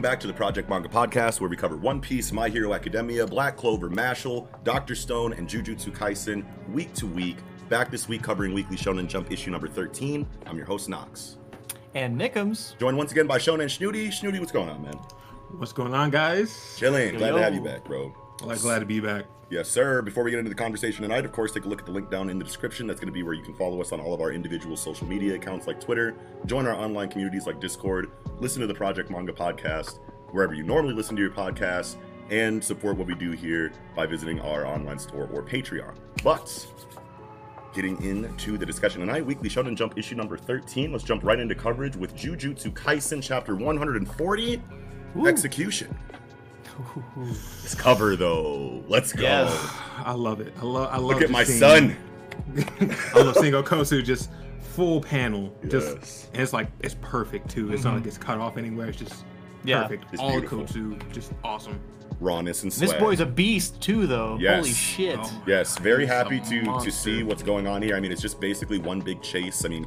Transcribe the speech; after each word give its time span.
Welcome 0.00 0.12
back 0.12 0.20
to 0.20 0.26
the 0.28 0.32
Project 0.32 0.70
Manga 0.70 0.88
Podcast, 0.88 1.42
where 1.42 1.50
we 1.50 1.56
cover 1.56 1.76
One 1.76 2.00
Piece, 2.00 2.32
My 2.32 2.48
Hero 2.48 2.72
Academia, 2.72 3.26
Black 3.26 3.58
Clover, 3.58 3.90
Mashle, 3.90 4.48
Doctor 4.64 4.94
Stone, 4.94 5.34
and 5.34 5.46
Jujutsu 5.46 5.94
Kaisen 5.94 6.42
week 6.72 6.94
to 6.94 7.06
week. 7.06 7.36
Back 7.68 7.90
this 7.90 8.08
week 8.08 8.22
covering 8.22 8.54
Weekly 8.54 8.78
Shonen 8.78 9.06
Jump 9.06 9.30
issue 9.30 9.50
number 9.50 9.68
13. 9.68 10.26
I'm 10.46 10.56
your 10.56 10.64
host, 10.64 10.88
Knox. 10.88 11.36
And 11.94 12.18
Nickums. 12.18 12.78
Joined 12.78 12.96
once 12.96 13.12
again 13.12 13.26
by 13.26 13.36
Shonen 13.36 13.70
Snooty. 13.70 14.10
Snooty, 14.10 14.40
what's 14.40 14.52
going 14.52 14.70
on, 14.70 14.80
man? 14.80 14.94
What's 15.58 15.74
going 15.74 15.92
on, 15.92 16.08
guys? 16.08 16.76
Chilling. 16.78 17.18
Glad 17.18 17.32
to 17.32 17.42
have 17.42 17.54
you 17.54 17.60
back, 17.60 17.84
bro. 17.84 18.10
Well, 18.42 18.56
glad 18.56 18.78
to 18.78 18.86
be 18.86 19.00
back. 19.00 19.26
Yes, 19.50 19.68
sir. 19.68 20.00
Before 20.00 20.22
we 20.22 20.30
get 20.30 20.38
into 20.38 20.48
the 20.48 20.54
conversation 20.54 21.02
tonight, 21.02 21.24
of 21.24 21.32
course, 21.32 21.50
take 21.50 21.64
a 21.64 21.68
look 21.68 21.80
at 21.80 21.86
the 21.86 21.90
link 21.90 22.08
down 22.08 22.30
in 22.30 22.38
the 22.38 22.44
description. 22.44 22.86
That's 22.86 23.00
going 23.00 23.08
to 23.08 23.12
be 23.12 23.24
where 23.24 23.34
you 23.34 23.42
can 23.42 23.52
follow 23.54 23.80
us 23.80 23.90
on 23.90 23.98
all 23.98 24.14
of 24.14 24.20
our 24.20 24.30
individual 24.30 24.76
social 24.76 25.08
media 25.08 25.34
accounts 25.34 25.66
like 25.66 25.80
Twitter, 25.80 26.14
join 26.46 26.68
our 26.68 26.74
online 26.74 27.08
communities 27.08 27.48
like 27.48 27.60
Discord, 27.60 28.12
listen 28.38 28.60
to 28.60 28.68
the 28.68 28.74
Project 28.74 29.10
Manga 29.10 29.32
podcast 29.32 29.98
wherever 30.30 30.54
you 30.54 30.62
normally 30.62 30.94
listen 30.94 31.16
to 31.16 31.22
your 31.22 31.32
podcasts, 31.32 31.96
and 32.30 32.62
support 32.62 32.96
what 32.96 33.08
we 33.08 33.16
do 33.16 33.32
here 33.32 33.72
by 33.96 34.06
visiting 34.06 34.38
our 34.38 34.64
online 34.64 35.00
store 35.00 35.28
or 35.32 35.42
Patreon. 35.42 35.96
But 36.22 36.64
getting 37.74 38.00
into 38.04 38.56
the 38.56 38.64
discussion 38.64 39.00
tonight, 39.00 39.26
Weekly 39.26 39.48
Shonen 39.48 39.74
Jump 39.74 39.98
issue 39.98 40.14
number 40.14 40.36
13. 40.36 40.92
Let's 40.92 41.02
jump 41.02 41.24
right 41.24 41.40
into 41.40 41.56
coverage 41.56 41.96
with 41.96 42.14
Jujutsu 42.14 42.72
Kaisen 42.72 43.20
chapter 43.20 43.56
140, 43.56 44.62
Execution. 45.26 45.98
This 47.62 47.74
cover 47.74 48.16
though, 48.16 48.82
let's 48.88 49.12
go. 49.12 49.22
Yes. 49.22 49.76
I 49.98 50.12
love 50.12 50.40
it. 50.40 50.52
I 50.60 50.64
love. 50.64 50.88
I 50.92 50.96
love. 50.96 51.04
Look 51.04 51.22
at 51.22 51.30
my 51.30 51.44
seeing- 51.44 51.58
son. 51.60 51.96
I 53.14 53.18
love 53.18 53.36
seeing 53.36 53.52
Okkotsu 53.52 54.02
just 54.04 54.30
full 54.74 55.00
panel. 55.00 55.54
Just 55.68 55.96
Yes. 55.96 56.30
and 56.32 56.42
it's 56.42 56.52
like 56.52 56.68
it's 56.80 56.96
perfect 57.00 57.50
too. 57.50 57.72
It's 57.72 57.84
not 57.84 57.94
like 57.94 58.06
it's 58.06 58.18
cut 58.18 58.38
off 58.38 58.56
anywhere. 58.56 58.88
It's 58.88 58.98
just 58.98 59.24
Yeah. 59.64 59.82
perfect. 59.82 60.04
It's 60.12 60.20
All 60.22 60.30
beautiful. 60.30 60.60
Okkotsu, 60.60 61.12
just 61.12 61.32
awesome. 61.44 61.78
Rawness 62.20 62.62
and 62.64 62.72
swag. 62.72 62.90
This 62.90 62.98
boy's 62.98 63.20
a 63.20 63.26
beast 63.26 63.80
too, 63.80 64.06
though. 64.06 64.36
Yes. 64.40 64.56
Holy 64.64 64.72
shit. 64.74 65.18
Oh. 65.20 65.42
Yes, 65.46 65.78
very 65.78 66.02
He's 66.02 66.10
happy 66.10 66.40
to 66.40 66.64
to 66.80 66.90
see 66.90 67.22
what's 67.22 67.42
going 67.42 67.66
on 67.66 67.82
here. 67.82 67.96
I 67.96 68.00
mean, 68.00 68.12
it's 68.12 68.22
just 68.22 68.40
basically 68.40 68.78
one 68.78 69.00
big 69.00 69.22
chase. 69.22 69.64
I 69.64 69.68
mean, 69.68 69.86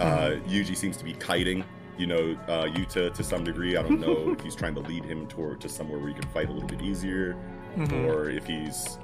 uh, 0.00 0.04
Mm-hmm. 0.06 0.50
Yuji 0.50 0.76
seems 0.76 0.96
to 0.98 1.04
be 1.04 1.12
kiting, 1.14 1.64
you 2.02 2.08
know, 2.08 2.36
uh, 2.48 2.64
Yuta 2.64 3.14
to 3.14 3.22
some 3.22 3.44
degree. 3.44 3.76
I 3.76 3.82
don't 3.82 4.00
know 4.00 4.32
if 4.36 4.40
he's 4.40 4.56
trying 4.56 4.74
to 4.74 4.80
lead 4.80 5.04
him 5.04 5.28
toward 5.28 5.60
to 5.60 5.68
somewhere 5.68 6.00
where 6.00 6.08
he 6.08 6.14
can 6.14 6.28
fight 6.30 6.48
a 6.48 6.52
little 6.52 6.68
bit 6.68 6.82
easier, 6.82 7.36
Mhm. 7.76 8.06
or 8.08 8.28
if 8.28 8.44
he's 8.44 8.98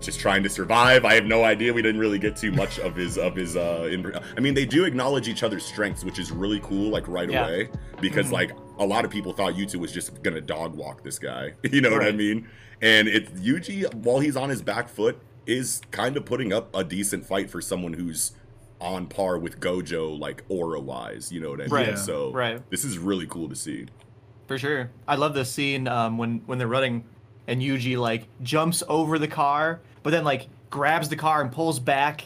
just 0.00 0.18
trying 0.18 0.42
to 0.42 0.48
survive. 0.48 1.04
I 1.04 1.14
have 1.14 1.26
no 1.26 1.44
idea. 1.44 1.72
We 1.72 1.80
didn't 1.80 2.00
really 2.00 2.18
get 2.18 2.36
too 2.36 2.50
much 2.50 2.80
of 2.80 2.96
his 2.96 3.18
of 3.18 3.36
his. 3.36 3.56
Uh, 3.56 3.88
in, 3.92 4.12
I 4.36 4.40
mean, 4.40 4.54
they 4.54 4.64
do 4.66 4.84
acknowledge 4.84 5.28
each 5.28 5.44
other's 5.44 5.64
strengths, 5.64 6.04
which 6.04 6.18
is 6.18 6.32
really 6.32 6.58
cool. 6.60 6.90
Like 6.90 7.06
right 7.06 7.30
Yeah. 7.30 7.46
away, 7.46 7.68
because 8.00 8.26
Mhm. 8.26 8.32
like 8.32 8.50
a 8.80 8.84
lot 8.84 9.04
of 9.04 9.12
people 9.12 9.32
thought 9.32 9.54
Yuta 9.54 9.76
was 9.76 9.92
just 9.92 10.20
gonna 10.24 10.40
dog 10.40 10.74
walk 10.74 11.04
this 11.04 11.18
guy. 11.20 11.52
You 11.70 11.80
know 11.80 11.90
what 11.92 12.02
I 12.02 12.10
mean? 12.12 12.48
And 12.82 13.06
it's 13.06 13.30
Yuji, 13.40 13.92
while 13.94 14.18
he's 14.18 14.36
on 14.36 14.48
his 14.50 14.60
back 14.62 14.88
foot, 14.88 15.20
is 15.46 15.80
kind 15.92 16.16
of 16.16 16.24
putting 16.24 16.52
up 16.52 16.68
a 16.74 16.82
decent 16.84 17.24
fight 17.24 17.48
for 17.48 17.60
someone 17.60 17.92
who's 17.92 18.32
on 18.80 19.06
par 19.06 19.38
with 19.38 19.60
Gojo, 19.60 20.18
like 20.18 20.44
aura 20.48 20.80
wise. 20.80 21.32
You 21.32 21.40
know 21.40 21.50
what 21.50 21.60
I 21.60 21.64
mean? 21.64 21.70
Right, 21.72 21.98
So 21.98 22.32
right. 22.32 22.62
this 22.70 22.84
is 22.84 22.98
really 22.98 23.26
cool 23.26 23.48
to 23.48 23.56
see. 23.56 23.86
For 24.46 24.56
sure. 24.58 24.90
I 25.06 25.16
love 25.16 25.34
this 25.34 25.50
scene 25.52 25.88
um, 25.88 26.16
when 26.18 26.42
when 26.46 26.58
they're 26.58 26.68
running 26.68 27.04
and 27.46 27.60
Yuji 27.60 27.98
like 27.98 28.28
jumps 28.42 28.82
over 28.88 29.18
the 29.18 29.28
car, 29.28 29.80
but 30.02 30.10
then 30.10 30.24
like 30.24 30.48
grabs 30.70 31.08
the 31.08 31.16
car 31.16 31.40
and 31.42 31.50
pulls 31.52 31.78
back, 31.80 32.24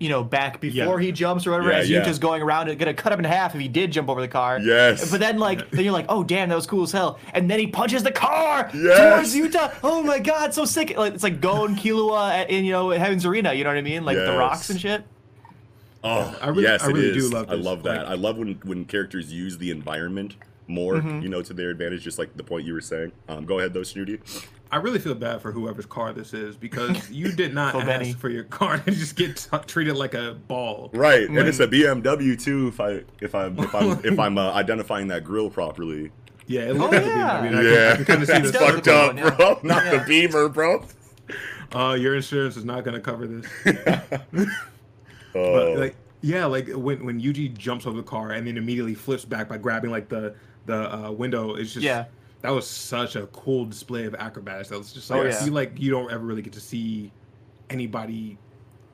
you 0.00 0.08
know, 0.08 0.22
back 0.24 0.60
before 0.60 1.00
Yeah. 1.00 1.06
he 1.06 1.12
jumps 1.12 1.46
or 1.46 1.52
whatever. 1.52 1.70
Yeah, 1.70 1.78
as 1.78 1.90
yeah. 1.90 2.02
Yuta's 2.04 2.18
going 2.18 2.42
around 2.42 2.68
and 2.68 2.78
gonna 2.78 2.92
cut 2.92 3.12
him 3.12 3.18
in 3.20 3.24
half 3.24 3.54
if 3.54 3.60
he 3.60 3.68
did 3.68 3.92
jump 3.92 4.08
over 4.10 4.20
the 4.20 4.28
car. 4.28 4.58
Yes. 4.60 5.10
But 5.10 5.20
then 5.20 5.38
like 5.38 5.70
then 5.70 5.84
you're 5.84 5.92
like, 5.94 6.06
oh 6.10 6.22
damn, 6.24 6.48
that 6.50 6.54
was 6.56 6.66
cool 6.66 6.82
as 6.82 6.92
hell. 6.92 7.18
And 7.32 7.50
then 7.50 7.58
he 7.58 7.66
punches 7.68 8.02
the 8.02 8.12
car 8.12 8.70
Yes. 8.74 9.32
towards 9.32 9.54
Yuta. 9.54 9.74
Oh 9.82 10.02
my 10.02 10.18
god, 10.18 10.52
so 10.52 10.64
sick. 10.66 10.94
Like 10.98 11.14
it's 11.14 11.22
like 11.22 11.40
Gon 11.40 11.76
Killua 11.76 12.30
at, 12.30 12.50
in 12.50 12.64
you 12.66 12.72
know 12.72 12.90
Heaven's 12.90 13.24
Arena. 13.24 13.54
You 13.54 13.64
know 13.64 13.70
what 13.70 13.78
I 13.78 13.82
mean? 13.82 14.04
Like 14.04 14.16
with 14.16 14.26
the 14.26 14.36
rocks 14.36 14.68
and 14.68 14.78
shit. 14.80 15.04
Oh, 16.04 16.36
I 16.40 16.48
really- 16.48 16.62
yes, 16.64 16.82
I 16.82 16.90
it 16.90 16.92
really 16.92 17.12
do 17.12 17.18
is. 17.18 17.32
love 17.32 17.50
I 17.50 17.54
love 17.54 17.82
that. 17.84 17.98
Like- 18.02 18.06
I 18.08 18.14
love 18.14 18.38
when 18.38 18.60
when 18.64 18.84
characters 18.84 19.32
use 19.32 19.58
the 19.58 19.70
environment 19.70 20.36
more, 20.66 20.94
Mm-hmm. 20.94 21.20
you 21.20 21.28
know, 21.28 21.42
to 21.42 21.52
their 21.54 21.70
advantage. 21.70 22.02
Just 22.02 22.18
like 22.18 22.36
the 22.36 22.44
point 22.44 22.64
you 22.66 22.72
were 22.74 22.80
saying. 22.80 23.12
Um, 23.28 23.44
go 23.44 23.58
ahead, 23.58 23.72
though, 23.74 23.82
Snooty. 23.82 24.20
I 24.72 24.78
really 24.78 24.98
feel 24.98 25.14
bad 25.14 25.40
for 25.40 25.52
whoever's 25.52 25.86
car 25.86 26.12
this 26.12 26.34
is 26.34 26.56
because 26.56 27.10
you 27.10 27.30
did 27.32 27.54
not 27.54 27.72
For 27.72 27.78
ask 27.78 27.86
Benny. 27.86 28.12
for 28.12 28.28
your 28.28 28.44
car 28.44 28.78
to 28.84 28.90
just 28.90 29.14
get 29.16 29.36
t- 29.36 29.58
treated 29.66 29.96
like 29.96 30.14
a 30.14 30.34
ball. 30.48 30.90
Right, 30.94 31.28
and 31.28 31.38
it's 31.38 31.60
a 31.60 31.66
BMW 31.68 32.40
too. 32.42 32.68
If 32.68 32.80
I 32.80 33.02
if 33.20 33.34
I'm 33.34 33.58
if 33.58 33.74
I'm 33.74 34.00
if 34.04 34.18
I'm 34.18 34.36
uh, 34.38 34.52
identifying 34.52 35.08
that 35.08 35.24
grill 35.24 35.48
properly. 35.50 36.10
Yeah, 36.46 36.62
it 36.62 36.76
looks 36.76 36.94
Oh, 36.94 36.98
like 36.98 37.06
a 37.06 37.08
yeah. 37.08 37.14
BMW. 37.14 37.38
I 37.38 37.42
mean, 37.42 37.54
I 37.54 37.62
can, 37.62 37.92
I 37.92 37.96
can 37.96 38.04
kind 38.04 38.22
of 38.22 38.28
see 38.28 38.34
It's 38.34 38.56
Fucked 38.58 38.88
up, 38.88 39.14
one, 39.16 39.36
bro. 39.36 39.60
Not 39.62 39.84
the 39.84 39.96
Yeah. 39.96 40.04
Beamer, 40.06 40.48
bro. 40.50 40.84
Uh, 41.74 41.94
your 41.94 42.14
insurance 42.16 42.56
is 42.58 42.64
not 42.66 42.84
going 42.84 42.94
to 42.94 43.00
cover 43.00 43.26
this. 43.26 43.46
Oh, 45.34 45.74
But 45.74 45.78
like, 45.78 45.96
yeah, 46.20 46.46
like 46.46 46.68
when 46.68 47.04
when 47.04 47.20
Yuji 47.20 47.56
jumps 47.56 47.86
over 47.86 47.96
the 47.96 48.02
car 48.02 48.30
and 48.32 48.46
then 48.46 48.56
immediately 48.56 48.94
flips 48.94 49.24
back 49.24 49.48
by 49.48 49.58
grabbing 49.58 49.90
like 49.90 50.08
the 50.08 50.34
the 50.66 50.94
uh, 50.94 51.10
window, 51.10 51.54
it's 51.54 51.72
just 51.72 51.84
Yeah. 51.84 52.04
That 52.42 52.50
was 52.50 52.66
such 52.68 53.16
a 53.16 53.26
cool 53.28 53.64
display 53.64 54.04
of 54.04 54.14
acrobatics. 54.14 54.68
That 54.68 54.78
was 54.78 54.92
just 54.92 55.10
Oh, 55.10 55.18
like 55.18 55.26
I 55.28 55.32
feel 55.32 55.52
like 55.54 55.72
you 55.80 55.90
don't 55.90 56.10
ever 56.12 56.24
really 56.24 56.42
get 56.42 56.52
to 56.54 56.60
see 56.60 57.10
anybody 57.70 58.36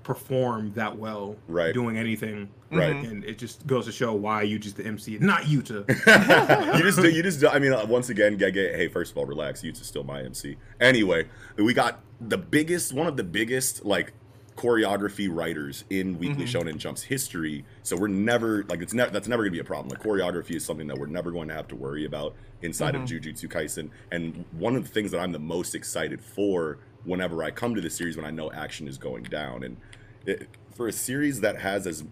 perform 0.03 0.73
that 0.75 0.97
well 0.97 1.37
Right. 1.49 1.75
doing 1.75 1.97
anything. 1.99 2.49
Right. 2.73 2.95
And 2.95 3.25
it 3.25 3.39
just 3.39 3.67
goes 3.67 3.87
to 3.87 3.93
show 3.93 4.13
why 4.15 4.45
Yuji's 4.45 4.75
the 4.75 4.85
MC, 4.87 5.19
not 5.19 5.43
Yuta. 5.43 5.87
you 6.79 6.83
just 6.85 7.01
do, 7.01 7.11
you 7.11 7.23
just 7.23 7.41
do, 7.41 7.49
I 7.49 7.59
mean, 7.59 7.73
uh, 7.73 7.85
once 7.87 8.09
again, 8.09 8.39
Gege, 8.39 8.75
hey, 8.77 8.89
first 8.89 9.11
of 9.13 9.19
all, 9.19 9.27
relax. 9.27 9.63
Yu's 9.65 9.85
still 9.85 10.05
my 10.05 10.23
MC. 10.23 10.57
Anyway, 10.81 11.27
we 11.57 11.75
got 11.75 12.01
the 12.21 12.39
biggest, 12.39 12.93
one 12.93 13.07
of 13.09 13.17
the 13.17 13.25
biggest, 13.25 13.85
like, 13.85 14.13
choreography 14.61 15.27
writers 15.31 15.85
in 15.89 16.19
Weekly 16.19 16.45
mm-hmm. 16.45 16.69
Shonen 16.69 16.77
Jump's 16.77 17.03
history. 17.03 17.65
So 17.83 17.97
we're 17.97 18.09
never, 18.09 18.65
like, 18.65 18.83
it's 18.83 18.93
never, 18.93 19.11
that's 19.11 19.27
never 19.27 19.43
going 19.43 19.53
to 19.53 19.57
be 19.57 19.61
a 19.61 19.65
problem. 19.65 19.89
Like, 19.89 20.03
choreography 20.03 20.55
is 20.55 20.67
something 20.67 20.87
that 20.89 20.99
we're 20.99 21.07
never 21.07 21.31
going 21.31 21.49
to 21.49 21.55
have 21.55 21.67
to 21.69 21.77
worry 21.77 22.05
about 22.05 22.35
inside 22.61 22.95
of 22.95 23.03
mm-hmm. 23.03 23.27
Jujutsu 23.27 23.49
Kaisen. 23.49 23.89
And 24.13 24.45
one 24.53 24.77
of 24.77 24.85
the 24.85 24.91
things 24.91 25.13
that 25.13 25.19
I'm 25.19 25.33
the 25.33 25.39
most 25.39 25.75
excited 25.75 26.21
for 26.21 26.77
whenever 27.05 27.43
I 27.43 27.51
come 27.51 27.75
to 27.75 27.81
the 27.81 27.89
series 27.89 28.19
when 28.19 28.27
I 28.27 28.31
know 28.31 28.53
action 28.53 28.87
is 28.87 28.99
going 28.99 29.23
down. 29.23 29.63
And 29.63 29.79
it, 30.27 30.47
for 30.75 30.89
a 30.89 30.93
series 30.93 31.41
that 31.41 31.59
has 31.61 31.87
as 31.87 32.05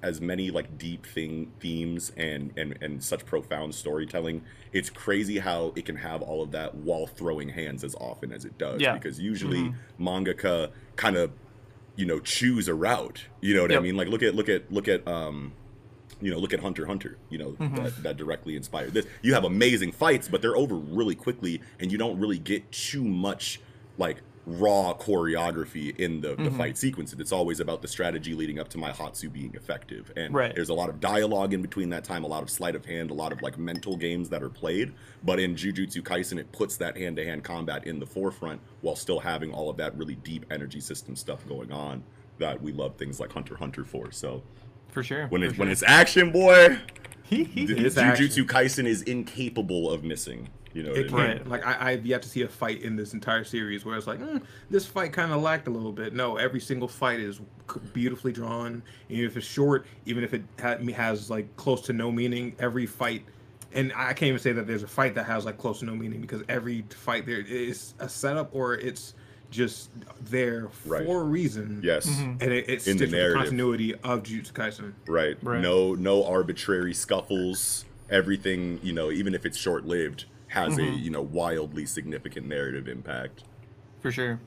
as 0.00 0.20
many 0.20 0.52
like 0.52 0.78
deep 0.78 1.04
thing 1.04 1.50
themes 1.58 2.12
and 2.16 2.52
and 2.56 2.78
and 2.80 3.02
such 3.02 3.26
profound 3.26 3.74
storytelling 3.74 4.40
it's 4.72 4.90
crazy 4.90 5.40
how 5.40 5.72
it 5.74 5.84
can 5.84 5.96
have 5.96 6.22
all 6.22 6.40
of 6.40 6.52
that 6.52 6.72
while 6.72 7.04
throwing 7.04 7.48
hands 7.48 7.82
as 7.82 7.96
often 7.96 8.30
as 8.30 8.44
it 8.44 8.56
does 8.58 8.80
Yeah. 8.80 8.94
because 8.94 9.18
usually 9.18 9.58
mm-hmm. 9.58 10.08
mangaka 10.08 10.70
kind 10.94 11.16
of 11.16 11.32
you 11.98 12.06
know 12.06 12.20
choose 12.20 12.68
a 12.68 12.74
route. 12.74 13.24
You 13.40 13.54
know 13.54 13.62
what 13.62 13.72
i 13.72 13.80
mean? 13.80 13.96
Like 13.96 14.08
look 14.08 14.22
at 14.22 14.34
look 14.34 14.48
at 14.48 14.72
look 14.72 14.86
at 14.86 15.06
um 15.06 15.52
you 16.22 16.30
know 16.30 16.38
look 16.38 16.52
at 16.52 16.60
hunter 16.60 16.86
hunter 16.86 17.16
you 17.28 17.38
know 17.38 17.52
that, 17.58 18.02
that 18.02 18.16
directly 18.16 18.56
inspired 18.56 18.94
this. 18.94 19.06
You 19.20 19.34
have 19.34 19.44
amazing 19.44 19.92
fights 19.92 20.28
but 20.28 20.40
they're 20.40 20.56
over 20.56 20.76
really 20.76 21.16
quickly 21.16 21.60
and 21.80 21.90
you 21.92 21.98
don't 21.98 22.18
really 22.18 22.38
get 22.38 22.70
too 22.70 23.02
much 23.04 23.60
like 23.98 24.22
raw 24.48 24.94
choreography 24.94 25.94
in 25.98 26.20
the, 26.22 26.34
the 26.36 26.50
fight 26.50 26.78
sequences. 26.78 27.20
It's 27.20 27.32
always 27.32 27.60
about 27.60 27.82
the 27.82 27.88
strategy 27.88 28.32
leading 28.34 28.58
up 28.58 28.68
to 28.70 28.78
my 28.78 28.90
Hatsu 28.90 29.30
being 29.30 29.54
effective. 29.54 30.10
And 30.16 30.32
Right. 30.34 30.54
there's 30.54 30.70
a 30.70 30.74
lot 30.74 30.88
of 30.88 31.00
dialogue 31.00 31.52
in 31.52 31.60
between 31.60 31.90
that 31.90 32.02
time, 32.04 32.24
a 32.24 32.26
lot 32.26 32.42
of 32.42 32.48
sleight 32.50 32.74
of 32.74 32.86
hand, 32.86 33.10
a 33.10 33.14
lot 33.14 33.32
of 33.32 33.42
like 33.42 33.58
mental 33.58 33.96
games 33.96 34.28
that 34.30 34.42
are 34.42 34.48
played. 34.48 34.92
But 35.22 35.38
in 35.38 35.54
Jujutsu 35.54 36.02
Kaisen, 36.02 36.38
it 36.38 36.50
puts 36.52 36.76
that 36.78 36.96
hand 36.96 37.16
to 37.16 37.24
hand 37.24 37.44
combat 37.44 37.86
in 37.86 37.98
the 38.00 38.06
forefront 38.06 38.60
while 38.80 38.96
still 38.96 39.20
having 39.20 39.52
all 39.52 39.68
of 39.68 39.76
that 39.76 39.96
really 39.96 40.14
deep 40.16 40.46
energy 40.50 40.80
system 40.80 41.14
stuff 41.14 41.46
going 41.46 41.70
on 41.70 42.02
that 42.38 42.62
we 42.62 42.72
love 42.72 42.96
things 42.96 43.20
like 43.20 43.32
Hunter 43.32 43.56
Hunter 43.56 43.84
for. 43.84 44.10
So 44.12 44.42
For 44.88 45.02
sure. 45.02 45.26
when 45.28 45.42
it's 45.42 45.58
when 45.58 45.68
it's 45.68 45.82
action, 45.82 46.30
boy, 46.32 46.78
Jujutsu 47.30 48.44
Kaisen 48.46 48.86
is 48.86 49.02
incapable 49.02 49.90
of 49.90 50.02
missing. 50.04 50.48
You 50.78 50.84
know 50.84 50.92
It 50.92 50.98
I 50.98 51.02
mean? 51.02 51.12
Right. 51.14 51.36
can't. 51.38 51.48
Like 51.48 51.66
I, 51.66 51.90
I've 51.90 52.06
yet 52.06 52.22
to 52.22 52.28
see 52.28 52.42
a 52.42 52.48
fight 52.48 52.82
in 52.82 52.94
this 52.94 53.12
entire 53.12 53.42
series 53.42 53.84
where 53.84 53.96
it's 53.96 54.06
like, 54.06 54.20
mm, 54.20 54.40
this 54.70 54.86
fight 54.86 55.12
kind 55.12 55.32
of 55.32 55.42
lacked 55.42 55.66
a 55.66 55.70
little 55.70 55.90
bit. 55.90 56.14
No, 56.14 56.36
every 56.36 56.60
single 56.60 56.86
fight 56.86 57.18
is 57.18 57.40
beautifully 57.92 58.30
drawn. 58.32 58.80
Even 59.08 59.24
if 59.24 59.36
it's 59.36 59.44
short, 59.44 59.86
even 60.06 60.22
if 60.22 60.34
it 60.34 60.42
ha- 60.60 60.78
has 60.94 61.30
like 61.30 61.54
close 61.56 61.80
to 61.82 61.92
no 61.92 62.12
meaning, 62.12 62.54
every 62.60 62.86
fight. 62.86 63.24
And 63.72 63.92
I 63.96 64.12
can't 64.12 64.28
even 64.28 64.38
say 64.38 64.52
that 64.52 64.68
there's 64.68 64.84
a 64.84 64.88
fight 64.88 65.16
that 65.16 65.24
has 65.26 65.44
like 65.44 65.58
close 65.58 65.80
to 65.80 65.84
no 65.84 65.96
meaning 65.96 66.20
because 66.20 66.42
every 66.48 66.84
fight 66.90 67.26
there 67.26 67.40
is 67.40 67.94
a 67.98 68.08
setup 68.08 68.54
or 68.54 68.74
it's 68.74 69.14
just 69.50 69.90
there 70.26 70.68
Right. 70.86 71.04
for 71.04 71.22
a 71.22 71.24
reason. 71.24 71.80
Yes. 71.82 72.06
And 72.06 72.40
it, 72.40 72.66
it's 72.68 72.86
In 72.86 72.98
the 72.98 73.04
with 73.06 73.10
the 73.10 73.34
continuity 73.34 73.94
of 73.96 74.22
Jujutsu 74.22 74.52
Kaisen. 74.52 74.92
Right. 75.08 75.36
Right. 75.42 75.60
No 75.60 75.94
no 75.96 76.24
arbitrary 76.24 76.94
scuffles. 76.94 77.84
Everything, 78.10 78.78
you 78.82 78.92
know, 78.94 79.10
even 79.10 79.34
if 79.34 79.44
it's 79.44 79.58
short 79.58 79.84
lived, 79.84 80.24
has 80.48 80.78
a, 80.78 80.82
you 80.84 81.10
know, 81.10 81.22
wildly 81.22 81.86
significant 81.86 82.46
narrative 82.46 82.88
impact. 82.88 83.44
For 84.00 84.10
sure. 84.10 84.40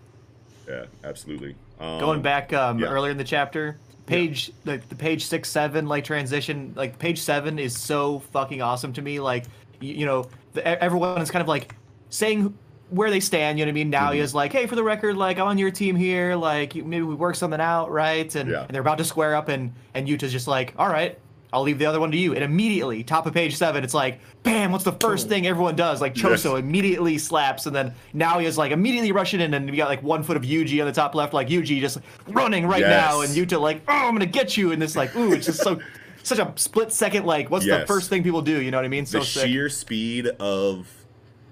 Yeah, 0.68 0.86
absolutely. 1.03 1.56
Um, 1.80 2.00
Going 2.00 2.21
back 2.21 2.53
um, 2.53 2.80
yeah. 2.80 2.88
earlier 2.88 3.12
in 3.12 3.18
the 3.18 3.24
chapter, 3.24 3.77
page 4.06 4.51
like 4.65 4.88
the 4.89 4.95
page 4.95 5.25
six 5.25 5.50
seven 5.50 5.88
like 5.88 6.03
transition 6.03 6.74
like 6.75 6.98
page 7.00 7.19
seven 7.19 7.57
is 7.59 7.77
so 7.77 8.19
fucking 8.31 8.62
awesome 8.62 8.94
to 8.94 9.01
me. 9.01 9.19
Like 9.19 9.45
you, 9.80 9.94
you 9.94 10.06
know 10.06 10.25
the, 10.53 10.65
everyone 10.83 11.21
is 11.21 11.31
kind 11.31 11.42
of 11.42 11.48
like 11.48 11.75
saying 12.09 12.57
where 12.89 13.09
they 13.09 13.19
stand. 13.19 13.57
You 13.57 13.65
know 13.65 13.69
what 13.69 13.74
I 13.74 13.75
mean? 13.75 13.89
Now 13.89 14.12
Mm-hmm. 14.12 14.21
is 14.21 14.36
like, 14.36 14.51
hey, 14.51 14.68
for 14.68 14.75
the 14.75 14.83
record, 14.83 15.18
like 15.18 15.39
I'm 15.39 15.47
on 15.47 15.57
your 15.57 15.71
team 15.71 15.95
here. 15.95 16.36
Like 16.36 16.75
maybe 16.75 17.01
we 17.04 17.15
work 17.15 17.36
something 17.36 17.62
out, 17.62 17.92
right? 17.92 18.33
And, 18.36 18.50
Yeah. 18.50 18.62
and 18.63 18.69
they're 18.71 18.81
about 18.81 18.97
to 19.00 19.04
square 19.06 19.36
up, 19.36 19.47
and 19.50 19.74
and 19.94 20.07
Yuta's 20.07 20.31
just 20.31 20.47
like, 20.47 20.74
all 20.77 20.89
right. 20.89 21.18
I'll 21.53 21.63
leave 21.63 21.80
the 21.80 21.86
other 21.86 22.00
one 22.00 22.12
to 22.12 22.18
you. 22.18 22.33
And 22.33 22.44
immediately, 22.44 23.03
top 23.03 23.25
of 23.25 23.33
page 23.33 23.56
seven, 23.57 23.83
it's 23.83 23.94
like, 23.94 24.19
bam, 24.44 24.71
what's 24.71 24.86
the 24.86 24.94
first 24.94 25.27
thing 25.27 25.45
everyone 25.48 25.75
does? 25.75 26.00
Like 26.00 26.13
Choso 26.13 26.53
Yes. 26.53 26.59
immediately 26.59 27.18
slaps, 27.18 27.65
and 27.65 27.75
then 27.75 27.94
now 28.13 28.39
he 28.39 28.45
is 28.45 28.57
like 28.57 28.71
immediately 28.71 29.12
rushing 29.12 29.42
in, 29.42 29.53
and 29.53 29.69
we 29.69 29.75
got 29.75 29.89
like 29.89 30.01
one 30.01 30.24
foot 30.24 30.38
of 30.38 30.44
Yuji 30.44 30.80
on 30.80 30.88
the 30.88 30.94
top 30.94 31.13
left, 31.13 31.33
like 31.33 31.50
Yuji 31.50 31.81
just 31.81 31.98
running 32.27 32.65
right 32.65 32.81
now, 32.89 33.21
and 33.21 33.31
Yuta 33.31 33.59
like, 33.59 33.81
oh, 33.88 33.94
I'm 33.94 34.13
gonna 34.13 34.25
get 34.25 34.56
you, 34.56 34.71
and 34.71 34.81
this 34.81 34.95
like, 34.95 35.13
ooh, 35.15 35.33
it's 35.33 35.45
just 35.48 35.62
so 35.62 35.80
such 36.24 36.39
a 36.39 36.53
split 36.56 36.92
second. 36.94 37.25
Like, 37.25 37.50
what's 37.50 37.65
the 37.81 37.86
first 37.88 38.09
thing 38.09 38.24
people 38.24 38.42
do? 38.42 38.62
You 38.62 38.71
know 38.71 38.77
what 38.77 38.86
I 38.86 38.89
mean? 38.89 39.06
So 39.06 39.19
the 39.19 39.25
sick. 39.25 39.47
sheer 39.47 39.68
speed 39.69 40.27
of 40.39 40.88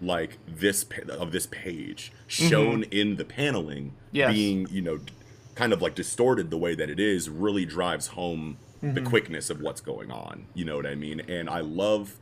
like 0.02 0.38
this 0.48 0.86
of 1.10 1.34
this 1.34 1.46
page 1.48 2.14
shown 2.28 2.84
in 2.84 3.18
the 3.18 3.26
paneling 3.26 3.88
Mm-hmm. 4.10 4.16
Yes. 4.16 4.34
being 4.34 4.68
you 4.72 4.82
know 4.82 5.00
kind 5.56 5.72
of 5.74 5.82
like 5.84 5.94
distorted 5.94 6.50
the 6.50 6.58
way 6.58 6.74
that 6.74 6.90
it 6.90 7.00
is 7.02 7.30
really 7.30 7.64
drives 7.66 8.08
home 8.08 8.58
the 8.82 8.88
Mm-hmm. 8.88 9.06
quickness 9.08 9.50
of 9.50 9.60
what's 9.62 9.82
going 9.82 10.10
on 10.12 10.46
you 10.54 10.64
know 10.64 10.76
what 10.78 10.86
i 10.86 10.96
mean 10.96 11.20
and 11.28 11.50
i 11.50 11.60
love 11.60 12.16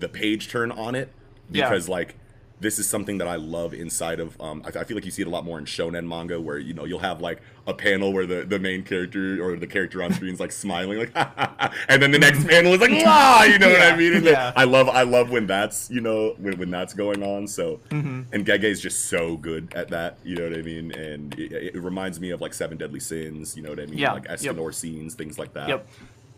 the 0.00 0.08
page 0.08 0.48
turn 0.48 0.72
on 0.72 0.94
it 0.96 1.12
Yeah. 1.50 1.68
because 1.68 1.88
like 1.88 2.16
this 2.60 2.78
is 2.78 2.86
something 2.88 3.18
that 3.18 3.26
I 3.28 3.36
love 3.36 3.72
inside 3.74 4.20
of. 4.20 4.38
Um, 4.40 4.62
I, 4.64 4.80
I 4.80 4.84
feel 4.84 4.96
like 4.96 5.04
you 5.04 5.10
see 5.10 5.22
it 5.22 5.28
a 5.28 5.30
lot 5.30 5.44
more 5.44 5.58
in 5.58 5.64
shonen 5.64 6.06
manga, 6.06 6.40
where 6.40 6.58
you 6.58 6.74
know 6.74 6.84
you'll 6.84 6.98
have 7.00 7.20
like 7.20 7.40
a 7.66 7.74
panel 7.74 8.12
where 8.12 8.26
the, 8.26 8.44
the 8.44 8.58
main 8.58 8.82
character 8.82 9.42
or 9.42 9.56
the 9.56 9.66
character 9.66 10.02
on 10.02 10.12
screen 10.12 10.32
is 10.34 10.40
like 10.40 10.52
smiling, 10.52 10.98
like, 10.98 11.12
and 11.88 12.02
then 12.02 12.10
the 12.10 12.18
next 12.18 12.46
panel 12.46 12.72
is 12.74 12.80
like, 12.80 12.90
ah, 13.06 13.44
you 13.44 13.58
know 13.58 13.68
what 13.70 13.80
I 13.82 13.96
mean? 13.96 14.14
And 14.14 14.24
yeah. 14.24 14.52
I 14.56 14.64
love 14.64 14.88
I 14.88 15.02
love 15.02 15.30
when 15.30 15.46
that's 15.46 15.90
you 15.90 16.00
know 16.00 16.34
when, 16.38 16.58
when 16.58 16.70
that's 16.70 16.94
going 16.94 17.22
on. 17.22 17.46
So 17.46 17.80
Mm-hmm. 17.90 18.32
and 18.34 18.46
Gege 18.46 18.64
is 18.64 18.80
just 18.80 19.06
so 19.06 19.36
good 19.36 19.72
at 19.74 19.88
that. 19.88 20.18
You 20.24 20.36
know 20.36 20.48
what 20.48 20.58
I 20.58 20.62
mean? 20.62 20.92
And 20.92 21.34
it, 21.38 21.74
it 21.74 21.82
reminds 21.82 22.20
me 22.20 22.30
of 22.30 22.40
like 22.40 22.54
Seven 22.54 22.76
Deadly 22.78 23.00
Sins. 23.00 23.56
You 23.56 23.62
know 23.62 23.70
what 23.70 23.80
I 23.80 23.86
mean? 23.86 23.98
Yeah, 23.98 24.12
Like 24.12 24.24
yep. 24.24 24.38
Escanor 24.56 24.72
scenes, 24.74 25.14
things 25.14 25.38
like 25.38 25.52
that. 25.54 25.68
Yep. 25.68 25.86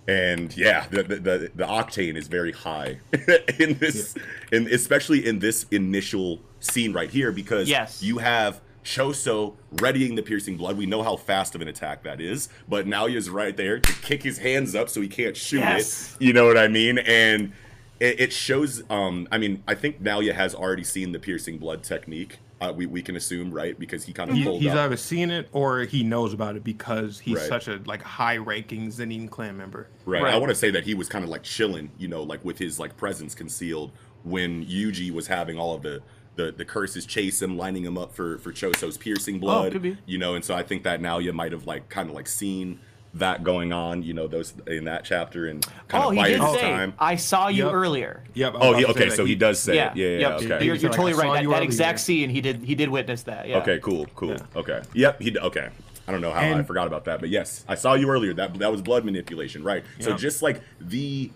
And 0.09 0.55
yeah, 0.57 0.87
the 0.91 1.03
the, 1.05 1.17
the, 1.17 1.51
the 1.55 1.65
octane 1.67 2.17
is 2.17 2.27
very 2.29 2.53
high 2.53 2.99
in 3.59 3.79
this, 3.79 4.15
in 4.51 4.67
especially 4.73 5.25
in 5.27 5.39
this 5.39 5.65
initial 5.71 6.41
scene 6.61 6.93
right 6.93 7.11
here 7.11 7.31
because 7.33 7.69
Yes. 7.69 8.03
you 8.03 8.19
have. 8.19 8.61
Choso 8.85 9.55
readying 9.81 10.17
the 10.17 10.23
piercing 10.25 10.57
blood. 10.57 10.77
We 10.77 10.87
know 10.87 11.05
how 11.05 11.15
fast 11.15 11.55
of 11.55 11.61
an 11.61 11.69
attack 11.69 12.03
that 12.03 12.21
is, 12.21 12.49
but 12.69 12.85
now 12.85 13.07
is 13.07 13.31
right 13.31 13.57
there 13.57 13.79
to 13.79 13.93
kick 14.03 14.25
his 14.25 14.39
hands 14.39 14.75
up 14.75 14.89
so 14.89 15.01
he 15.01 15.07
can't 15.07 15.37
shoot 15.37 15.61
Yes. 15.61 16.17
it. 16.19 16.25
You 16.25 16.33
know 16.33 16.47
what 16.47 16.59
I 16.59 16.67
mean? 16.67 16.99
And 16.99 17.53
it, 18.01 18.19
it 18.21 18.33
shows. 18.33 18.83
Um, 18.91 19.29
I 19.31 19.39
mean, 19.39 19.63
I 19.69 19.77
think 19.77 20.03
Naoya 20.03 20.35
has 20.35 20.53
already 20.53 20.83
seen 20.83 21.13
the 21.13 21.21
piercing 21.21 21.59
blood 21.59 21.85
technique. 21.85 22.41
Uh, 22.63 22.73
we 22.73 22.87
we 22.87 23.03
can 23.03 23.17
assume, 23.17 23.51
right? 23.51 23.79
Because 23.79 24.05
he 24.05 24.13
kind 24.13 24.31
of 24.31 24.37
He, 24.37 24.45
pulled 24.45 24.61
he's 24.63 24.71
up. 24.71 24.79
either 24.79 24.97
seen 24.97 25.31
it 25.31 25.49
or 25.53 25.81
he 25.81 26.03
knows 26.05 26.33
about 26.33 26.55
it 26.57 26.63
because 26.63 27.19
he's 27.19 27.37
Right. 27.39 27.49
such 27.49 27.67
a 27.69 27.81
like 27.87 28.03
high 28.03 28.37
ranking 28.37 28.89
Zenin 28.91 29.29
clan 29.29 29.57
member. 29.57 29.89
Right. 30.05 30.23
Right. 30.23 30.35
I 30.35 30.39
want 30.39 30.51
to 30.51 30.55
say 30.55 30.71
that 30.71 30.85
he 30.85 30.95
was 30.95 31.09
kind 31.09 31.25
of 31.25 31.31
like 31.31 31.43
chilling, 31.43 31.91
you 31.99 32.09
know, 32.09 32.23
like 32.23 32.45
with 32.45 32.59
his 32.59 32.79
like 32.79 32.97
presence 32.97 33.35
concealed 33.35 33.93
when 34.23 34.65
Yuji 34.65 35.11
was 35.11 35.27
having 35.27 35.59
all 35.59 35.75
of 35.75 35.83
the 35.83 36.03
the, 36.37 36.51
the 36.51 36.65
curses 36.65 37.05
chase 37.05 37.43
him, 37.43 37.59
lining 37.59 37.85
him 37.85 37.99
up 37.99 38.15
for 38.15 38.39
for 38.39 38.53
Choso's 38.53 38.97
piercing 38.97 39.39
blood. 39.39 39.67
Oh, 39.67 39.71
could 39.73 39.83
be. 39.83 39.99
You 40.07 40.19
know, 40.19 40.35
and 40.35 40.45
so 40.45 40.55
I 40.55 40.63
think 40.63 40.83
that 40.85 41.01
now 41.01 41.19
you 41.19 41.33
might 41.33 41.53
have 41.53 41.67
like 41.67 41.89
kind 41.89 42.09
of 42.09 42.15
like 42.15 42.27
seen 42.29 42.79
that 43.15 43.45
going 43.45 43.73
on, 43.73 44.03
you 44.03 44.15
know, 44.15 44.27
those 44.27 44.55
in 44.67 44.85
that 44.85 45.05
chapter 45.05 45.47
and 45.47 45.65
kind 45.89 46.05
Oh, 46.05 46.11
of 46.11 46.17
he 46.17 46.23
did 46.23 46.41
his 46.41 46.53
say, 46.53 46.61
time. 46.63 46.95
I 46.99 47.17
saw 47.17 47.49
you 47.49 47.65
Yep. 47.67 47.75
earlier. 47.75 48.25
Yep. 48.35 48.53
Oh, 48.55 48.71
about 48.71 48.77
he, 48.79 48.87
okay, 48.87 49.11
so 49.11 49.25
he 49.27 49.35
does 49.35 49.61
say 49.61 49.75
Yeah, 49.77 49.91
it. 49.93 49.97
Yeah, 49.97 50.07
yeah, 50.07 50.19
yep. 50.19 50.41
yeah, 50.41 50.47
okay. 50.57 50.65
You're, 50.67 50.77
you're 50.77 50.91
totally 50.91 51.13
I 51.13 51.17
right. 51.17 51.33
That, 51.35 51.43
you 51.43 51.49
that 51.51 51.57
earlier. 51.57 51.65
exact 51.65 52.01
scene, 52.01 52.31
he 52.31 52.41
did 52.41 52.63
he 52.65 52.75
did 52.75 52.89
witness 52.89 53.23
that. 53.25 53.49
Yeah. 53.49 53.59
Okay, 53.59 53.79
cool, 53.81 54.07
cool. 54.15 54.31
Yeah. 54.31 54.39
Okay. 54.57 54.83
Yep, 54.95 55.21
he 55.21 55.39
okay. 55.39 55.69
I 56.09 56.11
don't 56.13 56.21
know 56.21 56.33
how 56.33 56.41
I 56.41 56.63
forgot 56.63 56.87
about 56.87 57.05
that, 57.05 57.21
but 57.21 57.29
yes, 57.29 57.65
I 57.69 57.75
saw 57.77 57.95
you 57.95 58.09
earlier. 58.11 58.33
That 58.35 58.55
that 58.55 58.73
was 58.73 58.81
blood 58.81 59.05
manipulation, 59.05 59.63
right? 59.63 59.85
Yeah. 59.99 60.07
So 60.07 60.17
just 60.17 60.41
like 60.43 60.63
the 60.81 61.31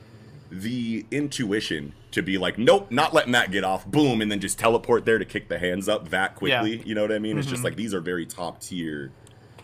the 0.50 1.04
intuition 1.10 1.92
to 2.12 2.22
be 2.22 2.38
like, 2.38 2.56
nope, 2.56 2.90
not 2.90 3.12
letting 3.12 3.32
that 3.32 3.50
get 3.50 3.64
off, 3.64 3.84
boom, 3.86 4.20
and 4.22 4.30
then 4.32 4.40
just 4.40 4.58
teleport 4.58 5.04
there 5.04 5.18
to 5.18 5.24
kick 5.24 5.48
the 5.48 5.58
hands 5.58 5.88
up 5.88 6.08
that 6.08 6.36
quickly. 6.36 6.76
Yeah. 6.76 6.82
You 6.86 6.94
know 6.94 7.02
what 7.02 7.12
I 7.12 7.18
mean? 7.18 7.36
It's 7.36 7.46
just 7.48 7.60
Mhm. 7.60 7.64
like 7.64 7.76
these 7.76 7.92
are 7.92 8.00
very 8.00 8.24
top 8.24 8.60
tier. 8.60 9.12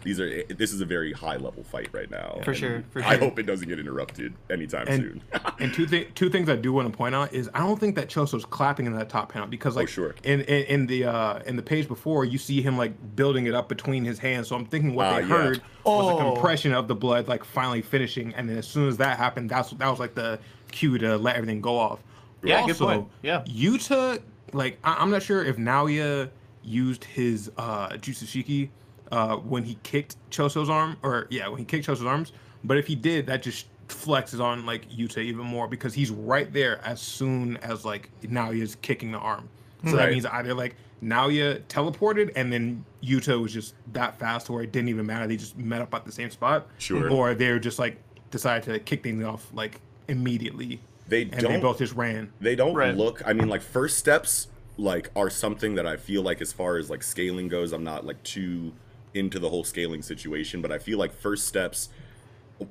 These 0.05 0.21
are 0.21 0.43
this 0.45 0.73
is 0.73 0.81
a 0.81 0.85
very 0.85 1.13
high 1.13 1.37
level 1.37 1.63
fight 1.63 1.89
right 1.93 2.11
now. 2.11 2.41
For 2.45 2.55
sure, 2.55 2.83
for 2.91 3.01
sure. 3.03 3.11
I 3.11 3.17
hope 3.17 3.39
it 3.39 3.45
doesn't 3.45 3.69
get 3.69 3.79
interrupted 3.79 4.35
anytime 4.51 4.87
And, 4.89 5.03
soon. 5.03 5.23
and 5.61 5.73
two 5.75 5.87
things 5.87 6.09
two 6.15 6.29
things 6.31 6.49
I 6.49 6.57
do 6.57 6.73
want 6.73 6.91
to 6.91 6.97
point 6.97 7.15
out 7.15 7.33
is 7.33 7.49
I 7.55 7.59
don't 7.61 7.79
think 7.79 7.95
that 7.97 8.09
Choso's 8.09 8.45
clapping 8.45 8.87
in 8.87 8.95
that 8.97 9.09
top 9.09 9.31
panel 9.33 9.47
because 9.49 9.77
like 9.77 9.85
Oh, 9.85 9.87
sure. 9.87 10.15
in, 10.25 10.41
in 10.43 10.65
in 10.65 10.87
the 10.87 11.05
uh 11.05 11.39
in 11.47 11.57
the 11.57 11.63
page 11.63 11.87
before 11.89 12.25
you 12.25 12.39
see 12.39 12.63
him 12.63 12.77
like 12.77 12.93
building 13.17 13.47
it 13.47 13.55
up 13.55 13.69
between 13.69 14.05
his 14.05 14.19
hands. 14.19 14.49
So 14.49 14.57
I'm 14.57 14.67
thinking 14.67 14.95
what 14.95 15.07
Ah, 15.07 15.15
they 15.17 15.23
yeah. 15.23 15.29
heard 15.29 15.57
was 15.59 15.63
Oh. 15.85 16.19
a 16.19 16.33
compression 16.35 16.73
of 16.73 16.89
the 16.89 16.95
blood 16.95 17.29
like 17.29 17.45
finally 17.45 17.83
finishing, 17.83 18.35
and 18.35 18.49
then 18.49 18.57
as 18.59 18.67
soon 18.69 18.89
as 18.89 18.97
that 18.99 19.19
happened, 19.19 19.51
that's 19.51 19.71
that 19.71 19.89
was 19.89 19.99
like 20.01 20.15
the 20.15 20.39
cue 20.71 20.99
to 20.99 21.17
let 21.17 21.37
everything 21.37 21.61
go 21.61 21.77
off. 21.79 22.01
Yeah, 22.45 22.67
good 22.67 22.77
point. 22.77 23.09
Yeah. 23.23 23.43
Yuta, 23.47 24.21
like 24.53 24.79
I- 24.83 24.97
I'm 24.99 25.11
not 25.11 25.23
sure 25.23 25.45
if 25.45 25.57
Naoya 25.57 26.31
used 26.65 27.05
his 27.05 27.51
uh 27.57 27.91
Jutsushiki 27.91 28.69
uh 29.13 29.37
when 29.37 29.63
he 29.63 29.77
kicked 29.85 30.17
Choso's 30.31 30.69
arm, 30.69 30.97
or 31.05 31.29
yeah, 31.31 31.47
when 31.47 31.59
he 31.59 31.65
kicked 31.65 31.87
Choso's 31.87 32.05
arms. 32.05 32.33
But 32.65 32.79
if 32.79 32.87
he 32.89 32.97
did, 32.97 33.27
that 33.27 33.43
just 33.43 33.67
flexes 33.89 34.41
on 34.41 34.65
like 34.67 34.89
Yuta 34.91 35.19
even 35.19 35.45
more 35.45 35.69
because 35.69 35.93
he's 35.95 36.11
right 36.11 36.53
there 36.53 36.81
as 36.85 37.01
soon 37.01 37.57
as 37.59 37.85
like 37.85 38.09
Naoya's 38.23 38.77
kicking 38.83 39.13
the 39.13 39.19
arm. 39.19 39.49
So 39.85 39.91
Right. 39.97 40.07
that 40.07 40.11
means 40.13 40.25
either 40.27 40.55
like 40.55 40.77
Naoya 41.03 41.61
teleported 41.65 42.31
and 42.37 42.53
then 42.53 42.85
Yuta 43.03 43.41
was 43.43 43.53
just 43.53 43.75
that 43.93 44.19
fast 44.19 44.47
to 44.47 44.53
where 44.53 44.63
it 44.63 44.71
didn't 44.73 44.89
even 44.89 45.05
matter. 45.05 45.27
They 45.27 45.37
just 45.37 45.59
met 45.59 45.83
up 45.83 45.93
at 45.95 46.05
the 46.05 46.13
same 46.13 46.31
spot. 46.31 46.69
Sure. 46.79 47.11
Or 47.11 47.35
they're 47.35 47.59
just 47.59 47.79
like 47.81 47.99
decided 48.31 48.73
to 48.73 48.79
kick 48.79 49.03
things 49.03 49.23
off 49.25 49.47
like 49.53 49.81
immediately. 50.09 50.81
They 51.09 51.23
and 51.23 51.33
don't 51.33 51.53
they 51.55 51.61
both 51.61 51.79
just 51.79 51.95
ran. 51.95 52.33
they 52.41 52.55
don't 52.55 52.75
Right. 52.75 52.97
look 52.97 53.21
i 53.27 53.33
mean 53.35 53.49
like 53.49 53.61
first 53.61 53.99
steps 53.99 54.47
like 54.79 55.11
are 55.15 55.29
something 55.29 55.75
that 55.75 55.87
i 55.87 55.97
feel 55.99 56.23
like 56.23 56.41
as 56.41 56.53
far 56.53 56.79
as 56.79 56.89
like 56.89 57.03
scaling 57.03 57.49
goes 57.49 57.73
i'm 57.73 57.85
not 57.85 58.07
like 58.07 58.23
too 58.23 58.73
into 59.15 59.39
the 59.39 59.49
whole 59.49 59.65
scaling 59.65 60.03
situation 60.03 60.63
but 60.63 60.73
i 60.73 60.79
feel 60.79 60.99
like 60.99 61.13
first 61.13 61.47
steps 61.47 61.89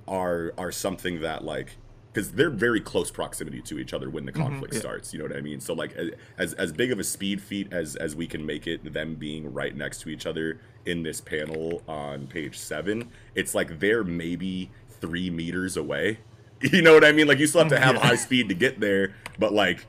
are 0.07 0.53
are 0.57 0.71
something 0.71 1.21
that 1.21 1.43
like 1.43 1.77
because 2.13 2.33
they're 2.33 2.49
very 2.49 2.81
close 2.81 3.09
proximity 3.09 3.61
to 3.61 3.79
each 3.79 3.93
other 3.93 4.09
when 4.09 4.25
the 4.25 4.31
mm-hmm. 4.31 4.43
conflict 4.43 4.75
starts 4.75 5.13
you 5.13 5.19
know 5.19 5.25
what 5.25 5.35
i 5.35 5.41
mean? 5.41 5.59
So 5.59 5.73
like 5.73 5.95
as 6.37 6.53
as 6.53 6.71
big 6.71 6.91
of 6.91 6.99
a 6.99 7.03
speed 7.03 7.41
feat 7.41 7.71
as 7.71 7.95
as 7.95 8.15
we 8.15 8.27
can 8.27 8.45
make 8.45 8.67
it 8.67 8.93
them 8.93 9.15
being 9.15 9.51
right 9.53 9.75
next 9.75 10.01
to 10.01 10.09
each 10.09 10.25
other 10.25 10.59
in 10.85 11.03
this 11.03 11.21
panel 11.21 11.81
on 11.87 12.27
page 12.27 12.57
seven 12.57 13.09
it's 13.35 13.55
like 13.55 13.79
they're 13.79 14.03
maybe 14.03 14.71
three 14.99 15.29
meters 15.29 15.77
away. 15.77 16.19
You 16.63 16.83
know 16.83 16.93
what 16.93 17.03
i 17.03 17.11
mean? 17.11 17.27
Like 17.27 17.39
you 17.39 17.47
still 17.47 17.61
have 17.61 17.69
to 17.69 17.75
mm-hmm. 17.75 17.83
have 17.83 17.95
Yeah. 17.95 18.07
high 18.07 18.15
speed 18.15 18.49
to 18.49 18.55
get 18.55 18.79
there 18.79 19.15
but 19.39 19.51
like 19.51 19.87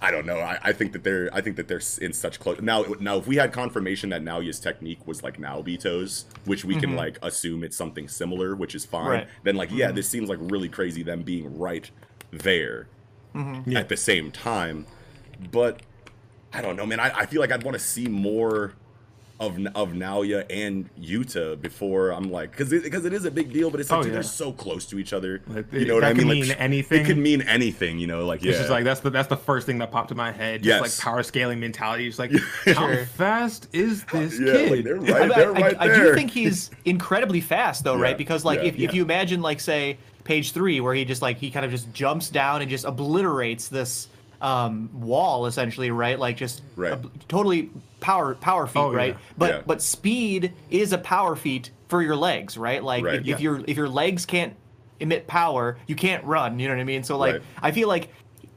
I 0.00 0.12
don't 0.12 0.26
know. 0.26 0.38
I, 0.38 0.58
I 0.62 0.72
think 0.72 0.92
that 0.92 1.02
they're 1.02 1.28
I 1.32 1.40
think 1.40 1.56
that 1.56 1.66
they're 1.66 1.82
in 2.00 2.12
such 2.12 2.38
close 2.38 2.60
now. 2.60 2.84
Now, 3.00 3.16
if 3.18 3.26
we 3.26 3.36
had 3.36 3.52
confirmation 3.52 4.10
that 4.10 4.22
Naoya's 4.22 4.60
technique 4.60 5.04
was 5.06 5.22
like 5.22 5.38
Naobito's, 5.38 6.26
which 6.44 6.64
we 6.64 6.74
can 6.74 6.90
mm-hmm. 6.90 6.98
like 6.98 7.18
assume 7.22 7.64
it's 7.64 7.76
something 7.76 8.06
similar, 8.06 8.54
which 8.54 8.74
is 8.74 8.84
fine. 8.84 9.08
Right. 9.08 9.28
Then 9.42 9.56
like 9.56 9.70
yeah, 9.72 9.86
mm-hmm. 9.86 9.96
this 9.96 10.08
seems 10.08 10.28
like 10.28 10.38
really 10.40 10.68
crazy 10.68 11.02
them 11.02 11.22
being 11.22 11.58
right 11.58 11.90
there 12.30 12.88
Yeah. 13.34 13.80
at 13.80 13.88
the 13.88 13.96
same 13.96 14.30
time. 14.30 14.86
But 15.50 15.82
I 16.52 16.62
don't 16.62 16.76
know, 16.76 16.86
man. 16.86 17.00
I, 17.00 17.10
I 17.10 17.26
feel 17.26 17.40
like 17.40 17.52
I'd 17.52 17.64
want 17.64 17.76
to 17.76 17.82
see 17.82 18.06
more 18.06 18.74
of 19.40 19.56
of 19.76 19.90
Naoya 19.92 20.44
and 20.50 20.88
Yuta 21.00 21.60
before 21.60 22.10
I'm 22.10 22.30
like 22.30 22.50
because 22.50 22.72
it, 22.72 22.82
because 22.82 23.04
it 23.04 23.12
is 23.12 23.24
a 23.24 23.30
big 23.30 23.52
deal, 23.52 23.70
but 23.70 23.78
it's 23.78 23.88
like 23.90 24.00
Oh, 24.00 24.02
dude, 24.02 24.10
yeah. 24.10 24.14
they're 24.14 24.22
so 24.24 24.52
close 24.52 24.84
to 24.86 24.98
each 24.98 25.12
other. 25.12 25.40
Like, 25.46 25.72
you 25.72 25.84
know 25.86 25.94
what 25.94 26.02
I 26.04 26.12
mean? 26.12 26.28
could 26.28 26.48
Like 26.48 26.60
anything. 26.60 27.02
It 27.02 27.06
could 27.06 27.18
mean 27.18 27.42
anything. 27.42 27.98
You 28.00 28.08
know, 28.08 28.26
like 28.26 28.42
yeah. 28.42 28.50
It's 28.50 28.58
just 28.58 28.70
like 28.70 28.82
that's 28.84 28.98
the 29.00 29.10
that's 29.10 29.28
the 29.28 29.36
first 29.36 29.64
thing 29.66 29.78
that 29.78 29.92
popped 29.92 30.10
in 30.10 30.16
my 30.16 30.32
head. 30.32 30.62
Just 30.64 30.68
Yes. 30.68 30.80
like 30.80 31.04
power 31.04 31.22
scaling 31.22 31.60
mentality. 31.60 32.06
Just 32.08 32.18
like 32.18 32.32
how 32.66 32.96
fast 33.04 33.68
is 33.72 34.04
this 34.12 34.40
yeah, 34.40 34.52
like 34.52 34.68
kid? 34.70 34.84
they're 34.84 34.96
I, 34.96 35.26
right, 35.28 35.34
they're 35.36 35.56
I- 35.56 35.60
right 35.60 35.76
I 35.78 35.86
there. 35.88 36.04
do 36.10 36.14
think 36.14 36.30
he's 36.32 36.70
incredibly 36.84 37.40
fast 37.40 37.84
though, 37.84 37.94
Yeah, 37.96 38.02
right? 38.02 38.18
Because 38.18 38.44
like 38.44 38.58
yeah, 38.60 38.66
if, 38.68 38.76
yeah. 38.76 38.88
if 38.88 38.94
you 38.94 39.02
imagine 39.02 39.40
like 39.40 39.60
say 39.60 39.98
page 40.24 40.50
three 40.52 40.80
where 40.80 40.94
he 40.94 41.04
just 41.04 41.22
like 41.22 41.38
he 41.38 41.50
kind 41.50 41.64
of 41.64 41.70
just 41.70 41.92
jumps 41.92 42.28
down 42.28 42.60
and 42.60 42.68
just 42.68 42.84
obliterates 42.84 43.68
this 43.68 44.08
um 44.40 44.88
wall 44.92 45.46
essentially, 45.46 45.90
right? 45.90 46.18
Like 46.18 46.36
just 46.36 46.62
Right. 46.76 46.92
ob- 46.92 47.10
totally 47.28 47.70
power 48.00 48.34
power 48.34 48.66
feat, 48.66 48.78
Oh, 48.80 48.90
yeah. 48.92 48.96
right? 48.96 49.16
But 49.36 49.50
Yeah. 49.50 49.60
but 49.66 49.82
speed 49.82 50.52
is 50.70 50.92
a 50.92 50.98
power 50.98 51.36
feat 51.36 51.70
for 51.88 52.02
your 52.02 52.16
legs, 52.16 52.56
right? 52.56 52.82
Like 52.82 53.04
Right. 53.04 53.16
if, 53.20 53.26
Yeah. 53.26 53.34
if 53.34 53.40
your 53.40 53.60
if 53.66 53.76
your 53.76 53.88
legs 53.88 54.24
can't 54.26 54.54
emit 55.00 55.26
power, 55.26 55.78
you 55.86 55.94
can't 55.94 56.24
run. 56.24 56.58
You 56.58 56.68
know 56.68 56.74
what 56.74 56.80
I 56.80 56.84
mean? 56.84 57.02
So 57.04 57.16
like 57.16 57.34
Right. 57.34 57.42
I 57.62 57.70
feel 57.70 57.88
like 57.88 58.08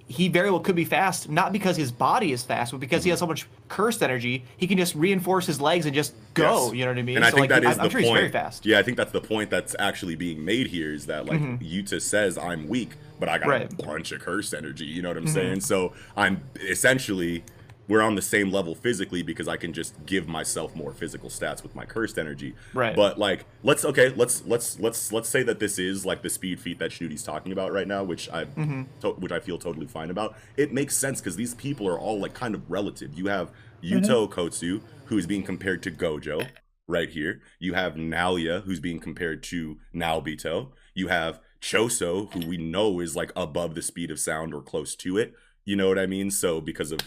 he 0.08 0.28
very 0.28 0.52
well 0.52 0.60
could 0.60 0.76
be 0.76 0.84
fast, 0.84 1.30
not 1.30 1.54
because 1.54 1.78
his 1.78 1.90
body 1.90 2.34
is 2.34 2.44
fast, 2.44 2.72
but 2.74 2.82
because 2.82 3.06
he 3.06 3.10
has 3.12 3.20
so 3.20 3.26
much 3.26 3.48
cursed 3.70 4.04
energy. 4.04 4.44
He 4.58 4.68
can 4.68 4.78
just 4.78 4.94
reinforce 4.94 5.46
his 5.48 5.62
legs 5.62 5.86
and 5.86 5.96
just 5.96 6.14
go. 6.34 6.66
Yes. 6.66 6.74
You 6.76 6.84
know 6.86 6.92
what 6.92 6.98
I 6.98 7.02
mean? 7.04 7.16
And 7.16 7.24
I 7.26 7.30
So, 7.30 7.38
think 7.38 7.50
like, 7.50 7.62
that 7.62 7.72
is 7.72 7.78
I'm 7.78 7.86
the 7.86 7.90
sure 7.92 8.02
point. 8.02 8.12
he's 8.12 8.20
very 8.20 8.30
fast. 8.32 8.66
Yeah, 8.66 8.80
I 8.80 8.84
think 8.84 8.98
that's 8.98 9.14
the 9.14 9.22
point 9.22 9.50
that's 9.50 9.74
actually 9.80 10.16
being 10.16 10.44
made 10.44 10.68
here 10.68 10.94
is 10.94 11.06
that 11.06 11.26
like 11.28 11.40
Yuta 11.62 12.02
says 12.02 12.38
I'm 12.38 12.68
weak, 12.68 12.90
but 13.22 13.30
I 13.30 13.38
got 13.38 13.44
Mm-hmm. 13.44 13.50
Right. 13.52 13.70
Mm-hmm. 13.70 13.82
a 13.90 13.94
bunch 13.94 14.12
of 14.12 14.20
cursed 14.20 14.54
energy. 14.54 14.84
You 14.86 15.02
know 15.02 15.08
what 15.08 15.18
I'm 15.18 15.28
saying? 15.28 15.62
So 15.62 15.94
I'm 16.18 16.42
essentially 16.60 17.44
we're 17.88 18.02
on 18.02 18.16
the 18.16 18.22
same 18.22 18.52
level 18.52 18.74
physically 18.76 19.22
because 19.22 19.48
I 19.48 19.58
can 19.58 19.74
just 19.74 20.06
give 20.06 20.28
myself 20.28 20.76
more 20.76 20.94
physical 20.94 21.30
stats 21.30 21.62
with 21.64 21.76
my 21.76 21.86
cursed 21.86 22.18
energy. 22.18 22.56
Right. 22.74 22.96
But 22.96 23.18
like, 23.18 23.46
let's 23.64 23.84
okay, 23.84 24.10
let's 24.16 24.46
let's 24.46 24.80
let's 24.80 25.12
let's 25.12 25.28
say 25.28 25.44
that 25.44 25.60
this 25.60 25.78
is 25.80 26.06
like 26.06 26.22
the 26.22 26.30
speed 26.30 26.60
feat 26.60 26.80
that 26.80 26.92
Snooty's 26.92 27.24
talking 27.24 27.52
about 27.52 27.72
right 27.74 27.88
now, 27.88 28.04
which 28.04 28.30
I 28.30 28.46
Mm-hmm. 28.46 28.84
to, 29.02 29.10
which 29.14 29.32
I 29.32 29.40
feel 29.40 29.58
totally 29.58 29.88
fine 29.88 30.10
about. 30.10 30.36
It 30.58 30.74
makes 30.74 30.96
sense 30.96 31.20
because 31.20 31.36
these 31.36 31.54
people 31.56 31.88
are 31.88 32.00
all 32.00 32.20
like 32.20 32.34
kind 32.34 32.56
of 32.56 32.70
relative. 32.70 33.14
You 33.14 33.28
have 33.28 33.52
Yuta 33.84 34.28
Okkotsu, 34.30 34.82
who 35.06 35.18
is 35.18 35.26
being 35.26 35.44
compared 35.44 35.82
to 35.84 35.92
Gojo 35.92 36.48
right 36.88 37.10
here. 37.10 37.42
You 37.60 37.74
have 37.74 37.96
Naoya, 37.96 38.64
who's 38.64 38.80
being 38.80 39.00
compared 39.00 39.44
to 39.44 39.78
Naobito. 39.96 40.70
You 40.94 41.08
have 41.08 41.40
Choso, 41.62 42.32
who 42.34 42.48
we 42.48 42.58
know 42.58 43.00
is 43.00 43.16
like 43.16 43.32
above 43.36 43.76
the 43.76 43.82
speed 43.82 44.12
of 44.12 44.20
sound 44.20 44.54
or 44.54 44.62
close 44.62 44.96
to 44.98 45.18
it. 45.18 45.34
You 45.66 45.76
know 45.76 45.88
what 45.88 46.00
I 46.00 46.06
mean? 46.06 46.32
So 46.32 46.60
because 46.62 46.92
of 46.92 47.00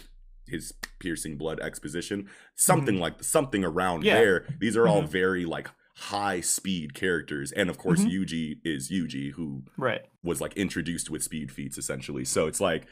his 0.47 0.73
piercing 0.99 1.37
blood 1.37 1.59
exposition, 1.59 2.29
something 2.55 2.99
like 2.99 3.23
something 3.23 3.63
around 3.63 3.99
Mm-hmm. 3.99 4.05
Yeah. 4.07 4.15
there. 4.19 4.45
These 4.59 4.77
are 4.77 4.87
all 4.87 5.01
very 5.03 5.45
like 5.45 5.69
high 5.97 6.41
speed 6.41 6.93
characters, 6.93 7.51
and 7.51 7.69
of 7.69 7.77
course 7.77 8.01
Mm-hmm. 8.01 8.09
Yuji 8.09 8.57
is 8.63 8.89
Yuji, 8.91 9.31
who 9.31 9.63
Right. 9.77 10.01
was 10.23 10.41
like 10.41 10.53
introduced 10.57 11.09
with 11.09 11.23
speed 11.23 11.51
feats 11.51 11.77
essentially. 11.77 12.25
So 12.25 12.47
it's 12.47 12.59
like 12.61 12.85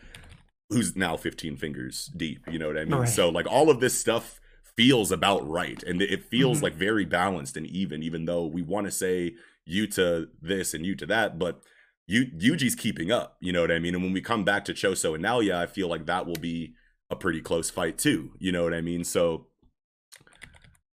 who's 0.69 0.95
now 0.95 1.17
15 1.17 1.57
fingers 1.57 2.09
deep, 2.17 2.45
you 2.49 2.57
know 2.57 2.67
what 2.67 2.77
I 2.77 2.85
mean? 2.85 2.99
Right. 3.01 3.09
So 3.09 3.29
like 3.29 3.45
all 3.49 3.69
of 3.69 3.79
this 3.79 3.97
stuff 3.99 4.39
feels 4.75 5.11
about 5.11 5.47
right 5.47 5.83
and 5.83 6.01
it 6.01 6.23
feels 6.23 6.59
Mhm. 6.59 6.63
like 6.63 6.73
very 6.75 7.05
balanced 7.05 7.57
and 7.57 7.67
even 7.67 8.01
even 8.01 8.25
though 8.25 8.45
we 8.47 8.61
want 8.63 8.85
to 8.87 8.91
say 8.91 9.35
Yuta 9.69 10.27
this 10.41 10.73
and 10.73 10.83
Yuta 10.85 11.07
that, 11.07 11.37
but 11.37 11.61
Yu- 12.07 12.31
Yuji's 12.31 12.75
keeping 12.75 13.11
up, 13.11 13.37
you 13.39 13.53
know 13.53 13.61
what 13.61 13.71
I 13.71 13.79
mean? 13.79 13.93
And 13.95 14.03
when 14.03 14.13
we 14.13 14.19
come 14.21 14.43
back 14.43 14.65
to 14.65 14.73
Choso 14.73 15.13
and 15.15 15.23
Naoya, 15.23 15.55
I 15.55 15.67
feel 15.67 15.87
like 15.87 16.05
that 16.07 16.25
will 16.25 16.35
be 16.35 16.73
a 17.09 17.15
pretty 17.15 17.41
close 17.41 17.69
fight 17.69 17.97
too, 17.97 18.31
you 18.39 18.51
know 18.51 18.63
what 18.63 18.73
I 18.73 18.81
mean? 18.81 19.03
So 19.03 19.47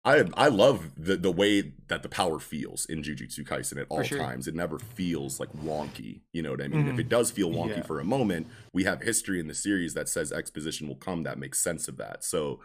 I 0.03 0.23
I 0.35 0.47
love 0.49 0.91
the 0.97 1.17
the 1.17 1.31
way 1.31 1.73
that 1.87 2.03
the 2.03 2.09
power 2.09 2.39
feels 2.39 2.85
in 2.85 3.01
Jujutsu 3.01 3.43
Kaisen 3.45 3.81
at 3.81 3.87
all 3.89 4.03
sure. 4.03 4.19
times. 4.19 4.47
It 4.47 4.53
never 4.55 4.77
feels 4.77 5.39
like 5.39 5.51
wonky. 5.53 6.21
You 6.31 6.43
know 6.43 6.51
what 6.51 6.61
I 6.61 6.67
mean? 6.67 6.87
If 6.87 6.95
Mhm. 6.95 6.99
it 6.99 7.09
does 7.09 7.31
feel 7.31 7.51
wonky 7.51 7.77
Yeah. 7.77 7.83
for 7.83 7.99
a 7.99 8.03
moment, 8.03 8.47
we 8.71 8.83
have 8.83 9.01
history 9.01 9.39
in 9.39 9.47
the 9.47 9.55
series 9.55 9.93
that 9.95 10.07
says 10.07 10.31
exposition 10.31 10.87
will 10.87 10.95
come 10.95 11.23
that 11.23 11.39
makes 11.39 11.59
sense 11.59 11.87
of 11.87 11.97
that. 11.97 12.23
So 12.23 12.61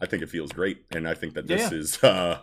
I 0.00 0.06
think 0.06 0.22
it 0.22 0.30
feels 0.30 0.50
great, 0.52 0.84
and 0.90 1.06
I 1.06 1.14
think 1.14 1.34
that 1.34 1.46
this 1.46 1.70
Yeah. 1.70 1.70
is 1.70 2.02
uh 2.02 2.40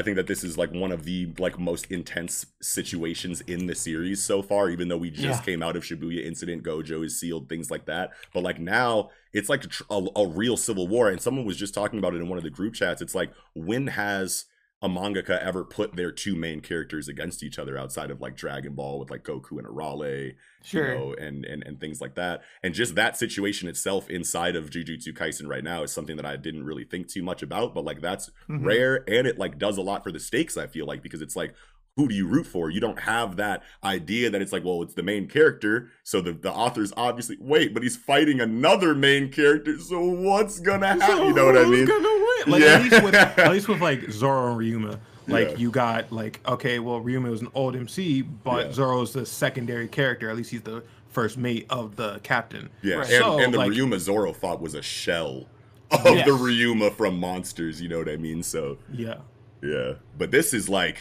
I 0.00 0.02
think 0.02 0.16
that 0.16 0.26
this 0.26 0.42
is 0.42 0.56
like 0.56 0.72
one 0.72 0.92
of 0.92 1.04
the 1.04 1.28
like 1.38 1.58
most 1.58 1.86
intense 1.90 2.46
situations 2.62 3.42
in 3.42 3.66
the 3.66 3.74
series 3.74 4.22
so 4.22 4.40
far. 4.40 4.70
Even 4.70 4.88
though 4.88 4.96
we 4.96 5.10
just 5.10 5.40
Yeah. 5.40 5.44
came 5.44 5.62
out 5.62 5.76
of 5.76 5.84
Shibuya 5.84 6.24
incident, 6.24 6.62
Gojo 6.64 7.04
is 7.04 7.20
sealed, 7.20 7.50
things 7.50 7.70
like 7.70 7.84
that. 7.84 8.12
But 8.32 8.42
like 8.42 8.58
now, 8.58 9.10
it's 9.34 9.50
like 9.50 9.64
a, 9.64 9.94
a, 9.94 10.06
a 10.22 10.26
real 10.26 10.56
civil 10.56 10.88
war. 10.88 11.10
And 11.10 11.20
someone 11.20 11.44
was 11.44 11.58
just 11.58 11.74
talking 11.74 11.98
about 11.98 12.14
it 12.14 12.22
in 12.22 12.28
one 12.28 12.38
of 12.38 12.44
the 12.44 12.50
group 12.50 12.72
chats. 12.72 13.02
It's 13.02 13.14
like 13.14 13.30
when 13.54 13.88
has 13.88 14.46
a 14.82 14.88
mangaka 14.88 15.38
ever 15.42 15.62
put 15.62 15.94
their 15.96 16.10
two 16.10 16.34
main 16.34 16.60
characters 16.60 17.06
against 17.06 17.42
each 17.42 17.58
other 17.58 17.76
outside 17.76 18.10
of 18.10 18.22
like 18.22 18.34
Dragon 18.34 18.74
Ball 18.74 18.98
with 18.98 19.10
like 19.10 19.22
Goku 19.24 19.58
and 19.58 19.66
Arale, 19.66 20.34
Sure. 20.62 20.92
you 20.92 20.98
know, 20.98 21.14
and, 21.14 21.44
and 21.44 21.62
and 21.64 21.80
things 21.80 22.00
like 22.00 22.14
that. 22.16 22.42
And 22.62 22.74
just 22.74 22.94
that 22.96 23.16
situation 23.16 23.68
itself 23.68 24.10
inside 24.10 24.56
of 24.56 24.70
Jujutsu 24.70 25.12
Kaisen 25.16 25.46
right 25.48 25.64
now 25.64 25.82
is 25.82 25.92
something 25.92 26.16
that 26.16 26.26
I 26.26 26.36
didn't 26.36 26.64
really 26.64 26.84
think 26.84 27.08
too 27.08 27.22
much 27.22 27.42
about, 27.42 27.74
but 27.74 27.84
like 27.84 28.00
that's 28.00 28.30
Mhm. 28.48 28.64
rare 28.64 29.04
and 29.08 29.26
it 29.26 29.38
like 29.38 29.58
does 29.58 29.76
a 29.78 29.82
lot 29.82 30.02
for 30.04 30.12
the 30.12 30.20
stakes, 30.20 30.56
I 30.56 30.66
feel 30.66 30.86
like, 30.86 31.02
because 31.02 31.22
it's 31.22 31.36
like 31.36 31.54
who 31.96 32.08
do 32.08 32.14
you 32.14 32.26
root 32.26 32.46
for? 32.46 32.70
You 32.70 32.80
don't 32.80 33.00
have 33.00 33.36
that 33.36 33.62
idea 33.82 34.30
that 34.30 34.40
it's 34.40 34.52
like, 34.52 34.64
well, 34.64 34.80
it's 34.82 34.94
the 34.94 35.02
main 35.02 35.26
character. 35.28 35.88
So 36.04 36.20
the, 36.20 36.32
the 36.32 36.50
author's 36.52 36.92
obviously 36.96 37.36
wait, 37.40 37.74
but 37.74 37.82
he's 37.82 37.96
fighting 37.96 38.40
another 38.40 38.94
main 38.94 39.30
character. 39.30 39.76
So 39.78 40.00
what's 40.04 40.60
gonna 40.60 40.86
happen? 40.86 41.26
You 41.26 41.32
know 41.34 41.46
what 41.46 41.58
I 41.58 41.64
mean? 41.64 41.84
Gonna 41.86 42.08
win? 42.08 42.52
Like 42.52 42.62
Yeah. 42.62 42.74
at 42.74 42.82
least 42.82 43.02
with 43.02 43.14
at 43.14 43.50
least 43.52 43.68
with 43.68 43.80
like 43.80 44.08
Zoro 44.10 44.52
and 44.52 44.60
Ryuma, 44.60 45.00
like 45.30 45.50
Yeah. 45.50 45.56
you 45.56 45.70
got 45.70 46.12
like 46.12 46.40
okay, 46.46 46.78
well 46.78 47.00
Ryuma 47.00 47.30
was 47.30 47.40
an 47.42 47.48
old 47.54 47.76
MC, 47.76 48.22
but 48.22 48.66
Yeah. 48.66 48.72
Zoro's 48.72 49.12
the 49.12 49.24
secondary 49.26 49.88
character. 49.88 50.28
At 50.30 50.36
least 50.36 50.50
he's 50.50 50.62
the 50.62 50.82
first 51.08 51.36
mate 51.38 51.66
of 51.70 51.96
the 51.96 52.20
captain. 52.22 52.70
Yeah, 52.82 52.96
Right. 52.96 53.10
and, 53.10 53.24
So, 53.24 53.38
and 53.40 53.52
the 53.54 53.58
like- 53.58 53.70
Ryuma 53.72 53.98
Zoro 53.98 54.32
fought 54.32 54.60
was 54.60 54.74
a 54.74 54.82
shell 54.82 55.46
of 55.90 56.04
Yes. 56.04 56.26
the 56.26 56.32
Ryuma 56.32 56.94
from 56.94 57.18
Monsters. 57.18 57.80
You 57.82 57.88
know 57.88 57.98
what 57.98 58.08
I 58.08 58.16
mean? 58.16 58.42
So 58.42 58.78
Yeah. 58.92 59.18
yeah, 59.62 59.94
but 60.18 60.30
this 60.30 60.52
is 60.54 60.68
like 60.68 60.98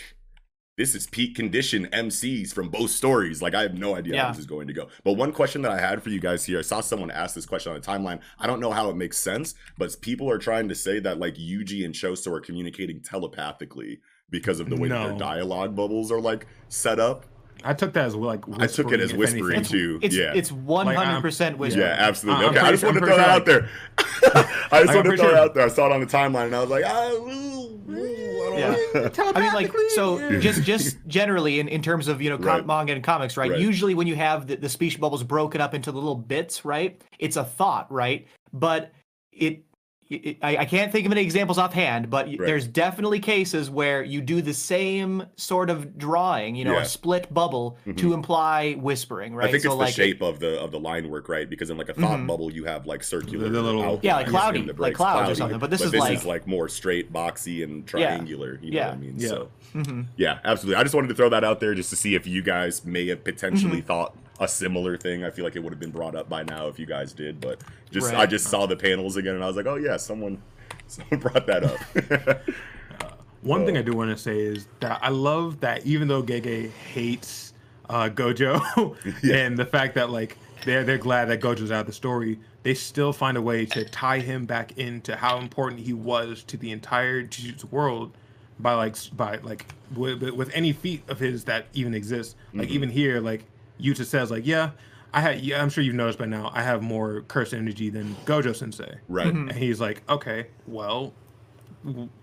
this 0.78 0.96
is 0.96 1.08
peak 1.08 1.36
condition 1.36 1.88
MCs 1.92 2.54
from 2.54 2.70
both 2.70 2.90
stories. 2.90 3.42
Like 3.42 3.54
I 3.54 3.64
have 3.64 3.78
no 3.78 3.96
idea 3.98 4.18
how 4.18 4.30
this 4.30 4.40
is 4.40 4.46
going 4.46 4.66
to 4.68 4.74
go. 4.74 4.88
But 5.04 5.14
one 5.18 5.34
question 5.34 5.62
that 5.64 5.74
I 5.74 5.78
had 5.78 6.02
for 6.02 6.10
you 6.10 6.22
guys 6.22 6.46
here, 6.46 6.60
I 6.60 6.62
saw 6.62 6.80
someone 6.80 7.12
ask 7.12 7.36
this 7.36 7.46
question 7.46 7.74
on 7.74 7.82
the 7.82 7.86
timeline. 7.86 8.22
I 8.40 8.48
don't 8.48 8.62
know 8.62 8.72
how 8.72 8.90
it 8.90 8.96
makes 8.96 9.18
sense, 9.18 9.56
but 9.78 9.94
people 10.00 10.30
are 10.32 10.38
trying 10.38 10.70
to 10.70 10.76
say 10.76 11.00
that 11.02 11.20
like 11.20 11.36
Yuji 11.36 11.84
and 11.84 11.94
Choso 11.94 12.32
are 12.32 12.40
communicating 12.40 13.02
telepathically 13.02 14.00
because 14.32 14.60
of 14.60 14.70
the 14.70 14.76
way 14.76 14.88
that 14.90 15.08
their 15.10 15.18
dialogue 15.18 15.76
bubbles 15.76 16.12
are 16.12 16.22
like 16.22 16.46
set 16.68 17.00
up. 17.00 17.26
I 17.62 17.74
took 17.74 17.92
that 17.94 18.06
as 18.06 18.16
like 18.16 18.42
I 18.58 18.68
took 18.68 18.92
it 18.94 19.02
as 19.02 19.14
whispering 19.14 19.58
anything. 19.58 19.72
too. 19.72 20.00
It's 20.02 20.16
yeah. 20.16 20.32
it's 20.34 20.50
one 20.50 20.88
hundred 20.88 21.20
percent 21.22 21.58
whispering. 21.58 21.88
Yeah, 21.88 21.96
absolutely. 22.00 22.46
I'm 22.46 22.52
okay, 22.52 22.60
I 22.60 22.72
just 22.72 22.82
sure- 22.82 22.90
wanted 22.94 23.00
to 23.02 23.06
I'm 23.06 23.10
throw 23.10 23.18
that 23.18 23.30
out 23.30 23.46
pretty 23.46 23.60
there. 23.60 23.70
I 24.32 24.42
just 24.44 24.74
I'm 24.74 24.86
wanted 24.88 24.94
to 24.96 25.02
pretty 25.04 25.18
throw 25.18 25.28
it 25.28 25.32
sure- 25.32 25.38
out 25.38 25.54
there. 25.56 25.66
I 25.66 25.68
saw 25.68 25.86
it 25.88 25.92
on 25.92 26.00
the 26.00 26.06
timeline 26.06 26.46
and 26.46 26.56
I 26.56 26.62
was 26.62 26.70
like, 26.70 26.86
ah, 26.88 27.10
ooh, 27.12 27.82
ooh, 27.90 27.92
I 27.92 28.50
don't 28.50 28.60
Yeah. 28.60 29.02
know. 29.26 29.32
I 29.36 29.42
mean, 29.42 29.54
like, 29.54 29.74
so 29.90 30.40
just 30.40 30.64
just 30.64 30.98
generally 31.08 31.60
in, 31.60 31.68
in 31.68 31.82
terms 31.82 32.08
of 32.08 32.22
you 32.22 32.30
know 32.30 32.38
com- 32.38 32.46
Right. 32.48 32.66
manga 32.66 32.94
and 32.94 33.04
comics, 33.04 33.36
right? 33.36 33.52
Right. 33.52 33.60
Usually 33.60 33.94
when 33.94 34.08
you 34.08 34.16
have 34.16 34.48
the, 34.48 34.56
the 34.56 34.70
speech 34.70 34.98
bubbles 35.00 35.24
broken 35.24 35.60
up 35.60 35.74
into 35.74 35.92
the 35.92 35.98
little 35.98 36.16
bits, 36.16 36.64
right? 36.64 37.02
It's 37.20 37.36
a 37.36 37.44
thought, 37.44 37.92
right? 37.92 38.26
But 38.54 38.94
it, 39.34 39.44
it 39.44 39.64
I, 40.12 40.38
I 40.42 40.66
can't 40.66 40.92
think 40.92 41.06
of 41.06 41.12
any 41.12 41.22
examples 41.22 41.60
offhand, 41.60 42.10
but 42.10 42.26
Right. 42.26 42.40
there's 42.40 42.66
definitely 42.68 43.20
cases 43.20 43.70
where 43.70 44.02
you 44.04 44.22
do 44.22 44.42
the 44.42 44.56
same 44.56 45.24
sort 45.36 45.70
of 45.70 46.00
drawing, 46.00 46.56
you 46.56 46.66
know, 46.66 46.74
Yeah. 46.74 46.82
a 46.82 46.86
split 46.86 47.32
bubble 47.32 47.78
to 47.98 48.14
imply 48.16 48.74
whispering, 48.74 49.36
right? 49.36 49.48
I 49.48 49.52
think 49.52 49.62
so 49.62 49.70
it's 49.74 49.78
like 49.78 49.88
the 49.96 50.02
shape 50.04 50.22
of 50.24 50.40
the 50.40 50.60
of 50.60 50.72
the 50.72 50.80
line 50.80 51.10
work, 51.12 51.30
right? 51.30 51.48
Because 51.48 51.70
in 51.70 51.78
like 51.78 51.90
a 51.90 51.94
thought 51.94 52.18
Mhm. 52.20 52.26
bubble, 52.28 52.52
you 52.52 52.64
have 52.64 52.88
like 52.88 53.04
circular, 53.04 53.50
The 53.50 53.62
little- 53.62 54.00
Yeah, 54.02 54.16
like 54.16 54.28
cloudy, 54.28 54.64
like 54.64 54.76
breaks 54.76 54.98
clouds 54.98 55.30
or 55.30 55.36
something, 55.36 55.60
but 55.60 55.70
this 55.70 55.82
is 55.82 55.92
this 55.92 56.00
like- 56.00 56.18
is 56.18 56.26
like 56.26 56.48
more 56.48 56.68
straight, 56.70 57.14
boxy, 57.14 57.64
and 57.64 57.86
triangular. 57.86 58.58
You 58.64 58.72
know 58.72 58.78
Yeah. 58.78 58.88
what 58.88 58.96
I 58.96 58.98
mean? 58.98 59.14
Yeah. 59.18 59.28
So 59.28 59.50
Mhm. 59.76 60.06
yeah, 60.18 60.40
absolutely. 60.44 60.80
I 60.80 60.84
just 60.84 60.96
wanted 60.96 61.10
to 61.10 61.16
throw 61.16 61.30
that 61.30 61.44
out 61.44 61.60
there 61.60 61.76
just 61.76 61.92
to 61.92 61.96
see 61.96 62.16
if 62.16 62.26
you 62.26 62.42
guys 62.42 62.84
may 62.84 63.06
have 63.10 63.24
potentially 63.24 63.78
Mm-hmm. 63.78 63.86
thought 63.88 64.16
a 64.40 64.48
similar 64.48 64.98
thing. 64.98 65.24
I 65.24 65.30
feel 65.30 65.44
like 65.46 65.56
it 65.56 65.60
would 65.64 65.74
have 65.74 65.80
been 65.80 65.92
brought 65.92 66.16
up 66.16 66.30
by 66.30 66.44
now 66.44 66.68
if 66.68 66.80
you 66.80 66.86
guys 66.86 67.12
did, 67.14 67.40
but 67.42 67.62
just 67.92 68.08
Right. 68.08 68.22
I 68.22 68.26
just 68.26 68.48
saw 68.48 68.66
the 68.66 68.76
panels 68.76 69.16
again 69.18 69.36
and 69.36 69.44
I 69.44 69.48
was 69.48 69.56
like, 69.56 69.66
oh 69.68 69.76
yeah, 69.76 69.98
someone 69.98 70.42
someone 70.88 71.20
brought 71.20 71.46
that 71.48 71.64
up. 71.64 72.40
One 73.42 73.66
thing 73.66 73.78
Uh, 73.78 73.80
I 73.80 73.84
do 73.84 73.94
want 73.94 74.10
to 74.12 74.18
say 74.18 74.38
is 74.40 74.68
that 74.82 75.00
I 75.02 75.10
love 75.10 75.62
that 75.62 75.86
even 75.86 76.08
though 76.08 76.22
Gege 76.22 76.70
hates 76.72 77.54
uh, 77.90 78.10
Gojo 78.10 78.96
and 79.34 79.58
the 79.58 79.66
fact 79.66 79.96
that 79.96 80.10
like 80.10 80.38
they're 80.66 80.84
they're 80.84 80.98
glad 80.98 81.26
that 81.30 81.40
Gojo's 81.40 81.72
out 81.72 81.82
of 81.82 81.86
the 81.88 81.94
story, 81.94 82.38
they 82.64 82.74
still 82.74 83.14
find 83.14 83.38
a 83.38 83.42
way 83.42 83.66
to 83.68 83.86
tie 83.86 84.20
him 84.20 84.46
back 84.46 84.78
into 84.78 85.16
how 85.16 85.38
important 85.40 85.82
he 85.82 85.94
was 85.94 86.44
to 86.44 86.58
the 86.58 86.72
entire 86.72 87.24
Jujutsu 87.24 87.72
world 87.72 88.12
by 88.60 88.74
like 88.74 88.96
by 89.16 89.38
like 89.38 89.66
with, 89.96 90.22
with 90.22 90.52
any 90.54 90.74
feat 90.74 91.02
of 91.10 91.18
his 91.20 91.46
that 91.46 91.68
even 91.74 91.94
exists. 91.94 92.36
Like 92.54 92.68
Mm-hmm. 92.68 92.76
even 92.76 92.90
here, 92.90 93.22
like 93.22 93.46
Yuta 93.80 94.06
says 94.06 94.30
like, 94.32 94.46
yeah. 94.46 94.72
I 95.12 95.22
had 95.22 95.42
yeah, 95.42 95.60
I'm 95.62 95.70
sure 95.70 95.84
you've 95.84 95.96
noticed 95.96 96.20
by 96.20 96.26
now. 96.28 96.52
I 96.54 96.62
have 96.62 96.84
more 96.84 97.22
cursed 97.28 97.54
energy 97.56 97.90
than 97.90 98.16
Gojo 98.26 98.56
Sensei. 98.56 99.00
Right. 99.08 99.26
And 99.28 99.52
he's 99.52 99.82
like, 99.82 100.04
okay, 100.08 100.48
well, 100.68 101.14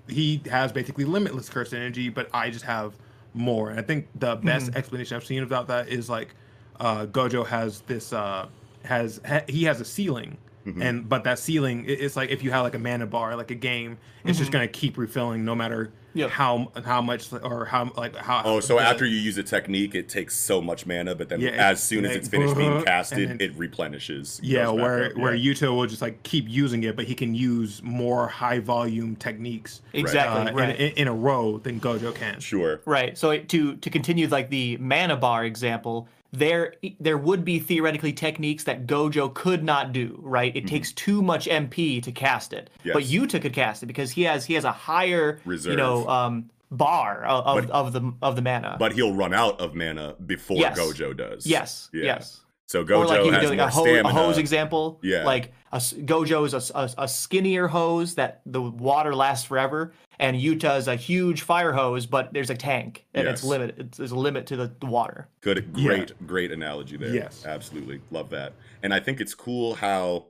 he 0.06 0.40
has 0.50 0.70
basically 0.72 1.04
limitless 1.04 1.48
cursed 1.48 1.75
energy, 1.75 2.08
but 2.08 2.28
I 2.32 2.50
just 2.50 2.64
have 2.64 2.94
more. 3.34 3.70
And 3.70 3.78
I 3.78 3.82
think 3.82 4.06
the 4.14 4.36
best 4.36 4.75
explanation 4.76 5.16
I've 5.16 5.25
seen 5.26 5.42
about 5.42 5.68
that 5.68 5.88
is 5.88 6.08
like, 6.08 6.34
uh, 6.78 7.06
Gojo 7.06 7.44
has 7.46 7.80
this, 7.82 8.12
uh, 8.12 8.46
has 8.84 9.20
ha- 9.26 9.42
he 9.48 9.64
has 9.64 9.80
a 9.80 9.84
ceiling. 9.84 10.36
And 10.82 11.08
but 11.08 11.22
that 11.25 11.38
ceiling, 11.38 11.84
it- 11.84 12.00
it's 12.00 12.16
like 12.16 12.30
if 12.30 12.42
you 12.42 12.50
have 12.50 12.64
like 12.64 12.75
a 12.75 12.78
mana 12.80 13.06
bar, 13.06 13.36
like 13.36 13.52
a 13.52 13.54
game, 13.56 13.98
it's 14.25 14.36
just 14.38 14.50
gonna 14.50 14.66
keep 14.68 14.98
refilling 14.98 15.44
no 15.44 15.54
matter 15.54 15.92
Yep. 16.16 16.30
how 16.30 16.73
how 16.85 17.00
much 17.02 17.32
or 17.32 17.64
how 17.66 17.90
like 17.96 18.16
how. 18.16 18.42
Oh, 18.44 18.61
so 18.61 18.76
the- 18.76 18.82
after 18.82 19.04
you 19.04 19.16
use 19.16 19.38
a 19.38 19.42
technique, 19.42 19.94
it 19.94 20.08
takes 20.08 20.35
so 20.37 20.61
much 20.61 20.87
mana, 20.87 21.14
but 21.14 21.28
then 21.28 21.40
Yeah, 21.40 21.50
as 21.50 21.82
soon 21.82 22.04
as 22.04 22.11
like, 22.11 22.18
it's 22.18 22.28
finished 22.28 22.56
being 22.56 22.82
casted, 22.85 23.28
then- 23.30 23.40
it 23.40 23.56
replenishes. 23.56 24.40
Yeah, 24.42 24.68
where 24.70 25.06
up, 25.06 25.16
where 25.16 25.35
yeah. 25.35 25.52
Yuta 25.54 25.75
will 25.76 25.87
just 25.87 26.02
like 26.02 26.23
keep 26.23 26.49
using 26.49 26.82
it, 26.85 26.96
but 26.96 27.04
he 27.04 27.14
can 27.14 27.35
use 27.35 27.82
more 27.82 28.26
high 28.28 28.58
volume 28.58 29.16
techniques 29.16 29.82
Exactly, 29.92 30.52
uh, 30.52 30.54
right. 30.54 30.78
in, 30.80 30.92
in 30.92 31.08
a 31.08 31.14
row 31.14 31.58
than 31.58 31.80
Gojo 31.80 32.14
can. 32.14 32.40
Sure. 32.40 32.80
Right. 32.85 33.16
So 33.16 33.37
to 33.37 33.76
to 33.76 33.90
continue 33.90 34.26
like 34.28 34.50
the 34.50 34.76
mana 34.78 35.16
bar 35.16 35.44
example, 35.44 36.08
there 36.33 36.75
there 37.00 37.16
would 37.18 37.45
be 37.45 37.59
theoretically 37.59 38.12
techniques 38.12 38.64
that 38.64 38.87
Gojo 38.87 39.33
could 39.33 39.62
not 39.64 39.92
do. 39.92 40.18
Right. 40.23 40.54
It 40.56 40.66
takes 40.66 40.92
too 40.92 41.23
much 41.23 41.47
MP 41.47 42.02
to 42.02 42.12
cast 42.12 42.52
it, 42.52 42.71
but 42.85 43.02
Mm-hmm. 43.04 43.25
Yuta 43.25 43.40
could 43.42 43.52
cast 43.52 43.83
it 43.83 43.87
because 43.87 44.11
he 44.11 44.23
has 44.23 44.45
he 44.45 44.54
has 44.54 44.64
a 44.64 44.73
higher 44.73 45.40
you 45.47 45.76
know 45.76 46.06
um 46.09 46.50
bar 46.71 47.25
of, 47.25 47.47
of, 47.47 47.66
But- 47.66 47.71
of 47.71 47.92
the 47.92 48.12
of 48.23 48.37
the 48.37 48.42
mana. 48.42 48.76
But 48.78 48.92
he'll 48.92 49.14
run 49.14 49.33
out 49.33 49.61
of 49.61 49.75
mana 49.75 50.14
before 50.26 50.56
Yes. 50.59 50.78
Gojo 50.78 51.16
does. 51.16 51.47
yes. 51.47 51.88
Yeah. 51.92 52.04
Yes. 52.04 52.40
So 52.68 52.85
Gojo 52.85 52.99
or 52.99 53.06
like 53.06 53.18
you 53.25 53.30
could 53.30 53.35
has 53.35 53.42
do 53.42 53.49
like 53.50 53.58
more 53.58 53.66
a, 53.68 53.70
ho- 53.70 53.82
stamina. 53.85 54.08
a 54.08 54.12
hose 54.12 54.38
example. 54.38 54.99
Yeah. 55.02 55.25
Like 55.25 55.52
a, 55.73 55.76
Gojo 55.78 56.44
is 56.46 56.70
a 56.75 56.90
a 56.99 57.06
skinnier 57.06 57.68
hose 57.68 58.16
that 58.16 58.40
the 58.44 58.61
water 58.61 59.14
lasts 59.14 59.46
forever, 59.46 59.92
and 60.18 60.37
Yuta 60.37 60.76
is 60.76 60.88
a 60.88 60.96
huge 60.96 61.42
fire 61.42 61.73
hose, 61.73 62.06
but 62.06 62.32
there's 62.32 62.50
a 62.50 62.56
tank 62.56 63.06
and 63.14 63.28
it's 63.28 63.42
Yes. 63.42 63.49
limited. 63.49 63.78
It's, 63.78 63.99
there's 63.99 64.11
a 64.11 64.18
limit 64.18 64.46
to 64.49 64.56
the, 64.56 64.75
the 64.80 64.87
water. 64.87 65.28
Good, 65.42 65.70
Yeah. 65.76 65.87
great, 65.87 66.26
great 66.26 66.50
analogy 66.52 66.96
there. 66.96 67.14
Yes. 67.14 67.44
absolutely 67.46 68.00
love 68.11 68.30
that. 68.30 68.52
And 68.82 68.92
I 68.92 68.99
think 68.99 69.20
it's 69.20 69.35
cool 69.35 69.75
how, 69.76 70.26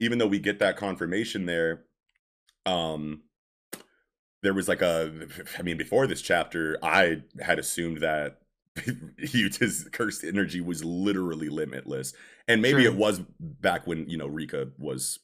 even 0.00 0.16
though 0.18 0.26
we 0.26 0.38
get 0.38 0.58
that 0.60 0.76
confirmation 0.78 1.44
there, 1.44 1.84
um, 2.64 3.22
there 4.42 4.54
was 4.54 4.66
like 4.68 4.80
a. 4.82 5.26
I 5.58 5.62
mean, 5.62 5.76
before 5.76 6.06
this 6.06 6.22
chapter, 6.22 6.78
I 6.82 7.22
had 7.40 7.58
assumed 7.58 7.98
that 7.98 8.38
Yuta's 9.18 9.88
cursed 9.92 10.24
energy 10.24 10.60
was 10.60 10.84
literally 10.84 11.48
limitless, 11.48 12.12
and 12.48 12.60
maybe 12.62 12.82
Sure. 12.82 12.92
it 12.92 12.96
was 12.96 13.20
back 13.40 13.86
when 13.86 14.08
you 14.08 14.16
know 14.18 14.26
Rika 14.26 14.68
was, 14.78 15.18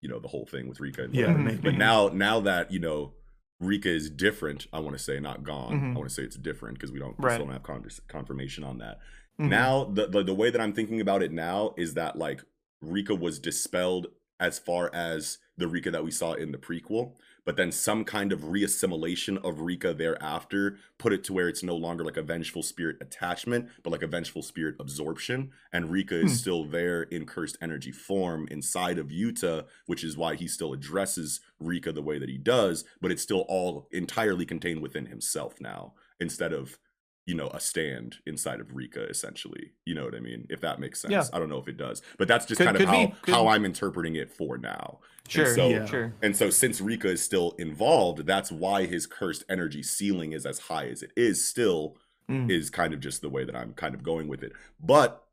you 0.00 0.08
know, 0.08 0.18
the 0.18 0.28
whole 0.28 0.46
thing 0.46 0.68
with 0.68 0.80
Rika. 0.80 1.04
And 1.04 1.14
Yeah, 1.14 1.32
maybe. 1.32 1.58
But 1.58 1.74
now, 1.74 2.08
now 2.08 2.40
that 2.40 2.70
you 2.72 2.78
know. 2.78 3.12
Rika 3.58 3.88
is 3.88 4.10
different. 4.10 4.66
I 4.70 4.80
want 4.80 4.98
to 4.98 5.02
say 5.02 5.18
not 5.18 5.42
gone. 5.42 5.72
Mhm. 5.80 5.94
I 5.94 5.96
want 5.96 6.10
to 6.10 6.14
say 6.14 6.22
it's 6.24 6.36
different 6.36 6.74
because 6.74 6.92
we 6.92 6.98
don't, 6.98 7.18
we 7.18 7.24
Right. 7.24 7.36
still 7.36 7.46
don't 7.46 7.54
have 7.54 7.62
convers- 7.62 8.02
confirmation 8.06 8.62
on 8.64 8.76
that 8.80 8.98
Mhm. 9.40 9.48
now 9.48 9.84
the, 9.84 10.06
the 10.08 10.22
the 10.24 10.34
way 10.34 10.50
that 10.50 10.60
i'm 10.60 10.74
thinking 10.74 11.00
about 11.00 11.22
it 11.22 11.32
now 11.32 11.72
is 11.78 11.94
that 11.94 12.16
like 12.16 12.42
rika 12.82 13.14
was 13.14 13.38
dispelled 13.38 14.08
as 14.40 14.58
far 14.58 14.90
as 14.94 15.38
the 15.56 15.66
rika 15.68 15.90
that 15.90 16.04
we 16.04 16.10
saw 16.10 16.34
in 16.34 16.52
the 16.52 16.58
prequel 16.58 17.14
but 17.46 17.56
then 17.56 17.72
some 17.72 18.04
kind 18.04 18.32
of 18.32 18.40
reassimilation 18.40 19.42
of 19.42 19.60
rika 19.60 19.94
thereafter 19.94 20.76
put 20.98 21.12
it 21.12 21.24
to 21.24 21.32
where 21.32 21.48
it's 21.48 21.62
no 21.62 21.76
longer 21.76 22.04
like 22.04 22.16
a 22.18 22.22
vengeful 22.22 22.62
spirit 22.62 22.96
attachment 23.00 23.68
but 23.82 23.90
like 23.90 24.02
a 24.02 24.06
vengeful 24.06 24.42
spirit 24.42 24.74
absorption 24.78 25.50
and 25.72 25.90
rika 25.90 26.16
is 26.16 26.32
Hmm. 26.32 26.36
still 26.36 26.64
there 26.64 27.04
in 27.04 27.24
cursed 27.24 27.56
energy 27.62 27.92
form 27.92 28.46
inside 28.50 28.98
of 28.98 29.08
yuta 29.08 29.64
which 29.86 30.04
is 30.04 30.16
why 30.16 30.34
he 30.34 30.46
still 30.48 30.72
addresses 30.74 31.40
rika 31.60 31.92
the 31.92 32.02
way 32.02 32.18
that 32.18 32.28
he 32.28 32.36
does 32.38 32.84
but 33.00 33.10
it's 33.10 33.22
still 33.22 33.44
all 33.48 33.88
entirely 33.92 34.44
contained 34.44 34.82
within 34.82 35.06
himself 35.06 35.54
now 35.60 35.94
instead 36.20 36.52
of 36.52 36.78
you 37.26 37.34
know, 37.34 37.48
a 37.48 37.58
stand 37.60 38.16
inside 38.24 38.60
of 38.60 38.74
Rika, 38.76 39.02
essentially. 39.08 39.72
You 39.84 39.94
know 39.96 40.04
what 40.04 40.14
I 40.14 40.20
mean? 40.20 40.46
If 40.48 40.60
that 40.60 40.78
makes 40.78 41.00
sense. 41.00 41.10
Yeah. 41.12 41.24
I 41.32 41.38
don't 41.40 41.48
know 41.48 41.58
if 41.58 41.66
it 41.68 41.76
does, 41.76 42.00
but 42.18 42.28
that's 42.28 42.46
just 42.46 42.58
Could- 42.58 42.66
kind 42.68 42.76
of 42.80 42.88
be. 42.90 43.30
how 43.32 43.34
how 43.44 43.48
I'm 43.48 43.64
interpreting 43.64 44.14
it 44.14 44.30
for 44.32 44.56
now. 44.56 45.00
And 45.24 45.32
Sure. 45.32 45.54
so, 45.54 45.68
Yeah. 45.68 45.86
Sure. 45.86 46.14
and 46.22 46.36
so 46.36 46.50
since 46.50 46.80
Rika 46.80 47.08
is 47.08 47.20
still 47.22 47.56
involved, 47.58 48.26
that's 48.26 48.52
why 48.52 48.86
his 48.86 49.06
cursed 49.08 49.42
energy 49.48 49.82
ceiling 49.82 50.30
is 50.32 50.46
as 50.46 50.60
high 50.60 50.86
as 50.86 51.02
it 51.02 51.10
is. 51.16 51.46
Still, 51.46 51.96
Mm. 52.30 52.50
is 52.50 52.70
kind 52.70 52.92
of 52.94 53.00
just 53.00 53.22
the 53.22 53.28
way 53.28 53.44
that 53.44 53.54
I'm 53.56 53.72
kind 53.74 53.94
of 53.94 54.02
going 54.04 54.26
with 54.28 54.42
it. 54.44 54.52
But 54.80 55.24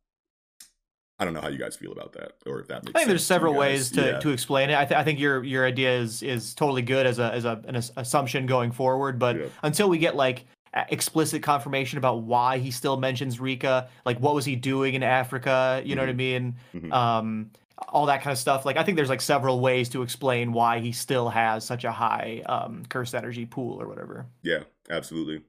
I 1.19 1.25
don't 1.25 1.33
know 1.35 1.41
how 1.41 1.47
you 1.49 1.57
guys 1.59 1.75
feel 1.75 1.91
about 1.91 2.13
that, 2.13 2.33
or 2.47 2.59
if 2.59 2.67
that 2.67 2.83
makes. 2.83 2.87
Sense. 2.87 2.95
I 2.95 2.99
think 2.99 3.07
there's 3.09 3.21
to 3.21 3.25
several 3.27 3.53
guys. 3.53 3.59
ways 3.59 3.91
to, 3.91 4.01
Yeah. 4.01 4.19
to 4.19 4.29
explain 4.29 4.69
it. 4.71 4.77
I, 4.77 4.85
th- 4.85 4.99
I 4.99 5.03
think 5.03 5.19
your 5.19 5.43
your 5.43 5.65
idea 5.65 5.95
is 5.99 6.23
is 6.23 6.53
totally 6.55 6.81
good 6.81 7.05
as 7.05 7.19
a 7.19 7.31
as 7.31 7.45
a 7.45 7.61
an 7.67 7.75
assumption 7.75 8.45
going 8.47 8.71
forward. 8.71 9.19
But 9.19 9.37
Yeah. 9.37 9.45
until 9.61 9.89
we 9.89 9.99
get 9.99 10.15
like 10.15 10.45
explicit 10.89 11.43
confirmation 11.43 11.97
about 11.97 12.23
why 12.23 12.57
he 12.57 12.71
still 12.71 12.97
mentions 12.97 13.39
Rika, 13.39 13.89
like 14.05 14.19
what 14.19 14.35
was 14.35 14.45
he 14.45 14.55
doing 14.55 14.95
in 14.95 15.03
Africa? 15.03 15.81
You 15.85 15.95
know 15.95 16.01
what 16.01 16.09
I 16.09 16.13
mean? 16.13 16.55
Mhm. 16.73 16.91
Um, 16.91 17.51
all 17.89 18.05
that 18.05 18.21
kind 18.21 18.31
of 18.31 18.37
stuff. 18.37 18.65
Like 18.65 18.77
I 18.77 18.83
think 18.83 18.95
there's 18.95 19.09
like 19.09 19.21
several 19.21 19.59
ways 19.59 19.89
to 19.89 20.01
explain 20.01 20.53
why 20.53 20.79
he 20.79 20.91
still 20.91 21.29
has 21.29 21.63
such 21.63 21.83
a 21.83 21.91
high 21.91 22.41
um, 22.45 22.83
cursed 22.89 23.15
energy 23.15 23.45
pool 23.45 23.81
or 23.81 23.87
whatever. 23.87 24.25
Yeah, 24.41 24.63
absolutely. 24.89 25.41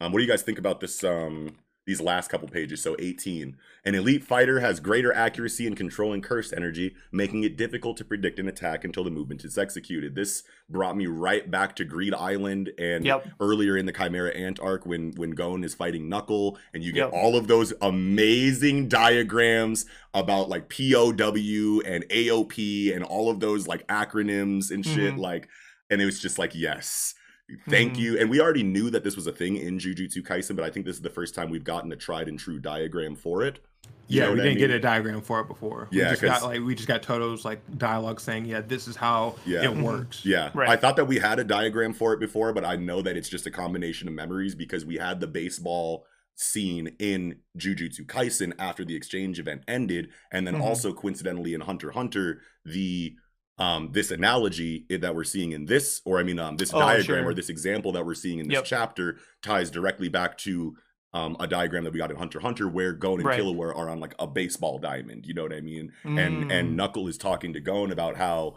Um, 0.00 0.12
what 0.12 0.18
do 0.18 0.24
you 0.24 0.30
guys 0.30 0.42
think 0.42 0.58
about 0.58 0.80
this? 0.80 1.04
Um, 1.04 1.56
these 1.86 2.00
last 2.00 2.30
couple 2.30 2.48
pages. 2.48 2.82
So 2.82 2.96
18. 2.98 3.56
An 3.84 3.94
elite 3.94 4.24
fighter 4.24 4.60
has 4.60 4.80
greater 4.80 5.12
accuracy 5.12 5.66
in 5.66 5.74
controlling 5.74 6.22
cursed 6.22 6.54
energy, 6.56 6.94
making 7.12 7.44
it 7.44 7.56
difficult 7.56 7.96
to 7.98 8.04
predict 8.04 8.38
an 8.38 8.48
attack 8.48 8.84
until 8.84 9.04
the 9.04 9.10
movement 9.10 9.44
is 9.44 9.58
executed. 9.58 10.14
This 10.14 10.42
brought 10.68 10.96
me 10.96 11.06
right 11.06 11.50
back 11.50 11.76
to 11.76 11.84
Greed 11.84 12.14
Island 12.14 12.70
and 12.78 13.04
Yep. 13.04 13.28
earlier 13.38 13.76
in 13.76 13.84
the 13.84 13.92
Chimera 13.92 14.30
Ant 14.34 14.58
arc 14.60 14.86
when 14.86 15.12
when 15.16 15.32
Gon 15.32 15.62
is 15.62 15.74
fighting 15.74 16.08
Knuckle, 16.08 16.58
and 16.72 16.82
you 16.82 16.92
get 16.92 17.04
Yep. 17.06 17.12
all 17.12 17.36
of 17.36 17.48
those 17.48 17.74
amazing 17.82 18.88
diagrams 18.88 19.84
about 20.14 20.48
like 20.48 20.68
POW 20.70 21.80
and 21.84 22.04
AOP 22.10 22.94
and 22.94 23.04
all 23.04 23.28
of 23.28 23.40
those 23.40 23.66
like 23.66 23.86
acronyms 23.88 24.70
and 24.70 24.84
shit. 24.86 25.14
Mhm. 25.14 25.18
Like, 25.18 25.48
and 25.90 26.00
it 26.00 26.06
was 26.06 26.20
just 26.20 26.38
like, 26.38 26.54
yes. 26.54 27.14
Thank 27.68 27.94
Mhm. 27.94 27.98
you. 27.98 28.18
And 28.18 28.30
we 28.30 28.40
already 28.40 28.62
knew 28.62 28.90
that 28.90 29.04
this 29.04 29.16
was 29.16 29.26
a 29.26 29.32
thing 29.32 29.56
in 29.56 29.78
Jujutsu 29.78 30.22
Kaisen, 30.22 30.56
but 30.56 30.64
I 30.64 30.70
think 30.70 30.86
this 30.86 30.96
is 30.96 31.02
the 31.02 31.10
first 31.10 31.34
time 31.34 31.50
we've 31.50 31.64
gotten 31.64 31.92
a 31.92 31.96
tried 31.96 32.28
and 32.28 32.38
true 32.38 32.58
diagram 32.58 33.14
for 33.16 33.42
it. 33.42 33.60
You 34.08 34.20
Yeah, 34.22 34.30
we 34.30 34.36
didn't 34.36 34.58
get 34.58 34.68
mean? 34.70 34.76
a 34.78 34.80
diagram 34.80 35.20
for 35.20 35.40
it 35.40 35.48
before. 35.48 35.88
Yeah, 35.90 36.04
we 36.04 36.10
just 36.10 36.22
'cause- 36.22 36.40
got 36.40 36.42
like 36.48 36.62
we 36.62 36.74
just 36.74 36.88
got 36.88 37.02
Todo's 37.02 37.44
like 37.44 37.60
dialogue 37.78 38.18
saying, 38.20 38.46
"Yeah, 38.46 38.62
this 38.62 38.88
is 38.88 38.96
how 38.96 39.36
Yeah. 39.44 39.62
it 39.64 39.70
Mhm. 39.76 39.82
works." 39.82 40.24
Yeah. 40.24 40.50
Right. 40.54 40.68
I 40.70 40.76
thought 40.76 40.96
that 40.96 41.04
we 41.06 41.18
had 41.18 41.38
a 41.38 41.44
diagram 41.44 41.92
for 41.92 42.14
it 42.14 42.20
before, 42.20 42.52
but 42.54 42.64
I 42.64 42.76
know 42.76 43.02
that 43.02 43.16
it's 43.16 43.28
just 43.28 43.46
a 43.46 43.50
combination 43.50 44.08
of 44.08 44.14
memories 44.14 44.54
because 44.54 44.84
we 44.86 44.96
had 44.96 45.20
the 45.20 45.26
baseball 45.26 46.06
scene 46.36 46.96
in 46.98 47.36
Jujutsu 47.58 48.06
Kaisen 48.06 48.52
after 48.58 48.84
the 48.84 48.96
exchange 48.96 49.38
event 49.38 49.62
ended, 49.68 50.08
and 50.32 50.46
then 50.46 50.54
Mhm. 50.56 50.62
also 50.62 50.92
coincidentally 50.92 51.54
in 51.54 51.60
Hunter 51.60 51.90
Hunter, 51.92 52.40
the 52.64 53.16
um 53.58 53.90
this 53.92 54.10
analogy 54.10 54.84
that 54.90 55.14
we're 55.14 55.24
seeing 55.24 55.52
in 55.52 55.66
this, 55.66 56.00
or 56.04 56.18
I 56.18 56.22
mean 56.22 56.38
um 56.38 56.56
this 56.56 56.72
Oh, 56.74 56.78
diagram 56.80 57.22
sure. 57.22 57.30
or 57.30 57.34
this 57.34 57.48
example 57.48 57.92
that 57.92 58.04
we're 58.04 58.14
seeing 58.14 58.38
in 58.40 58.48
this 58.48 58.54
Yep. 58.56 58.64
chapter 58.64 59.18
ties 59.42 59.70
directly 59.70 60.08
back 60.08 60.36
to 60.38 60.76
um, 61.12 61.36
a 61.38 61.46
diagram 61.46 61.84
that 61.84 61.92
we 61.92 61.98
got 62.00 62.10
in 62.10 62.16
Hunter 62.16 62.40
Hunter 62.40 62.68
where 62.68 62.92
Gon 62.92 63.20
and 63.20 63.24
Right. 63.24 63.40
Killua 63.40 63.76
are 63.76 63.88
on 63.88 64.00
like 64.00 64.16
a 64.18 64.26
baseball 64.26 64.80
diamond. 64.80 65.26
You 65.26 65.34
know 65.34 65.44
what 65.44 65.52
I 65.52 65.60
mean? 65.60 65.92
and 66.04 66.16
Mm. 66.46 66.50
and 66.52 66.76
Knuckle 66.76 67.06
is 67.06 67.16
talking 67.16 67.52
to 67.52 67.60
Gon 67.60 67.92
about 67.92 68.16
how 68.16 68.56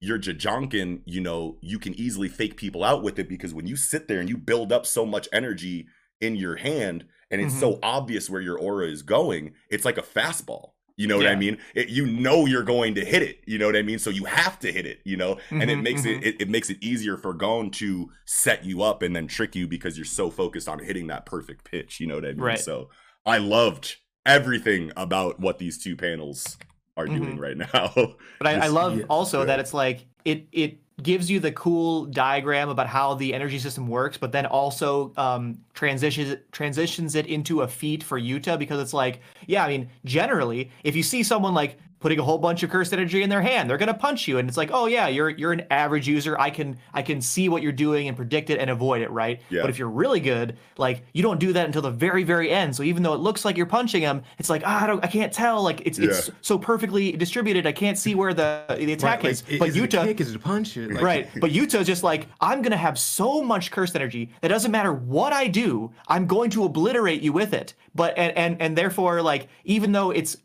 your 0.00 0.18
Jajanken, 0.18 1.00
you 1.06 1.20
know, 1.20 1.58
you 1.62 1.78
can 1.78 1.92
easily 1.98 2.28
fake 2.28 2.56
people 2.56 2.84
out 2.84 3.02
with 3.02 3.18
it 3.18 3.28
because 3.28 3.52
when 3.54 3.66
you 3.66 3.76
sit 3.76 4.06
there 4.08 4.20
and 4.20 4.28
you 4.28 4.36
build 4.36 4.72
up 4.72 4.84
so 4.86 5.04
much 5.06 5.28
energy 5.32 5.86
in 6.20 6.36
your 6.36 6.56
hand 6.56 7.04
and 7.30 7.40
it's 7.40 7.52
Mm-hmm. 7.52 7.60
so 7.60 7.78
obvious 7.82 8.28
where 8.30 8.40
your 8.40 8.58
aura 8.58 8.86
is 8.88 9.02
going, 9.02 9.52
it's 9.70 9.84
like 9.84 9.98
a 9.98 10.02
fastball. 10.02 10.70
You 10.96 11.08
know 11.08 11.16
what 11.16 11.26
I 11.26 11.34
mean? 11.34 11.58
It, 11.74 11.88
you 11.88 12.06
know 12.06 12.46
you're 12.46 12.62
going 12.62 12.94
to 12.94 13.04
hit 13.04 13.22
it. 13.22 13.40
You 13.46 13.58
know 13.58 13.66
what 13.66 13.74
I 13.76 13.82
mean? 13.82 13.98
So 13.98 14.10
you 14.10 14.24
have 14.24 14.60
to 14.60 14.70
hit 14.72 14.86
it. 14.86 15.00
You 15.04 15.16
know, 15.16 15.38
and 15.58 15.68
it 15.70 15.80
Mhm, 15.80 15.82
makes 15.82 16.04
mhm. 16.04 16.06
it, 16.06 16.22
it 16.22 16.40
it 16.42 16.48
makes 16.48 16.70
it 16.70 16.78
easier 16.82 17.16
for 17.16 17.34
Gon 17.34 17.70
to 17.72 18.10
set 18.26 18.64
you 18.64 18.82
up 18.82 19.02
and 19.02 19.14
then 19.14 19.26
trick 19.26 19.56
you 19.56 19.66
because 19.66 19.98
you're 19.98 20.04
so 20.04 20.30
focused 20.30 20.68
on 20.68 20.78
hitting 20.78 21.08
that 21.08 21.26
perfect 21.26 21.64
pitch. 21.68 21.98
You 22.00 22.06
know 22.06 22.14
what 22.14 22.24
I 22.26 22.32
mean? 22.34 22.54
Right. 22.54 22.56
So 22.56 22.90
I 23.26 23.38
loved 23.38 23.96
everything 24.24 24.92
about 24.96 25.40
what 25.40 25.58
these 25.58 25.82
two 25.82 25.96
panels 25.96 26.58
are 26.96 27.08
Mhm. 27.08 27.08
doing 27.08 27.38
right 27.38 27.56
now. 27.56 27.92
But 28.38 28.48
I, 28.48 28.54
I 28.56 28.66
love 28.68 28.94
yeah, 28.94 29.04
also 29.08 29.44
yeah. 29.44 29.46
that 29.46 29.60
it's 29.60 29.74
like 29.74 30.06
it 30.24 30.48
it 30.52 30.80
gives 31.02 31.30
you 31.30 31.40
the 31.40 31.52
cool 31.52 32.06
diagram 32.06 32.68
about 32.68 32.86
how 32.86 33.14
the 33.14 33.34
energy 33.34 33.58
system 33.58 33.88
works, 33.88 34.16
but 34.16 34.32
then 34.32 34.46
also 34.46 35.12
um, 35.16 35.58
transitions 35.74 36.36
transitions 36.52 37.14
it 37.14 37.26
into 37.26 37.62
a 37.62 37.68
feat 37.68 38.02
for 38.02 38.20
Yuta 38.20 38.58
because 38.58 38.80
it's 38.80 38.94
like, 38.94 39.20
yeah, 39.46 39.64
I 39.64 39.68
mean, 39.68 39.90
generally, 40.04 40.70
if 40.84 40.94
you 40.94 41.02
see 41.02 41.22
someone 41.22 41.54
like 41.54 41.78
putting 42.04 42.18
a 42.18 42.22
whole 42.22 42.36
bunch 42.36 42.62
of 42.62 42.68
cursed 42.68 42.92
energy 42.92 43.22
in 43.22 43.30
their 43.30 43.40
hand. 43.40 43.70
They're 43.70 43.78
gonna 43.78 43.94
punch 43.94 44.28
you, 44.28 44.36
and 44.36 44.46
it's 44.46 44.58
like, 44.58 44.68
oh 44.74 44.84
yeah, 44.84 45.08
you're 45.08 45.30
you're 45.30 45.52
an 45.52 45.62
average 45.70 46.06
user. 46.06 46.38
I 46.38 46.50
can 46.50 46.76
I 46.92 47.00
can 47.00 47.22
see 47.22 47.48
what 47.48 47.62
you're 47.62 47.72
doing 47.72 48.08
and 48.08 48.14
predict 48.14 48.50
it 48.50 48.60
and 48.60 48.68
avoid 48.68 49.00
it, 49.00 49.10
right? 49.10 49.40
Yeah. 49.48 49.62
But 49.62 49.70
if 49.70 49.78
you're 49.78 49.88
really 49.88 50.20
good, 50.20 50.58
like 50.76 51.02
you 51.14 51.22
don't 51.22 51.40
do 51.40 51.54
that 51.54 51.64
until 51.64 51.80
the 51.80 51.90
very 51.90 52.22
very 52.22 52.50
end. 52.50 52.76
So 52.76 52.82
even 52.82 53.02
though 53.02 53.14
it 53.14 53.20
looks 53.20 53.42
like 53.46 53.56
you're 53.56 53.64
punching 53.64 54.02
them, 54.02 54.22
it's 54.38 54.50
like 54.50 54.62
ah, 54.66 54.84
I 54.84 54.86
don't 54.86 55.02
I 55.02 55.06
can't 55.06 55.32
tell. 55.32 55.62
Like 55.62 55.80
it's 55.86 55.98
it's 55.98 56.30
so 56.42 56.58
perfectly 56.58 57.12
distributed. 57.12 57.66
I 57.66 57.72
can't 57.72 57.96
see 57.96 58.14
where 58.14 58.34
the 58.34 58.64
the 58.68 58.92
attack 58.92 59.22
Right, 59.22 59.32
is. 59.32 59.42
like, 59.48 59.58
but 59.60 59.68
is 59.70 59.76
it 59.76 59.90
kick? 59.90 60.20
Is 60.20 60.28
it 60.28 60.36
a 60.36 60.38
punch? 60.38 60.76
Like, 60.76 61.00
right. 61.00 61.28
But 61.40 61.52
Yuta's 61.52 61.86
just 61.86 62.02
like, 62.02 62.28
I'm 62.38 62.60
gonna 62.60 62.76
have 62.76 62.98
so 62.98 63.42
much 63.42 63.70
cursed 63.70 63.96
energy 63.96 64.30
that 64.42 64.48
doesn't 64.48 64.70
matter 64.70 64.92
what 64.92 65.32
I 65.32 65.46
do, 65.48 65.90
I'm 66.06 66.26
going 66.26 66.50
to 66.50 66.64
obliterate 66.64 67.22
you 67.22 67.32
with 67.32 67.54
it. 67.54 67.72
But 67.94 68.12
and 68.18 68.36
and, 68.36 68.60
and 68.60 68.76
therefore, 68.76 69.22
like, 69.22 69.48
even 69.64 69.92
though 69.92 70.10
it's 70.10 70.36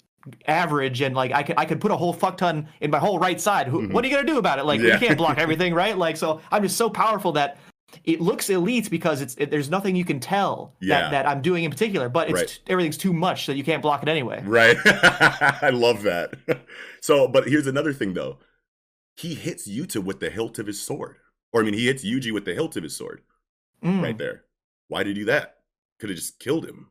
average 0.47 1.01
and 1.01 1.15
like 1.15 1.31
I 1.31 1.43
could 1.43 1.55
I 1.57 1.65
could 1.65 1.79
put 1.81 1.91
a 1.91 1.95
whole 1.97 2.13
fuck 2.13 2.37
ton 2.37 2.67
in 2.81 2.91
my 2.91 2.99
whole 2.99 3.19
right 3.19 3.39
side. 3.39 3.67
Who, 3.67 3.87
What 3.89 4.03
are 4.03 4.07
you 4.07 4.15
gonna 4.15 4.27
do 4.27 4.37
about 4.37 4.59
it? 4.59 4.65
Like 4.65 4.79
Yeah. 4.81 4.93
you 4.93 4.99
can't 4.99 5.17
block 5.17 5.37
everything, 5.45 5.73
right? 5.73 5.97
Like 5.97 6.17
so 6.17 6.41
I'm 6.51 6.63
just 6.63 6.77
so 6.77 6.89
powerful 6.89 7.31
that 7.33 7.57
it 8.03 8.21
looks 8.21 8.49
elite 8.51 8.89
because 8.91 9.19
it's 9.21 9.35
it, 9.35 9.49
there's 9.49 9.69
nothing 9.69 9.95
you 9.95 10.05
can 10.05 10.19
tell 10.19 10.75
Yeah. 10.79 11.01
that, 11.01 11.11
that 11.11 11.27
I'm 11.27 11.41
doing 11.41 11.63
in 11.63 11.71
particular, 11.71 12.07
but 12.09 12.29
it's 12.29 12.39
Right. 12.39 12.59
everything's 12.67 12.97
too 12.97 13.13
much 13.13 13.45
so 13.45 13.51
you 13.51 13.63
can't 13.63 13.81
block 13.81 14.03
it 14.03 14.09
anyway. 14.09 14.43
Right. 14.45 14.77
I 14.85 15.71
love 15.73 16.03
that. 16.03 16.33
So, 17.01 17.29
but 17.29 17.47
here's 17.47 17.65
another 17.65 17.93
thing 17.93 18.13
though. 18.13 18.39
He 19.15 19.33
hits 19.33 19.67
Yuta 19.69 20.03
with 20.03 20.19
the 20.19 20.29
hilt 20.29 20.59
of 20.59 20.67
his 20.67 20.81
sword. 20.81 21.15
Or 21.53 21.61
I 21.61 21.63
mean, 21.63 21.73
he 21.73 21.85
hits 21.87 22.03
Yuji 22.05 22.31
with 22.33 22.43
the 22.45 22.53
hilt 22.53 22.75
of 22.75 22.83
his 22.83 22.95
sword 22.95 23.21
Mm. 23.83 24.03
right 24.03 24.17
there. 24.17 24.43
Why 24.89 25.03
did 25.03 25.15
he 25.15 25.21
do 25.23 25.25
that? 25.27 25.55
Could 25.99 26.09
have 26.09 26.17
just 26.19 26.39
killed 26.39 26.65
him 26.65 26.87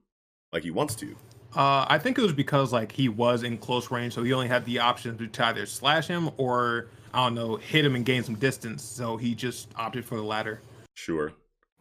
like 0.53 0.62
he 0.62 0.70
wants 0.70 0.94
to. 0.96 1.14
Uh, 1.54 1.87
I 1.88 1.98
think 1.98 2.18
it 2.18 2.22
was 2.22 2.32
because 2.32 2.72
like 2.72 2.92
he 2.92 3.08
was 3.08 3.42
in 3.42 3.58
close 3.58 3.90
range, 3.90 4.14
so 4.14 4.22
he 4.22 4.32
only 4.32 4.48
had 4.48 4.64
the 4.64 4.80
option 4.80 5.16
to 5.30 5.46
either 5.46 5.66
slash 5.66 6.06
him 6.06 6.30
or 6.37 6.88
I 7.12 7.24
don't 7.24 7.34
know, 7.34 7.56
hit 7.56 7.84
him 7.84 7.94
and 7.94 8.04
gain 8.04 8.22
some 8.22 8.34
distance. 8.34 8.84
So 8.84 9.16
he 9.16 9.34
just 9.34 9.68
opted 9.76 10.04
for 10.04 10.16
the 10.16 10.22
latter. 10.22 10.61
Sure. 10.94 11.32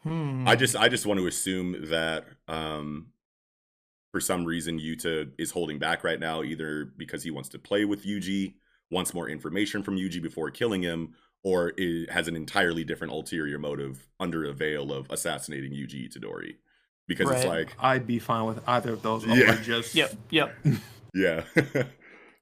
Hmm. 0.04 0.48
I 0.48 0.56
just 0.56 0.76
I 0.76 0.88
just 0.88 1.06
want 1.06 1.20
to 1.20 1.28
assume 1.28 1.90
that 1.90 2.26
um 2.48 3.08
for 4.12 4.22
some 4.22 4.46
reason 4.46 4.80
Yuta 4.80 5.32
is 5.38 5.52
holding 5.52 5.80
back 5.80 6.04
right 6.04 6.20
now, 6.20 6.44
either 6.44 6.86
because 6.86 7.24
he 7.24 7.32
wants 7.32 7.50
to 7.50 7.60
play 7.60 7.84
with 7.84 8.06
Yuji, 8.06 8.54
wants 8.90 9.14
more 9.14 9.30
information 9.30 9.84
from 9.84 9.98
Yuji 9.98 10.22
before 10.22 10.50
killing 10.50 10.82
him, 10.82 11.14
or 11.44 11.74
it 11.78 12.10
has 12.10 12.28
an 12.28 12.36
entirely 12.36 12.84
different 12.84 13.14
ulterior 13.14 13.60
motive 13.60 14.08
under 14.20 14.46
a 14.46 14.54
veil 14.54 14.94
of 14.94 15.12
assassinating 15.12 15.74
Yuji 15.74 16.10
Itadori. 16.10 16.56
Because 17.08 17.32
it's 17.32 17.46
like, 17.46 17.74
I'd 17.80 18.06
be 18.06 18.20
fine 18.20 18.46
with 18.46 18.62
either 18.68 18.94
of 18.94 19.02
those. 19.02 19.26
Yeah. 19.26 19.54
Or 19.54 19.56
just 19.62 19.96
Yep. 19.96 20.14
Yep. 20.30 20.56
yeah. 21.14 21.44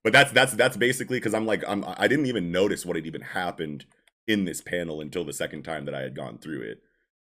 but 0.03 0.13
that's 0.13 0.31
that's 0.31 0.53
that's 0.53 0.77
basically 0.77 1.17
because 1.17 1.33
I'm 1.33 1.45
like 1.45 1.63
I'm 1.67 1.85
I 1.85 2.07
didn't 2.07 2.25
even 2.25 2.51
notice 2.51 2.85
what 2.85 2.95
had 2.95 3.05
even 3.05 3.21
happened 3.21 3.85
in 4.27 4.45
this 4.45 4.61
panel 4.61 5.01
until 5.01 5.23
the 5.23 5.33
second 5.33 5.63
time 5.63 5.85
that 5.85 5.95
I 5.95 6.01
had 6.01 6.15
gone 6.15 6.37
through 6.39 6.61
it. 6.61 6.81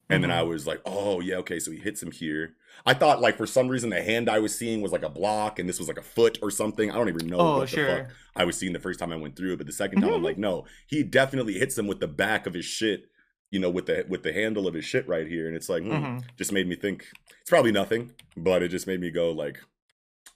And 0.09 0.21
then 0.21 0.29
I 0.29 0.41
mm-hmm. 0.41 0.49
was 0.49 0.67
like, 0.67 0.81
oh 0.85 1.21
yeah, 1.21 1.35
okay, 1.37 1.57
so 1.57 1.71
he 1.71 1.77
hits 1.77 2.03
him 2.03 2.11
here. 2.11 2.55
I 2.85 2.93
thought 2.93 3.21
like 3.21 3.37
for 3.37 3.47
some 3.47 3.69
reason 3.69 3.89
the 3.89 4.01
hand 4.01 4.29
I 4.29 4.39
was 4.39 4.57
seeing 4.57 4.81
was 4.81 4.91
like 4.91 5.03
a 5.03 5.09
block 5.09 5.57
and 5.57 5.69
this 5.69 5.79
was 5.79 5.87
like 5.87 5.97
a 5.97 6.03
foot 6.03 6.37
or 6.41 6.51
something. 6.51 6.91
I 6.91 6.95
don't 6.95 7.07
even 7.07 7.27
know 7.27 7.39
Oh, 7.39 7.57
what 7.59 7.61
the 7.61 7.67
sure. 7.67 7.87
fuck 7.87 8.07
I 8.35 8.43
was 8.43 8.57
seeing 8.57 8.73
the 8.73 8.79
first 8.79 8.99
time 8.99 9.13
I 9.13 9.15
went 9.15 9.35
through 9.35 9.53
it. 9.53 9.57
But 9.57 9.67
the 9.67 9.73
second 9.73 9.99
mm-hmm. 9.99 10.09
time 10.09 10.17
I'm 10.17 10.23
like, 10.23 10.37
no, 10.37 10.65
he 10.87 11.03
definitely 11.03 11.53
hits 11.53 11.77
him 11.77 11.87
with 11.87 11.99
the 11.99 12.07
back 12.07 12.45
of 12.45 12.53
his 12.53 12.65
shit, 12.65 13.05
you 13.51 13.59
know, 13.59 13.69
with 13.69 13.85
the 13.85 14.05
with 14.07 14.23
the 14.23 14.33
handle 14.33 14.67
of 14.67 14.73
his 14.73 14.85
shit 14.85 15.07
right 15.07 15.27
here. 15.27 15.47
And 15.47 15.55
it's 15.55 15.69
like, 15.69 15.83
hmm, 15.83 15.91
Mhm. 15.91 16.23
just 16.37 16.51
made 16.51 16.67
me 16.67 16.75
think 16.75 17.05
it's 17.41 17.49
probably 17.49 17.71
nothing, 17.71 18.11
but 18.35 18.63
it 18.63 18.69
just 18.69 18.87
made 18.87 18.99
me 18.99 19.11
go 19.11 19.31
like, 19.31 19.59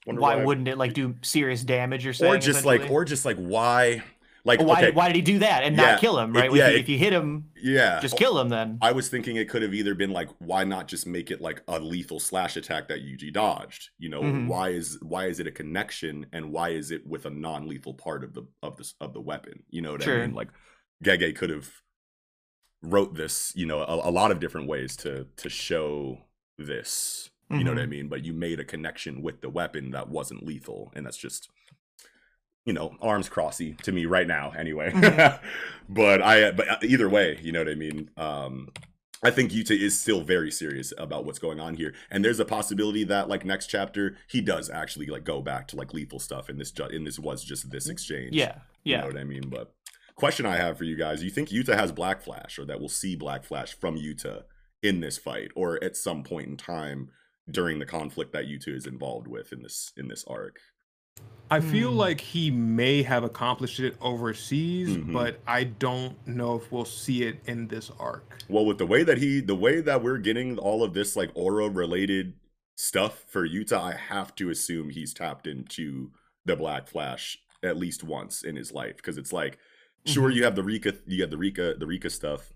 wonder 0.06 0.22
Why 0.22 0.44
wouldn't 0.44 0.68
it 0.68 0.78
like 0.78 0.94
do 0.94 1.16
serious 1.24 1.64
damage 1.64 2.06
or 2.06 2.14
saying? 2.14 2.34
or 2.34 2.38
just 2.38 2.66
like 2.66 2.92
or 2.92 3.06
just 3.06 3.26
like 3.26 3.38
why 3.38 4.04
like 4.44 4.62
why, 4.62 4.84
okay 4.84 4.92
why 4.92 5.08
did 5.08 5.16
he 5.16 5.22
do 5.24 5.40
that 5.40 5.64
and 5.64 5.76
Yeah, 5.76 5.92
not 5.94 6.00
kill 6.02 6.20
him? 6.20 6.36
it- 6.36 6.40
Right? 6.40 6.54
yeah, 6.54 6.68
if, 6.68 6.72
you, 6.74 6.76
it- 6.78 6.80
if 6.82 6.90
you 6.90 6.98
hit 7.00 7.14
him, 7.14 7.50
yeah 7.60 8.00
just 8.02 8.16
kill 8.18 8.38
him. 8.40 8.50
Then 8.50 8.78
i 8.82 8.92
was 8.92 9.08
thinking 9.10 9.38
it 9.38 9.50
could 9.50 9.64
have 9.64 9.74
either 9.74 9.96
been 9.96 10.12
like 10.12 10.30
why 10.38 10.64
not 10.64 10.88
just 10.88 11.08
make 11.08 11.32
it 11.32 11.42
like 11.42 11.64
a 11.68 11.80
lethal 11.80 12.20
slash 12.20 12.56
attack 12.58 12.88
that 12.90 13.00
yuji 13.00 13.34
dodged 13.34 13.90
you 13.98 14.10
know 14.10 14.22
Mhm. 14.22 14.46
why 14.48 14.70
is 14.70 15.00
why 15.02 15.26
is 15.26 15.40
it 15.40 15.48
a 15.48 15.52
connection 15.52 16.28
and 16.34 16.52
why 16.52 16.70
is 16.70 16.92
it 16.92 17.08
with 17.08 17.26
a 17.26 17.32
non-lethal 17.32 17.96
part 17.96 18.24
of 18.24 18.34
the 18.36 18.44
of 18.62 18.78
the 18.78 18.92
of 19.02 19.14
the 19.14 19.22
weapon 19.22 19.64
you 19.72 19.82
know 19.82 19.94
what 19.94 20.04
Sure. 20.04 20.22
i 20.22 20.26
mean 20.28 20.36
like 20.36 20.50
gege 21.04 21.36
could 21.36 21.50
have 21.50 21.72
wrote 22.82 23.16
this 23.16 23.52
you 23.56 23.66
know 23.66 23.80
a, 23.80 24.10
a 24.10 24.12
lot 24.12 24.32
of 24.32 24.40
different 24.40 24.68
ways 24.68 24.96
to 24.96 25.26
to 25.38 25.50
show 25.50 26.18
this 26.58 27.30
you 27.50 27.64
know 27.64 27.72
what 27.72 27.80
i 27.80 27.86
Mhm. 27.86 27.90
mean 27.90 28.08
but 28.08 28.24
you 28.24 28.34
made 28.34 28.60
a 28.60 28.66
connection 28.66 29.22
with 29.22 29.42
the 29.42 29.50
weapon 29.50 29.92
that 29.92 30.10
wasn't 30.10 30.46
lethal 30.46 30.92
and 30.96 31.06
that's 31.06 31.18
just 31.18 31.50
you 32.66 32.74
know 32.74 32.96
arms 33.02 33.30
crossy 33.30 33.80
to 33.82 33.92
me 33.92 34.06
right 34.06 34.28
now 34.28 34.52
anyway 34.58 34.92
Mhm. 34.92 35.40
but 35.90 36.22
i 36.22 36.52
but 36.52 36.68
uh, 36.68 36.78
either 36.84 37.10
way 37.10 37.40
you 37.42 37.52
know 37.52 37.60
what 37.60 37.70
i 37.70 37.76
mean 37.76 38.10
um 38.18 38.70
i 39.24 39.30
think 39.32 39.52
yuta 39.52 39.72
is 39.80 40.00
still 40.00 40.22
very 40.22 40.52
serious 40.52 40.92
about 40.98 41.26
what's 41.26 41.40
going 41.40 41.60
on 41.60 41.76
here 41.76 41.94
and 42.10 42.24
there's 42.26 42.40
a 42.40 42.46
possibility 42.46 43.04
that 43.04 43.30
like 43.30 43.46
next 43.46 43.68
chapter 43.68 44.18
he 44.28 44.42
does 44.42 44.70
actually 44.70 45.06
like 45.08 45.24
go 45.24 45.42
back 45.42 45.68
to 45.68 45.76
like 45.76 45.94
lethal 45.94 46.20
stuff 46.20 46.50
and 46.50 46.60
this 46.60 46.72
ju- 46.72 46.84
and 46.86 47.06
this 47.06 47.20
was 47.20 47.44
just 47.44 47.70
this 47.70 47.88
exchange 47.90 48.34
yeah, 48.36 48.56
you 48.84 48.94
yeah. 48.94 49.02
know 49.02 49.08
what 49.08 49.18
i 49.18 49.24
mean 49.24 49.48
but 49.50 49.74
question 50.16 50.46
i 50.46 50.56
have 50.56 50.78
for 50.78 50.86
you 50.86 50.96
guys 50.96 51.24
you 51.24 51.30
think 51.30 51.50
yuta 51.50 51.76
has 51.78 51.92
black 51.92 52.22
flash 52.22 52.58
or 52.58 52.66
that 52.66 52.80
we'll 52.80 52.90
see 52.90 53.16
black 53.16 53.44
flash 53.44 53.74
from 53.74 53.98
yuta 53.98 54.44
in 54.82 55.00
this 55.02 55.18
fight 55.18 55.50
or 55.56 55.82
at 55.84 55.96
some 55.98 56.24
point 56.24 56.48
in 56.48 56.56
time 56.58 57.10
during 57.52 57.80
the 57.80 57.86
conflict 57.86 58.32
that 58.32 58.46
yuta 58.46 58.70
is 58.70 58.86
involved 58.88 59.28
with 59.28 59.52
in 59.52 59.62
this 59.62 59.92
in 59.98 60.08
this 60.08 60.24
arc 60.28 60.60
I 61.50 61.60
feel 61.62 61.92
Hmm. 61.92 61.98
like 61.98 62.20
he 62.20 62.50
may 62.52 63.04
have 63.04 63.24
accomplished 63.24 63.80
it 63.80 63.96
overseas, 64.02 64.90
Mhm. 64.98 65.14
but 65.14 65.40
I 65.48 65.64
don't 65.64 66.18
know 66.28 66.56
if 66.56 66.70
we'll 66.72 66.84
see 66.86 67.24
it 67.24 67.38
in 67.46 67.68
this 67.68 67.90
arc. 68.00 68.42
Well, 68.50 68.66
with 68.66 68.80
the 68.80 68.86
way 68.88 69.04
that 69.04 69.20
he, 69.20 69.40
the 69.42 69.56
way 69.56 69.80
that 69.80 70.04
we're 70.04 70.18
getting 70.18 70.58
all 70.58 70.84
of 70.84 70.94
this 70.96 71.16
like 71.16 71.30
aura 71.36 71.70
related 71.70 72.34
stuff 72.76 73.24
for 73.30 73.48
Yuta, 73.48 73.78
I 73.80 73.94
have 73.96 74.36
to 74.36 74.50
assume 74.50 74.90
he's 74.90 75.14
tapped 75.14 75.46
into 75.48 76.12
the 76.46 76.56
Black 76.58 76.88
Flash 76.88 77.38
at 77.64 77.78
least 77.78 78.04
once 78.04 78.44
in 78.44 78.56
his 78.58 78.74
life 78.74 78.98
because 78.98 79.18
it's 79.18 79.32
like, 79.32 79.58
sure, 80.06 80.30
Mhm. 80.30 80.36
you 80.36 80.44
have 80.44 80.56
the 80.56 80.64
Rika, 80.64 80.94
you 81.06 81.22
have 81.22 81.32
the 81.32 81.38
Rika, 81.38 81.76
the 81.78 81.88
Rika 81.88 82.10
stuff, 82.10 82.54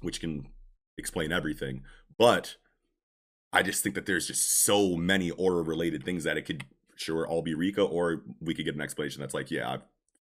which 0.00 0.20
can 0.20 0.48
explain 0.98 1.32
everything, 1.32 1.84
but 2.18 2.56
I 3.52 3.62
just 3.62 3.82
think 3.82 3.94
that 3.96 4.06
there's 4.06 4.26
just 4.26 4.62
so 4.64 4.96
many 4.96 5.30
aura 5.32 5.62
related 5.62 6.04
things 6.04 6.24
that 6.24 6.36
it 6.36 6.42
could 6.42 6.64
sure 6.96 7.26
all 7.26 7.42
be 7.42 7.54
Rika, 7.54 7.82
or 7.82 8.22
we 8.40 8.54
could 8.54 8.64
get 8.64 8.74
an 8.74 8.80
explanation 8.80 9.20
that's 9.20 9.34
like, 9.34 9.50
yeah, 9.50 9.72
I've, 9.72 9.82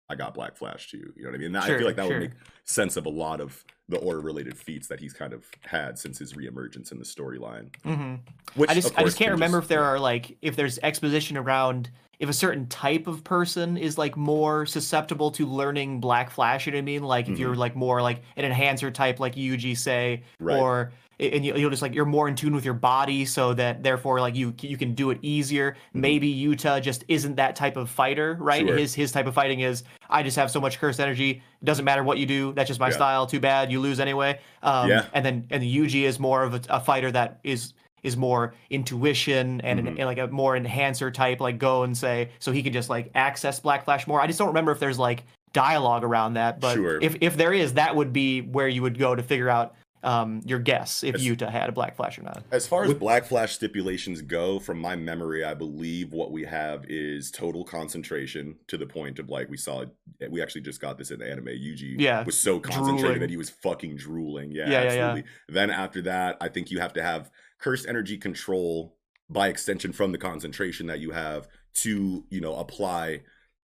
I 0.09 0.15
got 0.17 0.35
Black 0.35 0.57
Flash 0.57 0.91
too. 0.91 1.13
You 1.17 1.25
know 1.25 1.31
what 1.31 1.35
I 1.37 1.39
mean? 1.39 1.47
And 1.49 1.57
I 1.59 1.67
feel 1.79 1.87
like 1.87 1.97
that 1.97 2.07
sure. 2.09 2.21
would 2.21 2.31
make 2.31 2.39
sense 2.65 2.97
of 2.97 3.07
a 3.07 3.11
lot 3.11 3.41
of 3.41 3.65
the 3.89 3.99
aura 3.99 4.21
related 4.21 4.57
feats 4.57 4.87
that 4.89 5.01
he's 5.01 5.13
kind 5.13 5.33
of 5.33 5.47
had 5.63 5.99
since 5.99 6.19
his 6.19 6.35
reemergence 6.35 6.93
in 6.93 6.99
the 6.99 7.05
storyline. 7.05 7.75
hmm 7.83 8.17
Which 8.55 8.71
I 8.71 8.75
just 8.75 8.97
I 8.99 9.03
just 9.05 9.17
can't 9.17 9.33
remember 9.33 9.59
just- 9.59 9.65
if 9.65 9.69
there 9.69 9.85
are 9.85 9.99
like 9.99 10.37
if 10.43 10.55
there's 10.57 10.79
exposition 10.83 11.37
around 11.37 11.91
if 12.19 12.29
a 12.29 12.33
certain 12.33 12.67
type 12.69 13.07
of 13.07 13.23
person 13.25 13.77
is 13.77 13.99
like 13.99 14.17
more 14.17 14.65
susceptible 14.67 15.31
to 15.33 15.47
learning 15.47 16.01
Black 16.01 16.31
Flash. 16.31 16.67
You 16.67 16.73
know 16.73 16.77
what 16.77 16.83
I 16.83 16.85
mean? 16.85 17.03
Like 17.03 17.29
if 17.29 17.39
you're 17.39 17.55
like 17.55 17.77
more 17.77 18.01
like 18.03 18.23
an 18.37 18.45
enhancer 18.45 18.91
type, 18.91 19.21
like 19.21 19.35
Yuji 19.35 19.77
say, 19.77 20.23
Mm-hmm. 20.35 20.45
Right. 20.45 20.59
or 20.61 20.93
and 21.19 21.47
you- 21.47 21.57
you'll 21.57 21.71
just 21.71 21.81
like 21.81 21.95
you're 21.95 22.05
more 22.05 22.29
in 22.29 22.35
tune 22.35 22.55
with 22.55 22.65
your 22.67 22.75
body, 22.75 23.25
so 23.25 23.55
that 23.55 23.83
therefore 23.83 24.21
like 24.21 24.35
you 24.35 24.55
you 24.61 24.77
can 24.77 24.95
do 24.95 25.11
it 25.11 25.19
easier. 25.23 25.77
Maybe 25.95 26.35
Yuta 26.35 26.81
just 26.83 27.05
isn't 27.09 27.37
that 27.37 27.57
type 27.57 27.77
of 27.79 27.89
fighter, 27.89 28.37
right? 28.41 28.61
Mm-hmm. 28.61 28.69
Sure. 28.69 28.77
His 28.79 28.95
his 28.95 29.13
type 29.13 29.27
of 29.27 29.35
fighting 29.35 29.61
is 29.61 29.83
I 30.11 30.23
just 30.23 30.37
have 30.37 30.51
so 30.51 30.61
much 30.61 30.79
cursed 30.79 31.01
energy. 31.01 31.31
It 31.31 31.65
doesn't 31.65 31.85
matter 31.87 32.03
what 32.05 32.19
you 32.19 32.27
do. 32.27 32.53
That's 32.53 32.69
just 32.69 32.81
my 32.81 32.89
Yeah. 32.89 32.95
style. 32.97 33.27
Too 33.27 33.41
bad 33.41 33.73
you 33.73 33.81
lose 33.81 33.99
anyway. 33.99 34.41
Um, 34.63 34.89
Yeah. 34.91 35.07
And 35.15 35.25
then 35.25 35.47
and 35.51 35.63
the 35.63 35.75
Yuji 35.77 36.03
is 36.03 36.19
more 36.19 36.43
of 36.45 36.53
a, 36.55 36.61
a 36.69 36.81
fighter 36.81 37.11
that 37.13 37.41
is 37.45 37.73
is 38.03 38.17
more 38.17 38.55
intuition 38.71 39.61
and, 39.63 39.81
an- 39.81 39.87
Mhm. 39.87 39.91
and 39.99 40.05
like 40.07 40.19
a 40.19 40.27
more 40.29 40.57
enhancer 40.57 41.11
type, 41.11 41.41
like 41.41 41.59
go 41.59 41.83
and 41.83 41.97
say, 41.97 42.31
so 42.39 42.53
he 42.53 42.63
can 42.63 42.73
just 42.73 42.89
like 42.91 43.11
access 43.15 43.61
Black 43.61 43.85
Flash 43.85 44.07
more. 44.07 44.21
I 44.21 44.27
just 44.27 44.39
don't 44.39 44.49
remember 44.49 44.73
if 44.73 44.81
there's 44.81 44.99
like 44.99 45.25
dialogue 45.53 46.05
around 46.05 46.35
that, 46.35 46.61
but 46.61 46.75
Sure. 46.75 46.99
if 47.01 47.17
if 47.21 47.37
there 47.37 47.53
is, 47.53 47.75
that 47.75 47.97
would 47.97 48.13
be 48.13 48.41
where 48.43 48.69
you 48.69 48.83
would 48.83 48.99
go 48.99 49.15
to 49.15 49.23
figure 49.23 49.49
out 49.51 49.75
um, 50.03 50.41
your 50.45 50.61
guess 50.61 51.03
if 51.03 51.17
As- 51.17 51.25
Yuta 51.25 51.51
had 51.51 51.69
a 51.69 51.73
Black 51.73 51.97
Flash 51.97 52.17
or 52.17 52.23
not. 52.23 52.45
As 52.53 52.65
far 52.69 52.85
as 52.85 52.95
Black 52.95 53.25
Flash 53.25 53.55
stipulations 53.55 54.23
go, 54.23 54.61
from 54.61 54.79
my 54.79 54.95
memory, 54.95 55.43
I 55.43 55.53
believe 55.55 56.13
what 56.13 56.31
we 56.31 56.45
have 56.45 56.85
is 56.89 57.33
total 57.33 57.65
concentration 57.65 58.55
to 58.69 58.77
the 58.77 58.87
point 58.87 59.19
of 59.19 59.31
like 59.31 59.49
we 59.51 59.57
saw. 59.57 59.85
We 60.31 60.41
actually 60.41 60.61
just 60.61 60.81
got 60.81 60.97
this 60.97 61.11
in 61.11 61.19
the 61.19 61.29
anime. 61.29 61.47
Yuji 61.47 61.97
Yeah, 61.99 62.23
was 62.23 62.39
so 62.39 62.61
concentrated 62.61 63.01
drooling. 63.01 63.21
that 63.21 63.31
he 63.31 63.37
was 63.37 63.51
fucking 63.51 63.97
drooling. 63.97 64.53
Yeah, 64.53 64.71
Yeah, 64.71 64.83
yeah, 64.85 65.15
yeah. 65.17 65.23
Then 65.49 65.71
after 65.71 66.03
that, 66.03 66.37
I 66.41 66.49
think 66.51 66.71
you 66.71 66.79
have 66.79 66.93
to 66.93 67.03
have 67.03 67.29
cursed 67.59 67.87
energy 67.89 68.19
control 68.19 68.97
by 69.29 69.49
extension 69.49 69.93
from 69.93 70.13
the 70.13 70.19
concentration 70.19 70.87
that 70.87 71.01
you 71.01 71.11
have 71.11 71.49
to 71.75 72.25
you 72.31 72.41
know 72.41 72.55
apply 72.57 73.23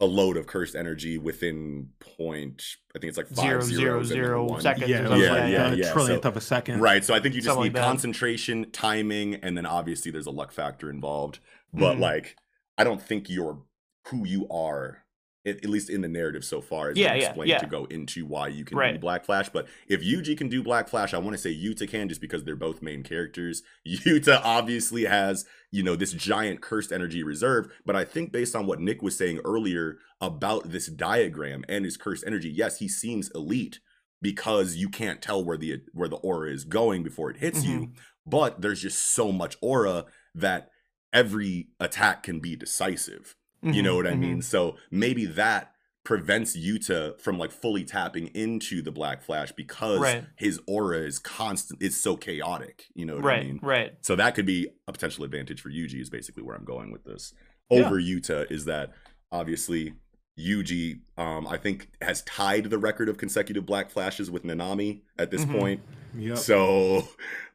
a 0.01 0.05
load 0.05 0.35
of 0.35 0.45
cursed 0.45 0.75
energy 0.75 1.17
within 1.17 1.87
point. 2.01 2.61
I 2.93 2.99
think 2.99 3.09
it's 3.09 3.17
like 3.17 3.27
Zero, 3.33 3.61
five 3.61 3.63
zero, 3.63 4.03
zeros 4.03 4.11
and 4.11 4.19
then 4.19 4.25
zero 4.27 4.43
one. 4.45 4.61
seconds 4.61 4.89
Yeah, 4.89 5.07
yeah, 5.07 5.15
yeah, 5.17 5.47
yeah, 5.47 5.71
a 5.71 5.75
yeah. 5.75 5.93
trillionth 5.93 6.23
So- 6.23 6.29
of 6.29 6.35
a 6.37 6.41
second. 6.41 6.81
Right. 6.81 7.03
So 7.05 7.13
I 7.13 7.21
think 7.21 7.33
you 7.33 7.39
just 7.41 7.53
Something 7.53 7.71
need 7.71 7.75
like 7.79 7.85
concentration, 7.87 8.69
timing, 8.71 9.35
and 9.35 9.55
then 9.55 9.65
obviously 9.65 10.11
there's 10.11 10.25
a 10.27 10.31
luck 10.31 10.51
factor 10.51 10.89
involved. 10.89 11.39
But 11.73 11.95
Mhm. 11.95 11.99
like, 12.01 12.35
I 12.77 12.83
don't 12.83 13.01
think 13.01 13.29
you're 13.29 13.61
who 14.09 14.27
you 14.27 14.49
are 14.49 15.04
at, 15.45 15.57
at 15.57 15.69
least 15.69 15.89
in 15.89 16.01
the 16.01 16.07
narrative 16.07 16.43
so 16.43 16.61
far, 16.61 16.89
has 16.89 16.97
Yeah, 16.97 17.09
been 17.09 17.21
yeah, 17.21 17.27
explained 17.27 17.49
yeah. 17.49 17.57
to 17.59 17.65
go 17.65 17.85
into 17.85 18.25
why 18.25 18.47
you 18.47 18.65
can 18.65 18.77
do 18.93 18.99
Black 18.99 19.25
Flash. 19.25 19.49
But 19.49 19.67
if 19.87 20.01
Yuji 20.01 20.37
can 20.37 20.49
do 20.49 20.63
Black 20.63 20.87
Flash, 20.87 21.13
I 21.13 21.17
want 21.17 21.35
to 21.35 21.41
say 21.41 21.53
Yuta 21.53 21.89
can 21.89 22.09
just 22.09 22.21
because 22.21 22.43
they're 22.43 22.55
both 22.55 22.81
main 22.81 23.03
characters. 23.03 23.63
Yuta 23.87 24.41
obviously 24.43 25.05
has, 25.05 25.45
you 25.71 25.83
know, 25.83 25.95
this 25.95 26.13
giant 26.13 26.61
cursed 26.61 26.91
energy 26.91 27.23
reserve. 27.23 27.71
But 27.85 27.95
I 27.95 28.05
think 28.05 28.31
based 28.31 28.55
on 28.55 28.65
what 28.65 28.79
Nick 28.79 29.01
was 29.01 29.17
saying 29.17 29.39
earlier 29.45 29.97
about 30.21 30.71
this 30.71 30.87
diagram 30.87 31.63
and 31.69 31.85
his 31.85 31.97
cursed 31.97 32.23
energy, 32.25 32.49
yes, 32.49 32.79
he 32.79 32.87
seems 32.87 33.29
elite 33.35 33.79
because 34.21 34.75
you 34.75 34.89
can't 34.89 35.21
tell 35.21 35.43
where 35.43 35.57
the 35.57 35.81
where 35.93 36.09
the 36.09 36.15
aura 36.17 36.49
is 36.51 36.63
going 36.63 37.03
before 37.03 37.29
it 37.29 37.37
hits 37.37 37.63
you. 37.63 37.79
Mm-hmm. 37.81 37.91
But 38.25 38.61
there's 38.61 38.81
just 38.81 39.13
so 39.13 39.31
much 39.31 39.55
aura 39.61 40.05
that 40.33 40.69
every 41.13 41.69
attack 41.79 42.23
can 42.23 42.39
be 42.39 42.55
decisive. 42.55 43.35
You 43.73 43.81
know 43.81 43.93
Mhm, 43.93 43.97
what 43.97 44.07
I 44.07 44.11
mhm. 44.13 44.19
mean? 44.19 44.41
So 44.41 44.77
maybe 44.91 45.25
that 45.25 45.71
prevents 46.03 46.55
Yuta 46.55 47.19
from 47.19 47.39
like 47.39 47.51
fully 47.51 47.83
tapping 47.83 48.27
into 48.35 48.83
the 48.83 48.91
Black 48.91 49.23
Flash 49.23 49.51
because 49.53 49.99
Right. 49.99 50.23
his 50.35 50.59
aura 50.67 50.99
is 50.99 51.17
constant. 51.17 51.81
It's 51.81 51.97
so 51.97 52.15
chaotic. 52.15 52.85
You 52.93 53.05
know 53.07 53.15
what 53.15 53.23
Right, 53.23 53.41
I 53.41 53.43
mean? 53.47 53.59
right. 53.63 53.93
So 54.01 54.15
that 54.15 54.35
could 54.35 54.45
be 54.45 54.67
a 54.87 54.91
potential 54.91 55.23
advantage 55.23 55.61
for 55.61 55.69
Yuji. 55.71 55.99
Is 55.99 56.11
basically 56.11 56.43
where 56.43 56.55
I'm 56.55 56.63
going 56.65 56.91
with 56.91 57.03
this. 57.05 57.33
Yeah. 57.71 57.85
Over 57.87 57.99
Yuta 57.99 58.49
is 58.51 58.65
that 58.65 58.93
obviously 59.31 59.93
Yuji, 60.37 60.99
um, 61.17 61.47
I 61.47 61.57
think, 61.57 61.87
has 62.01 62.21
tied 62.23 62.65
the 62.65 62.77
record 62.77 63.07
of 63.07 63.17
consecutive 63.17 63.65
Black 63.65 63.89
Flashes 63.89 64.29
with 64.29 64.43
Nanami 64.43 65.01
at 65.17 65.31
this 65.31 65.45
Mhm. 65.45 65.59
point. 65.59 65.81
Yep. 66.17 66.37
So, 66.37 67.07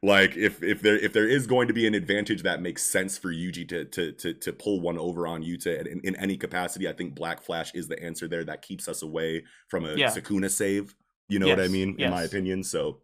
like, 0.03 0.35
if 0.35 0.61
if 0.63 0.81
there 0.81 0.97
if 0.97 1.13
there 1.13 1.27
is 1.27 1.47
going 1.47 1.67
to 1.67 1.73
be 1.73 1.85
an 1.87 1.93
advantage 1.95 2.43
that 2.43 2.61
makes 2.61 2.83
sense 2.83 3.17
for 3.17 3.31
Yuji 3.31 3.67
to 3.69 3.85
to 3.85 4.11
to, 4.13 4.33
to 4.33 4.53
pull 4.53 4.79
one 4.81 4.97
over 4.97 5.25
on 5.27 5.43
Yuta 5.43 5.85
in, 5.87 5.99
in 6.01 6.15
any 6.15 6.37
capacity, 6.37 6.87
I 6.87 6.93
think 6.93 7.15
Black 7.15 7.41
Flash 7.41 7.73
is 7.73 7.87
the 7.87 8.01
answer 8.01 8.27
there. 8.27 8.43
That 8.43 8.61
keeps 8.61 8.87
us 8.87 9.01
away 9.01 9.43
from 9.67 9.85
a 9.85 9.95
Yeah. 9.95 10.09
Sukuna 10.11 10.49
save. 10.49 10.95
You 11.29 11.39
know 11.39 11.47
what 11.47 11.59
I 11.59 11.63
Yes, 11.63 11.71
mean? 11.71 11.95
In 11.99 12.09
my 12.11 12.23
opinion. 12.23 12.63
So, 12.63 13.01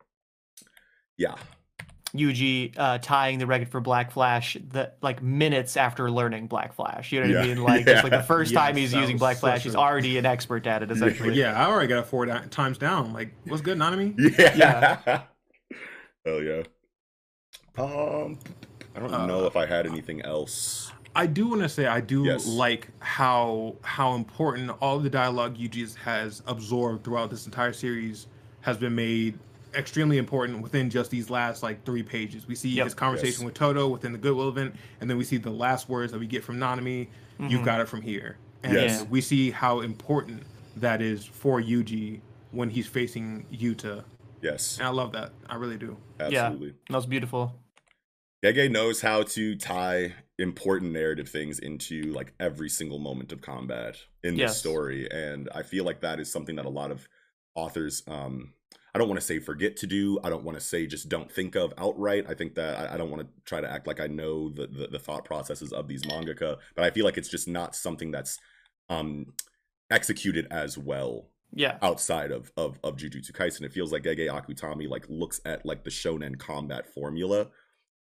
yeah, 1.17 1.35
Yuji 2.13 2.73
uh, 2.77 2.97
tying 2.99 3.37
the 3.39 3.45
record 3.45 3.69
for 3.69 3.79
Black 3.81 4.11
Flash 4.11 4.55
the 4.69 4.91
like 5.01 5.21
minutes 5.21 5.75
after 5.77 6.09
learning 6.09 6.47
Black 6.47 6.73
Flash. 6.73 7.11
You 7.11 7.21
know 7.23 7.35
what 7.35 7.43
I 7.43 7.47
mean? 7.47 7.61
Like 7.63 7.85
just 7.85 8.03
like 8.03 8.11
the 8.13 8.23
first 8.27 8.51
Yes, 8.51 8.59
time 8.61 8.75
he's 8.77 8.93
using 8.93 9.17
Black 9.17 9.37
Flash, 9.37 9.57
such 9.59 9.63
he's 9.63 9.75
already 9.75 10.17
an 10.17 10.25
expert 10.25 10.65
at 10.67 10.83
it. 10.83 10.91
Essentially. 10.91 11.33
yeah, 11.35 11.53
I 11.61 11.69
already 11.69 11.87
got 11.87 11.99
it 11.99 12.05
four 12.07 12.25
da- 12.25 12.41
times 12.49 12.77
down. 12.77 13.13
Like, 13.13 13.33
what's 13.45 13.61
good, 13.61 13.77
Nanami? 13.77 14.15
yeah, 14.57 14.97
Hell 16.25 16.41
yeah. 16.41 16.63
Um, 17.77 18.39
I 18.95 18.99
don't 18.99 19.27
know 19.27 19.43
Uh, 19.43 19.47
if 19.47 19.55
I 19.55 19.65
had 19.65 19.85
anything 19.85 20.21
else. 20.21 20.91
I 21.15 21.25
do 21.25 21.47
want 21.47 21.61
to 21.63 21.69
say 21.69 21.87
I 21.87 21.99
do 22.01 22.25
Yes. 22.25 22.45
like 22.47 22.89
how 22.99 23.75
how 23.81 24.13
important 24.15 24.71
all 24.81 24.99
the 24.99 25.09
dialogue 25.09 25.57
Yuji 25.57 25.95
has 25.97 26.41
absorbed 26.47 27.03
throughout 27.03 27.29
this 27.31 27.45
entire 27.45 27.73
series 27.73 28.27
has 28.61 28.77
been 28.77 28.93
made 28.95 29.39
extremely 29.77 30.17
important 30.17 30.61
within 30.61 30.89
just 30.89 31.11
these 31.11 31.29
last 31.29 31.63
like 31.63 31.85
three 31.85 32.03
pages. 32.03 32.47
We 32.47 32.55
see 32.55 32.69
Yep. 32.69 32.85
his 32.85 32.93
conversation 32.93 33.41
Yes. 33.41 33.45
with 33.45 33.53
Todo 33.53 33.87
within 33.87 34.11
the 34.11 34.17
Goodwill 34.17 34.49
event, 34.49 34.75
and 34.99 35.09
then 35.09 35.17
we 35.17 35.23
see 35.23 35.37
the 35.37 35.49
last 35.51 35.87
words 35.87 36.11
that 36.11 36.19
we 36.19 36.27
get 36.27 36.43
from 36.43 36.57
Nanami. 36.57 37.07
You've 37.39 37.61
Mhm. 37.61 37.65
got 37.65 37.81
it 37.81 37.87
from 37.87 38.01
here, 38.01 38.37
and 38.63 38.73
Yes. 38.73 39.05
we 39.05 39.21
see 39.21 39.51
how 39.51 39.81
important 39.81 40.43
that 40.75 41.01
is 41.01 41.23
for 41.25 41.61
Yuji 41.61 42.21
when 42.51 42.69
he's 42.71 42.87
facing 42.87 43.45
Yuta. 43.53 44.03
Yes, 44.41 44.77
And 44.79 44.87
I 44.87 44.91
love 44.91 45.11
that. 45.13 45.33
I 45.47 45.55
really 45.55 45.77
do. 45.77 45.97
absolutely. 46.19 46.73
That 46.89 46.95
was 46.95 47.05
beautiful. 47.05 47.59
Gege 48.43 48.69
knows 48.71 49.01
how 49.01 49.23
to 49.23 49.55
tie 49.55 50.13
important 50.39 50.91
narrative 50.91 51.27
things 51.27 51.57
into 51.59 52.03
like 52.13 52.33
every 52.39 52.69
single 52.69 52.99
moment 52.99 53.31
of 53.31 53.41
combat 53.41 53.97
in 54.23 54.35
this 54.35 54.41
Yes. 54.41 54.59
story, 54.59 55.09
and 55.11 55.49
I 55.53 55.63
feel 55.63 55.83
like 55.83 56.01
that 56.01 56.19
is 56.19 56.31
something 56.31 56.55
that 56.57 56.65
a 56.65 56.69
lot 56.69 56.91
of 56.91 57.07
authors, 57.55 58.03
um, 58.07 58.53
I 58.95 58.99
don't 58.99 59.07
want 59.09 59.19
to 59.19 59.25
say 59.25 59.39
forget 59.39 59.77
to 59.77 59.87
do. 59.87 60.19
I 60.23 60.29
don't 60.29 60.43
want 60.43 60.57
to 60.57 60.63
say 60.63 60.87
just 60.87 61.07
don't 61.09 61.31
think 61.31 61.55
of 61.55 61.73
outright. 61.77 62.25
I 62.27 62.33
think 62.33 62.55
that 62.55 62.79
I, 62.89 62.93
I 62.95 62.97
don't 62.97 63.11
want 63.11 63.21
to 63.23 63.27
try 63.45 63.61
to 63.61 63.69
act 63.71 63.85
like 63.87 63.99
I 63.99 64.07
know 64.07 64.49
the, 64.49 64.67
the 64.67 64.87
the 64.87 64.99
thought 64.99 65.23
processes 65.25 65.71
of 65.73 65.87
these 65.87 66.03
mangaka, 66.03 66.57
but 66.75 66.83
I 66.85 66.89
feel 66.89 67.05
like 67.05 67.17
it's 67.17 67.29
just 67.29 67.47
not 67.47 67.75
something 67.75 68.11
that's 68.11 68.39
um 68.89 69.27
executed 69.91 70.47
as 70.51 70.77
well 70.77 71.29
Yeah. 71.53 71.77
outside 71.81 72.31
of 72.31 72.51
of 72.57 72.79
of 72.83 72.97
Jujutsu 72.97 73.31
Kaisen. 73.31 73.63
It 73.63 73.73
feels 73.73 73.91
like 73.91 74.03
Gege 74.03 74.27
Akutami 74.29 74.87
like 74.89 75.05
looks 75.09 75.39
at 75.45 75.65
like 75.65 75.83
the 75.83 75.89
shonen 75.89 76.37
combat 76.37 76.91
formula 76.93 77.47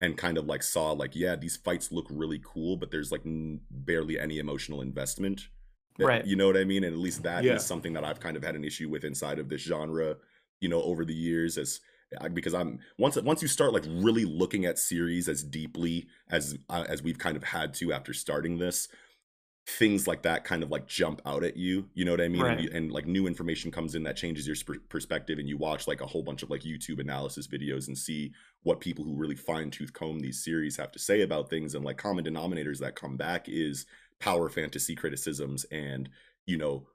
and 0.01 0.17
kind 0.17 0.37
of 0.37 0.45
like 0.45 0.63
saw 0.63 0.91
like 0.91 1.15
yeah 1.15 1.35
these 1.35 1.57
fights 1.57 1.91
look 1.91 2.07
really 2.09 2.41
cool, 2.43 2.75
but 2.77 2.91
there's 2.91 3.11
like 3.11 3.25
n- 3.25 3.61
barely 3.69 4.19
any 4.19 4.39
emotional 4.39 4.81
investment. 4.81 5.41
That- 5.97 6.07
Right. 6.07 6.25
You 6.25 6.35
know 6.35 6.47
what 6.47 6.57
I 6.57 6.63
mean? 6.63 6.83
And 6.83 6.93
at 6.93 6.99
least 6.99 7.23
that 7.23 7.45
is 7.45 7.49
Yeah. 7.51 7.57
something 7.57 7.93
that 7.93 8.03
I've 8.03 8.19
kind 8.19 8.35
of 8.37 8.43
had 8.43 8.55
an 8.55 8.63
issue 8.63 8.89
with 8.89 9.03
inside 9.03 9.39
of 9.39 9.49
this 9.49 9.61
genre. 9.61 10.15
You 10.61 10.69
know, 10.69 10.81
over 10.81 11.03
the 11.03 11.13
years 11.13 11.57
as 11.57 11.81
because 12.33 12.53
I'm 12.53 12.79
once 12.97 13.15
once 13.21 13.41
you 13.41 13.47
start 13.47 13.73
like 13.73 13.85
really 13.87 14.25
looking 14.25 14.65
at 14.65 14.77
series 14.79 15.27
as 15.29 15.43
deeply 15.43 16.07
as 16.29 16.57
uh, 16.69 16.85
as 16.87 17.01
we've 17.03 17.17
kind 17.19 17.35
of 17.37 17.43
had 17.43 17.73
to 17.75 17.91
after 17.93 18.13
starting 18.13 18.57
this 18.57 18.87
things 19.67 20.07
like 20.07 20.23
that 20.23 20.43
kind 20.43 20.63
of 20.63 20.71
like 20.71 20.87
jump 20.87 21.21
out 21.25 21.43
at 21.43 21.55
you 21.55 21.87
you 21.93 22.03
know 22.03 22.11
what 22.11 22.19
i 22.19 22.27
mean 22.27 22.41
Right. 22.41 22.53
and, 22.57 22.61
you- 22.63 22.71
and 22.73 22.91
like 22.91 23.05
new 23.05 23.27
information 23.27 23.69
comes 23.71 23.93
in 23.93 24.01
that 24.03 24.17
changes 24.17 24.47
your 24.47 24.55
sp- 24.57 24.81
perspective 24.89 25.37
and 25.37 25.47
you 25.47 25.55
watch 25.55 25.87
like 25.87 26.01
a 26.01 26.05
whole 26.07 26.23
bunch 26.23 26.41
of 26.41 26.49
like 26.49 26.61
youtube 26.63 26.99
analysis 26.99 27.47
videos 27.47 27.87
and 27.87 27.95
see 27.97 28.33
what 28.63 28.79
people 28.79 29.05
who 29.05 29.15
really 29.15 29.35
fine 29.35 29.69
tooth 29.69 29.93
comb 29.93 30.19
these 30.19 30.43
series 30.43 30.75
have 30.77 30.91
to 30.91 30.99
say 30.99 31.21
about 31.21 31.47
things 31.49 31.75
and 31.75 31.85
like 31.85 31.97
common 31.97 32.25
denominators 32.25 32.79
that 32.79 32.95
come 32.95 33.15
back 33.17 33.47
is 33.47 33.85
power 34.19 34.49
fantasy 34.49 34.95
criticisms 34.95 35.63
and 35.71 36.09
you 36.47 36.57
know 36.57 36.87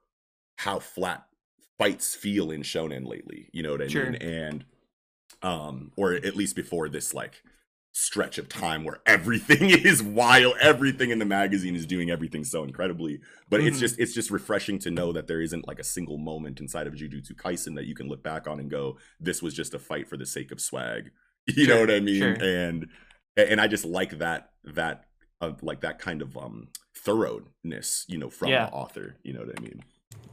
how 0.57 0.77
flat 0.77 1.25
fights 1.77 2.15
feel 2.15 2.51
in 2.51 2.61
shonen 2.63 3.05
lately 3.07 3.49
you 3.53 3.61
know 3.63 3.71
what 3.71 3.81
i 3.81 3.87
Sure. 3.87 4.11
mean 4.11 4.15
and 4.21 4.65
um 5.43 5.91
or 5.95 6.13
at 6.13 6.35
least 6.35 6.55
before 6.55 6.89
this 6.89 7.13
like 7.13 7.43
stretch 7.93 8.37
of 8.37 8.47
time 8.47 8.83
where 8.83 8.99
everything 9.05 9.69
is 9.69 10.01
wild 10.03 10.55
everything 10.61 11.09
in 11.09 11.19
the 11.19 11.25
magazine 11.25 11.75
is 11.75 11.85
doing 11.85 12.09
everything 12.11 12.43
so 12.43 12.63
incredibly 12.63 13.19
but 13.49 13.59
it's 13.59 13.77
Mhm. 13.77 13.81
just 13.81 13.99
it's 13.99 14.13
just 14.13 14.29
refreshing 14.31 14.77
to 14.79 14.91
know 14.91 15.11
that 15.13 15.27
there 15.27 15.41
isn't 15.41 15.67
like 15.67 15.79
a 15.79 15.83
single 15.83 16.17
moment 16.17 16.59
inside 16.59 16.87
of 16.87 16.93
jujutsu 16.93 17.33
kaisen 17.35 17.75
that 17.75 17.85
you 17.85 17.95
can 17.95 18.07
look 18.07 18.23
back 18.23 18.47
on 18.47 18.59
and 18.59 18.69
go 18.69 18.97
this 19.19 19.41
was 19.41 19.53
just 19.53 19.73
a 19.73 19.79
fight 19.79 20.07
for 20.07 20.17
the 20.17 20.25
sake 20.25 20.51
of 20.51 20.61
swag 20.61 21.11
you 21.47 21.67
know 21.67 21.79
what 21.79 21.91
i 21.91 21.99
mean 21.99 22.19
sure. 22.19 22.33
and 22.33 22.87
and 23.35 23.59
i 23.61 23.67
just 23.67 23.85
like 23.85 24.17
that 24.19 24.51
that 24.63 25.05
uh, 25.41 25.51
like 25.61 25.81
that 25.81 25.97
kind 25.99 26.21
of 26.21 26.35
um 26.37 26.67
thoroughness 26.95 28.05
you 28.07 28.17
know 28.17 28.29
from 28.29 28.49
Yeah. 28.49 28.65
the 28.67 28.71
author 28.73 29.15
you 29.23 29.33
know 29.33 29.39
what 29.41 29.57
i 29.57 29.61
mean 29.61 29.81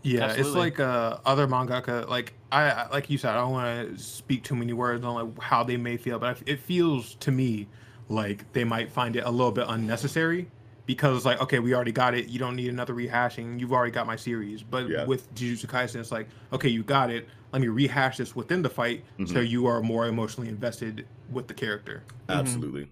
Yeah, 0.02 0.32
it's 0.32 0.50
like 0.50 0.80
uh, 0.80 1.18
other 1.24 1.46
mangaka. 1.46 2.06
Like 2.08 2.34
I, 2.52 2.70
I- 2.70 2.88
like 2.90 3.08
you 3.08 3.16
said, 3.18 3.30
I 3.30 3.38
don't 3.40 3.52
want 3.52 3.96
to 3.96 4.02
speak 4.02 4.42
too 4.44 4.54
many 4.54 4.72
words 4.74 5.04
on 5.04 5.14
like 5.14 5.38
how 5.42 5.64
they 5.64 5.76
may 5.78 5.96
feel, 5.96 6.18
but 6.18 6.38
it 6.46 6.60
feels 6.60 7.14
to 7.16 7.30
me 7.30 7.68
like 8.10 8.52
they 8.52 8.64
might 8.64 8.92
find 8.92 9.16
it 9.16 9.24
a 9.24 9.30
little 9.30 9.50
bit 9.52 9.64
unnecessary 9.68 10.50
because 10.84 11.16
it's 11.16 11.24
like, 11.24 11.40
okay, 11.40 11.58
we 11.58 11.74
already 11.74 11.92
got 11.92 12.12
it. 12.14 12.28
You 12.28 12.38
don't 12.38 12.54
need 12.56 12.68
another 12.68 12.92
rehashing. 12.94 13.58
You've 13.58 13.72
already 13.72 13.92
got 13.92 14.06
my 14.06 14.16
series. 14.16 14.62
But 14.62 14.88
Yeah. 14.90 15.06
with 15.06 15.34
Jujutsu 15.34 15.66
Kaisen, 15.66 15.96
it's 16.00 16.12
like, 16.12 16.28
okay, 16.52 16.68
you 16.68 16.82
got 16.82 17.08
it. 17.10 17.26
Let 17.54 17.62
me 17.62 17.68
rehash 17.68 18.18
this 18.18 18.36
within 18.36 18.60
the 18.60 18.68
fight 18.68 19.04
so 19.26 19.36
Mhm. 19.36 19.48
you 19.48 19.66
are 19.66 19.80
more 19.80 20.06
emotionally 20.06 20.50
invested 20.50 21.06
with 21.30 21.46
the 21.48 21.54
character. 21.54 22.02
Absolutely 22.28 22.88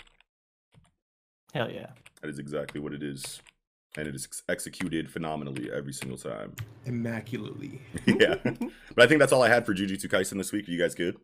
Hell 1.52 1.70
yeah. 1.70 1.88
that 2.22 2.31
is 2.31 2.38
exactly 2.38 2.81
what 2.81 2.94
it 2.94 3.02
is 3.02 3.42
and 3.96 4.07
it 4.09 4.14
is 4.14 4.24
ex- 4.24 4.42
executed 4.48 5.11
phenomenally 5.11 5.70
every 5.72 5.92
single 5.92 6.18
time 6.18 6.55
Immaculately. 6.87 7.81
yeah. 8.07 8.37
But 8.42 9.05
I 9.05 9.07
think 9.07 9.20
that's 9.20 9.33
all 9.33 9.42
I 9.42 9.48
had 9.48 9.64
for 9.66 9.74
Jujutsu 9.74 10.07
Kaisen 10.09 10.37
this 10.38 10.52
week. 10.52 10.68
Are 10.68 10.70
you 10.70 10.78
guys 10.78 10.94
good? 10.94 11.16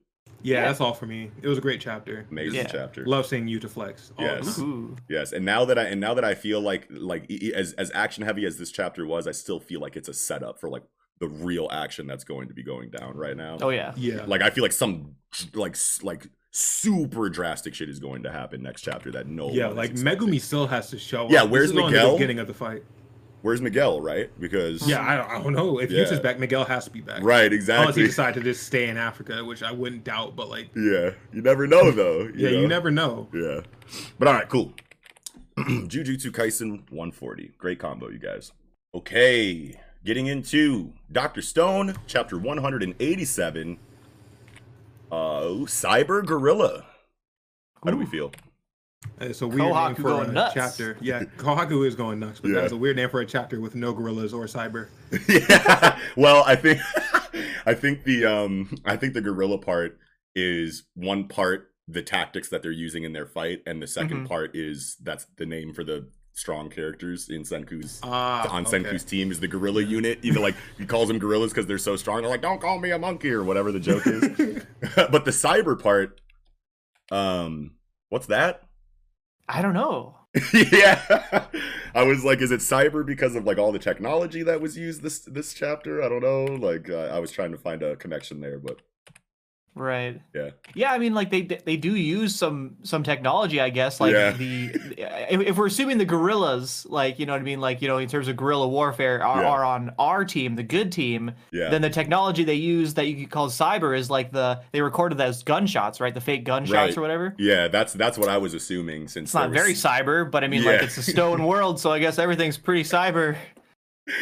Yeah, 0.42 0.56
Yeah. 0.56 0.64
that's 0.66 0.80
all 0.80 0.94
for 0.94 1.06
me. 1.06 1.30
It 1.42 1.48
was 1.48 1.58
a 1.58 1.60
great 1.60 1.80
chapter. 1.80 2.26
Amazing 2.30 2.54
Yeah. 2.60 2.64
chapter. 2.64 3.04
Love 3.06 3.26
seeing 3.26 3.46
Yuta 3.46 3.68
flex. 3.68 4.12
Yes. 4.18 4.40
Always. 4.40 4.58
Ooh. 4.60 4.96
Yes. 5.08 5.32
And 5.32 5.44
now 5.44 5.64
that 5.64 5.78
I 5.78 5.84
and 5.84 6.00
now 6.00 6.14
that 6.14 6.24
I 6.24 6.34
feel 6.34 6.60
like 6.60 6.86
like 6.90 7.30
as 7.54 7.72
as 7.74 7.90
action 7.94 8.22
heavy 8.24 8.44
as 8.46 8.56
this 8.58 8.70
chapter 8.70 9.04
was, 9.06 9.26
I 9.26 9.32
still 9.32 9.58
feel 9.60 9.80
like 9.80 9.96
it's 9.96 10.08
a 10.08 10.14
setup 10.14 10.60
for 10.60 10.68
like 10.70 10.84
the 11.20 11.28
real 11.28 11.68
action 11.72 12.06
that's 12.06 12.22
going 12.22 12.46
to 12.48 12.54
be 12.54 12.62
going 12.62 12.90
down 12.90 13.16
right 13.16 13.36
now. 13.36 13.58
Oh 13.60 13.70
yeah. 13.70 13.92
Yeah. 13.96 14.24
Like 14.26 14.42
I 14.42 14.50
feel 14.50 14.62
like 14.62 14.72
some 14.72 15.16
like 15.54 15.76
like 16.02 16.28
super 16.50 17.28
drastic 17.28 17.74
shit 17.74 17.88
is 17.88 17.98
going 17.98 18.22
to 18.22 18.30
happen 18.32 18.62
next 18.62 18.82
chapter 18.82 19.10
that 19.12 19.26
no 19.26 19.50
Yeah, 19.50 19.68
like. 19.68 19.92
Megumi 19.92 20.40
still 20.40 20.66
has 20.66 20.90
to 20.90 20.98
show. 20.98 21.28
Yeah, 21.30 21.42
up. 21.42 21.50
Where's 21.50 21.72
Miguel? 21.72 22.12
The 22.12 22.16
beginning 22.16 22.38
of 22.38 22.46
the 22.46 22.54
fight. 22.54 22.82
Where's 23.42 23.60
Miguel, 23.62 24.00
right? 24.00 24.30
Because 24.40 24.86
Yeah, 24.88 25.00
I 25.00 25.16
don't, 25.16 25.30
I 25.30 25.42
don't 25.42 25.52
know 25.52 25.78
if 25.78 25.90
Yeah. 25.92 26.00
Yuta's 26.04 26.18
back. 26.18 26.40
Miguel 26.40 26.64
has 26.64 26.84
to 26.86 26.90
be 26.90 27.00
back. 27.00 27.22
right, 27.22 27.52
exactly 27.52 27.82
Unless 27.82 27.96
he 27.96 28.02
decided 28.02 28.34
to 28.42 28.50
just 28.50 28.64
stay 28.66 28.88
in 28.88 28.96
Africa, 28.96 29.44
which 29.44 29.62
I 29.62 29.70
wouldn't 29.70 30.02
doubt. 30.02 30.34
But 30.34 30.48
like, 30.48 30.70
Yeah, 30.74 31.10
you 31.32 31.42
never 31.42 31.66
know 31.68 31.90
though. 31.92 32.22
you 32.22 32.32
yeah, 32.36 32.50
know? 32.50 32.60
you 32.60 32.66
never 32.68 32.90
know. 32.90 33.28
Yeah. 33.32 33.60
But 34.18 34.28
all 34.28 34.34
right, 34.34 34.48
cool. 34.48 34.72
Jujutsu 35.58 36.30
Kaisen 36.32 36.90
140. 36.90 37.52
Great 37.58 37.78
combo, 37.78 38.08
you 38.08 38.18
guys. 38.18 38.52
Okay, 38.94 39.78
getting 40.04 40.26
into 40.26 40.92
Dr. 41.12 41.42
Stone, 41.42 41.94
chapter 42.06 42.38
187. 42.38 43.78
Uh, 45.10 45.64
Cyber 45.66 46.24
Gorilla. 46.24 46.84
How 47.84 47.90
do 47.90 47.96
we 47.96 48.06
feel? 48.06 48.32
It's 49.20 49.42
a 49.42 49.46
weird 49.46 49.60
Kohaku 49.60 49.86
name 49.86 49.94
for 49.96 50.02
going 50.02 50.28
a 50.30 50.32
nuts. 50.32 50.54
chapter. 50.54 50.96
Yeah, 51.00 51.22
Kohaku 51.38 51.86
is 51.86 51.94
going 51.94 52.18
nuts, 52.18 52.40
but 52.40 52.48
Yeah. 52.50 52.60
that's 52.60 52.72
a 52.72 52.76
weird 52.76 52.96
name 52.96 53.08
for 53.08 53.20
a 53.20 53.26
chapter 53.26 53.60
with 53.60 53.74
no 53.74 53.92
gorillas 53.92 54.34
or 54.34 54.44
cyber. 54.46 54.88
yeah. 55.28 55.98
Well, 56.16 56.42
I 56.46 56.56
think 56.56 56.80
I 57.66 57.74
think 57.74 58.04
the 58.04 58.24
um 58.26 58.76
I 58.84 58.96
think 58.96 59.14
the 59.14 59.20
gorilla 59.20 59.58
part 59.58 59.98
is 60.34 60.84
one 60.94 61.28
part 61.28 61.70
the 61.86 62.02
tactics 62.02 62.48
that 62.50 62.62
they're 62.62 62.70
using 62.72 63.04
in 63.04 63.12
their 63.12 63.26
fight, 63.26 63.62
and 63.66 63.80
the 63.80 63.86
2nd 63.86 64.10
Mhm. 64.24 64.28
part 64.28 64.54
is 64.54 64.96
that's 65.02 65.26
the 65.36 65.46
name 65.46 65.72
for 65.72 65.84
the 65.84 66.08
strong 66.38 66.70
characters 66.70 67.28
in 67.28 67.42
Senku's 67.42 68.00
Ah, 68.02 68.48
on 68.48 68.66
okay. 68.66 68.78
Senku's 68.78 69.04
team 69.04 69.30
is 69.30 69.40
the 69.40 69.48
gorilla 69.48 69.82
unit. 69.82 70.20
Either 70.22 70.40
like 70.40 70.54
he 70.78 70.86
calls 70.86 71.08
them 71.08 71.18
gorillas 71.18 71.52
because 71.52 71.66
they're 71.66 71.78
so 71.78 71.96
strong. 71.96 72.22
They're 72.22 72.30
like, 72.30 72.42
"Don't 72.42 72.60
call 72.60 72.78
me 72.78 72.90
a 72.90 72.98
monkey" 72.98 73.30
or 73.30 73.42
whatever 73.42 73.72
the 73.72 73.80
joke 73.80 74.06
is. 74.06 74.22
but 74.96 75.24
the 75.24 75.32
cyber 75.32 75.80
part, 75.80 76.20
um, 77.10 77.72
what's 78.08 78.26
that? 78.26 78.62
I 79.48 79.62
don't 79.62 79.74
know. 79.74 80.14
yeah, 80.54 81.46
I 81.94 82.02
was 82.02 82.22
like, 82.24 82.40
is 82.40 82.52
it 82.52 82.60
cyber 82.60 83.04
because 83.04 83.34
of 83.34 83.44
like 83.44 83.58
all 83.58 83.72
the 83.72 83.78
technology 83.78 84.42
that 84.42 84.60
was 84.60 84.76
used 84.76 85.02
this 85.02 85.20
this 85.20 85.54
chapter? 85.54 86.02
I 86.02 86.08
don't 86.08 86.22
know. 86.22 86.44
Like, 86.44 86.88
uh, 86.88 87.08
I 87.12 87.18
was 87.18 87.32
trying 87.32 87.50
to 87.52 87.58
find 87.58 87.82
a 87.82 87.96
connection 87.96 88.40
there, 88.40 88.58
but 88.58 88.82
Right. 89.74 90.20
Yeah. 90.34 90.50
Yeah, 90.74 90.90
I 90.92 90.98
mean, 90.98 91.14
like 91.14 91.30
they 91.30 91.42
they 91.42 91.76
do 91.76 91.94
use 91.94 92.34
some 92.34 92.76
some 92.82 93.04
technology, 93.04 93.60
I 93.60 93.70
guess. 93.70 94.00
Like 94.00 94.12
Yeah. 94.12 94.32
the 94.32 94.72
if, 95.32 95.40
if 95.40 95.56
we're 95.56 95.66
assuming 95.66 95.98
the 95.98 96.04
gorillas, 96.04 96.84
like 96.90 97.20
you 97.20 97.26
know 97.26 97.32
what 97.32 97.40
I 97.40 97.44
mean, 97.44 97.60
like 97.60 97.80
you 97.80 97.86
know 97.86 97.98
in 97.98 98.08
terms 98.08 98.26
of 98.26 98.36
guerrilla 98.36 98.66
warfare, 98.66 99.22
are, 99.24 99.42
Yeah. 99.42 99.48
are 99.48 99.64
on 99.64 99.92
our 99.98 100.24
team, 100.24 100.56
the 100.56 100.64
good 100.64 100.90
team. 100.90 101.30
yeah, 101.52 101.70
Then 101.70 101.82
the 101.82 101.90
technology 101.90 102.42
they 102.42 102.54
use 102.54 102.94
that 102.94 103.06
you 103.06 103.16
could 103.16 103.30
call 103.30 103.48
cyber 103.50 103.96
is 103.96 104.10
like 104.10 104.32
the 104.32 104.60
they 104.72 104.80
recorded 104.80 105.16
those 105.16 105.44
gunshots, 105.44 106.00
right? 106.00 106.12
The 106.14 106.20
fake 106.20 106.42
gunshots 106.44 106.72
Right. 106.72 106.98
or 106.98 107.00
whatever. 107.00 107.34
yeah. 107.38 107.68
That's 107.68 107.92
that's 107.92 108.18
what 108.18 108.28
I 108.28 108.38
was 108.38 108.54
assuming. 108.54 109.06
Since 109.06 109.28
It's 109.28 109.34
not 109.34 109.52
there 109.52 109.62
very 109.62 109.74
cyber, 109.74 110.28
but 110.28 110.42
I 110.42 110.48
mean, 110.48 110.64
like 110.64 110.82
it's 110.82 110.98
a 110.98 111.02
stone 111.04 111.44
world, 111.46 111.78
so 111.78 111.92
I 111.92 112.00
guess 112.00 112.18
everything's 112.18 112.58
pretty 112.58 112.82
cyber 112.82 113.36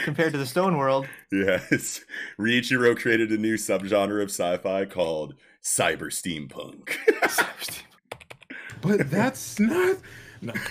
compared 0.04 0.32
to 0.32 0.38
the 0.38 0.46
stone 0.46 0.76
world. 0.76 1.06
Yes, 1.32 2.00
Riichiro 2.40 2.96
created 2.98 3.30
a 3.32 3.36
new 3.36 3.54
subgenre 3.56 4.22
of 4.22 4.30
sci-fi 4.30 4.84
called 4.86 5.34
cyber 5.62 6.10
steampunk. 6.12 6.96
But 8.82 9.10
that's 9.10 9.58
not. 9.58 9.96
No. 10.42 10.52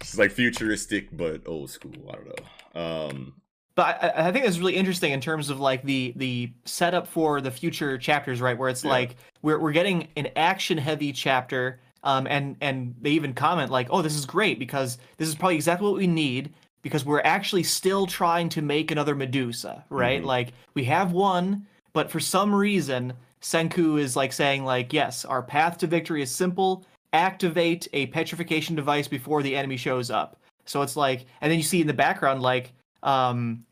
it's 0.00 0.16
like 0.18 0.30
futuristic 0.30 1.08
but 1.16 1.42
old 1.46 1.70
school. 1.70 2.10
I 2.10 2.12
don't 2.16 2.28
know. 2.28 2.80
Um, 3.08 3.34
But 3.74 4.02
I, 4.04 4.28
I 4.28 4.32
think 4.32 4.44
that's 4.44 4.58
really 4.58 4.76
interesting 4.76 5.12
in 5.12 5.20
terms 5.20 5.50
of 5.50 5.58
like 5.58 5.82
the 5.82 6.12
the 6.16 6.52
setup 6.64 7.08
for 7.08 7.40
the 7.40 7.50
future 7.50 7.96
chapters, 7.98 8.40
right? 8.40 8.56
Where 8.56 8.68
it's 8.68 8.84
Yeah. 8.84 8.90
like 8.90 9.16
we're 9.42 9.58
we're 9.58 9.72
getting 9.72 10.08
an 10.16 10.28
action 10.36 10.78
heavy 10.78 11.12
chapter, 11.12 11.80
um, 12.04 12.26
and 12.28 12.56
and 12.60 12.94
they 13.00 13.10
even 13.10 13.32
comment 13.32 13.72
like, 13.72 13.88
oh, 13.90 14.02
this 14.02 14.14
is 14.14 14.26
great 14.26 14.58
because 14.58 14.98
this 15.16 15.28
is 15.28 15.34
probably 15.34 15.56
exactly 15.56 15.88
what 15.88 15.96
we 15.98 16.06
need 16.06 16.52
because 16.84 17.04
we're 17.04 17.22
actually 17.22 17.62
still 17.62 18.06
trying 18.06 18.48
to 18.50 18.62
make 18.62 18.90
another 18.90 19.14
Medusa, 19.16 19.82
right? 19.88 20.22
Mhm. 20.22 20.26
Like 20.26 20.52
we 20.74 20.84
have 20.84 21.12
one, 21.12 21.66
but 21.94 22.10
for 22.10 22.20
some 22.20 22.54
reason 22.54 23.14
Senku 23.40 23.98
is 23.98 24.14
like 24.14 24.32
saying 24.32 24.64
like, 24.64 24.92
yes, 24.92 25.24
our 25.24 25.42
path 25.42 25.78
to 25.78 25.86
victory 25.86 26.22
is 26.22 26.30
simple. 26.30 26.84
Activate 27.14 27.88
a 27.94 28.06
petrification 28.06 28.76
device 28.76 29.08
before 29.08 29.42
the 29.42 29.56
enemy 29.56 29.78
shows 29.78 30.10
up. 30.10 30.36
So 30.66 30.82
it's 30.82 30.96
like, 30.96 31.24
and 31.40 31.50
then 31.50 31.58
you 31.58 31.64
see 31.64 31.80
in 31.80 31.86
the 31.86 31.94
background 31.94 32.42
like, 32.42 32.72
um, 33.02 33.64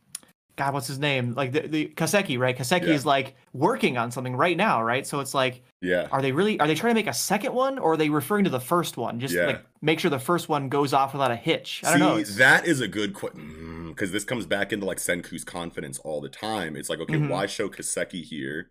God, 0.63 0.75
what's 0.75 0.87
his 0.87 1.01
name? 1.01 1.33
Like 1.35 1.51
the, 1.51 1.63
the 1.63 1.89
Kaseki, 1.97 2.39
right? 2.39 2.57
Kaseki 2.57 2.87
Yeah. 2.87 2.95
is 2.95 3.05
like 3.05 3.35
working 3.53 3.99
on 3.99 4.13
something 4.13 4.37
right 4.37 4.57
now, 4.57 4.81
right? 4.81 5.05
So 5.05 5.19
it's 5.19 5.35
like, 5.35 5.65
yeah, 5.81 6.07
are 6.13 6.23
they 6.23 6.31
really? 6.31 6.61
Are 6.61 6.69
they 6.69 6.77
trying 6.77 6.93
to 6.93 6.95
make 6.95 7.09
a 7.09 7.13
second 7.13 7.53
one, 7.53 7.81
or 7.81 7.95
are 7.95 7.97
they 7.97 8.11
referring 8.11 8.45
to 8.45 8.51
the 8.51 8.61
first 8.61 8.97
one? 8.97 9.19
Just 9.19 9.35
Yeah. 9.35 9.47
like 9.47 9.65
make 9.81 9.99
sure 9.99 10.09
the 10.11 10.21
first 10.21 10.49
one 10.49 10.69
goes 10.69 10.93
off 10.93 11.15
without 11.15 11.33
a 11.33 11.37
hitch. 11.37 11.81
I 11.85 11.91
don't 11.91 11.99
See, 11.99 12.05
know. 12.05 12.19
it's- 12.19 12.37
that 12.37 12.65
is 12.67 12.81
a 12.81 12.87
good 12.87 13.13
question 13.13 13.89
because 13.89 14.13
this 14.13 14.23
comes 14.25 14.47
back 14.47 14.73
into 14.73 14.87
like 14.87 14.99
Senku's 14.99 15.43
confidence 15.43 15.99
all 15.99 16.21
the 16.21 16.29
time. 16.29 16.77
It's 16.77 16.89
like, 16.89 17.01
okay, 17.01 17.15
Mhm. 17.15 17.29
why 17.29 17.47
show 17.47 17.69
Kaseki 17.69 18.23
here? 18.23 18.69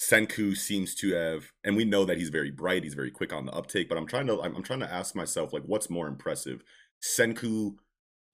Senku 0.00 0.56
seems 0.56 0.96
to 0.96 1.12
have, 1.14 1.52
and 1.62 1.76
we 1.76 1.84
know 1.84 2.04
that 2.04 2.18
he's 2.18 2.30
very 2.30 2.50
bright. 2.50 2.82
He's 2.82 2.94
very 2.94 3.12
quick 3.12 3.32
on 3.32 3.46
the 3.46 3.52
uptake. 3.52 3.88
But 3.88 3.96
I'm 3.96 4.06
trying 4.08 4.26
to, 4.26 4.42
I'm, 4.42 4.56
I'm 4.56 4.62
trying 4.64 4.80
to 4.80 4.92
ask 4.92 5.14
myself, 5.14 5.52
like, 5.52 5.62
what's 5.66 5.88
more 5.88 6.08
impressive, 6.08 6.64
Senku, 7.00 7.76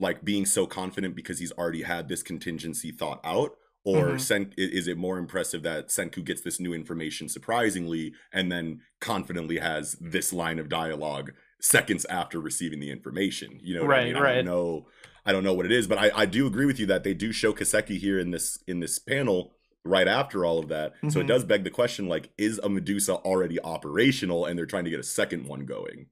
like 0.00 0.24
being 0.24 0.46
so 0.46 0.66
confident 0.66 1.14
because 1.16 1.38
he's 1.38 1.52
already 1.52 1.82
had 1.82 2.08
this 2.08 2.22
contingency 2.22 2.90
thought 2.90 3.20
out, 3.24 3.52
or 3.84 4.12
Mhm. 4.14 4.20
Sen, 4.20 4.54
is 4.56 4.86
it 4.86 4.96
more 4.96 5.18
impressive 5.18 5.62
that 5.62 5.88
Senku 5.88 6.24
gets 6.24 6.40
this 6.42 6.60
new 6.60 6.72
information 6.72 7.28
surprisingly 7.28 8.12
and 8.32 8.50
then 8.50 8.80
confidently 9.00 9.58
has 9.58 9.96
this 10.00 10.32
line 10.32 10.58
of 10.58 10.68
dialogue 10.68 11.32
seconds 11.60 12.04
after 12.06 12.40
receiving 12.40 12.80
the 12.80 12.90
information? 12.90 13.58
You 13.62 13.74
know, 13.76 13.84
what 13.84 13.96
I 13.96 14.12
Right. 14.12 14.16
I 14.32 14.34
don't 14.36 14.44
know. 14.44 14.88
I 15.26 15.32
don't 15.32 15.44
know 15.44 15.54
what 15.54 15.66
it 15.66 15.72
is, 15.72 15.86
but 15.86 15.98
I, 15.98 16.10
I 16.14 16.26
do 16.26 16.46
agree 16.46 16.64
with 16.66 16.78
you 16.80 16.86
that 16.86 17.04
they 17.04 17.12
do 17.14 17.32
show 17.32 17.52
Kaseki 17.52 17.98
here 17.98 18.18
in 18.18 18.30
this 18.30 18.62
in 18.66 18.80
this 18.80 18.98
panel 18.98 19.52
right 19.84 20.08
after 20.08 20.44
all 20.44 20.58
of 20.58 20.68
that. 20.68 20.92
So 21.10 21.20
it 21.20 21.24
Mhm. 21.24 21.28
does 21.28 21.44
beg 21.44 21.64
the 21.64 21.70
question: 21.70 22.08
like, 22.08 22.30
is 22.38 22.58
a 22.62 22.68
Medusa 22.68 23.14
already 23.14 23.60
operational, 23.60 24.44
and 24.46 24.58
they're 24.58 24.66
trying 24.66 24.84
to 24.84 24.90
get 24.90 25.00
a 25.00 25.04
second 25.04 25.46
one 25.46 25.64
going? 25.66 26.06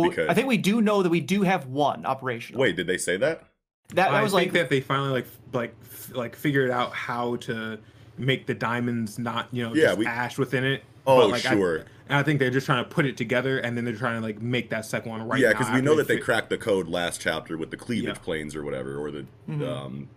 Well, 0.00 0.10
because- 0.10 0.28
I 0.28 0.34
think 0.34 0.46
we 0.48 0.56
do 0.58 0.80
know 0.80 1.02
that 1.02 1.08
we 1.10 1.20
do 1.20 1.42
have 1.42 1.66
one 1.66 2.04
operational. 2.06 2.60
Wait, 2.60 2.76
did 2.76 2.86
they 2.86 2.98
say 2.98 3.16
that? 3.16 3.44
that, 3.90 3.94
that 3.96 4.10
I 4.12 4.22
was 4.22 4.32
think 4.32 4.46
like 4.46 4.52
that 4.54 4.68
they 4.70 4.80
finally 4.80 5.10
like 5.10 5.26
like 5.52 5.74
f- 5.82 6.10
like 6.14 6.34
figured 6.36 6.70
out 6.70 6.92
how 6.92 7.36
to 7.36 7.78
make 8.18 8.46
the 8.46 8.54
diamonds 8.54 9.18
not 9.18 9.48
you 9.52 9.62
know 9.62 9.74
Yeah, 9.74 9.86
just 9.86 9.98
we- 9.98 10.06
ash 10.06 10.38
within 10.38 10.64
it. 10.64 10.82
Oh, 11.06 11.18
But, 11.20 11.30
like, 11.30 11.46
I- 11.46 11.54
sure. 11.54 11.84
And 12.08 12.16
I 12.18 12.22
think 12.22 12.38
they're 12.38 12.50
just 12.50 12.66
trying 12.66 12.84
to 12.84 12.88
put 12.90 13.04
it 13.04 13.16
together, 13.16 13.58
and 13.58 13.76
then 13.76 13.84
they're 13.84 13.94
trying 13.96 14.20
to 14.20 14.24
like 14.26 14.40
make 14.40 14.70
that 14.70 14.84
second 14.86 15.10
one 15.10 15.26
right. 15.26 15.40
yeah, 15.40 15.50
because 15.50 15.70
we 15.72 15.80
know 15.80 15.96
that 15.96 16.06
they 16.08 16.18
fi- 16.18 16.22
cracked 16.22 16.50
the 16.50 16.58
code 16.58 16.88
last 16.88 17.20
chapter 17.20 17.56
with 17.58 17.70
the 17.72 17.76
cleavage 17.76 18.16
Yeah. 18.16 18.22
planes 18.24 18.54
or 18.54 18.62
whatever, 18.64 18.96
or 18.96 19.10
the 19.10 19.26
Mhm. 19.48 19.66
um 19.68 20.08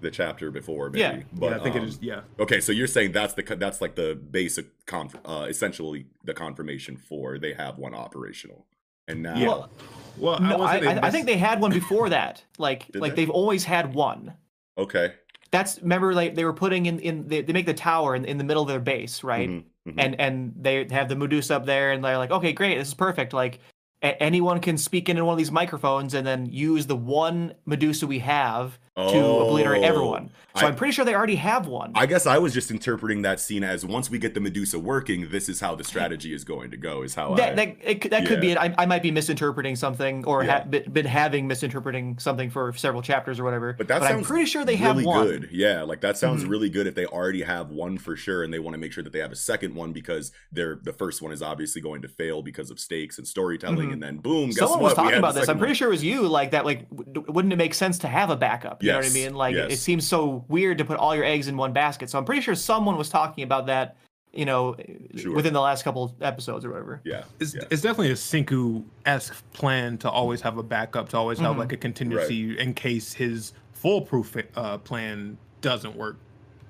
the 0.00 0.10
chapter 0.10 0.50
before 0.50 0.90
maybe. 0.90 1.00
Yeah. 1.00 1.22
but 1.32 1.50
yeah, 1.50 1.56
I 1.56 1.58
think 1.60 1.76
um, 1.76 1.82
it 1.82 1.88
is. 1.88 1.98
Yeah, 2.02 2.20
Okay, 2.40 2.60
so 2.60 2.72
you're 2.72 2.88
saying 2.88 3.12
that's 3.12 3.34
the 3.34 3.42
that's 3.56 3.80
like 3.80 3.94
the 3.94 4.14
basic 4.16 4.66
conf- 4.86 5.14
uh 5.24 5.46
essentially 5.48 6.06
the 6.24 6.34
confirmation 6.34 6.96
for 6.96 7.38
they 7.38 7.52
have 7.54 7.78
one 7.78 7.94
operational, 7.94 8.64
and 9.08 9.22
now 9.22 9.36
Yeah. 9.36 9.46
Well, 9.46 9.70
well, 10.18 10.40
no, 10.40 10.58
won't 10.58 10.70
I, 10.70 10.80
say 10.80 10.86
I, 10.86 11.06
I 11.06 11.10
think 11.10 11.26
they 11.26 11.38
had 11.38 11.60
one 11.60 11.72
before 11.72 12.08
that. 12.10 12.44
Like 12.58 12.86
like 12.94 13.12
they? 13.12 13.22
they've 13.22 13.30
always 13.30 13.64
had 13.64 13.94
one. 13.94 14.34
okay, 14.78 15.14
That's 15.50 15.80
remember 15.80 16.14
like 16.14 16.34
they 16.34 16.44
were 16.44 16.52
putting 16.52 16.86
in 16.86 16.98
in 17.00 17.26
they, 17.28 17.42
they 17.42 17.52
make 17.52 17.66
the 17.66 17.74
tower 17.74 18.14
in, 18.14 18.24
in 18.24 18.38
the 18.38 18.44
middle 18.44 18.62
of 18.62 18.68
their 18.68 18.78
base, 18.80 19.24
right? 19.24 19.48
Mhm, 19.48 19.64
mhm. 19.88 19.94
and 19.98 20.20
and 20.20 20.52
they 20.56 20.86
have 20.90 21.08
the 21.08 21.16
Medusa 21.16 21.56
up 21.56 21.66
there, 21.66 21.92
and 21.92 22.04
they're 22.04 22.18
like, 22.18 22.30
okay, 22.30 22.52
great, 22.52 22.78
this 22.78 22.88
is 22.88 22.94
perfect. 22.94 23.32
Like 23.32 23.58
a- 24.02 24.22
anyone 24.22 24.60
can 24.60 24.76
speak 24.76 25.08
into 25.08 25.24
one 25.24 25.32
of 25.32 25.38
these 25.38 25.50
microphones 25.50 26.14
and 26.14 26.26
then 26.26 26.46
use 26.46 26.86
the 26.86 26.96
one 26.96 27.54
Medusa 27.66 28.06
we 28.06 28.18
have 28.20 28.78
to 28.96 29.02
obliterate 29.02 29.82
Oh, 29.82 29.86
everyone. 29.86 30.30
So 30.54 30.66
I- 30.66 30.68
am 30.68 30.76
pretty 30.76 30.92
sure 30.92 31.02
they 31.06 31.14
already 31.14 31.36
have 31.36 31.66
one. 31.66 31.92
I 31.94 32.04
guess 32.04 32.26
I 32.26 32.36
was 32.36 32.52
just 32.52 32.70
interpreting 32.70 33.22
that 33.22 33.40
scene 33.40 33.64
as 33.64 33.86
once 33.86 34.10
we 34.10 34.18
get 34.18 34.34
the 34.34 34.40
Medusa 34.40 34.78
working, 34.78 35.30
this 35.30 35.48
is 35.48 35.60
how 35.60 35.74
the 35.74 35.82
strategy 35.82 36.34
is 36.34 36.44
going 36.44 36.70
to 36.72 36.76
go. 36.76 37.00
Is 37.02 37.14
how 37.14 37.32
I 37.32 37.36
that 37.36 37.56
that, 37.56 37.76
it, 37.82 38.00
could- 38.02 38.10
that 38.10 38.26
could 38.26 38.42
be 38.42 38.50
it. 38.50 38.58
I, 38.58 38.74
I 38.76 38.84
might 38.84 39.02
be 39.02 39.10
misinterpreting 39.10 39.76
something, 39.76 40.26
or 40.26 40.44
Yeah. 40.44 40.58
ha- 40.58 40.64
been, 40.68 41.06
having 41.06 41.46
misinterpreting 41.48 42.18
something 42.18 42.50
for 42.50 42.74
several 42.74 43.00
chapters 43.00 43.40
or 43.40 43.44
whatever. 43.44 43.72
But 43.72 43.88
that 43.88 44.02
I'm 44.02 44.22
pretty 44.22 44.44
sure 44.44 44.62
they 44.66 44.72
really 44.74 44.84
have 44.84 45.04
one. 45.06 45.26
good. 45.26 45.48
Yeah, 45.50 45.84
like 45.84 46.02
that 46.02 46.18
sounds 46.18 46.44
Mhm. 46.44 46.50
really 46.50 46.68
good 46.68 46.86
if 46.86 46.94
they 46.94 47.06
already 47.06 47.42
have 47.42 47.70
one 47.70 47.96
for 47.96 48.14
sure, 48.14 48.44
and 48.44 48.52
they 48.52 48.58
want 48.58 48.74
to 48.74 48.78
make 48.78 48.92
sure 48.92 49.02
that 49.02 49.14
they 49.14 49.20
have 49.20 49.32
a 49.32 49.36
second 49.36 49.74
one 49.74 49.92
because 49.92 50.32
they're 50.52 50.78
the 50.82 50.92
first 50.92 51.22
one 51.22 51.32
is 51.32 51.40
obviously 51.40 51.80
going 51.80 52.02
to 52.02 52.08
fail 52.08 52.42
because 52.42 52.70
of 52.70 52.78
stakes 52.78 53.16
and 53.16 53.26
storytelling, 53.26 53.88
Mhm. 53.88 53.92
and 53.94 54.02
then 54.02 54.16
boom, 54.18 54.48
guess 54.50 54.58
Someone 54.58 54.80
what? 54.80 54.88
was 54.90 54.94
talking 54.96 55.18
about 55.18 55.34
this. 55.34 55.48
I'm 55.48 55.56
pretty 55.56 55.70
one. 55.70 55.76
sure 55.76 55.88
it 55.88 55.92
was 55.92 56.04
you. 56.04 56.28
Like 56.28 56.50
that. 56.50 56.66
Like, 56.66 56.90
w- 56.90 57.24
wouldn't 57.32 57.54
it 57.54 57.56
make 57.56 57.72
sense 57.72 57.98
to 58.00 58.06
have 58.08 58.28
a 58.28 58.36
backup? 58.36 58.81
You 58.82 58.92
know 58.92 58.98
what 58.98 59.06
I 59.06 59.10
mean? 59.10 59.34
Like, 59.34 59.54
it- 59.54 59.72
it 59.72 59.76
seems 59.78 60.06
so 60.06 60.44
weird 60.48 60.78
to 60.78 60.84
put 60.84 60.98
all 60.98 61.14
your 61.14 61.24
eggs 61.24 61.48
in 61.48 61.56
one 61.56 61.72
basket. 61.72 62.10
So 62.10 62.18
I'm 62.18 62.24
pretty 62.24 62.42
sure 62.42 62.54
someone 62.54 62.96
was 62.96 63.08
talking 63.08 63.44
about 63.44 63.66
that. 63.66 63.96
You 64.34 64.46
know, 64.46 64.76
Sure. 65.14 65.34
within 65.34 65.52
the 65.52 65.60
last 65.60 65.82
couple 65.84 66.16
episodes 66.22 66.64
or 66.64 66.70
whatever. 66.70 67.02
Yeah, 67.04 67.24
It's, 67.38 67.54
yeah. 67.54 67.64
it's 67.70 67.82
definitely 67.82 68.12
a 68.12 68.14
Senku 68.14 68.82
esque 69.04 69.34
plan 69.52 69.98
to 69.98 70.10
always 70.10 70.40
have 70.40 70.56
a 70.56 70.62
backup, 70.62 71.10
to 71.10 71.18
always 71.18 71.38
have 71.38 71.56
Mhm. 71.56 71.58
like 71.58 71.72
a 71.72 71.76
contingency 71.76 72.58
in 72.58 72.72
case 72.72 73.12
his 73.12 73.52
foolproof 73.74 74.34
uh, 74.56 74.78
plan 74.78 75.36
doesn't 75.60 75.96
work. 75.96 76.16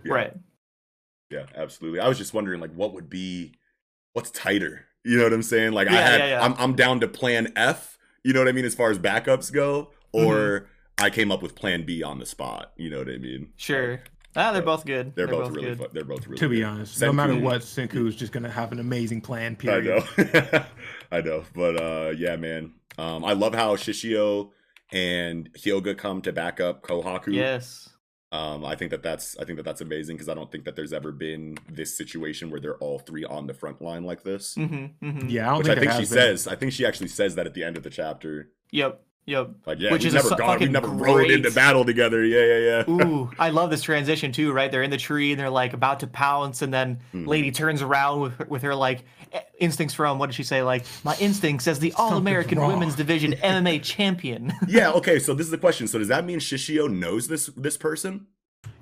Yeah. 0.04 0.12
Right. 0.12 0.32
Yeah, 1.30 1.46
absolutely. 1.54 2.00
I 2.00 2.08
was 2.08 2.18
just 2.18 2.34
wondering, 2.34 2.60
like, 2.60 2.72
what 2.74 2.92
would 2.94 3.08
be, 3.08 3.52
what's 4.12 4.32
tighter? 4.32 4.86
You 5.04 5.18
know 5.18 5.22
what 5.24 5.32
I'm 5.32 5.42
saying? 5.44 5.72
Like, 5.72 5.86
I 5.86 5.92
had, 5.92 6.18
yeah, 6.20 6.26
yeah. 6.30 6.44
I'm, 6.44 6.54
I'm 6.58 6.74
down 6.74 6.98
to 7.00 7.06
Plan 7.08 7.52
F. 7.54 7.96
You 8.24 8.32
know 8.32 8.40
what 8.40 8.48
I 8.48 8.52
mean, 8.52 8.64
as 8.64 8.74
far 8.74 8.90
as 8.90 8.98
backups 8.98 9.52
go, 9.52 9.92
Mm-hmm. 10.14 10.64
Or 11.00 11.04
I 11.06 11.10
came 11.10 11.30
up 11.32 11.42
with 11.42 11.54
Plan 11.54 11.84
B 11.84 12.02
on 12.02 12.18
the 12.18 12.26
spot. 12.26 12.72
You 12.76 12.90
know 12.90 12.98
what 12.98 13.08
I 13.08 13.18
mean? 13.18 13.50
Sure. 13.56 14.00
Ah, 14.34 14.50
they're 14.52 14.62
so 14.62 14.66
both 14.66 14.86
good. 14.86 15.14
They're, 15.14 15.28
both, 15.28 15.50
really, 15.50 15.68
good. 15.68 15.78
fu- 15.78 15.88
they're 15.92 16.04
both 16.04 16.26
really. 16.26 16.38
To 16.38 16.48
be 16.48 16.56
good. 16.56 16.64
honest, 16.64 17.00
no 17.02 17.12
matter 17.12 17.36
what, 17.38 17.60
Senku 17.60 18.08
is 18.08 18.16
just 18.16 18.32
gonna 18.32 18.50
have 18.50 18.72
an 18.72 18.80
amazing 18.80 19.20
plan. 19.20 19.56
Period. 19.56 20.02
I 20.16 20.22
know. 20.22 20.64
I 21.12 21.20
know. 21.20 21.44
But 21.54 21.80
uh 21.80 22.10
yeah, 22.16 22.36
man. 22.36 22.72
Um 22.96 23.24
I 23.24 23.34
love 23.34 23.54
how 23.54 23.76
Shishio 23.76 24.50
and 24.90 25.52
Hyoga 25.52 25.96
come 25.96 26.22
to 26.22 26.32
back 26.32 26.60
up 26.60 26.82
Kohaku. 26.82 27.34
Yes. 27.34 27.90
Um, 28.30 28.64
I 28.64 28.76
think 28.76 28.90
that 28.92 29.02
that's 29.02 29.36
I 29.38 29.44
think 29.44 29.58
that 29.58 29.64
that's 29.64 29.82
amazing 29.82 30.16
because 30.16 30.30
I 30.30 30.34
don't 30.34 30.50
think 30.50 30.64
that 30.64 30.74
there's 30.74 30.94
ever 30.94 31.12
been 31.12 31.58
this 31.70 31.94
situation 31.98 32.50
where 32.50 32.60
they're 32.60 32.78
all 32.78 32.98
three 32.98 33.26
on 33.26 33.46
the 33.46 33.52
front 33.52 33.82
line 33.82 34.04
like 34.04 34.22
this. 34.22 34.54
Mm-hmm, 34.54 35.06
mm-hmm. 35.06 35.28
Yeah, 35.28 35.48
I 35.48 35.50
don't 35.50 35.58
Which 35.58 35.66
think 35.66 35.76
I 35.76 35.80
there 35.80 35.84
think 35.84 35.92
she 35.92 35.98
has 36.00 36.08
been. 36.08 36.18
says. 36.38 36.48
I 36.48 36.56
think 36.56 36.72
she 36.72 36.86
actually 36.86 37.08
says 37.08 37.34
that 37.34 37.46
at 37.46 37.52
the 37.52 37.62
end 37.62 37.76
of 37.76 37.82
the 37.82 37.90
chapter. 37.90 38.48
Yep. 38.70 39.02
Yep. 39.24 39.50
Like, 39.66 39.78
yeah, 39.78 39.92
Which 39.92 40.02
we've 40.02 40.08
is 40.08 40.14
a 40.14 40.16
never 40.16 40.28
su- 40.30 40.36
gone, 40.36 40.48
we've 40.48 40.54
fucking 40.58 40.72
never 40.72 40.88
rode 40.88 41.30
into 41.30 41.50
battle 41.52 41.84
together. 41.84 42.24
Yeah, 42.24 42.44
yeah, 42.44 42.84
yeah. 42.88 42.90
Ooh, 43.06 43.30
I 43.38 43.50
love 43.50 43.70
this 43.70 43.82
transition 43.82 44.32
too, 44.32 44.52
right? 44.52 44.70
They're 44.70 44.82
in 44.82 44.90
the 44.90 44.96
tree 44.96 45.30
and 45.30 45.38
they're 45.40 45.48
like 45.48 45.72
about 45.74 46.00
to 46.00 46.08
pounce, 46.08 46.60
and 46.62 46.74
then 46.74 46.98
Hmm. 47.12 47.26
Lady 47.26 47.52
turns 47.52 47.82
around 47.82 48.20
with 48.20 48.34
her, 48.38 48.46
with 48.48 48.62
her 48.62 48.74
like 48.74 49.04
instincts 49.60 49.94
from 49.94 50.18
what 50.18 50.26
did 50.26 50.34
she 50.34 50.42
say? 50.42 50.62
Like 50.62 50.84
my 51.04 51.16
instincts 51.20 51.68
as 51.68 51.78
the 51.78 51.92
All 51.92 52.16
American. 52.16 52.60
Women's 52.60 52.96
Division 52.96 53.32
MMA 53.44 53.82
champion. 53.82 54.52
yeah, 54.66 54.90
okay. 54.92 55.18
So 55.20 55.34
this 55.34 55.46
is 55.46 55.50
the 55.52 55.58
question. 55.58 55.86
So 55.86 55.98
does 56.00 56.08
that 56.08 56.24
mean 56.24 56.40
Shishio 56.40 56.90
knows 56.92 57.28
this 57.28 57.46
this 57.56 57.76
person? 57.76 58.26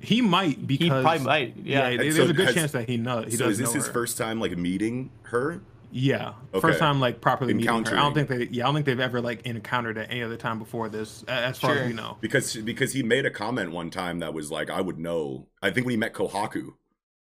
He 0.00 0.22
might 0.22 0.66
because 0.66 0.84
he 0.84 0.88
probably 0.88 1.18
might. 1.24 1.56
Yeah. 1.58 1.90
Yeah, 1.90 1.96
there's 1.98 2.16
so 2.16 2.24
a 2.24 2.32
good 2.32 2.46
has- 2.46 2.54
chance 2.54 2.72
that 2.72 2.88
he 2.88 2.96
knows. 2.96 3.26
He 3.26 3.36
so 3.36 3.44
does 3.44 3.52
is 3.52 3.58
this 3.58 3.68
know 3.68 3.74
his 3.74 3.86
her. 3.86 3.92
first 3.92 4.16
time 4.16 4.40
like 4.40 4.56
meeting 4.56 5.10
her? 5.24 5.60
Yeah, 5.92 6.34
Okay. 6.54 6.60
first 6.60 6.78
time 6.78 7.00
like 7.00 7.20
properly 7.20 7.54
meeting 7.54 7.84
her. 7.84 7.96
I 7.96 8.00
don't 8.00 8.14
think 8.14 8.28
they. 8.28 8.46
Yeah, 8.50 8.64
I 8.64 8.66
don't 8.68 8.74
think 8.74 8.86
they've 8.86 9.00
ever 9.00 9.20
like 9.20 9.44
encountered 9.46 9.98
at 9.98 10.10
any 10.10 10.22
other 10.22 10.36
time 10.36 10.58
before 10.58 10.88
this, 10.88 11.22
as 11.24 11.58
far 11.58 11.74
Sure. 11.74 11.82
as 11.82 11.88
we 11.88 11.94
know. 11.94 12.16
Because 12.20 12.56
because 12.56 12.92
he 12.92 13.02
made 13.02 13.26
a 13.26 13.30
comment 13.30 13.72
one 13.72 13.90
time 13.90 14.20
that 14.20 14.32
was 14.34 14.50
like, 14.50 14.70
I 14.70 14.80
would 14.80 14.98
know. 14.98 15.48
I 15.62 15.70
think 15.70 15.86
when 15.86 15.92
he 15.92 15.96
met 15.96 16.12
Kohaku, 16.14 16.74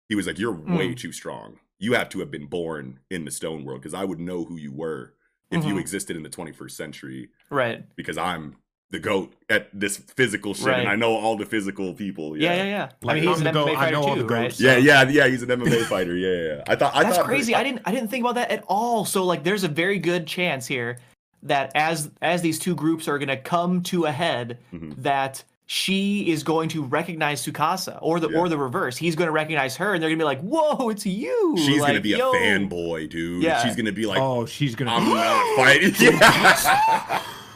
he 0.07 0.15
was 0.15 0.27
like, 0.27 0.37
You're 0.39 0.51
way 0.51 0.89
Mm. 0.93 0.97
too 0.97 1.11
strong. 1.11 1.59
You 1.77 1.93
have 1.93 2.09
to 2.09 2.19
have 2.19 2.29
been 2.31 2.47
born 2.47 2.99
in 3.09 3.23
the 3.25 3.31
stone 3.31 3.63
world 3.63 3.81
because 3.81 3.93
I 3.93 4.03
would 4.03 4.19
know 4.19 4.43
who 4.43 4.57
you 4.57 4.71
were 4.73 5.13
if 5.51 5.63
you 5.65 5.75
Mhm. 5.75 5.79
existed 5.79 6.15
in 6.17 6.23
the 6.23 6.29
21st 6.29 6.75
century 6.75 7.29
right. 7.49 7.83
because 7.95 8.17
I'm 8.17 8.57
the 8.91 8.99
goat 8.99 9.33
at 9.49 9.69
this 9.71 9.97
physical 9.97 10.53
shit 10.55 10.65
Right. 10.65 10.79
and 10.79 10.89
I 10.89 10.95
know 10.95 11.11
all 11.15 11.37
the 11.37 11.45
physical 11.45 11.93
people. 11.93 12.35
Yeah, 12.35 12.55
yeah, 12.55 12.63
yeah. 12.63 12.89
I 13.03 13.05
Like, 13.05 13.15
mean, 13.15 13.23
he's 13.29 13.39
I'm 13.41 13.47
an 13.47 13.53
the 13.53 13.59
goat, 13.59 13.67
MMA 13.69 13.71
I 13.71 13.75
fighter 13.75 13.91
know 13.91 14.01
all 14.03 14.15
the 14.15 14.21
too, 14.23 14.27
right? 14.27 14.43
goats. 14.49 14.59
Yeah, 14.61 14.77
yeah, 14.77 15.07
yeah. 15.09 15.27
He's 15.27 15.43
an 15.43 15.49
MMA 15.49 15.83
fighter. 15.89 16.15
Yeah, 16.15 16.29
yeah, 16.35 16.55
yeah. 16.55 16.63
I 16.67 16.75
thought 16.75 16.95
I 16.95 17.03
That's 17.03 17.17
thought 17.17 17.25
crazy. 17.25 17.53
I 17.53 17.63
didn't 17.63 17.81
I 17.85 17.91
didn't 17.91 18.09
think 18.09 18.23
about 18.23 18.35
that 18.35 18.49
at 18.49 18.63
all. 18.67 19.05
So 19.05 19.23
like 19.25 19.43
there's 19.43 19.63
a 19.63 19.67
very 19.67 19.99
good 19.99 20.25
chance 20.25 20.65
here 20.65 20.97
that 21.43 21.71
as 21.75 22.09
as 22.21 22.41
these 22.41 22.57
two 22.57 22.73
groups 22.75 23.07
are 23.07 23.17
going 23.19 23.29
to 23.29 23.37
come 23.37 23.81
to 23.83 24.05
a 24.05 24.11
head 24.11 24.57
Mhm. 24.73 24.95
that 25.03 25.43
she 25.67 26.31
is 26.31 26.41
going 26.41 26.67
to 26.69 26.81
recognize 26.83 27.45
Tsukasa 27.45 27.99
or 28.01 28.19
the 28.19 28.27
Yeah. 28.29 28.39
or 28.39 28.49
the 28.49 28.57
reverse. 28.57 28.97
He's 28.97 29.15
going 29.15 29.27
to 29.27 29.31
recognize 29.31 29.75
her 29.77 29.93
and 29.93 30.01
they're 30.01 30.09
going 30.09 30.17
to 30.17 30.23
be 30.23 30.25
like, 30.25 30.41
"Whoa, 30.41 30.89
it's 30.89 31.05
you." 31.05 31.53
She's 31.59 31.79
gonna 31.79 31.93
Like, 31.93 32.01
be 32.03 32.13
a 32.13 32.17
yo. 32.17 32.33
fanboy, 32.33 33.07
dude. 33.11 33.43
Yeah. 33.43 33.63
She's 33.63 33.75
gonna 33.75 33.91
be 33.91 34.07
like, 34.07 34.17
oh, 34.19 34.47
she's 34.47 34.73
gonna. 34.75 34.91
I'm 34.95 35.07
not 35.07 35.55
fighting. 35.55 35.93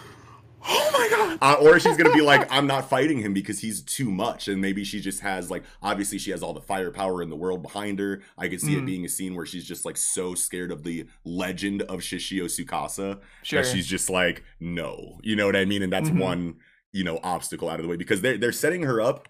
Oh 0.65 0.89
my 0.93 1.07
god. 1.09 1.37
Uh, 1.41 1.55
or 1.61 1.79
she's 1.79 1.97
gonna 1.97 2.13
be 2.13 2.21
like, 2.21 2.47
I'm 2.51 2.67
not 2.67 2.89
fighting 2.89 3.19
him 3.19 3.33
because 3.33 3.59
he's 3.59 3.81
too 3.81 4.09
much, 4.11 4.47
and 4.47 4.61
maybe 4.61 4.83
she 4.83 4.99
just 5.01 5.19
has 5.21 5.51
like, 5.51 5.63
obviously 5.81 6.17
she 6.17 6.31
has 6.31 6.41
all 6.41 6.53
the 6.53 6.61
firepower 6.61 7.21
in 7.21 7.29
the 7.29 7.35
world 7.35 7.61
behind 7.63 7.99
her. 7.99 8.21
I 8.37 8.47
could 8.47 8.61
see 8.61 8.75
it 8.77 8.83
Mm. 8.83 8.85
being 8.85 9.05
a 9.05 9.09
scene 9.09 9.35
where 9.35 9.45
she's 9.45 9.65
just 9.65 9.83
like 9.85 9.97
so 9.97 10.35
scared 10.35 10.71
of 10.71 10.83
the 10.83 11.05
legend 11.25 11.81
of 11.83 11.99
Shishio 11.99 12.45
Tsukasa 12.45 13.19
Sure. 13.43 13.61
that 13.61 13.67
she's 13.69 13.87
just 13.87 14.09
like, 14.09 14.43
no, 14.59 15.19
you 15.23 15.35
know 15.35 15.45
what 15.45 15.55
I 15.55 15.65
mean? 15.65 15.81
And 15.83 15.91
that's 15.91 16.09
Mhm. 16.09 16.19
one, 16.19 16.55
you 16.91 17.03
know, 17.03 17.19
obstacle 17.23 17.69
out 17.69 17.79
of 17.79 17.83
the 17.83 17.89
way 17.89 17.97
because 17.97 18.21
they're 18.21 18.37
they're 18.37 18.51
setting 18.51 18.83
her 18.83 19.01
up 19.01 19.27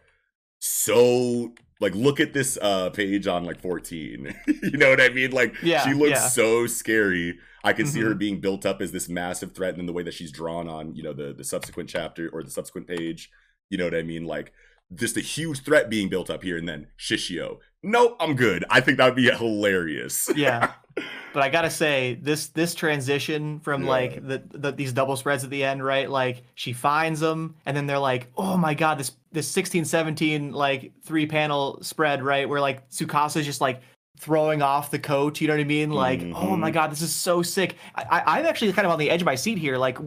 so 0.59 1.53
like 1.81 1.93
look 1.95 2.19
at 2.19 2.33
this 2.33 2.57
uh 2.61 2.89
page 2.91 3.27
on 3.27 3.43
like 3.43 3.59
14 3.59 4.33
you 4.63 4.77
know 4.77 4.89
what 4.89 5.01
i 5.01 5.09
mean 5.09 5.31
like 5.31 5.53
Yeah, 5.61 5.83
she 5.83 5.93
looks 5.93 6.11
yeah. 6.11 6.27
so 6.29 6.67
scary 6.67 7.37
i 7.63 7.73
can 7.73 7.85
see 7.85 8.01
her 8.01 8.13
Mhm. 8.15 8.17
being 8.19 8.39
built 8.39 8.65
up 8.65 8.81
as 8.81 8.91
this 8.91 9.07
massive 9.09 9.53
threat 9.53 9.71
and 9.71 9.79
then 9.79 9.85
the 9.85 9.93
way 9.93 10.03
that 10.03 10.13
she's 10.13 10.31
drawn 10.31 10.67
on 10.67 10.95
you 10.95 11.03
know 11.03 11.13
the 11.13 11.33
the 11.33 11.43
subsequent 11.43 11.89
chapter 11.89 12.29
or 12.29 12.43
the 12.43 12.51
subsequent 12.51 12.87
page 12.87 13.29
you 13.69 13.77
know 13.77 13.85
what 13.85 13.95
i 13.95 14.01
mean 14.03 14.25
like 14.25 14.51
just 14.95 15.17
a 15.17 15.21
huge 15.21 15.61
threat 15.63 15.89
being 15.89 16.09
built 16.09 16.29
up 16.29 16.43
here 16.43 16.57
and 16.57 16.67
then 16.67 16.87
shishio 16.99 17.57
nope 17.81 18.15
i'm 18.19 18.35
good 18.35 18.63
i 18.69 18.79
think 18.81 18.97
that 18.97 19.05
would 19.05 19.15
be 19.15 19.29
hilarious 19.43 20.29
yeah. 20.35 20.73
But 21.33 21.41
I 21.41 21.49
gotta 21.49 21.71
say, 21.71 22.19
this 22.21 22.49
this 22.49 22.75
transition 22.75 23.59
from 23.61 23.81
Yeah. 23.85 23.89
like 23.89 24.27
the, 24.27 24.43
the 24.51 24.71
these 24.71 24.93
double 24.93 25.15
spreads 25.15 25.43
at 25.43 25.49
the 25.49 25.63
end, 25.63 25.83
right? 25.83 26.07
Like 26.07 26.43
she 26.53 26.73
finds 26.73 27.19
them, 27.19 27.55
and 27.65 27.75
then 27.75 27.87
they're 27.87 27.97
like, 27.97 28.27
"Oh 28.37 28.55
my 28.55 28.75
god, 28.75 28.99
this 28.99 29.13
this 29.31 29.47
16, 29.47 29.85
17 29.85 30.51
like 30.51 30.91
three 31.03 31.25
panel 31.25 31.79
spread, 31.81 32.21
right? 32.21 32.47
Where 32.47 32.61
like 32.61 32.87
Tsukasa's 32.91 33.47
just 33.47 33.61
like 33.61 33.81
throwing 34.23 34.61
off 34.61 34.89
the 34.89 34.99
coat. 34.99 35.41
You 35.41 35.47
know 35.47 35.53
what 35.55 35.59
I 35.61 35.65
mean? 35.65 35.91
Like, 35.91 36.21
oh 36.33 36.55
my 36.55 36.69
Mhm. 36.71 36.73
god, 36.73 36.91
this 36.91 37.01
is 37.01 37.13
so 37.13 37.41
sick. 37.41 37.75
I, 37.95 38.03
I 38.09 38.39
I'm 38.39 38.45
actually 38.45 38.71
kind 38.73 38.85
of 38.85 38.91
on 38.93 38.99
the 38.99 39.09
edge 39.09 39.21
of 39.21 39.25
my 39.25 39.35
seat 39.35 39.57
here. 39.57 39.77
Like 39.77 39.97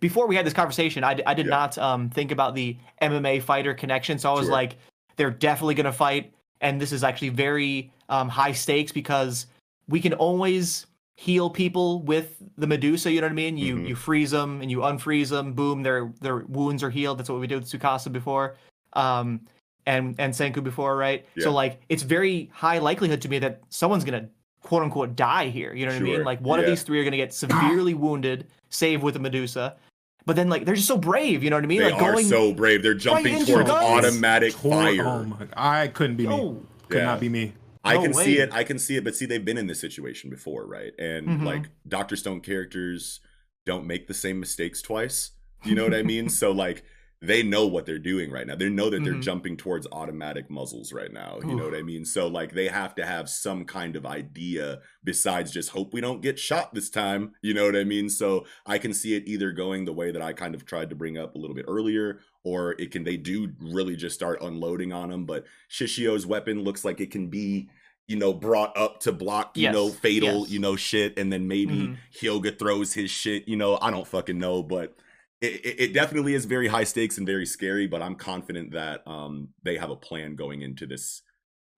before 0.00 0.26
we 0.26 0.34
had 0.36 0.46
this 0.46 0.54
conversation, 0.54 1.04
I, 1.04 1.20
I 1.26 1.34
did 1.34 1.46
Yeah. 1.46 1.50
not 1.50 1.78
um 1.78 2.08
think 2.10 2.32
about 2.32 2.54
the 2.54 2.76
MMA 3.02 3.42
fighter 3.42 3.74
connection. 3.74 4.18
So 4.18 4.30
I 4.30 4.34
was 4.34 4.46
Sure. 4.46 4.52
like, 4.52 4.76
they're 5.16 5.30
definitely 5.30 5.74
gonna 5.74 5.92
fight, 5.92 6.32
and 6.62 6.80
this 6.80 6.92
is 6.92 7.04
actually 7.04 7.28
very 7.30 7.92
um 8.08 8.28
high 8.28 8.52
stakes 8.52 8.90
because 8.92 9.46
we 9.88 10.00
can 10.00 10.14
always 10.14 10.86
heal 11.16 11.50
people 11.50 12.00
with 12.02 12.36
the 12.56 12.66
Medusa. 12.66 13.12
You 13.12 13.20
know 13.20 13.26
what 13.26 13.32
I 13.32 13.34
mean? 13.34 13.58
You 13.58 13.76
Mhm. 13.76 13.88
you 13.88 13.94
freeze 13.94 14.30
them 14.30 14.62
and 14.62 14.70
you 14.70 14.78
unfreeze 14.78 15.28
them. 15.28 15.52
Boom, 15.52 15.82
their 15.82 16.10
their 16.22 16.38
wounds 16.48 16.82
are 16.82 16.90
healed. 16.90 17.18
That's 17.18 17.28
what 17.28 17.38
we 17.40 17.46
did 17.46 17.56
with 17.60 17.70
Tsukasa 17.70 18.10
before, 18.10 18.56
um, 18.94 19.40
and 19.86 20.14
and 20.18 20.32
Senku 20.32 20.62
before, 20.62 20.96
right? 20.96 21.26
Yeah. 21.34 21.44
So 21.44 21.52
like, 21.52 21.80
it's 21.88 22.02
very 22.02 22.50
high 22.52 22.78
likelihood 22.78 23.20
to 23.22 23.28
me 23.28 23.38
that 23.40 23.62
someone's 23.68 24.04
gonna 24.04 24.28
quote 24.62 24.82
unquote 24.82 25.16
die 25.16 25.48
here. 25.48 25.74
You 25.74 25.86
know 25.86 25.92
what 25.92 26.00
I 26.00 26.04
mean? 26.04 26.24
Like 26.24 26.40
one 26.40 26.60
of 26.60 26.66
these 26.66 26.82
three 26.82 27.00
are 27.00 27.04
gonna 27.04 27.16
get 27.16 27.34
severely 27.34 27.94
wounded, 27.94 28.46
save 28.68 29.02
with 29.02 29.14
the 29.14 29.20
Medusa. 29.20 29.76
But 30.24 30.36
then 30.36 30.48
like 30.48 30.64
they're 30.64 30.76
just 30.76 30.86
so 30.86 30.96
brave. 30.96 31.42
You 31.42 31.50
know 31.50 31.56
what 31.56 31.64
I 31.64 31.66
mean? 31.66 31.80
they 31.80 31.90
like 31.90 32.00
are 32.00 32.12
going 32.12 32.26
so 32.26 32.52
brave 32.52 32.82
they're 32.82 32.94
jumping 32.94 33.34
into 33.34 33.52
towards 33.54 33.68
automatic 33.70 34.52
Tor- 34.54 34.72
fire 34.72 35.06
Oh 35.06 35.24
my! 35.24 35.46
I 35.56 35.88
couldn't 35.88 36.16
be 36.16 36.26
me. 36.28 36.56
Could 36.88 36.98
Yeah. 36.98 37.04
not 37.06 37.20
be 37.20 37.28
me. 37.28 37.54
I 37.84 37.94
No 37.94 38.02
can 38.04 38.14
see 38.14 38.38
it. 38.38 38.52
I 38.52 38.62
can 38.62 38.78
see 38.78 38.96
it. 38.96 39.02
But 39.02 39.16
see, 39.16 39.26
they've 39.26 39.44
been 39.44 39.58
in 39.58 39.66
this 39.66 39.80
situation 39.80 40.30
before, 40.30 40.64
right? 40.64 40.92
And 41.00 41.26
Mhm. 41.26 41.44
like 41.44 41.62
Doctor 41.88 42.14
Stone 42.14 42.42
characters 42.42 43.18
don't 43.66 43.84
make 43.86 44.06
the 44.06 44.14
same 44.14 44.38
mistakes 44.38 44.80
twice. 44.80 45.32
You 45.64 45.74
know 45.74 45.82
what 45.84 45.94
I 45.94 46.02
mean? 46.04 46.28
so 46.28 46.52
like 46.52 46.84
they 47.24 47.40
know 47.42 47.66
what 47.68 47.86
they're 47.86 48.00
doing 48.00 48.30
right 48.32 48.46
now. 48.46 48.56
They 48.56 48.68
know 48.68 48.90
that 48.90 49.04
they're 49.04 49.14
Mhm. 49.14 49.22
jumping 49.22 49.56
towards 49.56 49.86
automatic 49.92 50.50
muzzles 50.50 50.92
right 50.92 51.12
now. 51.12 51.38
You 51.46 51.54
know 51.54 51.64
what 51.64 51.74
I 51.76 51.82
mean? 51.82 52.04
So 52.04 52.26
like 52.26 52.52
they 52.52 52.66
have 52.66 52.96
to 52.96 53.06
have 53.06 53.28
some 53.30 53.64
kind 53.64 53.94
of 53.94 54.04
idea 54.04 54.80
besides 55.04 55.52
just 55.52 55.70
hope 55.70 55.94
we 55.94 56.00
don't 56.00 56.20
get 56.20 56.38
shot 56.38 56.74
this 56.74 56.90
time. 56.90 57.32
You 57.40 57.54
know 57.54 57.64
what 57.64 57.76
I 57.76 57.84
mean? 57.84 58.10
So 58.10 58.44
I 58.66 58.78
can 58.78 58.92
see 58.92 59.14
it 59.14 59.22
either 59.26 59.52
going 59.52 59.84
the 59.84 59.92
way 59.92 60.10
that 60.10 60.20
I 60.20 60.32
kind 60.32 60.54
of 60.56 60.66
tried 60.66 60.90
to 60.90 60.96
bring 60.96 61.16
up 61.16 61.36
a 61.36 61.38
little 61.38 61.54
bit 61.54 61.66
earlier, 61.68 62.18
or 62.42 62.72
it 62.80 62.90
can 62.90 63.04
they 63.04 63.16
do 63.16 63.52
really 63.60 63.94
just 63.94 64.16
start 64.16 64.42
unloading 64.42 64.92
on 64.92 65.10
them. 65.10 65.24
But 65.24 65.46
Shishio's 65.70 66.26
weapon 66.26 66.64
looks 66.64 66.84
like 66.84 67.00
it 67.00 67.12
can 67.12 67.28
be 67.28 67.68
you 68.08 68.16
know, 68.16 68.32
brought 68.32 68.76
up 68.76 68.98
to 69.00 69.12
block, 69.12 69.56
you 69.56 69.62
Yes, 69.62 69.72
know, 69.72 69.88
fatal, 69.88 70.40
yes. 70.40 70.50
you 70.50 70.58
know, 70.58 70.74
shit, 70.74 71.16
and 71.16 71.32
then 71.32 71.46
maybe 71.46 71.72
Mhm. 71.86 71.96
Hyoga 72.20 72.58
throws 72.58 72.92
his 72.94 73.12
shit, 73.12 73.46
you 73.46 73.56
know, 73.56 73.78
I 73.80 73.92
don't 73.92 74.06
fucking 74.06 74.38
know, 74.38 74.60
but 74.62 74.96
it, 75.42 75.64
it, 75.66 75.80
it 75.80 75.92
definitely 75.92 76.34
is 76.34 76.44
very 76.46 76.68
high 76.68 76.84
stakes 76.84 77.18
and 77.18 77.26
very 77.26 77.44
scary, 77.46 77.86
but 77.86 78.00
I'm 78.02 78.14
confident 78.14 78.72
that 78.72 79.06
um 79.06 79.48
they 79.64 79.76
have 79.76 79.90
a 79.90 79.96
plan 79.96 80.36
going 80.36 80.62
into 80.62 80.86
this 80.86 81.22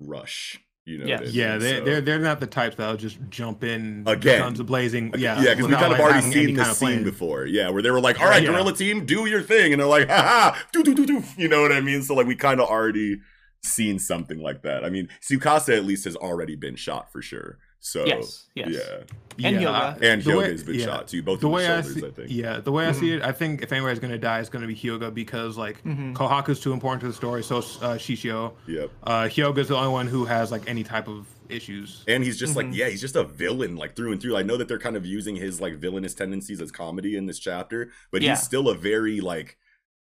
rush. 0.01 0.59
You 0.87 0.99
know, 0.99 1.07
Yes. 1.07 1.21
what 1.21 1.33
Yeah, 1.33 1.51
mean? 1.53 1.59
they 1.61 1.79
So- 1.79 1.85
they're 1.85 2.01
they're 2.03 2.19
not 2.19 2.41
the 2.41 2.47
types 2.47 2.77
that'll 2.77 2.97
just 2.99 3.19
jump 3.31 3.65
in 3.65 4.05
Again. 4.07 4.41
guns 4.41 4.61
blazing. 4.63 5.15
Yeah, 5.17 5.37
yeah, 5.43 5.55
because 5.55 5.57
we 5.57 5.63
without, 5.69 5.81
kind 5.81 5.93
of 5.95 6.01
already 6.01 6.15
having 6.17 6.33
any 6.33 6.47
seen 6.49 6.57
kind 6.57 6.59
this 6.59 6.69
of 6.73 6.77
scene 6.77 6.89
plan. 6.89 7.05
before. 7.05 7.47
Yeah, 7.47 7.71
where 7.71 7.81
they 7.83 7.91
were 7.91 8.01
like, 8.03 8.21
"All 8.21 8.27
right, 8.29 8.43
Yeah. 8.43 8.51
gorilla 8.51 8.75
team, 8.77 9.07
do 9.07 9.25
your 9.27 9.41
thing," 9.41 9.73
and 9.73 9.81
they're 9.81 9.89
like, 9.89 10.09
"Ha 10.09 10.23
ha, 10.23 10.67
do 10.73 10.83
do 10.83 10.95
do 10.95 11.07
do." 11.07 11.23
You 11.39 11.49
know 11.49 11.63
what 11.63 11.73
I 11.73 11.81
mean? 11.81 12.03
So 12.03 12.15
like, 12.15 12.27
we 12.27 12.37
kind 12.37 12.61
of 12.61 12.69
already 12.69 13.21
seen 13.65 13.99
something 13.99 14.39
like 14.41 14.61
that. 14.63 14.85
I 14.85 14.91
mean, 14.91 15.09
Tsukasa 15.27 15.75
at 15.75 15.87
least 15.87 16.05
has 16.05 16.17
already 16.17 16.55
been 16.55 16.77
shot 16.77 17.11
for 17.11 17.23
sure. 17.23 17.59
So 17.87 18.07
Yes, 18.07 18.45
yes. 18.55 18.69
yeah, 18.71 19.47
And 19.51 19.61
Yeah, 19.61 19.69
Hyoga. 19.99 20.03
And 20.03 20.23
the 20.23 20.37
way- 20.39 20.51
Hyoga's 20.55 20.63
been 20.63 20.75
yeah. 20.77 20.85
shot 20.87 21.07
too, 21.09 21.23
both 21.23 21.41
the 21.41 21.47
of 21.49 21.51
the 21.53 21.55
way 21.57 21.67
I 21.67 21.83
shoulders. 21.83 21.95
see, 22.01 22.07
I, 22.07 22.11
think. 22.13 22.31
yeah, 22.31 22.61
the 22.61 22.73
way 22.73 22.87
I 22.87 22.93
see 22.93 23.13
it, 23.13 23.23
I 23.23 23.31
think 23.31 23.61
if 23.63 23.73
anybody's 23.73 23.99
gonna 23.99 24.17
die, 24.17 24.41
it's 24.41 24.49
gonna 24.49 24.67
be 24.67 24.75
Hyoga 24.75 25.13
because 25.13 25.59
like 25.59 25.85
Mhm. 25.85 26.15
Kohaku's 26.15 26.61
too 26.61 26.73
important 26.73 27.03
to 27.03 27.09
the 27.09 27.13
story. 27.13 27.43
So 27.45 27.59
uh, 27.59 27.99
Shishio, 27.99 28.55
Yep. 28.67 28.91
uh, 29.03 29.23
Hyoga's 29.25 29.69
the 29.69 29.77
only 29.77 29.91
one 29.91 30.07
who 30.07 30.25
has 30.25 30.51
like 30.51 30.63
any 30.67 30.83
type 30.83 31.09
of 31.09 31.27
issues. 31.51 32.05
And 32.09 32.25
he's 32.25 32.39
just 32.39 32.55
Mhm. 32.55 32.57
like, 32.57 32.67
yeah, 32.73 32.89
he's 32.89 33.03
just 33.03 33.17
a 33.17 33.25
villain, 33.25 33.77
like 33.77 33.97
through 33.97 34.13
and 34.13 34.21
through. 34.21 34.39
I 34.39 34.43
know 34.43 34.57
that 34.57 34.67
they're 34.67 34.79
kind 34.79 34.97
of 34.97 35.05
using 35.05 35.37
his 35.37 35.61
like 35.61 35.75
villainous 35.77 36.15
tendencies 36.15 36.63
as 36.63 36.73
comedy 36.73 37.17
in 37.17 37.27
this 37.27 37.39
chapter, 37.39 37.91
but 38.11 38.23
Yeah. 38.23 38.31
he's 38.31 38.43
still 38.43 38.71
a 38.71 38.75
very 38.75 39.21
like, 39.21 39.59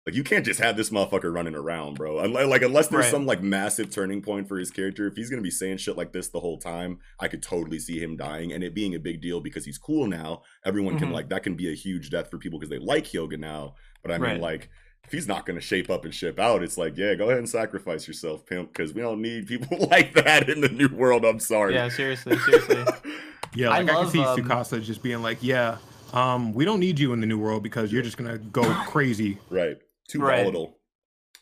like 0.06 0.16
you 0.16 0.24
can't 0.24 0.43
just 0.45 0.60
have 0.60 0.76
this 0.78 0.89
motherfucker 0.89 1.34
running 1.34 1.54
around, 1.56 1.95
bro. 1.95 2.20
Unless, 2.20 2.47
like 2.47 2.62
unless 2.64 2.88
there's 2.88 3.04
Right. 3.06 3.12
some 3.12 3.26
like 3.26 3.41
massive 3.43 3.91
turning 3.91 4.22
point 4.22 4.47
for 4.47 4.58
his 4.58 4.72
character, 4.72 5.06
if 5.08 5.16
he's 5.16 5.30
gonna 5.30 5.41
be 5.41 5.52
saying 5.52 5.78
shit 5.78 5.95
like 5.97 6.12
this 6.12 6.30
the 6.30 6.39
whole 6.39 6.58
time, 6.58 6.99
I 7.20 7.28
could 7.28 7.43
totally 7.43 7.78
see 7.80 7.99
him 7.99 8.18
dying, 8.18 8.52
and 8.52 8.64
it 8.64 8.74
being 8.74 8.95
a 8.95 8.99
big 8.99 9.22
deal 9.22 9.41
because 9.41 9.66
he's 9.66 9.78
cool 9.78 10.08
now. 10.08 10.41
Everyone 10.66 10.97
can 10.97 11.10
Mhm. 11.10 11.14
like 11.14 11.30
that 11.30 11.43
can 11.43 11.56
be 11.56 11.72
a 11.72 11.76
huge 11.76 12.10
death 12.10 12.30
for 12.32 12.38
people 12.38 12.58
because 12.60 12.72
they 12.72 12.80
like 12.80 13.06
Hyoga 13.06 13.38
now. 13.38 13.76
But 14.02 14.12
I 14.12 14.18
mean, 14.18 14.22
Right. 14.32 14.41
like. 14.41 14.70
If 15.04 15.12
he's 15.12 15.28
not 15.28 15.47
going 15.47 15.60
to 15.60 15.66
shape 15.66 15.89
up 15.89 16.06
and 16.06 16.14
ship 16.14 16.39
out, 16.39 16.62
it's 16.62 16.78
like, 16.78 16.95
yeah, 16.95 17.16
go 17.16 17.26
ahead 17.26 17.39
and 17.39 17.49
sacrifice 17.49 18.08
yourself, 18.08 18.45
pimp, 18.45 18.72
because 18.72 18.93
we 18.93 19.02
don't 19.02 19.20
need 19.20 19.47
people 19.47 19.76
like 19.91 20.14
that 20.14 20.47
in 20.47 20.62
the 20.62 20.70
new 20.70 20.88
world. 20.89 21.26
I'm 21.26 21.39
sorry. 21.39 21.74
Yeah, 21.74 21.89
seriously, 21.89 22.38
seriously. 22.38 22.84
Yeah, 23.56 23.72
I 23.72 23.80
like 23.82 23.89
I, 23.89 23.93
love, 23.95 24.04
can 24.04 24.12
see 24.12 24.24
um, 24.24 24.39
Tsukasa 24.39 24.82
just 24.82 25.02
being 25.02 25.24
like, 25.24 25.39
yeah, 25.41 25.80
um, 26.14 26.54
we 26.54 26.66
don't 26.66 26.80
need 26.80 26.99
you 26.99 27.14
in 27.14 27.20
the 27.20 27.26
new 27.26 27.39
world 27.39 27.64
because 27.64 27.91
you're 27.91 28.04
just 28.04 28.16
gonna 28.16 28.38
go 28.38 28.64
crazy. 28.88 29.39
Right. 29.49 29.78
Too 30.12 30.22
Right. 30.22 30.39
volatile. 30.39 30.78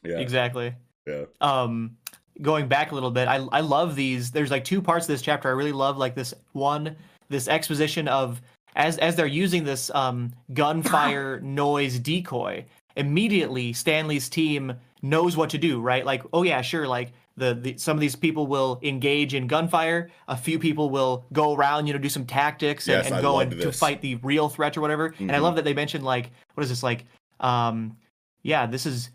Yeah. 0.04 0.20
Exactly. 0.20 0.74
Yeah. 1.08 1.26
um 1.42 1.98
going 2.42 2.68
back 2.68 2.92
a 2.92 2.94
little 2.94 3.10
bit 3.10 3.28
i 3.28 3.38
i 3.52 3.60
love 3.62 3.96
these 3.96 4.30
there's 4.32 4.52
like 4.52 4.64
two 4.64 4.80
parts 4.82 5.06
of 5.06 5.08
this 5.08 5.22
chapter 5.24 5.50
i 5.50 5.52
really 5.52 5.72
love 5.72 5.98
like 5.98 6.14
this 6.14 6.34
one 6.54 6.96
this 7.30 7.48
exposition 7.48 8.08
of 8.08 8.42
as 8.76 8.98
as 9.00 9.16
they're 9.16 9.26
using 9.26 9.64
this 9.64 9.90
um 9.96 10.32
gunfire 10.54 11.40
noise 11.44 11.98
decoy 12.00 12.64
immediately 12.96 13.74
stanley's 13.74 14.30
team 14.30 14.72
knows 15.02 15.36
what 15.36 15.50
to 15.50 15.58
do 15.58 15.82
right 15.82 16.06
like 16.06 16.22
oh 16.32 16.44
yeah 16.44 16.62
sure 16.62 16.88
like 16.88 17.12
the, 17.38 17.56
the 17.56 17.76
some 17.78 17.98
of 17.98 18.02
these 18.02 18.16
people 18.16 18.46
will 18.46 18.80
engage 18.84 19.34
in 19.34 19.48
gunfire 19.48 20.10
a 20.28 20.38
few 20.38 20.60
people 20.60 20.90
will 20.92 21.26
go 21.34 21.56
around 21.56 21.88
you 21.88 21.94
know 21.94 22.00
do 22.00 22.10
some 22.10 22.26
tactics 22.26 22.88
and, 22.88 23.04
Yes, 23.04 23.12
and 23.12 23.22
go 23.22 23.40
and 23.40 23.52
to 23.52 23.72
fight 23.72 24.00
the 24.02 24.16
real 24.16 24.48
threat 24.48 24.78
or 24.78 24.82
whatever 24.82 25.14
and 25.20 25.32
i 25.32 25.40
Mhm. 25.40 25.42
love 25.42 25.56
that 25.56 25.66
they 25.66 25.74
mentioned 25.74 26.04
like 26.06 26.30
what 26.54 26.64
is 26.64 26.70
this 26.70 26.84
like 26.84 27.06
um 27.40 27.98
yeah 28.44 28.66
this 28.66 28.86
is 28.86 29.10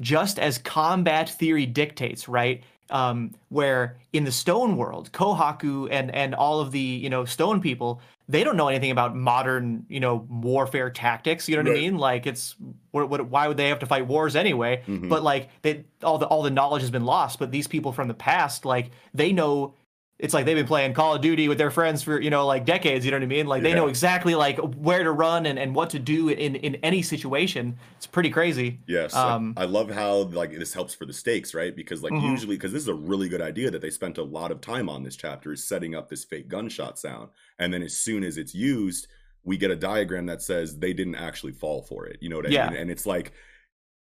just 0.00 0.38
as 0.38 0.58
combat 0.58 1.28
theory 1.28 1.66
dictates, 1.66 2.28
right? 2.28 2.62
Um, 2.90 3.32
where 3.50 3.98
in 4.14 4.24
the 4.24 4.32
stone 4.32 4.76
world, 4.78 5.12
Kohaku 5.12 5.88
and 5.90 6.14
and 6.14 6.34
all 6.34 6.60
of 6.60 6.70
the 6.70 6.80
you 6.80 7.10
know 7.10 7.24
stone 7.26 7.60
people, 7.60 8.00
they 8.28 8.44
don't 8.44 8.56
know 8.56 8.68
anything 8.68 8.90
about 8.92 9.14
modern 9.14 9.84
you 9.90 10.00
know 10.00 10.26
warfare 10.30 10.88
tactics. 10.88 11.48
You 11.48 11.56
know 11.56 11.62
what 11.64 11.70
Right. 11.72 11.78
I 11.78 11.82
mean? 11.82 11.98
Like 11.98 12.26
it's 12.26 12.54
what, 12.92 13.10
what 13.10 13.28
why 13.28 13.46
would 13.48 13.56
they 13.58 13.68
have 13.68 13.80
to 13.80 13.86
fight 13.86 14.06
wars 14.06 14.36
anyway? 14.36 14.82
Mhm. 14.86 15.08
But 15.10 15.22
like 15.22 15.50
they 15.62 15.84
all 16.02 16.16
the 16.18 16.26
all 16.26 16.42
the 16.42 16.50
knowledge 16.50 16.80
has 16.82 16.90
been 16.90 17.04
lost. 17.04 17.38
But 17.38 17.50
these 17.50 17.66
people 17.66 17.92
from 17.92 18.08
the 18.08 18.14
past, 18.14 18.64
like 18.64 18.90
they 19.12 19.32
know. 19.32 19.74
It's 20.18 20.34
like 20.34 20.46
they've 20.46 20.56
been 20.56 20.66
playing 20.66 20.94
Call 20.94 21.14
of 21.14 21.20
Duty 21.20 21.46
with 21.46 21.58
their 21.58 21.70
friends 21.70 22.02
for 22.02 22.20
you 22.20 22.28
know 22.28 22.44
like 22.44 22.64
decades. 22.64 23.04
You 23.04 23.12
know 23.12 23.18
what 23.18 23.22
I 23.22 23.26
mean? 23.26 23.46
Like 23.46 23.62
they 23.62 23.72
know 23.72 23.86
exactly 23.86 24.34
like 24.34 24.58
where 24.58 25.04
to 25.04 25.12
run 25.12 25.46
and, 25.46 25.58
and 25.60 25.74
what 25.74 25.90
to 25.90 26.00
do 26.00 26.28
in 26.28 26.56
in 26.56 26.74
any 26.76 27.02
situation. 27.02 27.76
It's 27.96 28.06
pretty 28.06 28.30
crazy. 28.30 28.80
Yes, 28.88 29.14
Um, 29.14 29.54
I 29.56 29.64
love 29.64 29.90
how 29.90 30.22
like 30.24 30.50
this 30.58 30.74
helps 30.74 30.92
for 30.92 31.06
the 31.06 31.12
stakes, 31.12 31.54
right? 31.54 31.74
Because 31.74 32.02
like 32.02 32.12
Mhm. 32.14 32.30
usually, 32.32 32.56
because 32.56 32.72
this 32.72 32.82
is 32.82 32.88
a 32.88 32.94
really 32.94 33.28
good 33.28 33.40
idea 33.40 33.70
that 33.70 33.80
they 33.80 33.90
spent 33.90 34.18
a 34.18 34.24
lot 34.24 34.50
of 34.50 34.60
time 34.60 34.88
on 34.88 35.04
this 35.04 35.14
chapter 35.14 35.52
is 35.52 35.62
setting 35.68 35.94
up 35.94 36.08
this 36.08 36.24
fake 36.24 36.48
gunshot 36.48 36.98
sound, 36.98 37.28
and 37.60 37.72
then 37.72 37.82
as 37.82 37.96
soon 37.96 38.24
as 38.24 38.38
it's 38.38 38.54
used, 38.56 39.06
we 39.44 39.56
get 39.56 39.70
a 39.70 39.76
diagram 39.76 40.26
that 40.26 40.42
says 40.42 40.78
they 40.78 40.92
didn't 40.92 41.14
actually 41.14 41.52
fall 41.52 41.82
for 41.82 42.06
it. 42.06 42.18
You 42.20 42.28
know 42.28 42.36
what 42.36 42.46
I 42.46 42.50
Yeah. 42.50 42.70
mean? 42.70 42.76
And 42.80 42.90
it's 42.90 43.06
like 43.06 43.32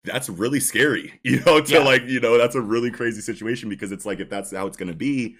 that's 0.05 0.29
really 0.29 0.59
scary, 0.59 1.19
you 1.23 1.41
know. 1.41 1.59
To 1.61 1.73
Yeah. 1.73 1.79
like, 1.79 2.03
you 2.07 2.19
know, 2.21 2.37
that's 2.37 2.55
a 2.55 2.61
really 2.61 2.91
crazy 2.91 3.21
situation 3.21 3.67
because 3.69 3.91
it's 3.91 4.05
like 4.05 4.19
if 4.21 4.29
that's 4.29 4.51
how 4.51 4.67
it's 4.67 4.77
going 4.77 4.87
to 4.91 4.95
be, 4.95 5.35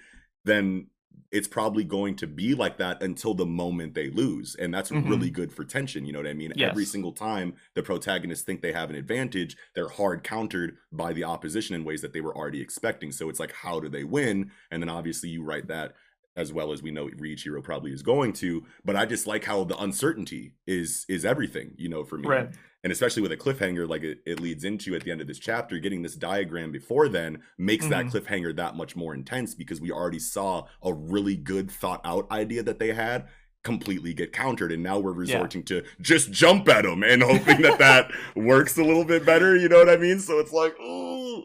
then 0.46 0.86
it's 1.32 1.48
probably 1.48 1.82
going 1.82 2.14
to 2.14 2.26
be 2.26 2.54
like 2.54 2.78
that 2.78 3.02
until 3.02 3.34
the 3.34 3.44
moment 3.44 3.94
they 3.94 4.08
lose 4.10 4.54
and 4.54 4.72
that's 4.72 4.90
Mhm. 4.90 5.10
really 5.10 5.28
good 5.28 5.52
for 5.52 5.64
tension 5.64 6.06
you 6.06 6.12
know 6.12 6.20
what 6.20 6.28
i 6.28 6.32
mean 6.32 6.52
every 6.70 6.84
single 6.84 7.10
time 7.12 7.54
the 7.74 7.82
protagonists 7.82 8.44
think 8.44 8.62
they 8.62 8.72
have 8.72 8.88
an 8.90 8.96
advantage 8.96 9.56
they're 9.74 9.88
hard 9.88 10.22
countered 10.22 10.76
by 10.92 11.12
the 11.12 11.24
opposition 11.24 11.74
in 11.74 11.84
ways 11.84 12.00
that 12.00 12.12
they 12.12 12.20
were 12.20 12.34
already 12.34 12.60
expecting 12.62 13.10
so 13.10 13.28
it's 13.28 13.40
like 13.40 13.52
how 13.52 13.80
do 13.80 13.88
they 13.88 14.04
win 14.04 14.50
and 14.70 14.80
then 14.82 14.88
obviously 14.88 15.28
you 15.28 15.42
write 15.42 15.66
that 15.66 15.94
as 16.36 16.52
well 16.52 16.70
as 16.72 16.82
we 16.82 16.90
know 16.92 17.08
Riichiro 17.08 17.62
probably 17.62 17.92
is 17.92 18.02
going 18.02 18.32
to 18.34 18.64
but 18.84 18.94
i 18.94 19.04
just 19.04 19.26
like 19.26 19.44
how 19.44 19.64
the 19.64 19.76
uncertainty 19.78 20.54
is 20.66 21.04
is 21.08 21.24
everything 21.24 21.74
you 21.76 21.88
know 21.88 22.04
for 22.04 22.18
me 22.18 22.28
Right. 22.28 22.50
And 22.86 22.92
especially 22.92 23.20
with 23.20 23.32
a 23.32 23.36
cliffhanger 23.36 23.88
like 23.88 24.04
it, 24.04 24.20
it 24.24 24.38
leads 24.38 24.62
into 24.62 24.94
at 24.94 25.02
the 25.02 25.10
end 25.10 25.20
of 25.20 25.26
this 25.26 25.40
chapter 25.40 25.76
getting 25.80 26.02
this 26.02 26.14
diagram 26.14 26.70
before 26.70 27.08
then 27.08 27.42
makes 27.58 27.84
that 27.88 28.04
Mhm. 28.04 28.12
cliffhanger 28.12 28.54
that 28.54 28.76
much 28.76 28.94
more 28.94 29.12
intense 29.12 29.56
because 29.56 29.80
we 29.80 29.90
already 29.90 30.20
saw 30.20 30.66
a 30.84 30.92
really 30.94 31.34
good 31.34 31.68
thought 31.68 32.00
out 32.04 32.30
idea 32.30 32.62
that 32.62 32.78
they 32.78 32.92
had 32.92 33.26
completely 33.64 34.14
get 34.14 34.32
countered 34.32 34.70
and 34.70 34.84
now 34.84 35.00
we're 35.00 35.10
resorting 35.10 35.64
to 35.64 35.82
just 36.00 36.30
jump 36.30 36.68
at 36.68 36.84
them 36.84 37.02
and 37.02 37.24
hoping 37.24 37.60
that 37.62 37.80
that 37.80 38.08
works 38.36 38.78
a 38.78 38.84
little 38.84 39.04
bit 39.04 39.26
better 39.26 39.56
you 39.56 39.68
know 39.68 39.78
what 39.78 39.88
i 39.88 39.96
mean 39.96 40.20
so 40.20 40.38
it's 40.38 40.52
like 40.52 40.78
ooh. 40.78 41.44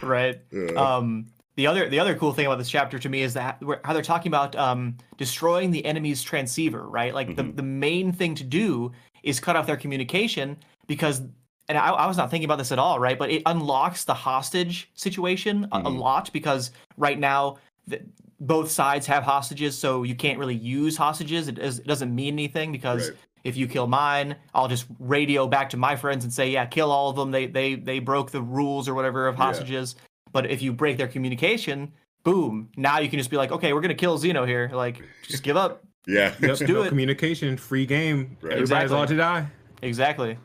Right. 0.00 0.40
Yeah. 0.52 0.74
um 0.96 1.26
the 1.56 1.66
other 1.66 1.88
the 1.88 1.98
other 1.98 2.14
cool 2.14 2.32
thing 2.32 2.46
about 2.46 2.58
this 2.58 2.70
chapter 2.70 3.00
to 3.00 3.08
me 3.08 3.22
is 3.22 3.34
that 3.34 3.60
how 3.82 3.92
they're 3.92 4.00
talking 4.02 4.30
about 4.30 4.54
um 4.54 4.96
destroying 5.16 5.72
the 5.72 5.84
enemy's 5.84 6.22
transceiver 6.22 6.88
right 6.88 7.12
like 7.12 7.34
the, 7.34 7.42
Mhm. 7.42 7.56
the 7.56 7.62
main 7.64 8.12
thing 8.12 8.36
to 8.36 8.44
do 8.44 8.92
is 9.22 9.40
cut 9.40 9.56
off 9.56 9.66
their 9.66 9.76
communication 9.76 10.56
because 10.86 11.22
and 11.70 11.76
I, 11.76 11.90
I 11.90 12.06
was 12.06 12.16
not 12.16 12.30
thinking 12.30 12.46
about 12.46 12.58
this 12.58 12.72
at 12.72 12.78
all 12.78 12.98
right 12.98 13.18
but 13.18 13.30
it 13.30 13.42
unlocks 13.46 14.04
the 14.04 14.14
hostage 14.14 14.90
situation 14.94 15.66
a, 15.72 15.78
a 15.78 15.82
Mhm. 15.82 15.98
lot 15.98 16.32
because 16.32 16.70
right 16.96 17.18
now 17.18 17.58
the, 17.86 18.00
both 18.40 18.70
sides 18.70 19.06
have 19.06 19.22
hostages 19.24 19.76
so 19.76 20.02
you 20.02 20.14
can't 20.14 20.38
really 20.38 20.54
use 20.54 20.96
hostages 20.96 21.48
it, 21.48 21.58
it 21.58 21.86
doesn't 21.86 22.14
mean 22.14 22.34
anything 22.34 22.72
because 22.72 23.10
Right. 23.10 23.18
if 23.44 23.56
you 23.56 23.66
kill 23.66 23.86
mine 23.86 24.36
i'll 24.54 24.68
just 24.68 24.86
radio 24.98 25.46
back 25.46 25.70
to 25.70 25.76
my 25.76 25.96
friends 25.96 26.24
and 26.24 26.32
say 26.32 26.50
yeah 26.50 26.64
kill 26.66 26.90
all 26.90 27.10
of 27.10 27.16
them 27.16 27.30
they 27.30 27.46
they 27.46 27.74
they 27.74 27.98
broke 27.98 28.30
the 28.30 28.42
rules 28.42 28.88
or 28.88 28.94
whatever 28.94 29.26
of 29.28 29.36
Yeah. 29.36 29.44
hostages 29.44 29.96
but 30.32 30.50
if 30.50 30.62
you 30.62 30.72
break 30.72 30.96
their 30.96 31.08
communication 31.08 31.92
boom 32.24 32.68
now 32.76 32.98
you 32.98 33.08
can 33.08 33.18
just 33.18 33.30
be 33.30 33.36
like 33.36 33.52
okay 33.52 33.72
we're 33.72 33.80
gonna 33.80 33.94
kill 33.94 34.18
Xeno 34.18 34.46
here 34.46 34.70
like 34.72 35.02
just 35.22 35.42
give 35.42 35.56
up 35.56 35.82
yeah 36.06 36.34
Yep, 36.40 36.58
do 36.58 36.66
no 36.74 36.82
it. 36.82 36.88
communication, 36.88 37.56
free 37.56 37.86
game. 37.86 38.36
Right. 38.40 38.52
Everybody's 38.54 38.60
Exactly. 38.90 38.96
allowed 38.96 39.08
to 39.08 39.16
die. 39.16 39.46
exactly 39.82 40.38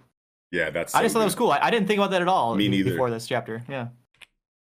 yeah 0.52 0.70
that's 0.70 0.94
i 0.94 1.02
just 1.02 1.14
so 1.14 1.18
thought 1.18 1.20
that 1.22 1.26
was 1.26 1.36
cool 1.36 1.50
I, 1.52 1.60
I 1.64 1.72
didn't 1.72 1.88
think 1.88 1.98
about 1.98 2.12
that 2.12 2.22
at 2.22 2.28
all 2.28 2.56
Me 2.56 2.68
neither. 2.70 2.92
before 2.92 3.10
this 3.10 3.26
chapter 3.26 3.64
yeah 3.68 3.88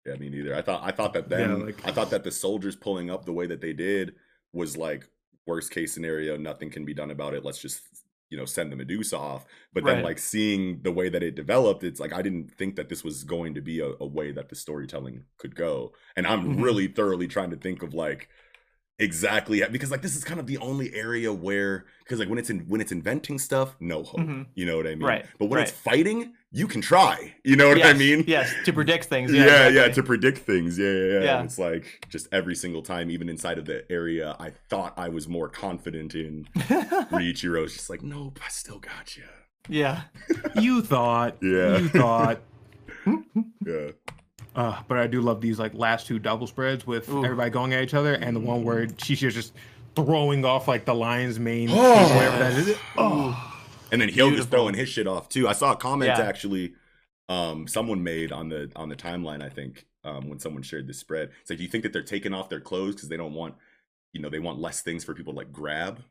Yeah, 0.08 0.16
me 0.16 0.30
neither. 0.30 0.56
I 0.56 0.62
thought 0.64 0.82
I 0.84 0.92
thought 0.92 1.14
that 1.14 1.30
then 1.30 1.50
Yeah, 1.50 1.66
like- 1.66 1.88
I 1.88 1.92
thought 1.92 2.10
that 2.12 2.24
the 2.24 2.32
soldiers 2.32 2.76
pulling 2.76 3.10
up 3.12 3.26
the 3.26 3.34
way 3.34 3.46
that 3.48 3.62
they 3.62 3.74
did 3.74 4.16
was 4.54 4.76
like 4.78 5.08
worst 5.46 5.72
case 5.72 5.94
scenario, 5.94 6.36
nothing 6.38 6.70
can 6.72 6.84
be 6.86 6.94
done 6.94 7.12
about 7.12 7.34
it. 7.34 7.44
Let's 7.46 7.62
just 7.62 7.82
you 8.30 8.38
know 8.38 8.46
send 8.46 8.72
the 8.72 8.76
Medusa 8.76 9.18
off. 9.18 9.46
But 9.74 9.84
then 9.86 9.98
Right. 9.98 10.04
like 10.06 10.20
seeing 10.20 10.82
the 10.82 10.92
way 10.92 11.10
that 11.10 11.24
it 11.24 11.36
developed, 11.36 11.84
it's 11.84 12.00
like 12.00 12.12
I 12.14 12.22
didn't 12.22 12.52
think 12.58 12.76
that 12.78 12.90
this 12.90 13.04
was 13.04 13.24
going 13.24 13.54
to 13.56 13.62
be 13.62 13.80
a, 13.82 13.92
a 14.00 14.06
way 14.08 14.32
that 14.32 14.50
the 14.50 14.56
storytelling 14.56 15.26
could 15.38 15.56
go. 15.56 15.94
And 16.16 16.26
I'm 16.26 16.56
Mhm. 16.58 16.64
really 16.64 16.88
thoroughly 16.88 17.28
trying 17.28 17.52
to 17.52 17.58
think 17.58 17.84
of 17.84 17.94
like 17.94 18.30
exactly 19.00 19.62
because 19.72 19.92
like 19.92 20.02
this 20.02 20.16
is 20.16 20.24
kind 20.24 20.40
of 20.40 20.48
the 20.48 20.58
only 20.58 20.94
area 20.96 21.32
where 21.32 21.86
because 22.04 22.20
like 22.20 22.30
when 22.30 22.40
it's 22.40 22.50
in 22.50 22.60
when 22.68 22.82
it's 22.82 22.92
inventing 22.92 23.38
stuff, 23.40 23.76
no 23.80 24.04
hope. 24.04 24.20
Mhm. 24.22 24.48
You 24.56 24.66
know 24.66 24.78
what 24.78 24.88
I 24.88 24.96
mean? 24.96 25.04
Right, 25.08 25.26
But 25.40 25.48
when 25.50 25.62
it's 25.62 25.72
fighting, 25.72 26.34
you 26.52 26.68
can 26.68 26.82
try. 26.82 27.36
You 27.44 27.56
know 27.56 27.70
what 27.70 27.86
I 27.86 27.94
mean? 27.94 28.24
yes 28.28 28.52
to 28.66 28.74
predict 28.74 29.06
things 29.06 29.32
yeah, 29.32 29.46
yeah 29.46 29.68
yeah, 29.70 29.88
to 29.90 30.02
predict 30.04 30.40
things. 30.40 30.78
Yeah, 30.80 30.92
yeah, 30.92 31.04
yeah. 31.14 31.20
Yeah. 31.24 31.44
It's 31.44 31.60
like 31.60 32.08
just 32.10 32.28
every 32.32 32.56
single 32.56 32.82
time, 32.82 33.12
even 33.12 33.30
inside 33.30 33.58
of 33.58 33.66
the 33.66 33.90
area 33.92 34.36
I 34.40 34.52
thought 34.70 34.94
I 34.98 35.10
was 35.10 35.28
more 35.28 35.50
confident 35.50 36.16
in, 36.16 36.48
Riichiro's 36.56 37.74
just 37.74 37.90
like, 37.90 38.02
nope, 38.04 38.40
I 38.44 38.50
still 38.50 38.80
got 38.80 39.16
you. 39.18 39.24
yeah 39.70 40.04
You 40.56 40.82
thought. 40.82 41.38
Yeah. 41.42 41.78
You 41.78 41.90
thought. 41.90 42.42
Yeah, 43.66 43.92
Uh, 44.58 44.82
but 44.88 44.98
I 44.98 45.06
do 45.08 45.22
love 45.22 45.40
these 45.40 45.60
like 45.60 45.74
last 45.76 46.08
two 46.08 46.18
double 46.20 46.48
spreads 46.48 46.86
with 46.86 47.08
Ooh. 47.10 47.24
everybody 47.24 47.50
going 47.52 47.74
at 47.74 47.84
each 47.84 47.94
other, 47.94 48.16
and 48.16 48.36
the 48.36 48.40
one 48.40 48.64
where 48.64 48.88
Shishi's 48.88 49.36
just 49.36 49.54
throwing 49.96 50.44
off 50.46 50.68
like 50.68 50.84
the 50.86 50.96
lion's 50.96 51.40
mane, 51.40 51.70
Oh. 51.72 52.16
whatever 52.16 52.38
that 52.40 52.54
is. 52.68 52.78
Oh, 52.98 53.54
and 53.92 54.02
then 54.02 54.10
he'll 54.10 54.32
just 54.36 54.50
throwing 54.50 54.74
his 54.74 54.90
shit 54.90 55.08
off 55.08 55.30
too. 55.30 55.48
I 55.48 55.54
saw 55.54 55.74
a 55.74 55.78
comment 55.78 56.10
Yeah. 56.18 56.26
actually, 56.26 56.74
um, 57.30 57.68
someone 57.68 58.04
made 58.04 58.32
on 58.32 58.50
the 58.50 58.72
on 58.76 58.90
the 58.90 58.96
timeline. 58.96 59.44
I 59.44 59.50
think 59.50 59.86
um, 60.04 60.28
when 60.28 60.40
someone 60.40 60.64
shared 60.64 60.88
this 60.88 60.98
spread, 60.98 61.30
it's 61.42 61.50
like, 61.52 61.58
do 61.58 61.64
you 61.64 61.70
think 61.70 61.84
that 61.84 61.94
they're 61.94 62.02
taking 62.02 62.34
off 62.34 62.50
their 62.50 62.60
clothes 62.60 62.96
because 62.96 63.10
they 63.10 63.18
don't 63.18 63.34
want, 63.34 63.54
you 64.14 64.22
know, 64.22 64.30
they 64.30 64.40
want 64.40 64.60
less 64.60 64.82
things 64.82 65.04
for 65.04 65.14
people 65.14 65.34
to 65.34 65.38
like 65.38 65.52
grab, 65.54 66.02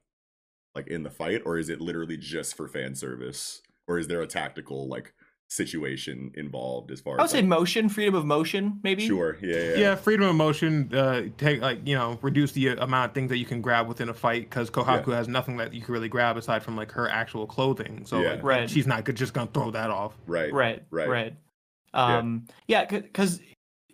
like 0.75 0.87
in 0.87 1.03
the 1.03 1.11
fight, 1.11 1.43
or 1.45 1.59
is 1.59 1.69
it 1.69 1.81
literally 1.81 2.17
just 2.17 2.57
for 2.57 2.69
fan 2.69 2.95
service, 2.95 3.61
or 3.89 3.99
is 3.99 4.07
there 4.07 4.21
a 4.23 4.27
tactical 4.29 4.87
like 4.87 5.13
situation 5.49 6.33
involved 6.35 6.91
as 6.91 7.01
far 7.01 7.15
i 7.15 7.17
would 7.19 7.25
as 7.25 7.31
say 7.31 7.39
like, 7.39 7.47
motion 7.47 7.89
freedom 7.89 8.15
of 8.17 8.25
motion 8.25 8.81
maybe 8.83 9.07
Sure. 9.07 9.39
Yeah. 9.41 9.57
Yeah. 9.57 9.75
yeah. 9.77 9.95
freedom 9.95 10.27
of 10.27 10.35
motion. 10.35 10.93
Uh, 10.93 11.23
take 11.39 11.61
like 11.61 11.79
you 11.87 11.95
know 11.95 12.19
reduce 12.21 12.53
the 12.53 12.71
uh, 12.71 12.83
amount 12.85 13.11
of 13.11 13.15
things 13.15 13.29
that 13.31 13.39
you 13.39 13.45
can 13.47 13.61
grab 13.61 13.87
within 13.87 14.09
a 14.09 14.15
fight 14.15 14.43
because 14.51 14.71
Kohaku 14.71 15.13
has 15.13 15.29
nothing 15.29 15.57
that 15.59 15.73
you 15.73 15.83
can 15.83 15.93
really 15.95 16.09
grab 16.09 16.37
aside 16.37 16.63
from 16.65 16.77
like 16.77 16.91
her 16.93 17.09
actual 17.09 17.47
clothing. 17.47 18.05
So 18.07 18.21
Yeah. 18.21 18.31
like, 18.33 18.43
Right. 18.43 18.71
she's 18.71 18.87
not 18.87 19.05
good, 19.05 19.17
just 19.17 19.35
gonna 19.35 19.51
throw 19.53 19.71
that 19.71 19.91
off. 19.91 20.15
Right. 20.27 20.53
right 20.53 20.83
Right. 20.91 21.09
right 21.09 21.35
um 21.95 22.45
yeah 22.67 22.85
because 22.85 23.41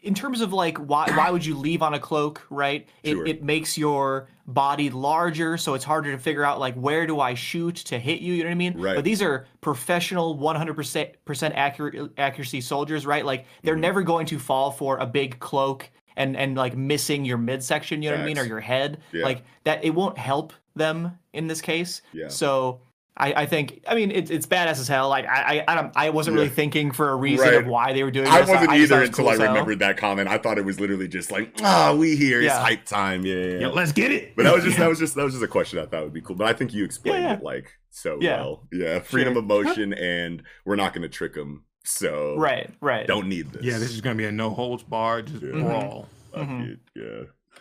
in 0.03 0.15
terms 0.15 0.41
of 0.41 0.53
like 0.53 0.77
why 0.79 1.07
why 1.15 1.31
would 1.31 1.45
you 1.47 1.57
leave 1.57 1.83
on 1.83 1.95
a 1.95 1.99
cloak 1.99 2.45
right 2.51 2.89
it, 3.03 3.13
Sure. 3.13 3.27
it 3.27 3.43
makes 3.43 3.79
your 3.79 4.29
body 4.47 4.91
larger 4.91 5.57
so 5.57 5.75
it's 5.75 5.85
harder 5.85 6.11
to 6.13 6.19
figure 6.19 6.45
out 6.45 6.59
like 6.59 6.75
where 6.75 7.07
do 7.07 7.21
i 7.21 7.35
shoot 7.35 7.77
to 7.77 7.99
hit 7.99 8.21
you 8.21 8.35
you 8.35 8.43
know 8.43 8.49
what 8.49 8.53
i 8.53 8.57
mean 8.57 8.75
Right. 8.79 8.97
but 8.97 9.05
these 9.05 9.23
are 9.23 9.47
professional 9.61 10.37
100% 10.37 11.53
accurate 11.55 12.13
accuracy 12.19 12.61
soldiers 12.61 13.07
right 13.07 13.25
like 13.25 13.47
they're 13.63 13.77
Mhm. 13.77 13.81
never 13.81 14.03
going 14.03 14.27
to 14.27 14.39
fall 14.39 14.71
for 14.71 14.99
a 14.99 15.07
big 15.07 15.39
cloak 15.39 15.89
and 16.17 16.37
and 16.37 16.57
like 16.57 16.77
missing 16.77 17.25
your 17.25 17.39
midsection 17.39 18.03
you 18.03 18.11
know 18.11 18.17
what 18.17 18.23
i 18.23 18.27
mean 18.27 18.39
or 18.39 18.45
your 18.45 18.61
head 18.61 19.01
Yeah. 19.13 19.25
like 19.25 19.43
that 19.65 19.85
it 19.85 19.91
won't 19.95 20.19
help 20.19 20.53
them 20.75 21.19
in 21.33 21.47
this 21.47 21.61
case 21.61 22.03
Yeah. 22.13 22.29
so 22.29 22.81
I, 23.23 23.43
I 23.43 23.47
think 23.47 23.83
I 23.87 23.95
mean 23.95 24.11
it's 24.11 24.31
it's 24.31 24.47
badass 24.47 24.81
as 24.81 24.89
hell. 24.89 25.09
Like 25.09 25.27
I 25.27 25.61
I 25.61 25.65
I, 25.69 25.75
don't, 25.77 25.93
I 25.97 26.11
wasn't 26.11 26.35
really 26.35 26.49
Yeah. 26.49 26.55
thinking 26.55 26.91
for 26.93 27.11
a 27.11 27.17
reason 27.17 27.47
Right. 27.47 27.55
of 27.55 27.67
why 27.67 27.93
they 27.93 28.03
were 28.03 28.11
doing 28.11 28.25
This. 28.25 28.35
I 28.35 28.41
this. 28.41 28.51
wasn't 28.51 28.71
I 28.71 28.77
either 28.79 28.97
it 28.97 29.01
was 29.01 29.09
until 29.11 29.25
cool 29.33 29.41
I 29.43 29.47
remembered 29.47 29.79
that 29.79 29.97
comment. 29.97 30.29
I 30.29 30.39
thought 30.39 30.59
it 30.59 30.65
was 30.65 30.81
literally 30.81 31.09
just 31.09 31.31
like, 31.31 31.53
ah, 31.63 31.95
we 31.97 32.17
here. 32.17 32.41
It's 32.43 32.53
hype 32.53 32.85
time. 32.85 33.25
Yeah. 33.25 33.35
yeah, 33.37 33.45
yeah. 33.45 33.59
Yeah, 33.61 33.67
let's 33.69 33.93
get 33.93 34.11
it. 34.11 34.35
But 34.37 34.43
that 34.45 34.55
was 34.55 34.65
just 34.65 34.77
that 34.79 34.89
was 34.89 34.99
just 34.99 35.15
that 35.15 35.23
was 35.25 35.35
just 35.35 35.45
a 35.45 35.49
question 35.49 35.79
I 35.79 35.87
thought 35.87 36.03
would 36.05 36.13
be 36.13 36.21
cool. 36.21 36.37
But 36.37 36.49
I 36.49 36.53
think 36.53 36.75
you 36.75 36.85
explained 36.85 37.23
Yeah, 37.23 37.31
yeah. 37.31 37.37
it 37.39 37.43
like 37.43 37.73
so 37.91 38.19
Yeah. 38.21 38.37
well. 38.41 38.67
Yeah, 38.73 38.99
freedom 39.01 39.35
Sure. 39.35 39.43
of 39.43 39.47
motion, 39.47 39.93
and 39.95 40.43
we're 40.65 40.77
not 40.77 40.93
going 40.93 41.03
to 41.03 41.09
trick 41.09 41.35
them 41.35 41.65
So 41.85 42.37
Right, 42.39 42.71
right. 42.81 43.07
don't 43.07 43.29
need 43.29 43.53
this. 43.53 43.63
Yeah, 43.65 43.79
this 43.79 43.91
is 43.91 44.01
gonna 44.01 44.15
be 44.17 44.25
a 44.25 44.33
no 44.33 44.51
holds 44.51 44.83
bar, 44.85 45.23
just 45.23 45.43
Yeah. 45.43 45.51
brawl. 45.53 46.09
Fuck 46.33 46.49
Mhm. 46.49 46.73
it, 46.73 46.79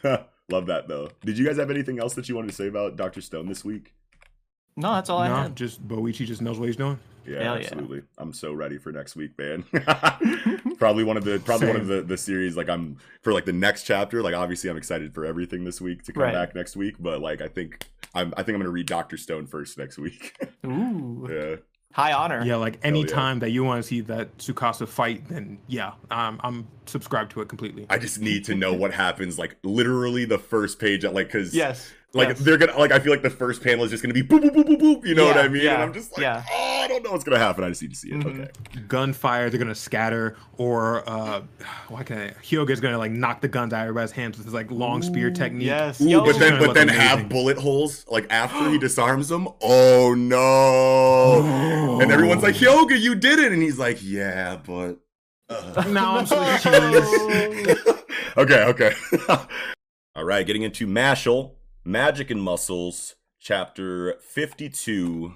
Yeah. 0.04 0.18
Love 0.50 0.66
that 0.68 0.88
though. 0.88 1.10
Did 1.26 1.38
you 1.38 1.46
guys 1.46 1.58
have 1.58 1.70
anything 1.72 1.98
else 2.00 2.14
that 2.16 2.28
you 2.30 2.36
wanted 2.36 2.50
to 2.50 2.56
say 2.56 2.68
about 2.68 2.96
Doctor 2.98 3.20
Stone 3.22 3.48
this 3.48 3.64
week? 3.66 3.94
No, 4.76 4.94
that's 4.94 5.10
all 5.10 5.20
I 5.20 5.28
no, 5.28 5.36
had. 5.36 5.56
just 5.56 5.86
Boichi 5.88 6.26
just 6.26 6.42
knows 6.42 6.60
what 6.60 6.68
he's 6.68 6.76
doing. 6.76 7.00
Yeah, 7.26 7.44
Hell 7.44 7.60
yeah. 7.60 7.66
absolutely. 7.68 8.02
I'm 8.18 8.34
so 8.34 8.52
ready 8.54 8.78
for 8.80 8.92
next 8.92 9.16
week, 9.16 9.38
man. 9.38 9.64
probably 10.78 11.04
one 11.04 11.18
of 11.18 11.24
the 11.24 11.40
probably 11.46 11.68
one 11.68 11.76
of 11.78 11.88
the, 11.88 12.02
the 12.02 12.18
series 12.18 12.58
like 12.58 12.70
I'm 12.70 12.98
for 13.22 13.32
like 13.34 13.46
the 13.46 13.54
next 13.54 13.84
chapter. 13.84 14.22
Like 14.24 14.34
obviously 14.34 14.70
I'm 14.70 14.78
excited 14.78 15.14
for 15.14 15.26
everything 15.26 15.64
this 15.64 15.80
week 15.82 16.04
to 16.04 16.14
come 16.14 16.24
Right. 16.24 16.34
back 16.34 16.56
next 16.56 16.76
week, 16.76 16.96
but 17.00 17.22
like 17.22 17.42
I 17.42 17.48
think 17.48 17.86
I'm 18.16 18.34
I 18.38 18.44
think 18.44 18.56
I'm 18.56 18.62
gonna 18.62 18.70
read 18.72 18.88
Doctor 18.88 19.18
Stone 19.18 19.48
first 19.48 19.78
next 19.78 19.98
week. 20.00 20.36
Ooh, 20.66 21.28
yeah. 21.32 21.56
high 21.94 22.14
honor. 22.14 22.44
Yeah, 22.44 22.56
like 22.56 22.80
any 22.84 23.02
yeah. 23.02 23.08
time 23.08 23.40
that 23.40 23.52
you 23.52 23.64
want 23.64 23.82
to 23.84 23.88
see 23.88 24.02
that 24.02 24.36
Tsukasa 24.40 24.88
fight, 24.88 25.28
then 25.30 25.60
yeah, 25.68 25.92
I'm 26.10 26.40
I'm 26.44 26.68
subscribed 26.88 27.32
to 27.34 27.42
it 27.42 27.50
completely. 27.50 27.86
I 27.90 28.00
just 28.00 28.20
need 28.20 28.46
to 28.46 28.56
know 28.56 28.74
what 28.74 28.94
happens 28.94 29.38
like 29.38 29.58
literally 29.64 30.26
the 30.26 30.40
first 30.40 30.80
page 30.80 31.04
like 31.06 31.30
cause 31.30 31.54
Yes. 31.54 31.92
Like 32.14 32.28
yes. 32.30 32.40
they're 32.40 32.58
gonna 32.58 32.78
like 32.78 32.92
I 32.92 33.00
feel 33.00 33.14
like 33.14 33.22
the 33.22 33.30
first 33.30 33.64
panel 33.64 33.86
is 33.86 33.92
just 33.92 34.04
gonna 34.04 34.14
be 34.14 34.22
boop 34.22 34.42
boop 34.42 34.50
boop 34.54 34.66
boop 34.66 34.82
boop. 34.82 35.06
You 35.06 35.16
know 35.16 35.26
what 35.26 35.38
I 35.38 35.48
mean? 35.48 35.64
yeah, 35.64 35.76
and 35.76 35.84
I'm 35.84 35.94
just 35.94 36.12
like, 36.12 36.22
yeah. 36.22 36.44
oh, 36.52 36.82
I 36.84 36.88
don't 36.90 37.04
know 37.04 37.12
what's 37.12 37.24
gonna 37.24 37.38
happen. 37.40 37.64
I 37.64 37.70
just 37.70 37.82
need 37.82 37.92
to 37.92 37.96
see 37.96 38.10
it. 38.10 38.20
Mhm. 38.20 38.42
Okay. 38.42 38.82
Gunfire, 38.90 39.50
they're 39.50 39.60
gonna 39.60 39.74
scatter, 39.74 40.36
or 40.58 41.10
uh, 41.10 41.42
why 41.88 42.04
can 42.04 42.18
I? 42.18 42.30
Hyoga's 42.44 42.82
gonna 42.82 42.98
like 42.98 43.12
knock 43.12 43.40
the 43.40 43.48
guns 43.48 43.72
out 43.72 43.84
of 43.84 43.88
everybody's 43.88 44.12
hands 44.12 44.36
with 44.38 44.46
his 44.46 44.54
like 44.54 44.70
long 44.72 45.02
spear 45.02 45.28
Ooh, 45.28 45.34
technique. 45.34 45.68
Yes. 45.68 46.02
Ooh, 46.02 46.10
Yo. 46.10 46.26
but 46.26 46.38
then 46.38 46.60
but 46.60 46.74
then 46.74 46.90
amazing. 46.90 47.08
have 47.08 47.30
bullet 47.30 47.58
holes 47.58 48.06
like 48.10 48.28
after 48.30 48.70
he 48.70 48.78
disarms 48.80 49.30
them. 49.30 49.48
Oh 49.62 50.14
no! 50.14 52.02
And 52.02 52.12
everyone's 52.12 52.44
like, 52.44 52.56
"Hyoga, 52.56 53.00
you 53.00 53.16
did 53.16 53.40
it!" 53.40 53.54
And 53.54 53.62
he's 53.62 53.80
like, 53.80 54.00
"Yeah, 54.02 54.58
but." 54.66 54.98
uh." 55.50 55.86
Now 55.88 56.18
I'm 56.18 56.26
so 56.26 56.36
cheese. 56.58 57.78
okay, 58.38 58.64
okay. 58.66 58.94
All 60.16 60.26
right, 60.26 60.46
getting 60.46 60.64
into 60.64 60.86
Mashle, 60.88 61.54
Magic 61.84 62.30
and 62.30 62.42
Muscles, 62.42 63.16
chapter 63.40 64.16
52. 64.22 65.36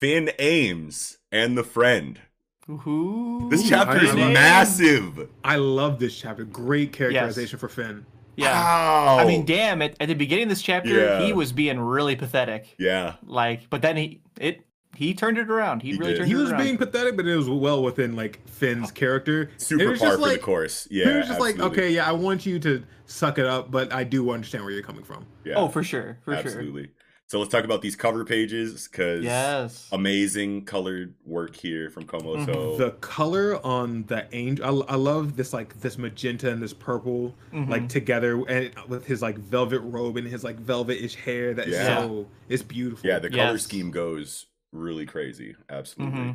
Finn 0.00 0.30
Ames 0.38 1.18
and 1.30 1.56
the 1.56 1.62
Friend. 1.64 2.20
Ooh. 2.68 3.48
This 3.50 3.68
chapter 3.68 4.02
is 4.02 4.10
I 4.10 4.14
love- 4.14 4.32
massive. 4.32 5.28
I 5.44 5.56
love 5.56 5.98
this 5.98 6.18
chapter. 6.18 6.44
Great 6.44 6.92
characterization 6.92 7.58
for 7.58 7.68
Finn. 7.68 8.04
Yeah. 8.36 8.52
Wow. 8.52 9.18
I 9.18 9.26
mean, 9.26 9.44
damn! 9.44 9.82
At, 9.82 9.94
at 10.00 10.08
the 10.08 10.14
beginning 10.14 10.44
of 10.44 10.48
this 10.48 10.62
chapter, 10.62 10.88
Yeah. 10.88 11.20
he 11.22 11.32
was 11.34 11.52
being 11.52 11.78
really 11.78 12.16
pathetic. 12.16 12.74
yeah. 12.78 13.16
Like, 13.24 13.68
but 13.68 13.82
then 13.82 13.96
he 13.96 14.22
it 14.40 14.64
he 14.96 15.14
turned 15.14 15.38
it 15.38 15.48
around. 15.50 15.82
He, 15.82 15.92
He 15.92 15.98
really 15.98 16.12
did. 16.12 16.18
turned 16.18 16.28
He 16.30 16.34
it 16.34 16.38
was 16.38 16.52
being 16.52 16.76
pathetic, 16.78 17.16
but 17.16 17.26
it 17.26 17.36
was 17.36 17.48
well 17.48 17.82
within 17.82 18.14
like 18.16 18.46
Finn's 18.48 18.90
character. 18.90 19.42
It 19.42 19.60
Super 19.62 19.90
was 19.90 20.00
par 20.00 20.08
just 20.10 20.22
for 20.22 20.28
the 20.28 20.38
course. 20.38 20.88
Yeah. 20.90 21.08
it 21.08 21.16
was 21.18 21.28
just 21.28 21.40
like, 21.40 21.58
okay, 21.58 21.90
yeah, 21.90 22.08
I 22.08 22.12
want 22.12 22.44
you 22.46 22.58
to 22.60 22.84
suck 23.06 23.38
it 23.38 23.46
up, 23.46 23.70
but 23.70 23.92
I 23.92 24.04
do 24.04 24.30
understand 24.30 24.64
where 24.64 24.72
you're 24.72 24.82
coming 24.82 25.04
from. 25.04 25.26
Yeah, 25.44 25.54
Oh, 25.56 25.68
for 25.68 25.82
sure, 25.82 26.18
for 26.24 26.32
sure. 26.32 26.40
absolutely. 26.40 26.90
So 27.26 27.38
let's 27.38 27.50
talk 27.50 27.64
about 27.64 27.80
these 27.80 27.96
cover 27.96 28.26
pages 28.26 28.86
because 28.88 29.24
Yes. 29.24 29.88
amazing 29.90 30.66
colored 30.66 31.14
work 31.24 31.56
here 31.56 31.88
from 31.88 32.04
Komoto. 32.04 32.46
Mhm. 32.46 32.76
The 32.78 32.90
color 33.00 33.64
on 33.64 34.04
the 34.08 34.26
angel, 34.32 34.84
I, 34.86 34.92
I 34.92 34.96
love 34.96 35.36
this 35.36 35.54
like 35.54 35.80
this 35.80 35.96
magenta 35.96 36.50
and 36.50 36.62
this 36.62 36.74
purple 36.74 37.34
Mhm. 37.54 37.70
like 37.70 37.88
together, 37.88 38.44
and 38.48 38.70
with 38.86 39.06
his 39.06 39.22
like 39.22 39.38
velvet 39.38 39.80
robe 39.80 40.18
and 40.18 40.26
his 40.28 40.44
like 40.44 40.60
velvetish 40.60 41.14
hair. 41.14 41.54
That 41.54 41.68
is 41.68 41.74
Yeah. 41.76 41.96
so 42.00 42.26
it's 42.50 42.62
beautiful. 42.62 43.08
yeah, 43.08 43.18
the 43.18 43.30
color 43.30 43.52
Yes. 43.52 43.62
scheme 43.62 43.90
goes 43.90 44.44
really 44.72 45.06
crazy. 45.06 45.54
Absolutely. 45.68 46.34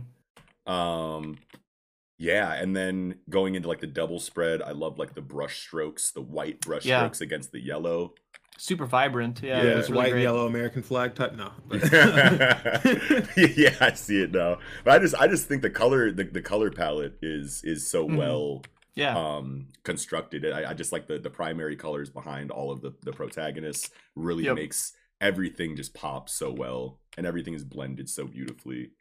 Mhm. 0.68 0.72
Um 0.72 1.38
yeah, 2.20 2.54
and 2.56 2.76
then 2.76 3.20
going 3.30 3.54
into 3.56 3.68
like 3.68 3.80
the 3.80 3.86
double 3.88 4.20
spread, 4.20 4.62
I 4.64 4.72
love 4.72 4.98
like 4.98 5.14
the 5.14 5.22
brush 5.22 5.60
strokes, 5.60 6.10
the 6.12 6.22
white 6.22 6.62
brush 6.62 6.84
Yeah. 6.86 7.00
strokes 7.00 7.22
against 7.22 7.52
the 7.52 7.60
yellow. 7.60 8.14
super 8.60 8.88
vibrant. 8.88 9.40
Yeah, 9.44 9.58
yeah, 9.62 9.64
Yeah, 9.70 9.78
it's 9.78 9.90
really 9.90 9.98
white 10.06 10.12
great. 10.14 10.24
yellow 10.24 10.48
American 10.48 10.82
flag 10.82 11.14
type. 11.14 11.36
No, 11.36 11.52
yeah, 13.38 13.76
I 13.80 13.92
see 13.94 14.22
it 14.22 14.32
now. 14.32 14.58
But 14.84 14.96
I 14.96 15.00
just 15.00 15.16
I 15.16 15.28
just 15.28 15.48
think 15.48 15.62
the 15.62 15.70
color 15.70 16.12
the, 16.12 16.24
the 16.24 16.42
color 16.42 16.72
palette 16.72 17.18
is 17.22 17.64
is 17.64 17.90
so 17.90 18.08
Mhm. 18.08 18.18
well 18.18 18.64
Yeah, 18.96 19.16
um 19.18 19.68
constructed. 19.84 20.44
I, 20.52 20.72
I 20.72 20.74
just 20.74 20.92
like 20.92 21.08
the 21.08 21.20
the 21.20 21.30
primary 21.30 21.76
colors 21.76 22.10
behind 22.10 22.50
all 22.52 22.72
of 22.72 22.82
the 22.82 22.94
the 23.04 23.12
protagonists 23.14 23.92
really 24.16 24.46
Yep. 24.46 24.56
makes 24.56 24.94
everything 25.22 25.76
just 25.76 25.94
pops 25.94 26.34
so 26.34 26.52
well 26.52 27.00
and 27.18 27.26
everything 27.26 27.54
is 27.54 27.64
blended 27.64 28.10
so 28.10 28.26
beautifully. 28.26 28.92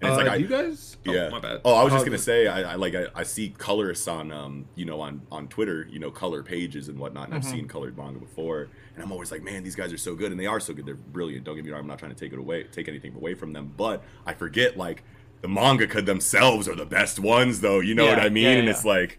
And 0.00 0.10
uh, 0.10 0.14
it's 0.14 0.16
like 0.18 0.28
I, 0.28 0.36
you 0.36 0.46
guys? 0.48 0.96
Oh, 1.06 1.12
yeah. 1.12 1.28
my 1.30 1.40
bad. 1.40 1.60
Oh, 1.64 1.74
I 1.74 1.82
was 1.84 1.92
just 1.92 2.02
Uh, 2.02 2.06
gonna 2.06 2.18
say, 2.18 2.46
I, 2.46 2.72
I 2.72 2.74
like 2.76 2.94
I, 2.94 3.06
I 3.14 3.22
see 3.22 3.50
colorists 3.50 4.08
on 4.08 4.30
um 4.30 4.66
you 4.74 4.84
know 4.84 5.00
on 5.00 5.22
on 5.30 5.48
Twitter, 5.48 5.86
you 5.90 5.98
know 5.98 6.10
color 6.10 6.42
pages 6.42 6.88
and 6.88 6.98
whatnot, 6.98 7.26
and 7.28 7.34
I've 7.34 7.42
Mhm. 7.42 7.50
seen 7.50 7.68
colored 7.68 7.96
manga 7.96 8.18
before, 8.18 8.68
and 8.94 9.02
I'm 9.02 9.10
always 9.12 9.30
like, 9.30 9.42
man, 9.42 9.62
these 9.62 9.74
guys 9.76 9.92
are 9.92 9.98
so 9.98 10.14
good, 10.14 10.32
and 10.32 10.40
they 10.40 10.46
are 10.46 10.60
so 10.60 10.74
good, 10.74 10.84
they're 10.86 10.94
brilliant. 10.94 11.44
Don't 11.44 11.56
get 11.56 11.64
me 11.64 11.70
wrong, 11.70 11.80
I'm 11.80 11.86
not 11.86 11.98
trying 11.98 12.14
to 12.14 12.18
take 12.18 12.32
it 12.32 12.38
away, 12.38 12.64
take 12.64 12.88
anything 12.88 13.14
away 13.14 13.34
from 13.34 13.52
them, 13.52 13.72
but 13.76 14.02
I 14.26 14.34
forget 14.34 14.76
like 14.76 15.02
the 15.40 15.48
mangaka 15.48 16.04
themselves 16.04 16.68
are 16.68 16.74
the 16.74 16.86
best 16.86 17.18
ones, 17.18 17.60
though. 17.60 17.80
You 17.80 17.94
know 17.94 18.06
what 18.06 18.18
I 18.18 18.28
mean? 18.28 18.44
yeah, 18.44 18.50
and 18.52 18.68
it's 18.68 18.84
like, 18.84 19.18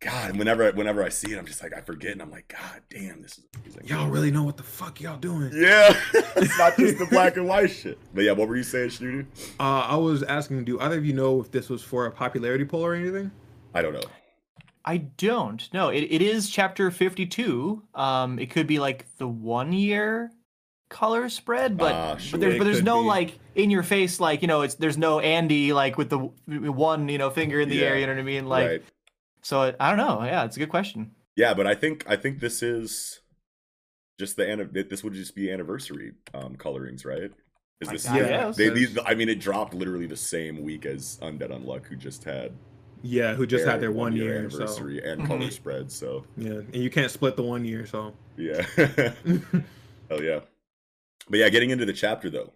God, 0.00 0.38
whenever 0.38 0.72
whenever 0.72 1.04
I 1.04 1.10
see 1.10 1.32
it, 1.32 1.38
I'm 1.38 1.44
just 1.44 1.62
like 1.62 1.76
I 1.76 1.82
forget, 1.82 2.12
and 2.12 2.22
I'm 2.22 2.30
like, 2.30 2.48
God 2.48 2.80
damn, 2.88 3.20
this 3.20 3.36
is 3.36 3.44
amazing. 3.54 3.86
Y'all 3.86 4.08
really 4.08 4.30
know 4.30 4.42
what 4.42 4.56
the 4.56 4.62
fuck 4.62 4.98
y'all 4.98 5.18
doing. 5.18 5.50
Yeah, 5.52 5.94
it's 6.36 6.58
not 6.58 6.74
just 6.78 6.98
the 6.98 7.06
black 7.10 7.36
and 7.36 7.46
white 7.46 7.70
shit. 7.70 7.98
But 8.14 8.24
yeah, 8.24 8.32
what 8.32 8.48
were 8.48 8.56
you 8.56 8.62
saying, 8.62 8.90
Snooty? 8.90 9.26
Uh, 9.60 9.86
I 9.88 9.96
was 9.96 10.22
asking, 10.22 10.64
do 10.64 10.80
either 10.80 10.96
of 10.96 11.04
you 11.04 11.12
know 11.12 11.38
if 11.40 11.50
this 11.50 11.68
was 11.68 11.82
for 11.82 12.06
a 12.06 12.10
popularity 12.10 12.64
poll 12.64 12.82
or 12.82 12.94
anything? 12.94 13.30
I 13.74 13.82
don't 13.82 13.92
know. 13.92 14.00
I 14.86 14.96
don't. 14.96 15.68
No, 15.74 15.90
it, 15.90 16.04
it 16.04 16.22
is 16.22 16.48
chapter 16.48 16.90
fifty-two. 16.90 17.82
Um, 17.94 18.38
it 18.38 18.48
could 18.48 18.66
be 18.66 18.78
like 18.78 19.04
the 19.18 19.28
one 19.28 19.74
year 19.74 20.30
color 20.88 21.28
spread, 21.28 21.76
but 21.76 21.92
but 21.92 22.16
sure. 22.22 22.38
there's 22.38 22.54
It 22.54 22.58
but 22.58 22.64
there's 22.64 22.82
no 22.82 23.02
be. 23.02 23.08
like 23.08 23.38
in 23.54 23.68
your 23.68 23.82
face 23.82 24.18
like 24.18 24.40
you 24.40 24.48
know 24.48 24.62
it's 24.62 24.76
there's 24.76 24.96
no 24.96 25.20
Andy 25.20 25.74
like 25.74 25.98
with 25.98 26.08
the 26.08 26.18
one 26.18 27.08
you 27.10 27.18
know 27.18 27.28
finger 27.28 27.60
in 27.60 27.68
the 27.68 27.84
air. 27.84 27.98
You 27.98 28.06
know 28.06 28.14
what 28.14 28.20
I 28.20 28.24
mean? 28.24 28.46
Like 28.46 28.66
right. 28.66 28.82
So. 29.42 29.74
I 29.80 29.88
don't 29.88 29.98
know. 29.98 30.22
Yeah, 30.24 30.44
it's 30.44 30.56
a 30.56 30.60
good 30.60 30.68
question. 30.68 31.12
Yeah, 31.36 31.54
but 31.54 31.66
I 31.66 31.74
think 31.74 32.04
I 32.08 32.16
think 32.16 32.40
this 32.40 32.62
is 32.62 33.20
just 34.18 34.36
the 34.36 34.46
anni- 34.48 34.82
this 34.82 35.02
would 35.02 35.14
just 35.14 35.34
be 35.34 35.50
anniversary 35.50 36.12
um 36.34 36.56
colorings, 36.56 37.04
right? 37.04 37.30
Is 37.80 37.88
I- 37.88 37.92
this 37.92 38.08
I 38.08 38.18
Yeah. 38.18 38.52
they 38.56 38.68
these 38.68 38.98
I 39.06 39.14
mean 39.14 39.28
it 39.28 39.40
dropped 39.40 39.72
literally 39.74 40.06
the 40.06 40.16
same 40.16 40.62
week 40.62 40.84
as 40.86 41.18
Undead 41.22 41.50
Unluck 41.50 41.86
who 41.86 41.96
just 41.96 42.24
had 42.24 42.52
Yeah, 43.02 43.34
who 43.34 43.46
just 43.46 43.64
had 43.66 43.80
their 43.80 43.90
one 43.90 44.12
one-year 44.12 44.24
year. 44.26 44.38
anniversary 44.40 45.02
and 45.02 45.22
Mhm. 45.22 45.26
color 45.26 45.50
spread, 45.50 45.90
so 45.90 46.26
So 46.36 46.42
yeah, 46.42 46.52
and 46.58 46.76
you 46.76 46.90
can't 46.90 47.10
split 47.10 47.36
the 47.36 47.42
one 47.42 47.64
year. 47.64 47.86
So 47.86 48.14
yeah. 48.36 48.60
Hell 50.10 50.22
yeah. 50.22 50.40
But 51.28 51.38
yeah, 51.38 51.48
getting 51.48 51.70
into 51.70 51.86
the 51.86 51.92
chapter 51.94 52.28
though. 52.28 52.52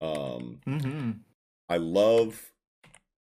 Um 0.00 0.60
hmm 0.64 1.10
I 1.68 1.76
love 1.76 2.50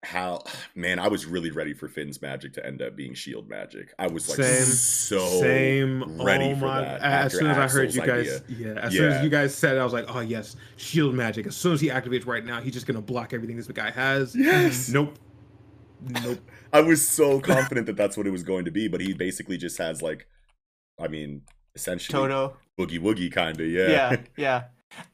how 0.02 0.42
man, 0.74 0.98
I 0.98 1.08
was 1.08 1.26
really 1.26 1.50
ready 1.50 1.74
for 1.74 1.88
Finn's 1.88 2.22
magic 2.22 2.54
to 2.54 2.66
end 2.66 2.80
up 2.80 2.96
being 2.96 3.14
shield 3.14 3.48
magic. 3.48 3.92
I 3.98 4.06
was 4.06 4.28
like 4.28 4.38
Same. 4.38 4.64
so 4.64 5.40
same. 5.40 6.22
ready 6.22 6.52
oh 6.52 6.54
for 6.56 6.66
my! 6.66 6.80
that. 6.80 7.02
As 7.02 7.32
soon 7.32 7.48
as 7.48 7.58
I 7.58 7.68
heard 7.68 7.94
you 7.94 8.00
guys, 8.00 8.42
idea. 8.48 8.74
yeah, 8.74 8.80
as 8.80 8.92
soon 8.92 9.12
as 9.12 9.22
you 9.22 9.28
guys 9.28 9.54
said, 9.54 9.76
it, 9.76 9.80
I 9.80 9.84
was 9.84 9.92
like, 9.92 10.06
oh 10.08 10.20
yes, 10.20 10.56
shield 10.76 11.14
magic. 11.14 11.46
As 11.46 11.56
soon 11.56 11.74
as 11.74 11.80
he 11.80 11.88
activates 11.88 12.26
right 12.26 12.44
now, 12.44 12.60
he's 12.60 12.72
just 12.72 12.86
gonna 12.86 13.02
block 13.02 13.32
everything 13.32 13.56
this 13.56 13.66
guy 13.66 13.90
has. 13.90 14.34
Yes. 14.34 14.88
Nope. 14.88 15.18
Nope. 16.22 16.38
I 16.72 16.80
was 16.80 17.06
so 17.06 17.40
confident 17.40 17.86
that 17.86 17.96
that's 17.96 18.16
what 18.16 18.26
it 18.26 18.30
was 18.30 18.42
going 18.42 18.64
to 18.64 18.70
be, 18.70 18.88
but 18.88 19.00
he 19.00 19.12
basically 19.12 19.58
just 19.58 19.76
has 19.78 20.00
like, 20.00 20.26
I 20.98 21.08
mean, 21.08 21.42
essentially 21.74 22.18
Todo. 22.18 22.56
boogie 22.78 23.00
woogie 23.00 23.32
kind 23.32 23.60
of, 23.60 23.66
yeah. 23.66 23.88
yeah 23.88 24.16
yeah 24.36 24.62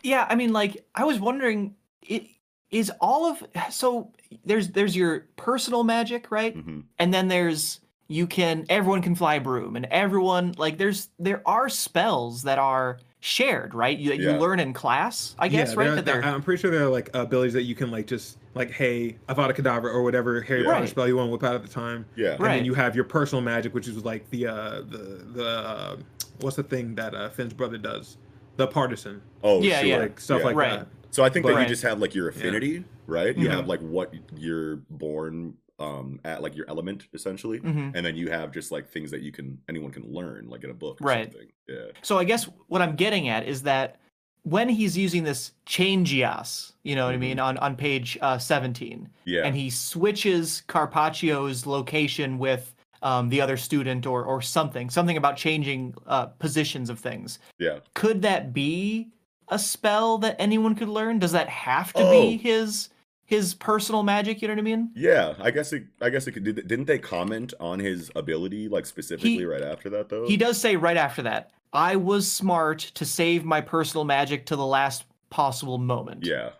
yeah 0.02 0.26
i 0.28 0.34
mean 0.34 0.52
like 0.52 0.86
i 0.94 1.04
was 1.04 1.20
wondering 1.20 1.74
it 2.02 2.26
is 2.70 2.90
all 3.00 3.26
of 3.26 3.44
so 3.70 4.12
there's 4.44 4.68
there's 4.70 4.94
your 4.96 5.26
personal 5.36 5.84
magic 5.84 6.30
right 6.30 6.56
Mhm. 6.56 6.84
and 6.98 7.12
then 7.14 7.28
there's 7.28 7.80
you 8.08 8.26
can 8.26 8.64
everyone 8.68 9.02
can 9.02 9.14
fly 9.14 9.38
broom 9.38 9.76
and 9.76 9.86
everyone 9.86 10.54
like 10.58 10.78
there's 10.78 11.08
there 11.18 11.42
are 11.46 11.68
spells 11.68 12.42
that 12.42 12.58
are 12.58 12.98
shared 13.20 13.74
right 13.74 13.98
you, 13.98 14.12
Yeah. 14.12 14.32
you 14.34 14.38
learn 14.38 14.60
in 14.60 14.72
class 14.72 15.34
i 15.38 15.48
guess 15.48 15.70
yeah, 15.72 15.78
right 15.78 15.84
there- 15.86 15.94
that 15.96 16.04
there- 16.04 16.20
they're 16.22 16.30
I'm 16.34 16.42
pretty 16.42 16.60
sure 16.60 16.70
there 16.70 16.84
are 16.84 16.88
like 16.90 17.10
abilities 17.14 17.54
that 17.54 17.62
you 17.64 17.74
can 17.74 17.90
like 17.90 18.06
just 18.06 18.38
like, 18.54 18.70
hey, 18.70 19.18
Avada 19.28 19.54
Kedavra 19.54 19.92
or 19.92 20.02
whatever 20.02 20.40
Harry 20.40 20.60
Yeah. 20.62 20.68
Potter 20.68 20.80
Right. 20.80 20.88
spell 20.88 21.06
you 21.06 21.16
want 21.16 21.28
to 21.28 21.32
whip 21.32 21.44
out 21.44 21.54
at 21.56 21.62
the 21.62 21.68
time. 21.68 22.06
Yeah. 22.16 22.30
And 22.32 22.40
Right. 22.40 22.56
then 22.56 22.64
you 22.64 22.72
have 22.72 22.94
your 22.96 23.04
personal 23.04 23.42
magic, 23.42 23.74
which 23.74 23.86
is 23.86 24.02
like 24.02 24.30
the 24.30 24.46
uh 24.46 24.80
the 24.88 25.26
the 25.34 25.46
uh, 25.46 25.96
what's 26.40 26.56
the 26.56 26.62
thing 26.62 26.94
that 26.94 27.14
uh, 27.14 27.28
Finn's 27.28 27.52
brother 27.52 27.76
does, 27.76 28.16
the 28.56 28.66
partisan, 28.66 29.20
Oh, 29.44 29.60
Yeah, 29.60 29.80
sure. 29.80 29.88
yeah. 29.88 29.96
like 29.98 30.18
stuff 30.20 30.38
Yeah. 30.40 30.46
like 30.46 30.56
Right. 30.56 30.70
that. 30.78 30.86
So 31.16 31.24
I 31.24 31.30
think 31.30 31.46
that 31.46 31.58
you 31.58 31.66
just 31.66 31.82
have 31.82 31.98
like 31.98 32.14
your 32.14 32.28
affinity, 32.28 32.84
right? 33.06 33.34
You 33.34 33.46
Yeah. 33.46 33.56
have 33.56 33.66
like 33.68 33.80
what 33.80 34.12
you're 34.36 34.76
born 34.90 35.54
um 35.78 36.20
at, 36.26 36.42
like 36.42 36.54
your 36.54 36.66
element 36.68 37.06
essentially, 37.14 37.58
Mhm. 37.60 37.92
and 37.94 38.04
then 38.04 38.16
you 38.16 38.28
have 38.30 38.50
just 38.52 38.70
like 38.70 38.86
things 38.86 39.10
that 39.12 39.22
you 39.22 39.32
can 39.32 39.58
anyone 39.66 39.92
can 39.92 40.04
learn, 40.12 40.48
like 40.50 40.62
in 40.62 40.68
a 40.70 40.74
book, 40.74 41.00
or 41.00 41.06
Right. 41.06 41.32
Something. 41.32 41.48
Yeah. 41.68 41.86
so 42.02 42.16
i 42.18 42.24
guess 42.24 42.44
what 42.68 42.80
i'm 42.82 42.94
getting 42.96 43.28
at 43.28 43.48
is 43.48 43.62
that 43.62 43.98
when 44.42 44.68
he's 44.68 44.96
using 44.96 45.24
this 45.24 45.52
changeos, 45.66 46.72
you 46.84 46.94
know 46.94 47.06
what 47.06 47.14
I 47.14 47.18
mean, 47.18 47.38
on 47.40 47.56
on 47.58 47.76
page 47.76 48.16
uh, 48.20 48.36
17, 48.38 48.98
Mm-hmm. 48.98 49.08
Yeah. 49.24 49.44
and 49.46 49.56
he 49.56 49.70
switches 49.70 50.62
Carpaccio's 50.68 51.66
location 51.66 52.38
with 52.38 52.74
um, 53.02 53.28
the 53.30 53.40
other 53.40 53.56
student 53.56 54.06
or 54.06 54.22
or 54.24 54.40
something, 54.42 54.90
something 54.90 55.16
about 55.16 55.36
changing 55.38 55.94
uh, 56.06 56.26
positions 56.26 56.90
of 56.90 56.98
things. 57.00 57.38
yeah. 57.58 57.78
Could 57.94 58.20
that 58.22 58.52
be 58.52 59.08
a 59.48 59.58
spell 59.58 60.18
that 60.18 60.36
anyone 60.38 60.74
could 60.74 60.88
learn? 60.88 61.18
Does 61.18 61.32
that 61.32 61.48
have 61.48 61.92
to 61.94 62.02
Oh. 62.02 62.10
be 62.10 62.36
his 62.36 62.88
his 63.24 63.54
personal 63.54 64.02
magic? 64.04 64.40
You 64.40 64.48
know 64.48 64.54
what 64.54 64.60
I 64.60 64.62
mean? 64.62 64.90
Yeah, 64.94 65.34
I 65.40 65.50
guess 65.50 65.72
it. 65.72 65.84
I 66.00 66.10
guess 66.10 66.26
it 66.26 66.32
could. 66.32 66.44
Did, 66.44 66.66
didn't 66.68 66.84
they 66.86 66.98
comment 66.98 67.54
on 67.58 67.78
his 67.80 68.10
ability 68.14 68.68
like 68.68 68.86
specifically 68.86 69.30
He- 69.38 69.44
right 69.44 69.62
after 69.62 69.90
that 69.90 70.08
though? 70.08 70.26
He 70.26 70.36
does 70.36 70.60
say 70.60 70.76
right 70.76 70.96
after 70.96 71.22
that, 71.22 71.50
I 71.72 71.96
was 71.96 72.30
smart 72.30 72.78
to 72.94 73.04
save 73.04 73.44
my 73.44 73.60
personal 73.60 74.04
magic 74.04 74.46
to 74.46 74.56
the 74.56 74.64
last 74.66 75.04
possible 75.30 75.78
moment. 75.78 76.24
Yeah. 76.24 76.50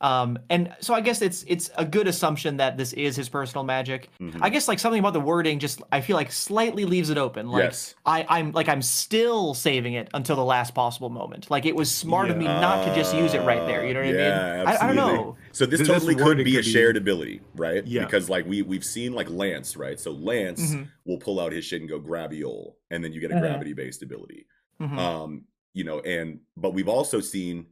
Um, 0.00 0.38
and 0.50 0.74
so 0.80 0.92
I 0.94 1.00
guess 1.00 1.22
it's 1.22 1.44
it's 1.48 1.70
a 1.76 1.84
good 1.84 2.06
assumption 2.06 2.58
that 2.58 2.76
this 2.76 2.92
is 2.92 3.16
his 3.16 3.28
personal 3.28 3.64
magic. 3.64 4.10
Mhm. 4.20 4.38
I 4.42 4.50
guess 4.50 4.68
like 4.68 4.78
something 4.78 4.98
about 5.00 5.12
the 5.14 5.20
wording 5.20 5.58
just 5.58 5.82
I 5.90 6.00
feel 6.02 6.16
like 6.16 6.30
slightly 6.30 6.84
leaves 6.84 7.08
it 7.10 7.18
open. 7.18 7.48
Like 7.48 7.64
Yes. 7.64 7.94
I, 8.04 8.26
I'm 8.28 8.52
like 8.52 8.68
I'm 8.68 8.82
still 8.82 9.54
saving 9.54 9.94
it 9.94 10.08
until 10.12 10.36
the 10.36 10.44
last 10.44 10.74
possible 10.74 11.08
moment. 11.08 11.50
Like 11.50 11.64
it 11.66 11.74
was 11.74 11.90
smart 11.90 12.30
of 12.30 12.36
me 12.36 12.44
not 12.44 12.84
to 12.84 12.94
just 12.94 13.14
use 13.14 13.32
it 13.34 13.40
right 13.42 13.66
there. 13.66 13.86
You 13.86 13.94
know 13.94 14.00
what 14.00 14.14
yeah, 14.14 14.52
I 14.52 14.58
mean? 14.58 14.66
I, 14.66 14.70
I 14.70 14.86
don't 14.86 14.98
absolutely. 14.98 15.14
know. 15.24 15.36
So 15.52 15.66
this 15.66 15.78
This- 15.80 15.88
totally 15.88 16.14
could 16.14 16.24
wording 16.24 16.44
be 16.44 16.56
a 16.56 16.58
could 16.58 16.64
be- 16.66 16.72
shared 16.72 16.96
ability, 16.96 17.40
right? 17.54 17.86
Yeah. 17.86 18.04
Because 18.04 18.28
like 18.28 18.46
we 18.46 18.62
we've 18.62 18.84
seen 18.84 19.12
like 19.14 19.30
Lance, 19.30 19.76
right? 19.76 19.98
So 19.98 20.10
Lance 20.12 20.74
Mhm. 20.74 20.88
will 21.06 21.18
pull 21.18 21.40
out 21.40 21.52
his 21.52 21.64
shit 21.64 21.80
and 21.80 21.88
go 21.88 21.98
gravios, 22.00 22.72
and 22.90 23.02
then 23.02 23.12
you 23.12 23.20
get 23.20 23.30
a 23.30 23.34
Mhm. 23.34 23.40
gravity 23.40 23.72
based 23.72 24.02
ability. 24.02 24.46
Mhm. 24.80 24.98
Um, 24.98 25.44
you 25.72 25.84
know, 25.84 26.00
and 26.00 26.40
but 26.56 26.74
we've 26.74 26.88
also 26.88 27.20
seen 27.20 27.66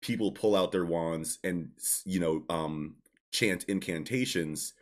people 0.00 0.32
pull 0.32 0.54
out 0.56 0.72
their 0.72 0.84
wands 0.84 1.38
and 1.44 1.70
you 2.04 2.20
know 2.20 2.44
um 2.48 2.96
chant 3.32 3.64
incantations 3.68 4.74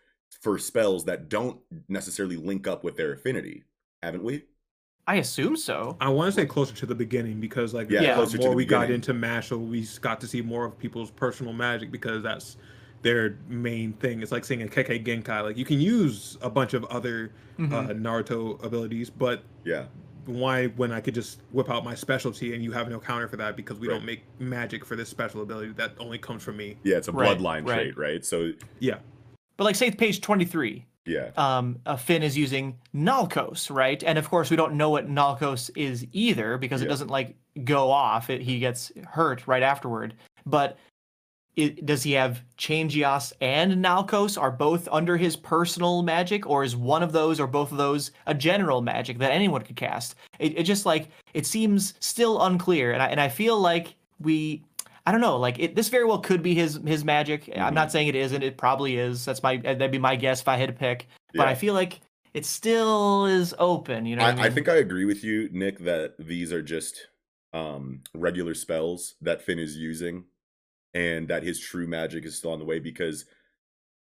for 0.42 0.58
spells 0.58 1.04
that 1.06 1.28
don't 1.28 1.58
necessarily 1.88 2.36
link 2.36 2.66
up 2.66 2.84
with 2.84 2.96
their 2.96 3.12
affinity, 3.12 3.64
haven't 4.02 4.22
we? 4.22 4.44
I 5.08 5.16
assume 5.16 5.56
so. 5.56 5.96
I 6.00 6.08
want 6.08 6.34
to 6.34 6.40
say 6.40 6.46
closer 6.46 6.74
to 6.74 6.86
the 6.86 6.94
beginning 6.94 7.40
because 7.40 7.72
like 7.72 7.90
Yeah, 7.90 8.00
the 8.10 8.14
closer 8.14 8.36
to 8.38 8.42
more 8.42 8.50
the 8.50 8.56
we 8.56 8.64
got 8.64 8.90
into 8.90 9.14
Mashle, 9.14 9.68
we 9.68 9.86
got 10.00 10.20
to 10.20 10.26
see 10.26 10.42
more 10.42 10.66
of 10.66 10.78
people's 10.78 11.10
personal 11.10 11.52
magic 11.52 11.90
because 11.92 12.22
that's 12.22 12.56
their 13.02 13.38
main 13.48 13.92
thing. 13.94 14.20
It's 14.20 14.32
like 14.32 14.44
seeing 14.44 14.62
a 14.62 14.66
Kekkei 14.66 15.04
Genkai. 15.04 15.42
Like 15.42 15.56
you 15.56 15.64
can 15.64 15.80
use 15.80 16.36
a 16.42 16.50
bunch 16.50 16.74
of 16.74 16.84
other 16.86 17.32
Mhm. 17.58 17.72
uh, 17.72 17.92
Naruto 17.94 18.62
abilities, 18.64 19.10
but 19.10 19.42
Yeah. 19.64 19.86
Why 20.26 20.66
when 20.68 20.92
I 20.92 21.00
could 21.00 21.14
just 21.14 21.40
whip 21.52 21.70
out 21.70 21.84
my 21.84 21.94
specialty 21.94 22.54
and 22.54 22.62
you 22.62 22.72
have 22.72 22.88
no 22.88 22.98
counter 22.98 23.28
for 23.28 23.36
that 23.36 23.56
because 23.56 23.78
we 23.78 23.88
Right. 23.88 23.94
don't 23.94 24.04
make 24.04 24.22
magic 24.40 24.84
for 24.84 24.96
this 24.96 25.08
special 25.08 25.42
ability 25.42 25.72
that 25.76 25.92
only 25.98 26.18
comes 26.18 26.42
from 26.42 26.56
me. 26.56 26.76
Yeah, 26.82 26.96
it's 26.96 27.08
a 27.08 27.12
Right, 27.12 27.36
bloodline 27.38 27.66
right. 27.66 27.74
trait, 27.94 27.96
right? 27.98 28.24
So 28.24 28.52
Yeah. 28.80 28.98
But 29.56 29.64
like 29.64 29.76
say 29.76 29.90
page 29.90 30.20
23, 30.20 30.84
yeah. 31.06 31.30
um, 31.36 31.78
uh, 31.86 31.96
Finn 31.96 32.22
is 32.22 32.36
using 32.36 32.76
Nalkos, 32.94 33.74
right? 33.74 34.02
And 34.04 34.18
of 34.18 34.28
course, 34.28 34.50
we 34.50 34.56
don't 34.56 34.74
know 34.74 34.90
what 34.90 35.08
Nalkos 35.08 35.70
is 35.76 36.06
either 36.12 36.58
because 36.58 36.82
it 36.82 36.86
doesn't 36.88 37.08
like 37.08 37.36
go 37.64 37.90
off. 37.90 38.28
It, 38.28 38.42
he 38.42 38.58
gets 38.58 38.92
hurt 39.10 39.46
right 39.46 39.62
afterward. 39.62 40.14
But 40.44 40.76
it, 41.56 41.86
does 41.86 42.02
he 42.02 42.12
have 42.12 42.42
Changeos 42.58 43.32
and 43.40 43.84
Nalkos? 43.84 44.40
Are 44.40 44.50
both 44.50 44.88
under 44.92 45.16
his 45.16 45.36
personal 45.36 46.02
magic, 46.02 46.46
or 46.46 46.62
is 46.62 46.76
one 46.76 47.02
of 47.02 47.12
those 47.12 47.40
or 47.40 47.46
both 47.46 47.72
of 47.72 47.78
those 47.78 48.10
a 48.26 48.34
general 48.34 48.82
magic 48.82 49.18
that 49.18 49.32
anyone 49.32 49.62
could 49.62 49.76
cast? 49.76 50.14
It, 50.38 50.58
it 50.58 50.62
just 50.64 50.86
like 50.86 51.08
it 51.34 51.46
seems 51.46 51.94
still 52.00 52.42
unclear, 52.42 52.92
and 52.92 53.02
I 53.02 53.06
and 53.06 53.20
I 53.20 53.28
feel 53.28 53.58
like 53.58 53.94
we. 54.20 54.62
I 55.08 55.12
don't 55.12 55.20
know. 55.20 55.36
Like 55.36 55.60
it, 55.60 55.76
this 55.76 55.88
very 55.88 56.04
well 56.04 56.18
could 56.18 56.42
be 56.42 56.52
his 56.52 56.80
his 56.84 57.04
magic. 57.04 57.48
I'm 57.54 57.70
Mhm. 57.70 57.74
not 57.74 57.92
saying 57.92 58.08
it 58.08 58.16
isn't. 58.16 58.42
It 58.42 58.56
probably 58.56 58.96
is. 58.96 59.24
That's 59.24 59.40
my 59.40 59.56
that'd 59.56 59.92
be 59.92 59.98
my 59.98 60.16
guess 60.16 60.40
if 60.40 60.48
I 60.48 60.56
had 60.56 60.66
to 60.66 60.72
pick 60.72 61.06
but 61.36 61.48
I 61.48 61.54
feel 61.54 61.74
like 61.74 62.00
it 62.34 62.44
still 62.44 63.26
is 63.26 63.54
open. 63.58 64.06
You 64.06 64.16
know, 64.16 64.24
I, 64.24 64.28
I, 64.28 64.34
mean? 64.34 64.44
I 64.44 64.50
think 64.50 64.68
I 64.68 64.76
agree 64.76 65.04
with 65.04 65.22
you, 65.24 65.48
Nick, 65.52 65.78
that 65.80 66.14
these 66.18 66.52
are 66.52 66.62
just 66.62 67.08
um, 67.52 68.02
regular 68.14 68.54
spells 68.54 69.14
that 69.20 69.42
Finn 69.42 69.58
is 69.58 69.76
using, 69.76 70.24
and 70.96 71.28
that 71.28 71.42
his 71.42 71.60
true 71.60 71.86
magic 71.86 72.24
is 72.24 72.36
still 72.36 72.52
on 72.52 72.58
the 72.58 72.64
way 72.64 72.78
because 72.78 73.26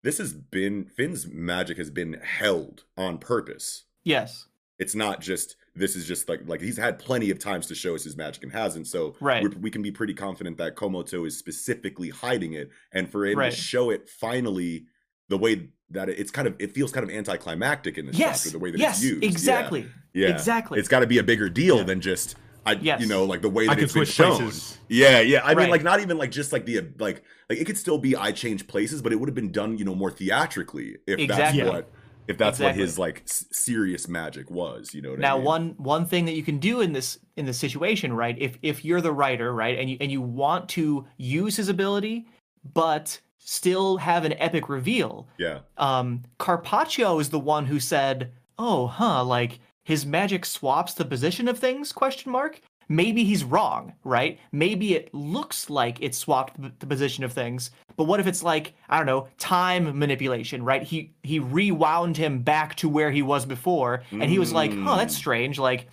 this 0.03 0.18
has 0.18 0.32
been 0.32 0.84
Finn's 0.84 1.26
magic 1.26 1.76
has 1.78 1.90
been 1.90 2.14
held 2.22 2.84
on 2.97 3.18
purpose. 3.18 3.84
yes, 4.05 4.47
It's 4.78 4.95
not 4.95 5.20
just 5.20 5.57
this 5.76 5.97
is 5.97 6.07
just 6.07 6.28
like 6.28 6.40
like 6.47 6.61
he's 6.61 6.76
had 6.76 6.99
plenty 7.01 7.30
of 7.30 7.38
times 7.40 7.66
to 7.66 7.74
show 7.74 7.95
us 7.97 8.05
his 8.05 8.16
magic 8.16 8.42
and 8.45 8.53
hasn't. 8.53 8.86
So 8.86 9.16
Right. 9.20 9.42
we're, 9.61 9.70
can 9.70 9.82
be 9.82 9.90
pretty 9.90 10.14
confident 10.14 10.57
that 10.59 10.76
Komoto 10.76 11.26
is 11.26 11.36
specifically 11.38 12.11
hiding 12.11 12.53
it, 12.53 12.70
and 12.92 13.11
for 13.11 13.26
him 13.26 13.38
Right. 13.38 13.51
to 13.53 13.57
show 13.57 13.90
it 13.90 14.09
finally 14.09 14.86
the 15.28 15.38
way 15.38 15.70
that 15.90 16.09
it, 16.09 16.18
it's 16.18 16.30
kind 16.30 16.47
of 16.47 16.55
it 16.61 16.72
feels 16.72 16.92
kind 16.92 17.09
of 17.09 17.14
anticlimactic 17.14 17.99
in 17.99 18.07
this 18.07 18.16
yes, 18.18 18.42
chapter 18.45 18.51
the 18.57 18.62
way 18.62 18.70
that 18.70 18.78
yes, 18.78 18.97
it's 18.99 19.05
used. 19.05 19.22
Yeah. 19.22 19.28
exactly, 19.30 19.86
Yeah, 20.12 20.28
exactly. 20.28 20.78
It's 20.78 20.88
got 20.88 21.01
to 21.01 21.07
be 21.09 21.18
a 21.18 21.22
bigger 21.24 21.49
deal 21.49 21.78
Yeah. 21.78 21.84
than 21.84 22.01
just 22.01 22.36
I, 22.66 22.72
Yes. 22.72 23.00
you 23.00 23.06
know, 23.06 23.24
like 23.24 23.42
the 23.42 23.50
way 23.50 23.66
that 23.66 23.74
can 23.76 23.84
it's 23.84 23.92
been 23.92 24.04
shown. 24.04 24.36
places. 24.38 24.78
Yeah, 24.88 25.20
yeah. 25.20 25.42
I 25.44 25.54
mean, 25.54 25.70
like 25.70 25.82
not 25.82 26.00
even 26.00 26.18
like 26.18 26.30
just 26.30 26.52
like 26.52 26.64
the 26.66 26.80
like 26.98 27.22
like 27.50 27.58
it 27.58 27.64
could 27.66 27.78
still 27.78 27.98
be 27.98 28.16
I 28.16 28.32
change 28.32 28.66
places, 28.66 29.02
but 29.02 29.12
it 29.12 29.16
would 29.16 29.28
have 29.28 29.34
been 29.34 29.52
done, 29.52 29.76
you 29.78 29.84
know, 29.84 29.94
more 29.94 30.10
theatrically 30.10 30.96
if 31.06 31.18
Exactly. 31.18 31.60
that's 31.62 31.72
what 31.72 31.90
if 32.26 32.38
that's 32.38 32.58
Exactly. 32.58 32.80
what 32.80 32.86
his 32.88 32.98
like 32.98 33.22
s- 33.28 33.44
serious 33.52 34.08
magic 34.08 34.50
was. 34.50 34.94
You 34.94 35.02
know 35.02 35.10
what 35.10 35.18
now 35.18 35.34
I 35.34 35.38
mean? 35.38 35.44
one 35.44 35.74
one 35.78 36.06
thing 36.06 36.24
that 36.24 36.32
you 36.34 36.42
can 36.42 36.58
do 36.58 36.80
in 36.80 36.92
this 36.92 37.18
in 37.36 37.44
this 37.46 37.58
situation, 37.58 38.12
right? 38.12 38.36
If 38.38 38.58
if 38.62 38.84
you're 38.84 39.00
the 39.02 39.12
writer, 39.12 39.52
right, 39.52 39.78
and 39.78 39.90
you 39.90 39.96
and 40.00 40.10
you 40.10 40.20
want 40.22 40.68
to 40.70 41.06
use 41.18 41.56
his 41.56 41.68
ability, 41.68 42.26
but 42.72 43.20
still 43.38 43.98
have 43.98 44.24
an 44.24 44.32
epic 44.38 44.70
reveal, 44.70 45.28
Yeah, 45.38 45.60
um, 45.76 46.22
Carpaccio 46.38 47.18
is 47.18 47.28
the 47.28 47.38
one 47.38 47.66
who 47.66 47.78
said, 47.78 48.32
"Oh, 48.58 48.86
huh, 48.86 49.22
like 49.22 49.60
his 49.85 50.05
magic 50.05 50.45
swaps 50.45 50.95
the 50.95 51.05
position 51.05 51.47
of 51.49 51.59
things?" 51.59 51.93
Question 51.93 52.32
mark. 52.32 52.61
Maybe 52.87 53.24
he's 53.24 53.45
wrong, 53.45 53.95
right? 54.05 54.39
Maybe 54.53 54.95
it 54.95 55.09
looks 55.14 55.70
like 55.70 55.97
it 56.03 56.14
swapped 56.14 56.61
the- 56.78 56.87
position 56.87 57.24
of 57.24 57.32
things, 57.32 57.70
but 57.97 58.05
what 58.05 58.20
if 58.20 58.26
it's 58.26 58.43
like 58.43 58.74
I 58.91 58.99
don't 58.99 59.07
know, 59.07 59.28
time 59.39 59.99
manipulation, 59.99 60.62
right? 60.62 60.82
He 60.82 61.12
he 61.22 61.39
rewound 61.39 62.16
him 62.18 62.41
back 62.43 62.74
to 62.76 62.89
where 62.89 63.11
he 63.11 63.22
was 63.22 63.47
before, 63.47 64.03
and 64.11 64.24
he 64.24 64.39
was 64.39 64.53
like, 64.53 64.70
"Oh, 64.72 64.97
that's 64.97 65.14
Mm. 65.14 65.18
strange." 65.18 65.59
Like 65.59 65.89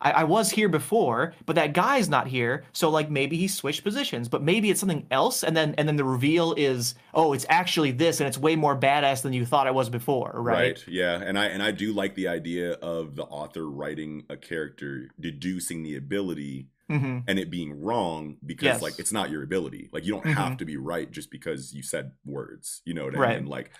I, 0.00 0.10
I 0.12 0.24
was 0.24 0.50
here 0.50 0.68
before, 0.68 1.34
but 1.46 1.56
that 1.56 1.72
guy's 1.72 2.08
not 2.08 2.26
here. 2.26 2.64
So 2.72 2.90
like 2.90 3.10
maybe 3.10 3.36
he 3.36 3.48
switched 3.48 3.84
positions, 3.84 4.28
but 4.28 4.42
maybe 4.42 4.70
it's 4.70 4.80
something 4.80 5.06
else. 5.10 5.42
And 5.42 5.56
then 5.56 5.74
and 5.78 5.88
then 5.88 5.96
the 5.96 6.04
reveal 6.04 6.54
is, 6.56 6.94
oh, 7.14 7.32
it's 7.32 7.46
actually 7.48 7.92
this, 7.92 8.20
and 8.20 8.28
it's 8.28 8.38
way 8.38 8.56
more 8.56 8.76
badass 8.78 9.22
than 9.22 9.32
you 9.32 9.46
thought 9.46 9.66
it 9.66 9.74
was 9.74 9.88
before, 9.88 10.32
right? 10.34 10.78
right. 10.78 10.84
Yeah, 10.86 11.20
and 11.20 11.38
I 11.38 11.46
and 11.46 11.62
I 11.62 11.70
do 11.72 11.92
like 11.92 12.14
the 12.14 12.28
idea 12.28 12.72
of 12.74 13.16
the 13.16 13.24
author 13.24 13.68
writing 13.68 14.24
a 14.28 14.36
character 14.36 15.08
deducing 15.18 15.82
the 15.82 15.96
ability 15.96 16.68
hmm 16.88 17.18
and 17.28 17.40
it 17.40 17.50
being 17.50 17.80
wrong 17.82 18.36
because 18.46 18.62
Yes. 18.62 18.82
like 18.82 18.94
it's 18.98 19.12
not 19.12 19.30
your 19.30 19.42
ability. 19.42 19.88
Like 19.92 20.04
you 20.06 20.12
don't 20.12 20.24
Mhm. 20.24 20.34
have 20.34 20.56
to 20.58 20.64
be 20.64 20.76
right 20.76 21.10
just 21.10 21.30
because 21.30 21.74
you 21.74 21.82
said 21.82 22.12
words. 22.24 22.82
You 22.84 22.94
know 22.94 23.04
what 23.04 23.16
I 23.16 23.18
Right. 23.18 23.40
mean? 23.40 23.46
Like 23.46 23.72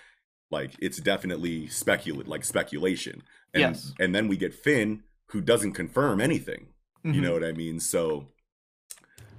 like 0.51 0.75
it's 0.79 0.97
definitely 0.99 1.67
speculate 1.67 2.27
like 2.27 2.43
speculation. 2.43 3.23
And 3.53 3.61
Yes. 3.61 3.93
and 3.99 4.13
then 4.13 4.27
we 4.27 4.35
get 4.37 4.53
Finn 4.53 5.03
who 5.29 5.41
doesn't 5.41 5.73
confirm 5.73 6.21
anything. 6.21 6.67
You 7.11 7.21
Mhm. 7.21 7.21
know 7.21 7.33
what 7.33 7.43
I 7.43 7.51
mean? 7.53 7.79
So 7.79 8.27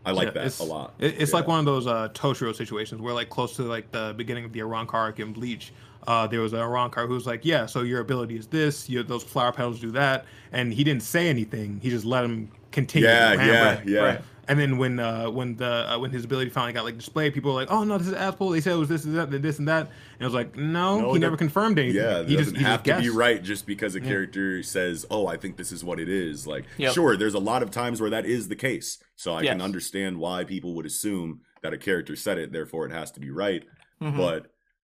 I 0.05 0.13
like 0.13 0.35
Yeah, 0.35 0.43
that 0.45 0.59
a 0.61 0.65
lot. 0.65 0.95
It, 0.99 1.17
it's 1.19 1.33
Yeah. 1.33 1.37
like 1.37 1.47
one 1.49 1.59
of 1.59 1.65
those 1.65 1.87
uh, 1.87 2.09
Toshiro 2.11 2.55
situations 2.55 3.01
where, 3.01 3.13
like, 3.15 3.29
close 3.29 3.57
to 3.57 3.63
like 3.63 3.91
the 3.93 4.15
beginning 4.17 4.45
of 4.45 4.53
the 4.53 4.61
Arrancar 4.61 4.95
arc 4.95 5.21
in 5.21 5.33
Bleach, 5.33 5.73
uh, 6.07 6.27
there 6.27 6.41
was 6.41 6.53
an 6.53 6.61
Arrancar 6.61 7.07
who 7.07 7.15
was 7.15 7.27
like, 7.27 7.45
"Yeah, 7.45 7.67
so 7.67 7.83
your 7.83 8.01
ability 8.01 8.37
is 8.37 8.47
this. 8.47 8.89
Your 8.89 9.03
those 9.03 9.23
flower 9.25 9.53
petals 9.53 9.81
do 9.81 9.91
that," 9.93 10.25
and 10.53 10.73
he 10.73 10.85
didn't 10.85 11.03
say 11.03 11.29
anything. 11.29 11.81
He 11.83 11.91
just 11.91 12.05
let 12.07 12.25
him 12.25 12.51
continue. 12.73 13.09
Yeah, 13.09 13.33
yeah, 13.35 13.75
with 13.77 13.87
it. 13.87 13.91
yeah. 13.91 14.01
Right. 14.01 14.21
And 14.49 14.59
then 14.59 14.79
when 14.79 14.99
uh, 14.99 15.31
when 15.31 15.57
the 15.57 15.93
uh, 15.93 15.99
when 15.99 16.11
his 16.11 16.25
ability 16.25 16.49
finally 16.51 16.73
got 16.73 16.85
like 16.85 16.97
displayed, 16.97 17.35
people 17.35 17.53
were 17.53 17.61
like, 17.61 17.71
"Oh 17.71 17.85
no, 17.85 17.99
this 17.99 18.07
is 18.09 18.15
Aspel. 18.15 18.51
They 18.51 18.63
said 18.63 18.73
it 18.73 18.77
was 18.77 18.89
this, 18.89 19.05
and 19.05 19.15
that, 19.15 19.31
this, 19.43 19.59
and 19.59 19.69
that." 19.69 19.83
And 19.89 20.23
I 20.23 20.25
was 20.25 20.33
like, 20.33 20.57
"No, 20.57 21.01
No, 21.01 21.13
he 21.13 21.19
never 21.19 21.37
confirmed 21.37 21.79
anything. 21.79 22.01
Yeah, 22.03 22.23
he 22.25 22.35
doesn't 22.35 22.55
just 22.55 22.57
he 22.57 22.63
have 22.65 22.83
just 22.83 23.05
to 23.05 23.11
be 23.11 23.15
right 23.15 23.43
just 23.43 23.67
because 23.67 23.95
a 23.95 24.01
Yeah. 24.01 24.07
character 24.09 24.63
says, 24.63 25.05
"Oh, 25.11 25.27
I 25.27 25.37
think 25.37 25.59
this 25.59 25.71
is 25.71 25.85
what 25.85 26.01
it 26.01 26.09
is." 26.09 26.47
Like, 26.47 26.65
Yep. 26.79 26.95
sure, 26.95 27.17
there's 27.17 27.35
a 27.35 27.39
lot 27.39 27.63
of 27.63 27.71
times 27.71 28.01
where 28.01 28.09
that 28.09 28.25
is 28.25 28.49
the 28.49 28.57
case, 28.57 28.99
so 29.17 29.35
I 29.35 29.45
can 29.45 29.61
understand 29.61 30.17
why 30.19 30.45
people 30.45 30.75
would 30.77 30.87
assume 30.87 31.41
that 31.63 31.75
a 31.75 31.79
character 31.79 32.17
said 32.17 32.39
it, 32.39 32.51
therefore 32.51 32.87
it 32.87 32.93
has 32.93 33.11
to 33.13 33.21
be 33.21 33.31
right. 33.31 33.65
Mhm. 34.01 34.17
But 34.17 34.47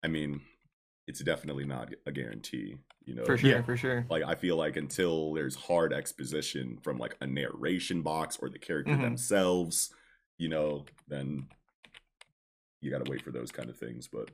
I 0.05 0.07
mean, 0.09 0.43
it's 1.09 1.21
definitely 1.25 1.65
not 1.65 1.93
a 2.07 2.13
guarantee. 2.13 2.77
You 3.11 3.17
know, 3.17 3.25
for 3.25 3.37
sure, 3.37 3.51
Yeah. 3.51 3.63
for 3.63 3.77
sure. 3.77 4.07
like 4.09 4.23
I 4.23 4.37
feel 4.37 4.55
like 4.55 4.77
until 4.77 5.33
there's 5.35 5.57
hard 5.57 5.93
exposition 5.93 6.79
from 6.81 6.97
like 6.97 7.17
a 7.21 7.27
narration 7.27 8.03
box 8.03 8.39
or 8.41 8.49
the 8.49 8.59
character 8.61 8.93
Mhm. 8.93 9.03
themselves, 9.03 9.93
you 10.39 10.49
know, 10.49 10.85
then 11.09 11.49
you 12.81 12.89
got 12.89 13.05
to 13.05 13.11
wait 13.11 13.23
for 13.23 13.33
those 13.33 13.51
kind 13.51 13.69
of 13.69 13.77
things. 13.77 14.07
But 14.07 14.31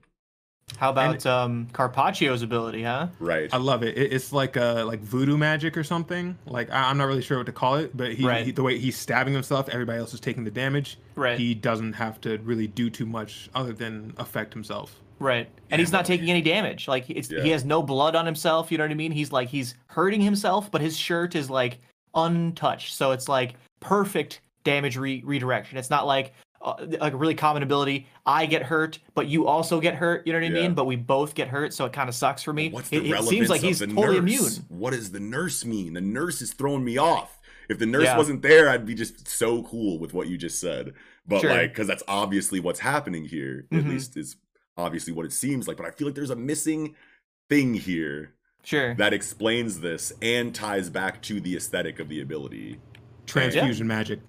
How 0.76 0.90
about 0.90 1.24
um 1.24 1.68
Carpaccio's 1.72 2.42
ability, 2.42 2.82
huh? 2.82 3.08
Right. 3.18 3.48
I 3.50 3.56
love 3.56 3.82
it. 3.82 3.96
it. 3.96 4.12
It's 4.12 4.30
like 4.30 4.58
uh 4.58 4.84
like 4.84 5.00
voodoo 5.00 5.38
magic 5.38 5.74
or 5.78 5.82
something. 5.84 6.36
Like 6.44 6.68
I, 6.70 6.90
am 6.90 6.98
not 6.98 7.04
really 7.06 7.22
sure 7.22 7.38
what 7.38 7.46
to 7.46 7.52
call 7.52 7.76
it, 7.76 7.96
but 7.96 8.12
he, 8.12 8.26
Right. 8.26 8.44
he 8.44 8.52
the 8.52 8.62
way 8.62 8.76
he's 8.78 8.98
stabbing 8.98 9.32
himself, 9.32 9.70
everybody 9.70 10.00
else 10.00 10.12
is 10.12 10.20
taking 10.20 10.44
the 10.44 10.50
damage. 10.50 10.98
Right. 11.14 11.38
He 11.38 11.54
doesn't 11.54 11.94
have 11.94 12.20
to 12.22 12.36
really 12.38 12.66
do 12.66 12.90
too 12.90 13.06
much 13.06 13.48
other 13.54 13.72
than 13.72 14.12
affect 14.18 14.52
himself. 14.52 15.00
Right. 15.18 15.48
And 15.70 15.80
he's 15.80 15.92
not 15.92 16.04
taking 16.04 16.30
any 16.30 16.42
damage. 16.42 16.88
Like 16.88 17.08
it's 17.08 17.30
Yeah. 17.30 17.42
he 17.42 17.50
has 17.50 17.64
no 17.64 17.82
blood 17.82 18.14
on 18.14 18.26
himself, 18.26 18.70
you 18.70 18.78
know 18.78 18.84
what 18.84 18.90
I 18.90 18.94
mean? 18.94 19.12
He's 19.12 19.32
like 19.32 19.48
he's 19.48 19.74
hurting 19.86 20.20
himself, 20.20 20.70
but 20.70 20.80
his 20.80 20.96
shirt 20.96 21.34
is 21.34 21.48
like 21.50 21.78
untouched. 22.14 22.94
So 22.94 23.12
it's 23.12 23.28
like 23.28 23.54
perfect 23.80 24.40
damage 24.64 24.96
re- 24.96 25.22
redirection. 25.24 25.78
It's 25.78 25.90
not 25.90 26.06
like 26.06 26.32
uh, 26.62 26.74
like 27.00 27.12
a 27.12 27.16
really 27.16 27.34
common 27.34 27.62
ability. 27.62 28.06
I 28.24 28.46
get 28.46 28.62
hurt, 28.62 28.98
but 29.14 29.28
you 29.28 29.46
also 29.46 29.78
get 29.80 29.94
hurt. 29.94 30.26
You 30.26 30.32
know 30.32 30.40
what 30.40 30.46
I 30.50 30.54
Yeah. 30.54 30.62
mean? 30.62 30.74
But 30.74 30.86
we 30.86 30.96
both 30.96 31.34
get 31.34 31.48
hurt, 31.48 31.72
so 31.74 31.84
it 31.84 31.92
kind 31.92 32.08
of 32.08 32.14
sucks 32.14 32.42
for 32.42 32.52
me. 32.52 32.70
What's 32.70 32.88
the 32.88 32.96
it, 32.96 33.06
it 33.06 33.12
relevance 33.12 33.28
seems 33.30 33.48
like 33.50 33.60
of 33.60 33.66
he's 33.68 33.78
the 33.78 33.86
totally 33.86 34.20
nurse? 34.20 34.58
immune. 34.58 34.64
What 34.68 34.90
does 34.92 35.12
the 35.12 35.20
nurse 35.20 35.64
mean? 35.64 35.92
The 35.92 36.00
nurse 36.00 36.40
is 36.42 36.52
throwing 36.54 36.82
me 36.82 36.96
off. 36.98 37.38
If 37.68 37.78
the 37.78 37.86
nurse 37.86 38.04
Yeah. 38.04 38.16
wasn't 38.16 38.42
there, 38.42 38.68
I'd 38.70 38.86
be 38.86 38.94
just 38.94 39.28
so 39.28 39.62
cool 39.64 39.98
with 39.98 40.14
what 40.14 40.28
you 40.28 40.36
just 40.38 40.58
said. 40.58 40.92
But 41.28 41.42
Sure. 41.42 41.50
like, 41.50 41.72
because 41.72 41.86
that's 41.86 42.02
obviously 42.08 42.58
what's 42.58 42.80
happening 42.80 43.26
here. 43.26 43.66
At 43.70 43.84
Mhm. 43.84 43.90
least 43.90 44.16
is 44.16 44.36
obviously 44.76 45.12
what 45.12 45.26
it 45.26 45.32
seems 45.32 45.66
like. 45.68 45.76
But 45.76 45.86
I 45.86 45.90
feel 45.90 46.06
like 46.08 46.14
there's 46.14 46.30
a 46.30 46.36
missing 46.36 46.94
thing 47.48 47.74
here 47.74 48.32
Sure. 48.64 48.94
that 48.96 49.12
explains 49.12 49.80
this 49.80 50.12
and 50.20 50.54
ties 50.54 50.90
back 50.90 51.22
to 51.22 51.40
the 51.40 51.56
aesthetic 51.56 51.98
of 52.00 52.08
the 52.08 52.20
ability. 52.20 52.80
Transfusion 53.26 53.86
magic, 53.86 54.20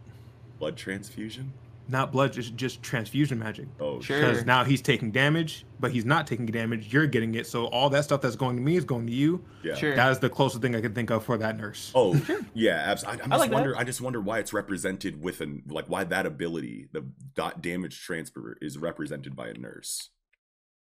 Blood 0.59 0.75
transfusion. 0.77 1.53
not 1.87 2.11
blood, 2.11 2.33
just 2.33 2.55
just 2.55 2.81
transfusion 2.83 3.37
magic. 3.39 3.67
Oh, 3.79 4.01
Sure. 4.01 4.19
Because 4.19 4.45
now 4.45 4.63
he's 4.63 4.81
taking 4.81 5.11
damage, 5.11 5.65
but 5.79 5.91
he's 5.91 6.03
not 6.05 6.25
taking 6.27 6.45
damage. 6.47 6.91
You're 6.91 7.05
getting 7.07 7.35
it. 7.35 7.45
So 7.47 7.65
all 7.67 7.89
that 7.91 8.03
stuff 8.03 8.21
that's 8.21 8.35
going 8.35 8.55
to 8.57 8.61
me 8.61 8.75
is 8.75 8.83
going 8.85 9.05
to 9.07 9.13
you. 9.13 9.43
yeah. 9.63 9.75
Sure. 9.75 9.95
That 9.95 10.11
is 10.11 10.19
the 10.19 10.29
closest 10.29 10.61
thing 10.61 10.75
I 10.75 10.81
could 10.81 10.93
think 10.95 11.09
of 11.11 11.23
for 11.23 11.37
that 11.37 11.57
nurse. 11.57 11.91
Oh, 11.95 12.19
sure. 12.21 12.39
yeah, 12.53 12.81
absolutely. 12.85 13.21
I, 13.21 13.25
I 13.25 13.27
just 13.29 13.39
like 13.39 13.49
that. 13.51 13.55
wonder. 13.55 13.77
I 13.77 13.83
just 13.83 14.01
wonder 14.01 14.19
why 14.21 14.39
it's 14.39 14.51
represented 14.53 15.21
with 15.21 15.41
an 15.41 15.63
like 15.67 15.85
why 15.87 16.03
that 16.05 16.25
ability, 16.25 16.89
the 16.91 17.05
dot 17.35 17.61
damage 17.61 17.99
transfer, 18.01 18.57
is 18.61 18.77
represented 18.77 19.35
by 19.35 19.47
a 19.49 19.53
nurse. 19.53 20.09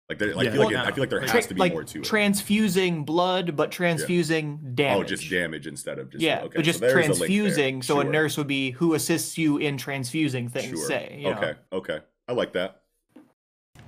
Like, 0.09 0.19
there, 0.19 0.35
like 0.35 0.45
Yeah, 0.47 0.51
I 0.51 0.55
feel 0.55 0.63
like 0.65 0.73
well, 0.73 0.85
it, 0.85 0.89
I 0.89 0.93
feel 0.93 1.03
like 1.03 1.11
there 1.11 1.21
Tra- 1.21 1.31
has 1.31 1.47
to 1.49 1.55
be 1.55 1.61
like 1.61 1.73
more 1.73 1.85
to 1.85 1.99
it. 1.99 2.05
transfusing 2.05 3.05
blood, 3.05 3.57
but 3.57 3.71
transfusing 3.71 4.59
damage. 4.75 5.05
oh, 5.05 5.05
just 5.05 5.29
damage 5.29 5.67
instead 5.67 5.99
of 5.99 6.09
just 6.11 6.23
yeah, 6.23 6.41
Okay, 6.45 6.53
but 6.57 6.65
just 6.65 6.79
so 6.79 6.87
there's 6.87 6.95
a 6.95 7.09
link 7.11 7.19
there. 7.19 7.27
transfusing. 7.29 7.83
So 7.83 8.01
a 8.01 8.05
nurse 8.05 8.39
would 8.39 8.47
be 8.47 8.71
who 8.71 8.95
assists 8.95 9.37
you 9.37 9.59
in 9.59 9.77
transfusing 9.77 10.49
things. 10.49 10.79
Sure. 10.79 10.87
Say, 10.89 11.17
you 11.19 11.31
know? 11.31 11.37
okay, 11.37 11.55
okay, 11.73 11.99
I 12.27 12.33
like 12.33 12.55
that. 12.55 12.81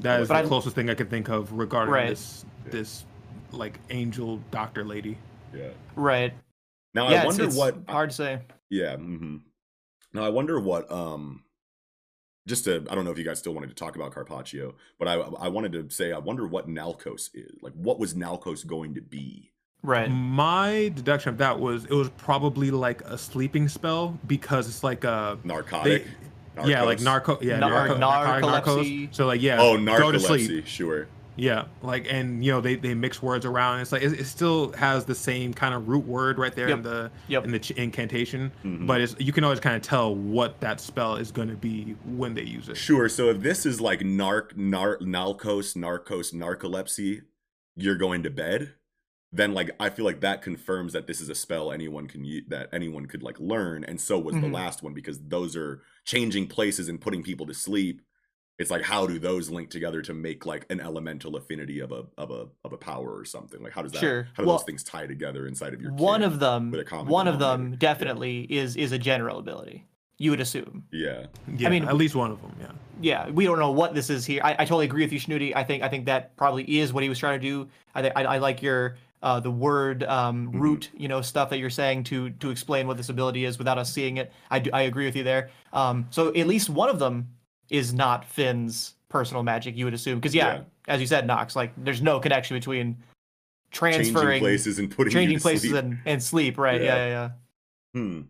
That 0.00 0.20
is 0.20 0.28
But 0.28 0.34
the 0.42 0.44
I- 0.44 0.48
closest 0.48 0.74
thing 0.76 0.90
I 0.90 0.94
could 0.94 1.08
think 1.08 1.28
of 1.30 1.52
regarding 1.52 1.92
Right. 1.94 2.08
this 2.10 2.44
this 2.66 3.04
like 3.52 3.78
angel 3.88 4.42
doctor 4.50 4.84
lady. 4.84 5.16
Yeah. 5.54 5.68
right? 5.96 6.34
Now 6.92 7.08
yeah, 7.08 7.22
I 7.22 7.26
wonder 7.26 7.44
it's, 7.44 7.54
it's 7.54 7.58
what. 7.58 7.78
hard 7.88 8.10
to 8.10 8.16
say. 8.16 8.38
Yeah. 8.68 8.96
hmm 8.96 9.38
Now 10.12 10.24
I 10.24 10.28
wonder 10.28 10.60
what. 10.60 10.90
Um, 10.92 11.44
just 12.46 12.64
to, 12.64 12.84
I 12.90 12.94
don't 12.94 13.04
know 13.04 13.10
if 13.10 13.18
you 13.18 13.24
guys 13.24 13.38
still 13.38 13.52
wanted 13.54 13.68
to 13.68 13.74
talk 13.74 13.96
about 13.96 14.12
Carpaccio, 14.12 14.74
but 14.98 15.08
I 15.08 15.14
I 15.14 15.48
wanted 15.48 15.72
to 15.72 15.90
say 15.90 16.12
I 16.12 16.18
wonder 16.18 16.46
what 16.46 16.68
Nalcos 16.68 17.30
is. 17.34 17.52
Like, 17.62 17.72
what 17.74 17.98
was 17.98 18.14
Nalcos 18.14 18.66
going 18.66 18.94
to 18.94 19.00
be? 19.02 19.52
Right. 19.82 20.10
My 20.10 20.90
deduction 20.94 21.30
of 21.30 21.38
that 21.38 21.58
was 21.58 21.84
it 21.86 21.92
was 21.94 22.10
probably 22.10 22.70
like 22.70 23.00
a 23.02 23.16
sleeping 23.16 23.68
spell 23.68 24.18
because 24.26 24.68
it's 24.68 24.84
like 24.84 25.04
a 25.04 25.38
Narcotic. 25.44 26.06
yeah 26.66 26.82
like 26.82 26.98
Narcos? 26.98 27.02
narco 27.04 27.38
yeah 27.40 27.58
Nar- 27.58 27.70
narco, 27.88 27.96
narcotic 27.96 28.44
narcolepsy. 28.64 29.08
narcos. 29.08 29.14
So 29.14 29.26
like 29.26 29.40
yeah 29.40 29.58
Oh, 29.60 29.82
go 29.82 30.12
to 30.12 30.20
sleep. 30.20 30.66
Sure. 30.66 31.08
Yeah 31.40 31.64
like 31.82 32.06
and 32.10 32.44
you 32.44 32.52
know 32.52 32.60
they 32.60 32.74
they 32.76 32.92
mix 32.94 33.22
words 33.22 33.46
around. 33.46 33.80
It's 33.80 33.92
like 33.92 34.02
it, 34.02 34.20
it 34.20 34.26
still 34.26 34.72
has 34.72 35.04
the 35.06 35.14
same 35.14 35.54
kind 35.54 35.74
of 35.74 35.88
root 35.88 36.04
word 36.04 36.38
right 36.38 36.54
there 36.54 36.68
in 36.68 36.82
the 36.82 37.10
Yep. 37.28 37.44
in 37.46 37.50
the 37.50 37.58
ch- 37.58 37.70
incantation, 37.72 38.52
Mhm. 38.64 38.86
but 38.86 39.00
it's 39.00 39.16
you 39.18 39.32
can 39.32 39.42
always 39.44 39.60
kind 39.60 39.74
of 39.76 39.82
tell 39.82 40.14
what 40.14 40.60
that 40.60 40.80
spell 40.80 41.16
is 41.16 41.32
going 41.32 41.48
to 41.48 41.56
be 41.56 41.96
when 42.04 42.34
they 42.34 42.42
use 42.42 42.68
it. 42.68 42.76
Sure. 42.76 43.08
So 43.08 43.30
if 43.30 43.40
this 43.40 43.64
is 43.64 43.80
like 43.80 44.00
narc, 44.00 44.56
nar, 44.56 44.98
nalcos, 44.98 45.74
narcos, 45.76 46.34
narcolepsy, 46.34 47.22
you're 47.76 47.96
going 47.96 48.22
to 48.24 48.30
bed. 48.30 48.74
Then 49.32 49.54
like 49.54 49.70
I 49.80 49.90
feel 49.90 50.04
like 50.04 50.20
that 50.20 50.42
confirms 50.42 50.92
that 50.92 51.06
this 51.06 51.20
is 51.20 51.28
a 51.28 51.34
spell 51.34 51.70
anyone 51.72 52.06
can 52.08 52.24
use, 52.24 52.44
that 52.48 52.68
anyone 52.72 53.06
could 53.06 53.22
like 53.22 53.38
learn, 53.40 53.84
and 53.84 54.00
so 54.00 54.18
was 54.18 54.34
the 54.34 54.40
Mhm. 54.42 54.52
last 54.52 54.82
one 54.82 54.92
because 54.92 55.20
those 55.28 55.56
are 55.56 55.80
changing 56.04 56.48
places 56.48 56.88
and 56.88 57.00
putting 57.00 57.22
people 57.22 57.46
to 57.46 57.54
sleep. 57.54 58.02
It's 58.60 58.70
like 58.70 58.82
how 58.82 59.06
do 59.06 59.18
those 59.18 59.48
link 59.48 59.70
together 59.70 60.02
to 60.02 60.12
make 60.12 60.44
like 60.44 60.66
an 60.70 60.80
elemental 60.80 61.34
affinity 61.36 61.80
of 61.80 61.92
a 61.92 62.04
of 62.18 62.30
a 62.30 62.46
of 62.62 62.74
a 62.74 62.76
power 62.76 63.10
or 63.10 63.24
something? 63.24 63.62
Like 63.62 63.72
how 63.72 63.80
does 63.80 63.92
that 63.92 64.00
Sure. 64.00 64.28
how 64.34 64.42
do 64.42 64.46
Well, 64.48 64.58
those 64.58 64.66
things 64.66 64.84
tie 64.84 65.06
together 65.06 65.46
inside 65.46 65.72
of 65.72 65.80
your 65.80 65.92
One 65.94 66.22
of 66.22 66.38
them, 66.40 66.70
with 66.70 66.80
a 66.80 66.84
common 66.84 67.06
one 67.06 67.26
of 67.26 67.38
them 67.38 67.58
denominator. 67.72 67.78
definitely 67.78 68.40
is 68.42 68.76
is 68.76 68.92
a 68.92 68.98
general 68.98 69.38
ability. 69.38 69.86
You 70.18 70.30
would 70.32 70.40
assume. 70.40 70.84
yeah 70.92 71.24
Yeah, 71.56 71.68
i 71.68 71.70
mean- 71.70 71.88
at 71.88 71.96
least 71.96 72.14
one 72.14 72.30
of 72.30 72.40
them. 72.42 72.54
Yeah. 72.60 72.72
Yeah, 73.02 73.30
we 73.30 73.46
don't 73.46 73.58
know 73.58 73.70
what 73.70 73.94
this 73.94 74.10
is 74.10 74.26
here. 74.26 74.42
I, 74.44 74.50
I 74.52 74.64
totally 74.66 74.84
agree 74.84 75.02
with 75.02 75.12
you, 75.14 75.18
Snooty. 75.18 75.56
I 75.56 75.64
think 75.64 75.82
I 75.82 75.88
think 75.88 76.04
that 76.04 76.36
probably 76.36 76.64
is 76.80 76.92
what 76.92 77.02
he 77.02 77.08
was 77.08 77.18
trying 77.18 77.40
to 77.40 77.46
do. 77.46 77.66
I 77.94 78.02
think 78.02 78.14
I, 78.14 78.24
I 78.24 78.38
like 78.38 78.60
your 78.60 78.98
uh, 79.22 79.40
the 79.40 79.50
word 79.50 80.02
um, 80.04 80.48
Mm-hmm. 80.48 80.60
root, 80.60 80.90
you 80.94 81.08
know, 81.08 81.22
stuff 81.22 81.48
that 81.48 81.58
you're 81.58 81.70
saying 81.70 82.04
to 82.04 82.28
to 82.28 82.50
explain 82.50 82.86
what 82.86 82.98
this 82.98 83.08
ability 83.08 83.46
is 83.46 83.56
without 83.56 83.78
us 83.78 83.90
seeing 83.90 84.18
it. 84.18 84.30
I 84.50 84.58
do, 84.58 84.70
I 84.74 84.82
agree 84.82 85.06
with 85.06 85.16
you 85.16 85.24
there. 85.24 85.48
Um, 85.72 86.08
so 86.10 86.28
at 86.34 86.46
least 86.46 86.68
one 86.68 86.90
of 86.90 86.98
them 86.98 87.28
is 87.70 87.92
not 87.94 88.24
Finn's 88.24 88.94
personal 89.08 89.42
magic. 89.42 89.76
You 89.76 89.84
would 89.86 89.94
assume 89.94 90.18
because 90.18 90.34
yeah, 90.34 90.54
Yeah. 90.54 90.60
as 90.88 91.00
you 91.00 91.06
said, 91.06 91.26
Knox, 91.26 91.56
like 91.56 91.72
there's 91.76 92.02
no 92.02 92.20
connection 92.20 92.56
between 92.56 92.96
changing 93.70 94.12
transferring, 94.12 94.40
places 94.40 94.78
and 94.78 94.90
putting 94.90 95.12
you 95.12 95.18
changing 95.18 95.38
to 95.38 95.42
places 95.42 95.70
sleep. 95.70 95.84
and, 95.84 95.98
and 96.06 96.22
sleep. 96.22 96.58
Right? 96.58 96.80
Yeah. 96.82 96.96
Yeah, 96.96 97.06
yeah, 97.06 97.08
yeah. 97.94 98.00
Hmm. 98.00 98.20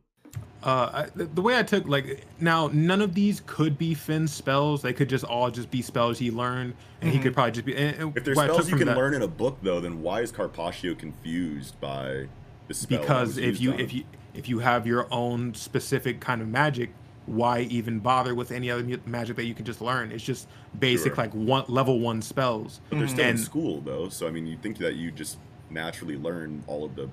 Uh, 0.62 0.90
I, 0.92 1.06
the, 1.16 1.24
the 1.24 1.40
way 1.40 1.58
I 1.58 1.62
took 1.62 1.86
like 1.88 2.26
now, 2.38 2.68
none 2.74 3.00
of 3.00 3.14
these 3.14 3.42
could 3.46 3.78
be 3.78 3.94
Finn's 3.94 4.30
spells. 4.30 4.82
They 4.82 4.92
could 4.92 5.08
just 5.08 5.24
all 5.24 5.50
just 5.50 5.70
be 5.70 5.80
spells 5.80 6.18
he 6.18 6.30
learned, 6.30 6.74
and 7.00 7.10
he 7.10 7.18
Mhm. 7.18 7.22
could 7.22 7.34
probably 7.34 7.52
just 7.52 7.64
be. 7.64 7.74
And, 7.74 7.96
and 7.96 8.16
If 8.16 8.24
there's 8.24 8.36
what 8.36 8.44
I 8.44 8.46
took 8.48 8.56
spells 8.56 8.70
you 8.70 8.76
can 8.76 8.88
that- 8.88 8.96
learn 8.98 9.14
in 9.14 9.22
a 9.22 9.26
book, 9.28 9.56
though, 9.62 9.80
then 9.80 10.02
why 10.02 10.20
is 10.20 10.30
Carpaccio 10.30 10.94
confused 10.94 11.80
by 11.80 12.26
the 12.68 12.74
spell? 12.74 13.00
because 13.00 13.38
if 13.38 13.58
you 13.58 13.72
on 13.72 13.80
if 13.80 13.94
you 13.94 14.04
if 14.34 14.50
you 14.50 14.58
have 14.58 14.86
your 14.86 15.06
own 15.10 15.54
specific 15.54 16.20
kind 16.20 16.42
of 16.42 16.48
magic, 16.48 16.90
why 17.30 17.60
even 17.70 17.98
bother 18.00 18.34
with 18.34 18.50
any 18.50 18.70
other 18.70 18.84
magic 19.06 19.36
that 19.36 19.44
you 19.44 19.54
can 19.54 19.64
just 19.64 19.80
learn? 19.80 20.10
It's 20.12 20.24
just 20.24 20.48
basic 20.78 21.14
Sure. 21.14 21.24
like 21.24 21.32
one 21.32 21.64
level 21.68 22.00
one 22.00 22.20
spells. 22.22 22.80
but 22.90 22.98
they're 22.98 23.08
still 23.08 23.26
in 23.28 23.38
school 23.38 23.80
though, 23.80 24.08
so 24.08 24.26
I 24.26 24.30
mean, 24.30 24.46
you'd 24.46 24.62
think 24.62 24.78
that 24.78 24.96
you 24.96 25.10
just 25.10 25.38
naturally 25.70 26.16
learn 26.16 26.64
all 26.66 26.84
of 26.84 26.96
the 26.96 27.08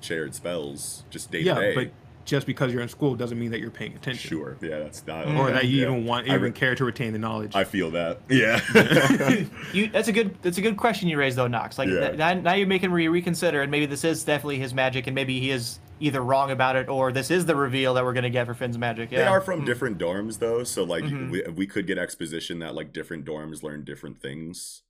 shared 0.00 0.34
spells 0.34 1.04
just 1.10 1.30
day 1.30 1.40
Yeah, 1.40 1.54
to 1.54 1.60
day. 1.60 1.74
but 1.74 1.90
just 2.24 2.46
because 2.46 2.72
you're 2.72 2.82
in 2.82 2.88
school 2.88 3.14
doesn't 3.16 3.38
mean 3.38 3.50
that 3.50 3.60
you're 3.60 3.70
paying 3.70 3.94
attention. 3.94 4.28
sure, 4.30 4.56
yeah, 4.62 4.78
that's 4.78 5.06
not. 5.06 5.26
Mm. 5.26 5.38
Or 5.38 5.50
that 5.50 5.66
you 5.66 5.78
yeah. 5.82 5.88
even 5.90 6.04
want 6.06 6.26
even 6.26 6.42
re- 6.42 6.50
care 6.52 6.74
to 6.74 6.84
retain 6.84 7.12
the 7.12 7.18
knowledge. 7.18 7.54
I 7.54 7.64
feel 7.64 7.90
that. 7.92 8.20
Yeah. 8.30 8.60
You, 9.72 9.88
that's 9.88 10.08
a 10.08 10.12
good 10.12 10.36
that's 10.42 10.58
a 10.58 10.62
good 10.62 10.76
question 10.76 11.08
you 11.08 11.18
raised 11.18 11.36
though, 11.36 11.46
Knox. 11.48 11.78
Like 11.78 11.88
Yeah. 11.88 12.08
th- 12.08 12.18
now, 12.18 12.32
now 12.34 12.54
you're 12.54 12.66
making 12.66 12.92
me 12.94 13.08
reconsider, 13.08 13.62
and 13.62 13.70
maybe 13.70 13.86
this 13.86 14.04
is 14.04 14.24
definitely 14.24 14.58
his 14.58 14.72
magic, 14.74 15.06
and 15.06 15.14
maybe 15.14 15.38
he 15.40 15.50
is 15.50 15.78
either 16.00 16.22
wrong 16.22 16.50
about 16.50 16.76
it 16.76 16.88
or 16.88 17.12
this 17.12 17.30
is 17.30 17.46
the 17.46 17.54
reveal 17.54 17.94
that 17.94 18.04
we're 18.04 18.12
gonna 18.12 18.30
get 18.30 18.46
for 18.46 18.54
Finn's 18.54 18.78
magic. 18.78 19.10
Yeah. 19.12 19.18
They 19.18 19.26
are 19.26 19.40
from 19.40 19.64
different 19.64 19.98
dorms 19.98 20.38
though, 20.38 20.64
so 20.64 20.82
like 20.82 21.04
Mhm. 21.04 21.30
we, 21.30 21.42
we 21.52 21.66
could 21.66 21.86
get 21.86 21.98
exposition 21.98 22.58
that 22.60 22.74
like 22.74 22.92
different 22.92 23.24
dorms 23.24 23.62
learn 23.62 23.84
different 23.84 24.20
things. 24.20 24.82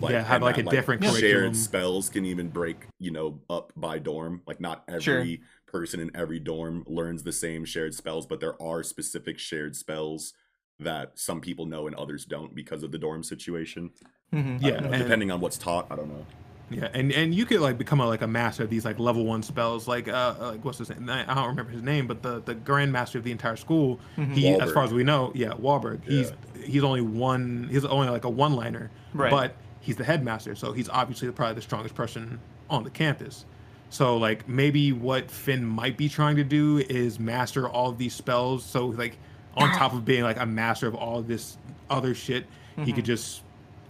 Yeah, 0.00 0.22
have, 0.22 0.40
like, 0.40 0.56
that, 0.56 0.66
a 0.68 0.70
different 0.70 1.04
shared 1.04 1.20
curriculum. 1.20 1.54
spells 1.54 2.08
can 2.08 2.24
even 2.24 2.48
break, 2.48 2.86
you 2.98 3.10
know, 3.10 3.40
up 3.50 3.74
by 3.76 3.98
dorm. 3.98 4.40
Like 4.46 4.58
not 4.58 4.84
every 4.88 5.00
Sure. 5.02 5.26
person 5.66 6.00
in 6.00 6.10
every 6.16 6.38
dorm 6.38 6.82
learns 6.86 7.24
the 7.24 7.32
same 7.32 7.66
shared 7.66 7.94
spells, 7.94 8.24
but 8.26 8.40
there 8.40 8.60
are 8.62 8.82
specific 8.82 9.38
shared 9.38 9.76
spells 9.76 10.32
that 10.80 11.18
some 11.18 11.40
people 11.42 11.66
know 11.66 11.86
and 11.86 11.94
others 11.96 12.24
don't 12.24 12.54
because 12.54 12.82
of 12.82 12.90
the 12.90 12.98
dorm 12.98 13.22
situation. 13.22 13.90
Mhm. 14.32 14.62
Yeah, 14.62 14.80
know, 14.80 14.88
and- 14.92 15.02
depending 15.02 15.30
on 15.30 15.40
what's 15.40 15.58
taught. 15.58 15.86
I 15.90 15.96
don't 15.96 16.08
know. 16.08 16.26
Yeah, 16.74 16.88
and 16.94 17.12
and 17.12 17.34
you 17.34 17.44
could 17.46 17.60
like 17.60 17.78
become 17.78 18.00
a, 18.00 18.06
like 18.06 18.22
a 18.22 18.26
master 18.26 18.62
of 18.64 18.70
these 18.70 18.84
like 18.84 18.98
level 18.98 19.24
one 19.24 19.42
spells. 19.42 19.86
Like 19.88 20.08
uh, 20.08 20.34
uh, 20.40 20.50
like 20.52 20.64
what's 20.64 20.78
his 20.78 20.88
name? 20.90 21.08
I 21.10 21.22
I 21.30 21.34
don't 21.34 21.48
remember 21.48 21.72
his 21.72 21.82
name, 21.82 22.06
but 22.06 22.22
the 22.22 22.40
the 22.40 22.54
grand 22.54 22.92
master 22.92 23.18
of 23.18 23.24
the 23.24 23.32
entire 23.32 23.56
school. 23.56 24.00
He, 24.16 24.48
as 24.48 24.72
far 24.72 24.84
as 24.84 24.92
we 24.92 25.04
know, 25.04 25.32
yeah, 25.34 25.48
Wahlberg. 25.50 26.04
He's 26.04 26.32
he's 26.64 26.82
only 26.84 27.00
one. 27.00 27.68
He's 27.70 27.84
only 27.84 28.08
like 28.08 28.24
a 28.24 28.30
one 28.30 28.54
liner, 28.54 28.90
Right. 29.14 29.30
but 29.30 29.56
he's 29.80 29.96
the 29.96 30.04
headmaster, 30.04 30.54
so 30.54 30.72
he's 30.72 30.88
obviously 30.88 31.30
probably 31.32 31.54
the 31.56 31.62
strongest 31.62 31.94
person 31.94 32.38
on 32.70 32.84
the 32.84 32.90
campus. 32.90 33.44
So 33.90 34.16
like 34.16 34.48
maybe 34.48 34.92
what 34.92 35.30
Finn 35.30 35.64
might 35.66 35.96
be 35.98 36.08
trying 36.08 36.36
to 36.36 36.44
do 36.44 36.78
is 36.78 37.20
master 37.20 37.68
all 37.68 37.90
of 37.90 37.98
these 37.98 38.14
spells. 38.14 38.64
So 38.64 38.86
like 38.86 39.18
on 39.54 39.70
top 39.76 39.92
of 39.92 40.04
being 40.04 40.22
like 40.22 40.38
a 40.40 40.46
master 40.46 40.86
of 40.86 40.94
all 40.94 41.18
of 41.18 41.26
this 41.28 41.58
other 41.90 42.14
shit, 42.14 42.46
he 42.84 42.92
could 42.92 43.04
just 43.04 43.42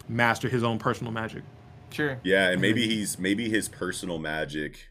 master 0.09 0.49
his 0.49 0.65
own 0.65 0.79
personal 0.79 1.13
magic. 1.13 1.45
Sure. 1.93 2.21
Yeah, 2.25 2.51
and 2.51 2.61
maybe 2.61 2.87
he's 2.89 3.19
maybe 3.19 3.49
his 3.49 3.69
personal 3.69 4.19
magic. 4.19 4.89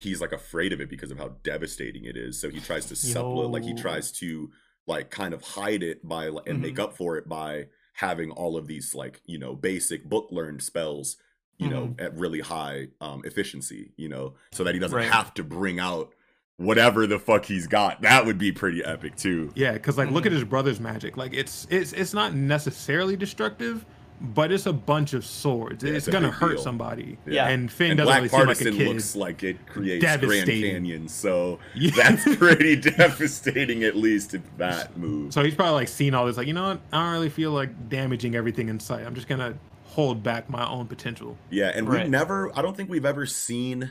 He's 0.00 0.20
like 0.20 0.32
afraid 0.32 0.72
of 0.72 0.80
it 0.80 0.88
because 0.88 1.10
of 1.10 1.18
how 1.18 1.36
devastating 1.42 2.04
it 2.04 2.16
is. 2.16 2.40
So 2.40 2.48
he 2.48 2.58
tries 2.60 2.86
to 2.86 2.96
supplement, 2.96 3.50
like 3.52 3.64
he 3.64 3.74
tries 3.74 4.10
to 4.12 4.50
like 4.86 5.10
kind 5.10 5.34
of 5.34 5.42
hide 5.42 5.82
it 5.82 6.06
by 6.06 6.26
and 6.46 6.62
make 6.62 6.76
Mhm. 6.76 6.84
up 6.84 6.96
for 6.96 7.18
it 7.18 7.28
by 7.28 7.66
having 7.94 8.30
all 8.30 8.56
of 8.56 8.66
these 8.66 8.94
like 8.94 9.20
you 9.26 9.38
know 9.38 9.54
basic 9.54 10.04
book 10.08 10.28
learned 10.30 10.62
spells 10.62 11.16
you 11.58 11.68
know 11.68 11.88
Mm-hmm. 11.88 12.00
at 12.04 12.16
really 12.16 12.40
high 12.40 12.88
um 13.02 13.20
efficiency 13.26 13.92
you 13.96 14.08
know 14.08 14.34
so 14.52 14.64
that 14.64 14.72
he 14.74 14.80
doesn't 14.80 14.96
Right. 14.96 15.10
have 15.10 15.34
to 15.34 15.44
bring 15.44 15.78
out 15.78 16.14
whatever 16.56 17.06
the 17.06 17.18
fuck 17.18 17.44
he's 17.44 17.66
got 17.66 18.00
that 18.00 18.24
would 18.24 18.38
be 18.38 18.52
pretty 18.52 18.82
epic 18.82 19.16
too 19.16 19.52
Yeah, 19.54 19.72
because 19.72 19.98
like 19.98 20.06
Mm-hmm. 20.06 20.14
look 20.14 20.26
at 20.26 20.32
his 20.32 20.44
brother's 20.44 20.80
magic. 20.80 21.18
Like 21.18 21.34
it's 21.34 21.66
it's 21.68 21.92
it's 21.92 22.14
not 22.14 22.34
necessarily 22.34 23.16
destructive, 23.16 23.84
but 24.20 24.52
it's 24.52 24.66
a 24.66 24.72
bunch 24.72 25.14
of 25.14 25.24
swords. 25.24 25.82
Yeah, 25.82 25.94
it's, 25.94 26.06
it's 26.06 26.12
gonna 26.12 26.30
hurt 26.30 26.56
deal. 26.56 26.62
somebody. 26.62 27.16
Yeah. 27.26 27.48
And 27.48 27.70
Finn 27.72 27.92
and 27.92 27.98
doesn't 27.98 28.06
black 28.08 28.18
really 28.18 28.28
seem 28.28 28.38
like 28.40 28.44
a 28.44 28.46
partisan 28.64 28.76
kid. 28.76 28.88
looks 28.88 29.16
like 29.16 29.42
it 29.42 29.66
creates 29.66 30.04
grand 30.18 30.46
canyon 30.48 31.08
so 31.08 31.58
Yeah. 31.74 31.90
that's 31.96 32.36
pretty 32.36 32.76
devastating 32.76 33.82
at 33.84 33.96
least 33.96 34.34
if 34.34 34.42
that 34.58 34.96
moves 34.96 35.34
So 35.34 35.42
he's 35.42 35.54
probably 35.54 35.74
like 35.74 35.88
seen 35.88 36.14
all 36.14 36.26
this, 36.26 36.36
like 36.36 36.46
you 36.46 36.52
know 36.52 36.68
what? 36.68 36.80
I 36.92 37.02
don't 37.04 37.12
really 37.12 37.30
feel 37.30 37.52
like 37.52 37.88
damaging 37.88 38.34
everything 38.34 38.68
in 38.68 38.78
sight. 38.80 39.06
I'm 39.06 39.14
just 39.14 39.28
gonna 39.28 39.54
hold 39.84 40.22
back 40.22 40.48
my 40.50 40.68
own 40.68 40.86
potential. 40.86 41.36
Yeah, 41.50 41.72
and 41.74 41.88
Right. 41.88 42.02
we've 42.02 42.10
never 42.10 42.56
I 42.56 42.62
don't 42.62 42.76
think 42.76 42.90
we've 42.90 43.04
ever 43.06 43.26
seen 43.26 43.90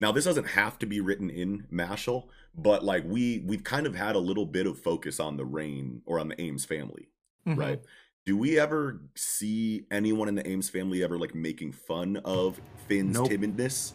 now 0.00 0.12
this 0.12 0.24
doesn't 0.24 0.48
have 0.48 0.78
to 0.80 0.86
be 0.86 1.00
written 1.00 1.30
in 1.30 1.64
Mashle, 1.72 2.24
but 2.54 2.84
like 2.84 3.04
we 3.06 3.42
we've 3.46 3.64
kind 3.64 3.86
of 3.86 3.94
had 3.94 4.16
a 4.16 4.20
little 4.20 4.46
bit 4.46 4.66
of 4.66 4.78
focus 4.78 5.18
on 5.18 5.36
the 5.38 5.44
Rain 5.44 6.02
or 6.06 6.20
on 6.20 6.28
the 6.28 6.40
Ames 6.40 6.64
family, 6.64 7.08
Mhm. 7.46 7.56
right? 7.56 7.80
Do 8.24 8.36
we 8.36 8.58
ever 8.58 9.00
see 9.16 9.84
anyone 9.90 10.28
in 10.28 10.36
the 10.36 10.46
Ames 10.48 10.70
family 10.70 11.02
ever 11.02 11.18
like 11.18 11.34
making 11.34 11.72
fun 11.72 12.18
of 12.24 12.60
Finn's 12.86 13.14
Nope. 13.18 13.30
timidness? 13.30 13.92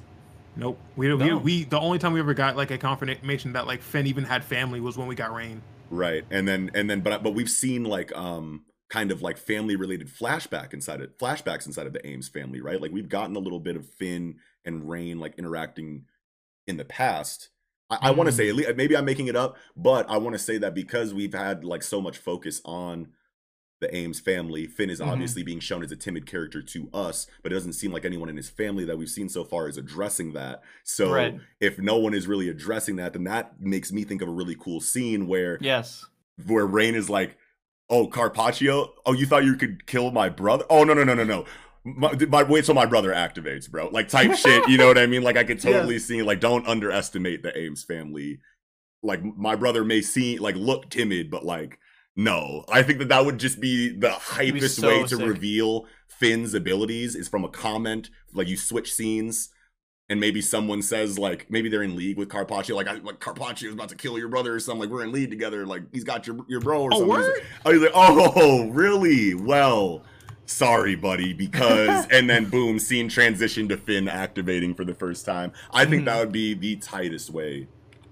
Nope. 0.57 0.77
We, 0.97 1.13
we 1.13 1.29
No. 1.29 1.37
we 1.37 1.63
the 1.63 1.79
only 1.79 1.97
time 1.97 2.13
we 2.13 2.19
ever 2.19 2.33
got 2.33 2.57
like 2.57 2.71
a 2.71 2.77
confirmation 2.77 3.53
that 3.53 3.67
like 3.67 3.81
Finn 3.81 4.05
even 4.07 4.25
had 4.25 4.43
family 4.43 4.81
was 4.81 4.97
when 4.97 5.07
we 5.07 5.15
got 5.15 5.33
Rain. 5.33 5.61
Right. 5.89 6.25
And 6.29 6.45
then 6.47 6.71
and 6.73 6.89
then 6.89 6.99
but 7.01 7.23
but 7.23 7.35
we've 7.35 7.49
seen 7.49 7.85
like 7.85 8.15
um 8.17 8.65
kind 8.89 9.11
of 9.11 9.21
like 9.21 9.37
family 9.37 9.75
related 9.75 10.07
flashback 10.09 10.73
inside 10.73 10.99
it 11.01 11.17
flashbacks 11.19 11.65
inside 11.65 11.87
of 11.87 11.93
the 11.93 12.05
Ames 12.05 12.27
family, 12.27 12.59
right? 12.59 12.81
Like 12.81 12.91
we've 12.91 13.09
gotten 13.09 13.35
a 13.37 13.39
little 13.39 13.59
bit 13.61 13.77
of 13.77 13.87
Finn 13.93 14.35
and 14.65 14.89
Rain 14.89 15.19
like 15.19 15.35
interacting 15.37 16.03
in 16.67 16.75
the 16.75 16.85
past. 16.85 17.49
I, 17.89 17.97
I 18.01 18.11
want 18.11 18.27
to 18.27 18.33
Mm. 18.33 18.37
say 18.37 18.49
at 18.49 18.55
least 18.55 18.75
maybe 18.75 18.97
I'm 18.97 19.05
making 19.05 19.27
it 19.27 19.37
up, 19.37 19.55
but 19.77 20.09
I 20.09 20.17
want 20.17 20.33
to 20.33 20.39
say 20.39 20.57
that 20.57 20.73
because 20.73 21.13
we've 21.13 21.33
had 21.33 21.63
like 21.63 21.83
so 21.83 22.01
much 22.01 22.17
focus 22.17 22.59
on 22.65 23.13
the 23.79 23.95
Ames 23.95 24.19
family, 24.19 24.65
Finn 24.65 24.89
is 24.89 24.99
Mhm. 24.99 25.07
obviously 25.07 25.43
being 25.43 25.59
shown 25.59 25.83
as 25.83 25.91
a 25.91 25.95
timid 25.95 26.25
character 26.25 26.61
to 26.63 26.89
us, 26.93 27.27
but 27.43 27.51
it 27.51 27.55
doesn't 27.55 27.73
seem 27.73 27.91
like 27.91 28.05
anyone 28.05 28.27
in 28.29 28.35
his 28.37 28.49
family 28.49 28.85
that 28.85 28.97
we've 28.97 29.09
seen 29.09 29.29
so 29.29 29.43
far 29.43 29.67
is 29.69 29.77
addressing 29.77 30.33
that. 30.33 30.63
So 30.83 31.11
Right. 31.13 31.39
if 31.59 31.77
no 31.77 31.97
one 31.97 32.13
is 32.15 32.27
really 32.27 32.49
addressing 32.49 32.95
that, 32.95 33.13
then 33.13 33.23
that 33.25 33.61
makes 33.61 33.91
me 33.91 34.03
think 34.03 34.21
of 34.21 34.27
a 34.27 34.31
really 34.31 34.55
cool 34.55 34.79
scene 34.81 35.27
where 35.27 35.57
Yes. 35.61 36.05
where 36.45 36.65
Rain 36.65 36.95
is 36.95 37.09
like, 37.09 37.37
"Oh, 37.89 38.07
Carpaccio, 38.07 38.93
oh, 39.05 39.13
you 39.13 39.25
thought 39.25 39.45
you 39.45 39.55
could 39.55 39.85
kill 39.87 40.11
my 40.11 40.29
brother? 40.29 40.65
Oh, 40.69 40.83
no, 40.83 40.93
no, 40.93 41.03
no, 41.03 41.13
no, 41.13 41.23
no. 41.23 41.45
My, 41.83 42.11
my, 42.27 42.43
wait 42.43 42.65
till 42.65 42.75
my 42.75 42.85
brother 42.85 43.11
activates, 43.11 43.69
bro. 43.69 43.87
Like 43.89 44.09
type 44.09 44.33
shit. 44.37 44.67
You 44.67 44.77
know 44.77 44.87
what 44.87 44.97
I 44.97 45.05
mean? 45.05 45.21
Like 45.23 45.37
I 45.37 45.43
could 45.43 45.61
totally 45.61 45.99
see. 45.99 46.21
Like 46.21 46.39
don't 46.41 46.67
underestimate 46.67 47.43
the 47.43 47.57
Ames 47.57 47.83
family. 47.83 48.39
Like 49.03 49.23
my 49.23 49.55
brother 49.55 49.85
may 49.85 50.01
seem 50.01 50.41
like 50.41 50.55
look 50.55 50.89
timid, 50.89 51.29
but 51.31 51.45
like 51.45 51.79
no, 52.17 52.65
I 52.67 52.81
think 52.83 52.99
that 52.99 53.07
that 53.09 53.23
would 53.25 53.37
just 53.37 53.61
be 53.61 53.89
the 53.89 54.09
be 54.09 54.51
hypest 54.59 54.81
so 54.81 54.87
way 54.87 55.01
to 55.03 55.07
sick. 55.15 55.25
reveal 55.25 55.85
Finn's 56.07 56.53
abilities 56.55 57.15
is 57.15 57.27
from 57.29 57.43
a 57.45 57.49
comment. 57.49 58.09
Like 58.33 58.47
you 58.47 58.57
switch 58.57 58.91
scenes 58.93 59.49
and 60.09 60.19
maybe 60.19 60.41
someone 60.41 60.81
says 60.81 61.19
like 61.19 61.45
maybe 61.51 61.69
they're 61.69 61.83
in 61.83 61.95
league 61.95 62.17
with 62.17 62.29
Carpaccio, 62.29 62.75
like 62.75 62.87
I, 62.87 62.93
like 62.95 63.19
Carpaccio 63.19 63.67
is 63.67 63.73
about 63.75 63.89
to 63.89 63.95
kill 63.95 64.17
your 64.17 64.29
brother 64.29 64.55
or 64.55 64.59
something. 64.59 64.81
Like 64.81 64.89
we're 64.89 65.03
in 65.03 65.11
league 65.11 65.29
together. 65.29 65.65
Like 65.65 65.83
he's 65.93 66.03
got 66.03 66.25
your 66.25 66.37
your 66.47 66.59
bro 66.59 66.81
or 66.81 66.89
Oh, 66.93 66.99
something. 66.99 67.09
Like- 67.19 67.43
oh, 67.65 67.71
he's 67.71 67.81
like, 67.81 67.91
oh, 67.93 68.67
really? 68.71 69.35
Well, 69.35 70.01
sorry, 70.45 70.95
buddy. 70.95 71.33
Because 71.33 72.07
and 72.11 72.27
then 72.29 72.49
boom, 72.49 72.79
scene 72.79 73.09
transition 73.09 73.67
to 73.69 73.77
Finn 73.77 74.07
activating 74.07 74.73
for 74.73 74.85
the 74.85 74.95
first 74.95 75.25
time. 75.25 75.51
I 75.71 75.85
think 75.85 76.01
Mhm. 76.01 76.05
that 76.05 76.19
would 76.19 76.31
be 76.31 76.53
the 76.55 76.77
tightest 76.77 77.29
way 77.29 77.67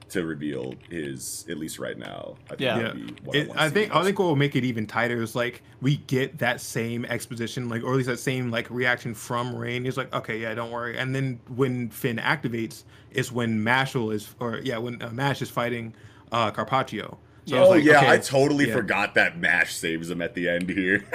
to 0.10 0.26
reveal 0.26 0.76
his 0.90 1.46
at 1.50 1.58
least 1.58 1.80
right 1.80 1.98
now. 1.98 2.36
I 2.46 2.50
think 2.50 2.62
Yeah. 2.62 2.78
Yeah. 2.80 2.94
what 3.24 3.36
It, 3.36 3.48
wanna 3.50 3.62
I 3.62 3.70
think 3.70 3.96
I 3.96 4.04
think 4.04 4.20
what 4.20 4.26
will 4.26 4.36
make 4.36 4.56
it 4.56 4.64
even 4.64 4.86
tighter 4.88 5.22
is 5.22 5.36
like 5.36 5.64
we 5.82 5.98
get 5.98 6.38
that 6.40 6.62
same 6.62 7.06
exposition, 7.06 7.70
like 7.70 7.84
or 7.84 7.92
at 7.92 7.96
least 7.98 8.10
that 8.10 8.20
same 8.20 8.52
like 8.52 8.70
reaction 8.70 9.14
from 9.14 9.56
Rain. 9.56 9.86
He's 9.86 9.98
like, 9.98 10.14
okay, 10.14 10.38
yeah, 10.40 10.54
don't 10.54 10.72
worry. 10.72 10.98
And 10.98 11.16
then 11.16 11.40
when 11.56 11.90
Finn 11.90 12.18
activates, 12.18 12.84
is 13.12 13.32
when 13.32 13.64
Mashle 13.64 14.14
is, 14.14 14.36
or 14.40 14.60
yeah, 14.64 14.78
when 14.78 15.02
uh, 15.02 15.10
Mash 15.10 15.42
is 15.42 15.50
fighting 15.50 15.94
uh, 16.32 16.52
Carpaccio. 16.52 17.18
So 17.48 17.58
I 17.58 17.60
was 17.60 17.70
oh 17.70 17.72
like, 17.74 17.84
yeah, 17.84 17.98
okay, 18.00 18.10
I 18.12 18.18
totally 18.18 18.68
yeah. 18.68 18.74
forgot 18.74 19.14
that 19.16 19.38
Mash 19.38 19.76
saves 19.76 20.10
him 20.10 20.22
at 20.22 20.34
the 20.34 20.50
end 20.50 20.70
here. 20.70 21.06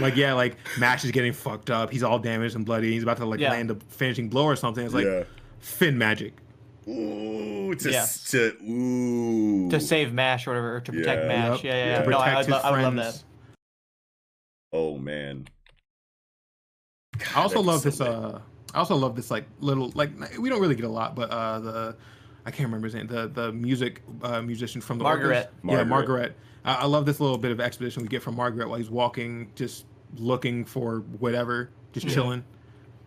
Like 0.00 0.14
yeah, 0.16 0.34
like 0.34 0.56
Mash 0.78 1.04
is 1.04 1.10
getting 1.10 1.32
fucked 1.32 1.70
up. 1.70 1.90
He's 1.90 2.02
all 2.04 2.18
damaged 2.20 2.54
and 2.54 2.64
bloody. 2.64 2.92
He's 2.92 3.02
about 3.02 3.16
to 3.16 3.24
like 3.24 3.40
Yeah. 3.40 3.50
land 3.50 3.70
a 3.72 3.76
finishing 3.88 4.28
blow 4.28 4.44
or 4.44 4.54
something. 4.54 4.84
It's 4.84 4.94
like 4.94 5.06
yeah. 5.06 5.24
Finn 5.58 5.98
magic. 5.98 6.34
Ooh, 6.88 7.74
to 7.74 7.90
Yes. 7.90 8.30
to 8.30 8.56
ooh. 8.64 9.68
To 9.70 9.78
save 9.80 10.12
Mash 10.12 10.46
or 10.46 10.50
whatever, 10.50 10.76
or 10.76 10.80
to 10.80 10.92
protect 10.92 11.22
Yeah. 11.22 11.28
Mash. 11.28 11.64
Yep. 11.64 11.64
Yeah, 11.64 11.70
yeah, 11.86 11.98
To 11.98 12.04
yeah. 12.04 12.08
No, 12.10 12.18
I, 12.18 12.38
I'd 12.38 12.48
lo- 12.48 12.60
I 12.64 12.70
would 12.70 12.80
love 12.82 12.94
that. 12.96 13.22
Oh 14.72 14.96
man. 14.98 15.46
I 17.34 17.40
also 17.40 17.60
love 17.60 17.80
so 17.80 17.90
this. 17.90 18.00
lit. 18.00 18.08
Uh, 18.08 18.38
I 18.74 18.78
also 18.78 18.96
love 18.96 19.16
this 19.16 19.30
like 19.30 19.44
little 19.60 19.90
like 19.94 20.10
we 20.38 20.48
don't 20.48 20.60
really 20.60 20.74
get 20.74 20.84
a 20.84 20.88
lot, 20.90 21.14
but 21.14 21.30
uh, 21.30 21.58
the 21.60 21.96
I 22.46 22.50
can't 22.50 22.66
remember 22.68 22.86
his 22.86 22.94
name. 22.94 23.06
The 23.06 23.28
the 23.28 23.52
music 23.52 24.02
uh, 24.22 24.40
musician 24.42 24.80
from 24.80 24.98
the 24.98 25.04
Margaret. 25.04 25.36
Orcas. 25.36 25.70
Yeah, 25.70 25.84
Margaret. 25.84 25.86
Margaret. 25.88 26.36
I, 26.64 26.74
I 26.74 26.84
love 26.86 27.06
this 27.06 27.20
little 27.20 27.38
bit 27.38 27.50
of 27.52 27.60
exposition 27.60 28.02
we 28.02 28.08
get 28.08 28.22
from 28.22 28.36
Margaret 28.36 28.68
while 28.68 28.78
he's 28.78 28.90
walking, 28.90 29.50
just 29.54 29.86
looking 30.16 30.64
for 30.64 31.00
whatever, 31.18 31.70
just 31.92 32.06
Yeah. 32.06 32.14
chilling, 32.14 32.44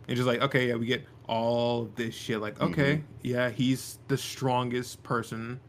and 0.07 0.15
just 0.17 0.27
like 0.27 0.41
okay, 0.41 0.67
yeah, 0.69 0.75
we 0.75 0.85
get 0.87 1.05
all 1.31 1.89
this 1.95 2.13
shit. 2.13 2.39
Like 2.41 2.61
okay, 2.61 2.97
Mm-hmm. 2.97 3.03
yeah, 3.23 3.49
he's 3.49 3.97
the 4.09 4.17
strongest 4.17 5.01
person, 5.01 5.59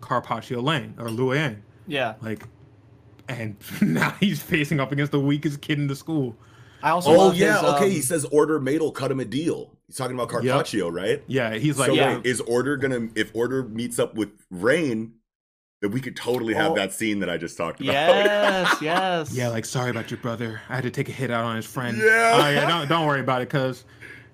Carpaccio 0.00 0.60
Lane 0.60 0.94
or 0.98 1.10
Luan. 1.10 1.62
Yeah. 1.86 2.14
Like, 2.20 2.44
and 3.28 3.56
now 3.82 4.10
he's 4.18 4.42
facing 4.42 4.80
up 4.80 4.90
against 4.90 5.12
the 5.12 5.20
weakest 5.20 5.60
kid 5.60 5.78
in 5.78 5.86
the 5.86 5.94
school. 5.96 6.36
I 6.82 6.90
also 6.90 7.10
Oh 7.10 7.32
yeah, 7.32 7.60
his, 7.60 7.70
okay. 7.74 7.84
um, 7.84 7.90
He 7.90 8.00
says 8.00 8.24
Orter 8.26 8.58
Madl 8.58 8.92
cut 8.94 9.10
him 9.10 9.20
a 9.20 9.24
deal. 9.24 9.70
He's 9.86 9.96
talking 9.96 10.16
about 10.16 10.28
Carpaccio, 10.30 10.88
right? 10.90 11.22
Yeah, 11.26 11.54
he's 11.54 11.78
like 11.78 11.88
so 11.88 11.94
yeah. 11.94 12.16
wait, 12.16 12.26
is 12.26 12.40
Orter 12.40 12.76
gonna 12.78 13.08
if 13.14 13.30
Orter 13.34 13.64
meets 13.64 13.98
up 13.98 14.14
with 14.14 14.30
Rain, 14.50 15.12
That 15.82 15.90
we 15.90 16.00
could 16.00 16.16
totally 16.16 16.54
have 16.54 16.72
Oh. 16.72 16.74
that 16.76 16.92
scene 16.94 17.20
that 17.20 17.28
I 17.28 17.36
just 17.36 17.56
talked 17.58 17.80
about. 17.80 17.92
Yes, 17.92 18.76
yes. 18.82 19.34
Yeah, 19.34 19.48
like 19.48 19.64
sorry 19.66 19.90
about 19.90 20.10
your 20.10 20.18
brother. 20.20 20.60
I 20.70 20.74
had 20.76 20.84
to 20.84 20.90
take 20.90 21.08
a 21.10 21.12
hit 21.12 21.30
out 21.30 21.44
on 21.44 21.56
his 21.56 21.66
friend. 21.66 21.98
Yeah. 21.98 22.32
Oh 22.34 22.48
yeah, 22.50 22.66
don't 22.66 22.88
don't 22.88 23.06
worry 23.06 23.20
about 23.20 23.42
it, 23.42 23.50
cause 23.50 23.84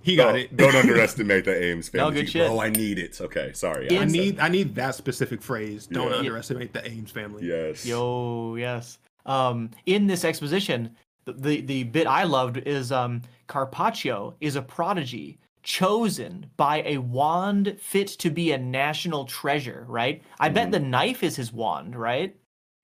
he 0.07 0.17
got 0.17 0.27
don't, 0.33 0.37
it. 0.37 0.57
don't 0.57 0.75
underestimate 0.77 1.45
the 1.45 1.65
Ames 1.65 1.93
No, 1.93 2.05
family. 2.07 2.23
good 2.23 2.31
shit. 2.31 2.49
Oh, 2.49 2.61
I 2.61 2.71
need 2.71 2.99
it. 2.99 3.21
Okay, 3.21 3.53
sorry. 3.53 3.89
In- 3.89 3.97
I 3.97 4.01
said 4.03 4.11
need 4.13 4.37
that. 4.37 4.45
I 4.45 4.49
need 4.49 4.75
that 4.77 4.95
specific 4.95 5.43
phrase. 5.43 5.87
Don't 5.87 6.11
Yeah. 6.11 6.19
underestimate 6.19 6.73
the 6.73 6.87
Ames 6.89 7.11
family. 7.11 7.45
Yes. 7.47 7.85
Yo, 7.85 8.55
yes. 8.55 8.99
Um, 9.27 9.71
in 9.87 10.07
this 10.07 10.25
exposition, 10.25 10.95
the, 11.25 11.33
the 11.33 11.61
the 11.63 11.83
bit 11.85 12.07
I 12.07 12.23
loved 12.23 12.59
is 12.59 12.93
um, 12.93 13.23
Carpaccio 13.49 14.35
is 14.41 14.55
a 14.55 14.63
prodigy 14.63 15.39
chosen 15.65 16.47
by 16.57 16.83
a 16.87 16.99
wand 16.99 17.77
fit 17.81 18.07
to 18.07 18.31
be 18.31 18.53
a 18.53 18.59
national 18.59 19.25
treasure. 19.25 19.85
Right? 19.89 20.23
I 20.39 20.49
bet 20.49 20.69
Mhm. 20.69 20.73
the 20.73 20.81
knife 20.81 21.23
is 21.25 21.35
his 21.35 21.53
wand. 21.53 21.97
Right? 21.97 22.37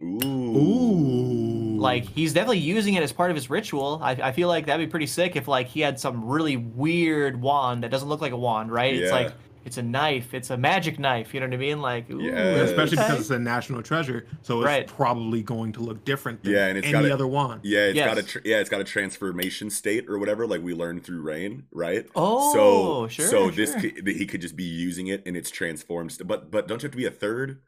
Ooh. 0.03 0.57
Ooh. 0.59 1.52
Mm-hmm. 1.83 2.05
Like 2.05 2.05
he's 2.05 2.33
definitely 2.33 2.59
using 2.59 2.95
it 2.95 3.03
as 3.03 3.13
part 3.13 3.31
of 3.31 3.37
his 3.37 3.51
ritual. 3.51 4.01
I, 4.03 4.13
I 4.13 4.33
feel 4.33 4.49
like 4.49 4.67
that'd 4.67 4.87
be 4.87 4.91
pretty 4.91 5.07
sick 5.07 5.37
if 5.37 5.49
like 5.49 5.69
he 5.69 5.81
had 5.81 5.99
some 6.01 6.25
really 6.25 6.57
weird 6.57 7.41
wand 7.41 7.83
that 7.83 7.91
doesn't 7.91 8.09
look 8.09 8.21
like 8.21 8.33
a 8.33 8.37
wand. 8.37 8.71
Right? 8.73 8.95
Yeah. 8.95 9.03
It's 9.03 9.13
like 9.13 9.33
it's 9.65 9.77
a 9.77 9.83
knife. 9.83 10.35
It's 10.35 10.51
a 10.51 10.57
magic 10.57 10.99
knife. 10.99 11.33
You 11.33 11.39
know 11.39 11.47
what 11.47 11.55
I 11.55 11.57
mean? 11.57 11.81
Like 11.81 12.11
ooh, 12.11 12.21
Yeah. 12.21 12.33
especially 12.67 12.99
okay. 12.99 13.07
because 13.07 13.21
it's 13.21 13.31
a 13.31 13.39
national 13.39 13.81
treasure, 13.83 14.27
so 14.43 14.59
it's 14.59 14.67
Right. 14.67 14.87
probably 14.89 15.41
going 15.43 15.73
to 15.75 15.81
look 15.81 16.05
different 16.05 16.43
than 16.43 16.53
Yeah, 16.53 16.67
and 16.67 16.79
it's 16.79 16.87
any 16.89 16.93
got 16.95 17.05
a- 17.05 17.15
other 17.15 17.29
wand. 17.29 17.61
Yeah, 17.63 17.87
it's 17.87 17.99
got 17.99 18.19
a 18.19 18.23
Yes. 18.23 18.31
tr- 18.31 18.39
yeah, 18.45 18.57
it's 18.59 18.69
got 18.71 18.81
a 18.81 18.85
transformation 18.85 19.71
state 19.71 20.09
or 20.09 20.19
whatever, 20.19 20.49
like 20.49 20.63
we 20.65 20.75
learned 20.75 21.05
through 21.05 21.21
Rain, 21.21 21.63
right? 21.71 22.07
Oh, 22.17 22.53
so 22.53 23.09
sure, 23.09 23.27
so 23.29 23.51
this 23.53 23.71
sure. 23.71 23.81
could, 23.93 24.09
he 24.09 24.27
could 24.27 24.41
just 24.41 24.57
be 24.57 24.65
using 24.65 25.07
it 25.07 25.23
and 25.27 25.37
it's 25.37 25.51
transformed. 25.51 26.11
st- 26.11 26.27
But 26.27 26.51
but 26.51 26.67
don't 26.67 26.83
you 26.83 26.87
have 26.87 26.93
to 26.93 26.97
be 26.99 27.07
a 27.07 27.11
third 27.13 27.61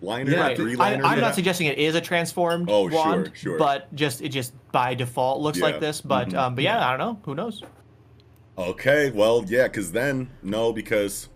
liner, 0.00 0.30
Yeah, 0.32 0.40
Right. 0.40 0.56
three 0.56 0.74
I, 0.74 0.76
liner? 0.76 1.04
I'm 1.04 1.20
not 1.20 1.34
suggesting 1.34 1.66
it 1.66 1.78
is 1.78 1.94
a 1.94 2.00
transformed 2.00 2.68
Oh, 2.70 2.88
wand, 2.88 3.32
sure. 3.34 3.58
but 3.58 3.94
just 3.94 4.22
it 4.22 4.30
just 4.30 4.52
by 4.72 4.94
default 4.94 5.40
looks 5.40 5.58
Yeah. 5.58 5.64
like 5.64 5.80
this. 5.80 6.00
But 6.00 6.30
Mhm. 6.30 6.38
um, 6.38 6.54
but 6.54 6.64
yeah, 6.64 6.86
I 6.86 6.96
don't 6.96 6.98
know. 6.98 7.20
Who 7.24 7.34
knows? 7.34 7.62
Okay, 8.58 9.10
well, 9.10 9.44
yeah, 9.46 9.64
because 9.64 9.92
then 9.92 10.30
no, 10.42 10.72
because 10.72 11.28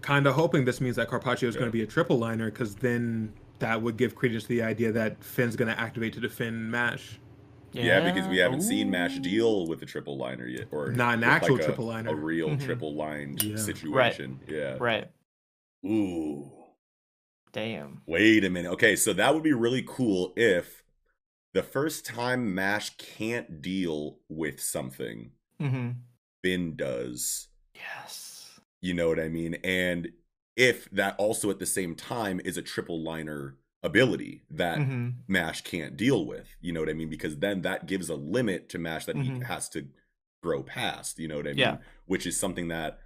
Kind 0.00 0.26
of 0.26 0.34
hoping 0.34 0.66
this 0.66 0.82
means 0.82 0.96
that 0.96 1.08
Carpaccio 1.08 1.48
is 1.48 1.54
Yeah. 1.54 1.60
going 1.60 1.70
to 1.70 1.72
be 1.72 1.82
a 1.82 1.86
triple 1.86 2.18
liner, 2.18 2.50
because 2.50 2.74
then 2.74 3.32
that 3.60 3.80
would 3.80 3.96
give 3.96 4.14
credence 4.14 4.42
to 4.42 4.48
the 4.50 4.60
idea 4.62 4.92
that 4.92 5.24
Finn's 5.24 5.56
going 5.56 5.74
to 5.74 5.80
activate 5.80 6.12
to 6.12 6.20
defend 6.20 6.70
Mash. 6.70 7.18
yeah, 7.72 8.00
because 8.12 8.28
we 8.28 8.36
haven't 8.36 8.60
seen 8.60 8.90
Mash 8.90 9.18
deal 9.20 9.66
with 9.66 9.80
a 9.80 9.86
triple 9.86 10.18
liner 10.18 10.46
yet, 10.46 10.66
or 10.72 10.92
Not 10.92 11.14
an 11.14 11.24
actual 11.24 11.54
like, 11.54 11.62
a- 11.62 11.66
triple 11.68 11.86
liner. 11.86 12.10
a 12.10 12.14
real 12.14 12.50
Mhm. 12.50 12.62
triple 12.62 12.94
lined 12.94 13.42
Yeah. 13.42 13.56
situation. 13.56 14.40
Yeah. 14.46 14.76
Right. 14.78 15.08
Ooh. 15.86 16.50
Damn. 17.54 18.02
Wait 18.06 18.44
a 18.44 18.50
minute. 18.50 18.72
Okay, 18.72 18.96
so 18.96 19.12
that 19.14 19.32
would 19.32 19.42
be 19.44 19.52
really 19.54 19.84
cool 19.86 20.34
if 20.36 20.82
the 21.54 21.62
first 21.62 22.04
time 22.04 22.54
Mash 22.54 22.90
can't 22.96 23.62
deal 23.62 24.18
with 24.28 24.60
something, 24.60 25.30
Mm-hmm. 25.62 25.90
Finn 26.42 26.76
does. 26.76 27.46
Yes. 27.74 28.58
You 28.82 28.92
know 28.92 29.08
what 29.08 29.20
I 29.20 29.28
mean? 29.28 29.54
And 29.64 30.08
if 30.56 30.90
that 30.90 31.14
also 31.16 31.48
at 31.48 31.58
the 31.60 31.64
same 31.64 31.94
time 31.94 32.40
is 32.44 32.56
a 32.58 32.62
triple 32.62 33.02
liner 33.02 33.56
ability 33.84 34.42
that 34.50 34.78
Mm-hmm. 34.78 35.10
Mash 35.28 35.60
can't 35.62 35.96
deal 35.96 36.26
with, 36.26 36.48
you 36.60 36.72
know 36.72 36.80
what 36.80 36.88
I 36.90 36.94
mean? 36.94 37.08
Because 37.08 37.38
then 37.38 37.62
that 37.62 37.86
gives 37.86 38.10
a 38.10 38.16
limit 38.16 38.68
to 38.70 38.78
Mash 38.78 39.04
that 39.06 39.16
he 39.16 39.30
Mhm. 39.30 39.44
has 39.44 39.68
to 39.70 39.86
grow 40.42 40.62
past, 40.64 41.18
you 41.20 41.28
know 41.28 41.36
what 41.36 41.46
I 41.46 41.50
mean? 41.50 41.58
Yeah. 41.58 41.76
Which 42.06 42.26
is 42.26 42.38
something 42.38 42.68
that 42.68 42.98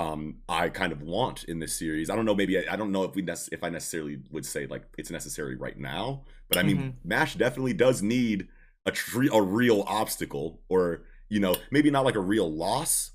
um 0.00 0.36
I 0.48 0.68
kind 0.68 0.92
of 0.92 1.02
want 1.02 1.44
in 1.44 1.58
this 1.58 1.78
series. 1.78 2.10
I 2.10 2.16
don't 2.16 2.24
know, 2.24 2.34
maybe 2.34 2.58
I, 2.58 2.72
I 2.72 2.76
don't 2.76 2.92
know 2.92 3.04
if 3.04 3.14
we 3.14 3.22
nec- 3.22 3.48
if 3.52 3.62
I 3.62 3.68
necessarily 3.68 4.18
would 4.30 4.46
say 4.46 4.66
like 4.66 4.84
it's 4.98 5.10
necessary 5.10 5.56
right 5.56 5.78
now, 5.78 6.24
but 6.48 6.58
I 6.58 6.62
mean 6.62 6.76
Mhm. 6.78 6.92
Mash 7.04 7.34
definitely 7.34 7.74
does 7.74 8.02
need 8.02 8.48
a 8.86 8.90
tre- 8.90 9.28
a 9.32 9.40
real 9.42 9.82
obstacle 9.86 10.62
or 10.68 11.04
you 11.28 11.38
know, 11.38 11.54
maybe 11.70 11.90
not 11.90 12.04
like 12.04 12.16
a 12.16 12.20
real 12.20 12.50
loss, 12.52 13.12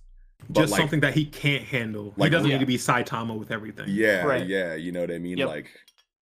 but 0.50 0.62
Just 0.62 0.72
like 0.72 0.80
something 0.80 1.02
that 1.02 1.14
he 1.16 1.26
can't 1.26 1.64
handle. 1.66 2.14
Like- 2.16 2.28
he 2.28 2.32
doesn't 2.32 2.50
Yeah. 2.50 2.56
need 2.58 2.62
to 2.62 2.66
be 2.66 2.78
Saitama 2.78 3.38
with 3.38 3.52
everything. 3.52 3.86
Yeah, 3.90 4.24
Right. 4.24 4.48
yeah, 4.48 4.76
you 4.76 4.92
know 4.94 5.02
what 5.02 5.12
I 5.12 5.18
mean? 5.20 5.38
Yep. 5.38 5.48
Like 5.48 5.72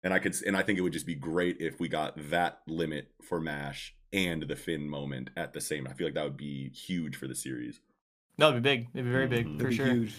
and 0.04 0.14
I 0.14 0.20
could 0.20 0.36
and 0.46 0.56
I 0.56 0.62
think 0.64 0.80
it 0.80 0.82
would 0.82 0.94
just 0.94 1.06
be 1.08 1.16
great 1.16 1.58
if 1.60 1.80
we 1.80 1.88
got 1.90 2.14
that 2.30 2.62
limit 2.68 3.12
for 3.22 3.40
Mash 3.42 3.96
and 4.14 4.44
the 4.44 4.56
Finn 4.56 4.88
moment 4.90 5.30
at 5.36 5.52
the 5.54 5.60
same. 5.62 5.86
I 5.88 5.94
feel 5.94 6.08
like 6.08 6.14
that 6.14 6.24
would 6.24 6.38
be 6.38 6.70
huge 6.70 7.16
for 7.18 7.28
the 7.28 7.36
series. 7.36 7.82
No, 8.40 8.48
That 8.48 8.54
would 8.54 8.64
be 8.64 8.70
big. 8.70 8.88
It'd 8.94 9.06
be 9.06 9.12
very 9.12 9.28
big 9.28 9.46
Mhm. 9.48 9.52
for 9.58 9.64
That'd 9.64 9.70
be 9.72 9.76
sure. 9.76 9.88
huge. 9.88 10.16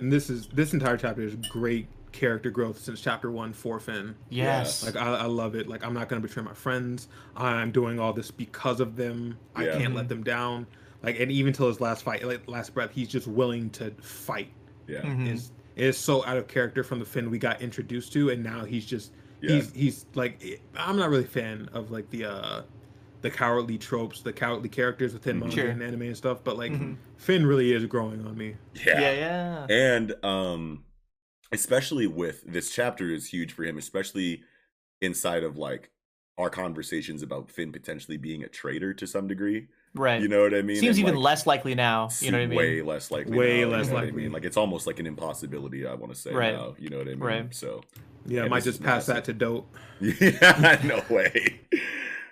And 0.00 0.12
this 0.12 0.30
is 0.30 0.46
this 0.48 0.72
entire 0.72 0.96
chapter 0.96 1.22
is 1.22 1.34
great 1.50 1.88
character 2.12 2.50
growth 2.50 2.78
since 2.78 3.00
chapter 3.00 3.30
one 3.30 3.52
for 3.52 3.78
Finn. 3.78 4.16
Yes. 4.30 4.84
Like 4.84 4.96
I, 4.96 5.14
I 5.16 5.24
love 5.26 5.54
it. 5.54 5.68
Like 5.68 5.84
I'm 5.84 5.94
not 5.94 6.08
gonna 6.08 6.20
betray 6.22 6.42
my 6.42 6.54
friends. 6.54 7.08
I'm 7.36 7.70
doing 7.70 8.00
all 8.00 8.12
this 8.12 8.30
because 8.30 8.80
of 8.80 8.96
them. 8.96 9.38
Yeah. 9.56 9.60
I 9.74 9.78
can't 9.78 9.92
Mhm. 9.94 9.96
let 9.96 10.08
them 10.08 10.22
down. 10.24 10.66
Like 11.02 11.20
and 11.20 11.30
even 11.30 11.52
till 11.52 11.68
his 11.68 11.80
last 11.80 12.02
fight, 12.02 12.24
like 12.26 12.48
last 12.48 12.74
breath, 12.74 12.90
he's 12.92 13.08
just 13.08 13.26
willing 13.26 13.70
to 13.70 13.90
fight. 14.02 14.50
Yeah. 14.88 15.02
Mhm. 15.02 15.28
Is 15.32 15.52
is 15.76 15.96
so 15.96 16.24
out 16.26 16.36
of 16.36 16.48
character 16.48 16.82
from 16.82 16.98
the 16.98 17.04
Finn 17.04 17.30
we 17.30 17.38
got 17.38 17.62
introduced 17.62 18.12
to, 18.14 18.30
and 18.30 18.42
now 18.42 18.64
he's 18.64 18.84
just 18.84 19.12
Yeah. 19.40 19.52
he's 19.56 19.72
he's 19.72 20.06
like 20.14 20.62
I'm 20.76 20.96
not 20.96 21.10
really 21.10 21.24
a 21.24 21.28
fan 21.28 21.68
of 21.72 21.90
like 21.90 22.10
the 22.10 22.24
uh 22.24 22.62
the 23.22 23.30
cowardly 23.30 23.76
tropes, 23.78 24.22
the 24.22 24.32
cowardly 24.32 24.68
characters 24.68 25.12
within 25.12 25.38
manga 25.38 25.54
Sure. 25.56 25.68
and 25.68 25.82
anime 25.82 26.02
and 26.02 26.16
stuff. 26.16 26.42
But 26.42 26.56
like 26.56 26.72
Mhm. 26.72 26.96
Finn 27.16 27.44
really 27.46 27.72
is 27.72 27.84
growing 27.86 28.24
on 28.26 28.36
me. 28.36 28.56
yeah, 28.86 29.00
yeah. 29.00 29.12
yeah. 29.14 29.66
and 29.68 30.24
um 30.24 30.84
especially 31.52 32.06
with 32.06 32.42
this 32.46 32.70
chapter 32.72 33.10
is 33.10 33.26
huge 33.26 33.52
for 33.52 33.64
him 33.64 33.76
especially 33.76 34.42
inside 35.00 35.42
of 35.42 35.56
like 35.58 35.90
our 36.38 36.48
conversations 36.48 37.22
about 37.22 37.50
finn 37.50 37.72
potentially 37.72 38.16
being 38.16 38.42
a 38.44 38.48
traitor 38.48 38.94
to 38.94 39.06
some 39.06 39.26
degree 39.26 39.66
Right. 39.94 40.22
you 40.22 40.28
know 40.28 40.42
what 40.42 40.54
i 40.54 40.62
mean 40.62 40.76
Seems 40.76 40.96
And, 40.96 41.00
even 41.08 41.16
like, 41.16 41.24
less 41.24 41.46
likely 41.48 41.74
now. 41.74 42.08
You 42.20 42.30
know 42.30 42.38
what 42.38 42.44
I 42.44 42.46
mean? 42.46 42.56
way 42.56 42.82
less 42.82 43.10
likely 43.10 43.36
Way 43.36 43.62
now, 43.62 43.70
less 43.70 43.86
you 43.88 43.92
know 43.94 43.98
what 44.00 44.08
i 44.08 44.10
mean 44.12 44.30
like 44.32 44.44
it's 44.44 44.56
almost 44.56 44.86
like 44.86 45.00
an 45.00 45.06
impossibility 45.08 45.84
i 45.86 45.92
want 45.94 46.14
to 46.14 46.18
say 46.18 46.32
Right. 46.32 46.54
now 46.54 46.76
you 46.78 46.88
know 46.88 46.98
what 46.98 47.08
i 47.08 47.10
mean 47.10 47.18
Right. 47.18 47.54
so 47.54 47.82
Yeah, 48.26 48.42
Yeah, 48.44 48.48
might 48.48 48.62
just 48.62 48.80
pass 48.82 49.08
massive. 49.08 49.14
that 49.16 49.24
to 49.24 49.32
dope. 49.32 49.76
yeah 50.00 50.80
no 50.84 51.02
way 51.14 51.60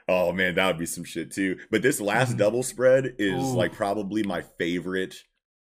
oh 0.09 0.32
man 0.32 0.54
that 0.54 0.66
would 0.66 0.78
be 0.78 0.86
some 0.86 1.04
shit 1.04 1.30
too 1.30 1.59
but 1.70 1.82
this 1.82 2.00
last 2.00 2.34
Mhm. 2.34 2.38
double 2.38 2.62
spread 2.62 3.14
is 3.18 3.42
Ooh. 3.42 3.56
like 3.56 3.72
probably 3.72 4.22
my 4.22 4.42
favorite 4.42 5.14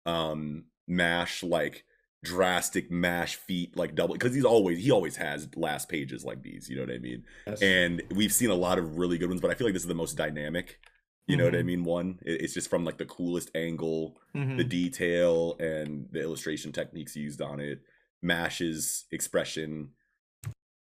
um 0.06 0.64
mash 0.86 1.42
like 1.42 1.84
drastic 2.22 2.90
mash 2.90 3.36
feat 3.36 3.76
like 3.76 3.94
double 3.94 4.14
because 4.14 4.34
he's 4.34 4.44
always 4.44 4.78
he 4.78 4.90
always 4.90 5.16
has 5.16 5.48
last 5.56 5.88
pages 5.88 6.24
like 6.24 6.42
these 6.42 6.68
you 6.68 6.76
know 6.76 6.82
what 6.82 6.94
i 6.94 6.98
mean 6.98 7.24
Yes. 7.46 7.62
and 7.62 8.02
we've 8.14 8.32
seen 8.32 8.50
a 8.50 8.54
lot 8.54 8.78
of 8.78 8.98
really 8.98 9.16
good 9.18 9.28
ones 9.28 9.40
but 9.40 9.50
i 9.50 9.54
feel 9.54 9.66
like 9.66 9.74
this 9.74 9.82
is 9.82 9.88
the 9.88 9.94
most 9.94 10.16
dynamic 10.16 10.78
you 11.26 11.36
know 11.36 11.44
what 11.44 11.54
i 11.54 11.58
Mhm. 11.62 11.64
mean 11.66 11.84
one 11.84 12.18
it's 12.22 12.52
just 12.52 12.68
from 12.68 12.84
like 12.84 12.98
the 12.98 13.06
coolest 13.06 13.50
angle 13.54 14.18
Mhm. 14.36 14.58
the 14.58 14.64
detail 14.64 15.56
and 15.60 16.08
the 16.10 16.20
illustration 16.20 16.72
techniques 16.72 17.16
used 17.16 17.40
on 17.40 17.58
it 17.60 17.80
mash's 18.22 19.06
expression 19.12 19.90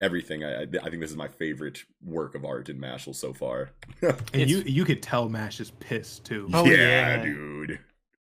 everything 0.01 0.43
i 0.43 0.61
i 0.61 0.61
I 0.61 0.65
think 0.89 1.01
this 1.01 1.11
is 1.11 1.17
my 1.17 1.27
favorite 1.27 1.83
work 2.03 2.35
of 2.35 2.45
art 2.45 2.69
in 2.69 2.79
mashle 2.79 3.15
so 3.15 3.33
far 3.33 3.71
and 4.01 4.13
It's- 4.33 4.49
you 4.49 4.59
you 4.65 4.85
could 4.85 5.01
tell 5.03 5.27
Mash 5.29 5.59
is 5.59 5.71
pissed 5.79 6.25
too. 6.25 6.47
Oh, 6.53 6.65
yeah, 6.65 6.77
yeah. 7.17 7.23
dude 7.23 7.79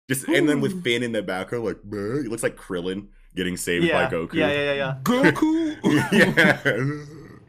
just 0.10 0.28
and 0.30 0.48
then 0.48 0.62
with 0.62 0.84
finn 0.84 1.04
in 1.04 1.12
the 1.12 1.22
background 1.22 1.66
like 1.66 1.82
"Bruh," 1.82 2.24
it 2.26 2.30
looks 2.30 2.44
like 2.44 2.56
krillin 2.56 3.08
getting 3.36 3.58
saved 3.58 3.86
yeah. 3.86 4.06
by 4.08 4.12
goku 4.16 4.34
Yeah, 4.34 4.52
yeah, 4.52 4.64
yeah, 4.64 4.74
yeah. 4.74 4.98
Goku. 5.04 5.78
yeah 6.12 6.62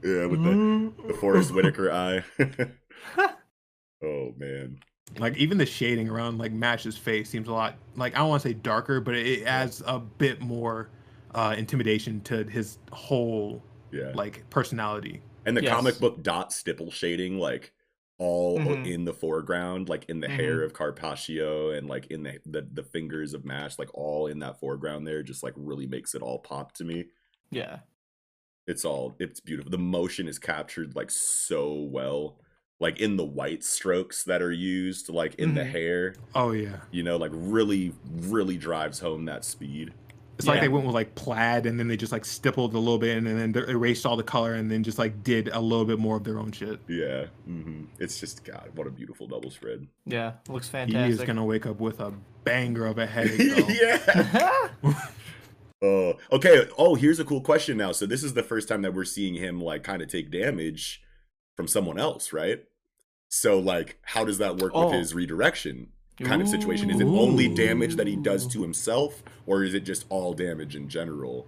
yeah 0.03 0.27
with 0.27 0.43
the, 0.43 0.93
the 1.09 1.15
forest 1.15 1.53
whitaker 1.53 1.91
eye 1.93 2.25
oh 4.03 4.33
man 4.37 4.79
Like 5.19 5.37
even 5.37 5.59
the 5.59 5.67
shading 5.67 6.09
around 6.09 6.39
like 6.39 6.53
Mash's 6.53 6.97
face 6.97 7.31
seems 7.31 7.49
a 7.49 7.53
lot 7.53 7.77
like 7.97 8.15
I 8.15 8.19
don't 8.19 8.29
want 8.29 8.43
to 8.43 8.49
say 8.49 8.55
darker, 8.55 9.01
but 9.01 9.15
it 9.15 9.45
adds 9.45 9.83
a 9.87 9.99
bit 9.99 10.41
more 10.41 10.91
uh 11.35 11.55
intimidation 11.57 12.21
to 12.23 12.45
his 12.45 12.79
whole 12.93 13.63
yeah 13.93 14.13
like 14.15 14.49
personality. 14.51 15.23
and 15.47 15.57
the 15.57 15.63
Yes. 15.63 15.75
comic 15.75 15.99
book 15.99 16.23
dot 16.23 16.53
stipple 16.53 16.91
shading 16.91 17.39
like 17.39 17.73
all 18.19 18.59
Mhm. 18.59 18.87
in 18.87 19.05
the 19.05 19.15
foreground 19.15 19.89
like 19.89 20.05
in 20.09 20.21
the 20.21 20.27
Mm-hmm. 20.27 20.37
hair 20.37 20.63
of 20.63 20.73
carpaccio 20.73 21.71
and 21.71 21.89
like 21.89 22.07
in 22.09 22.23
the, 22.25 22.39
the 22.45 22.67
the 22.73 22.83
fingers 22.83 23.33
of 23.35 23.45
mash 23.45 23.79
like 23.79 23.91
all 23.95 24.27
in 24.27 24.41
that 24.41 24.59
foreground 24.59 25.07
there 25.07 25.23
just 25.23 25.43
like 25.43 25.55
really 25.57 25.87
makes 25.87 26.15
it 26.15 26.23
all 26.23 26.39
pop 26.41 26.73
to 26.75 26.85
me 26.85 27.07
Yeah. 27.51 27.81
it's 28.67 28.85
all 28.85 29.15
it's 29.21 29.41
beautiful 29.41 29.71
the 29.71 29.79
motion 29.79 30.27
is 30.29 30.39
captured 30.39 30.95
like 30.97 31.11
so 31.11 31.73
well 31.75 32.39
like 32.81 33.01
in 33.01 33.17
the 33.17 33.25
white 33.25 33.65
strokes 33.65 34.25
that 34.25 34.43
are 34.43 34.53
used 34.53 35.09
like 35.09 35.35
in 35.37 35.55
the 35.55 35.63
Mhm. 35.63 35.71
hair 35.71 36.15
Oh 36.35 36.51
yeah. 36.51 36.81
you 36.91 37.03
know 37.05 37.17
like 37.17 37.31
really 37.35 37.93
really 38.13 38.57
drives 38.59 38.99
home 38.99 39.25
that 39.27 39.45
speed 39.45 39.95
It's 40.39 40.47
like 40.47 40.61
they 40.61 40.69
went 40.69 40.87
with 40.87 40.95
like 40.95 41.15
plaid 41.17 41.67
and 41.67 41.79
then 41.81 41.89
they 41.89 41.97
just 41.97 42.13
like 42.13 42.25
stippled 42.25 42.73
a 42.75 42.79
little 42.79 42.99
bit 42.99 43.17
and 43.19 43.27
then 43.27 43.51
they 43.53 43.61
erased 43.69 44.07
all 44.07 44.17
the 44.17 44.23
color 44.23 44.55
and 44.55 44.71
then 44.71 44.85
just 44.85 44.97
like 44.99 45.25
did 45.25 45.49
a 45.49 45.61
little 45.61 45.85
bit 45.85 45.99
more 45.99 46.17
of 46.17 46.23
their 46.25 46.39
own 46.39 46.53
shit. 46.53 46.79
yeah 46.87 47.27
hmm 47.45 47.85
it's 47.99 48.21
just 48.21 48.45
god 48.45 48.71
what 48.77 48.87
a 48.87 48.91
beautiful 48.91 49.27
double 49.27 49.51
spread 49.51 49.87
Yeah. 50.07 50.35
Looks 50.49 50.69
fantastic. 50.69 51.07
He 51.07 51.11
is 51.13 51.21
gonna 51.27 51.45
wake 51.45 51.67
up 51.67 51.81
with 51.81 51.99
a 52.01 52.13
banger 52.45 52.87
of 52.87 52.99
a 52.99 53.07
headache 53.07 53.65
yeah 53.83 54.69
Oh, 55.81 56.15
okay. 56.33 56.67
Oh, 56.77 56.97
here's 56.97 57.21
a 57.21 57.25
cool 57.25 57.41
question 57.41 57.77
now. 57.77 57.93
So 57.93 58.05
this 58.05 58.25
is 58.25 58.35
the 58.35 58.43
first 58.43 58.69
time 58.69 58.83
that 58.83 58.95
we're 58.95 59.05
seeing 59.05 59.35
him 59.35 59.61
like 59.61 59.85
kind 59.85 60.03
of 60.03 60.09
take 60.09 60.29
damage 60.31 61.01
from 61.57 61.69
someone 61.69 62.01
else, 62.01 62.33
right? 62.33 62.65
So 63.29 63.59
like, 63.61 63.99
how 64.03 64.25
does 64.25 64.39
that 64.39 64.57
work 64.57 64.73
Oh. 64.75 64.87
with 64.87 64.95
his 64.95 65.15
redirection 65.15 65.89
kind 66.25 66.43
of 66.43 66.49
situation? 66.49 66.91
Is 66.91 67.01
it 67.01 67.05
only 67.05 67.49
damage 67.55 67.97
that 67.97 68.07
he 68.07 68.17
does 68.17 68.47
to 68.49 68.63
himself, 68.63 69.23
or 69.47 69.63
is 69.65 69.75
it 69.75 69.81
just 69.81 70.07
all 70.09 70.33
damage 70.33 70.77
in 70.77 70.89
general? 70.89 71.47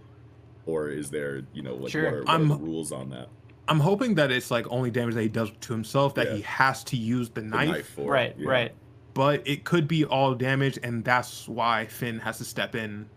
Or 0.67 0.89
is 0.89 1.11
there, 1.11 1.43
you 1.53 1.63
know, 1.63 1.75
like 1.75 1.91
Sure. 1.91 2.05
what 2.05 2.15
are, 2.15 2.23
what 2.25 2.41
are 2.41 2.45
the 2.45 2.57
rules 2.57 2.93
on 2.93 3.11
that? 3.11 3.29
I'm 3.69 3.81
hoping 3.81 4.15
that 4.17 4.31
it's 4.31 4.51
like 4.51 4.67
only 4.71 4.91
damage 4.91 5.15
that 5.15 5.23
he 5.23 5.29
does 5.29 5.51
to 5.61 5.73
himself 5.73 6.15
that 6.17 6.29
Yeah. 6.29 6.37
he 6.37 6.43
has 6.43 6.85
to 6.85 6.97
use 6.97 7.31
the 7.31 7.41
The 7.41 7.47
knife, 7.47 7.89
for, 7.91 8.11
right, 8.13 8.35
yeah. 8.39 8.49
right. 8.49 8.73
but 9.15 9.47
it 9.47 9.65
could 9.65 9.87
be 9.89 10.05
all 10.05 10.35
damage 10.35 10.79
and 10.83 11.05
that's 11.05 11.49
why 11.49 11.87
Finn 11.87 12.19
has 12.21 12.39
to 12.39 12.45
step 12.45 12.75
in. 12.75 13.09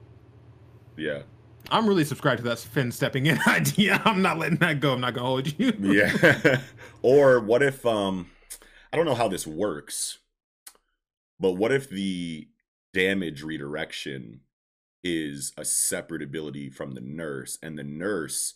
Yeah, 0.95 1.23
I'm 1.71 1.87
really 1.87 2.05
subscribed 2.05 2.37
to 2.37 2.43
that 2.49 2.59
Finn 2.59 2.91
stepping 2.91 3.25
in 3.25 3.39
idea. 3.47 4.01
I'm 4.05 4.21
not 4.21 4.37
letting 4.37 4.57
that 4.59 4.79
go. 4.79 4.93
I'm 4.93 5.01
not 5.01 5.13
gonna 5.15 5.25
hold 5.27 5.59
you. 5.59 5.73
yeah. 5.79 6.59
or 7.01 7.39
what 7.39 7.63
if 7.63 7.83
um, 7.85 8.29
I 8.91 8.97
don't 8.97 9.05
know 9.05 9.15
how 9.15 9.27
this 9.27 9.47
works, 9.47 10.19
but 11.39 11.53
what 11.53 11.71
if 11.71 11.89
the 11.89 12.47
damage 12.93 13.43
redirection 13.43 14.41
is 15.03 15.51
a 15.57 15.65
separate 15.65 16.21
ability 16.21 16.69
from 16.69 16.91
the 16.93 17.01
nurse 17.01 17.57
and 17.61 17.77
the 17.77 17.83
nurse 17.83 18.53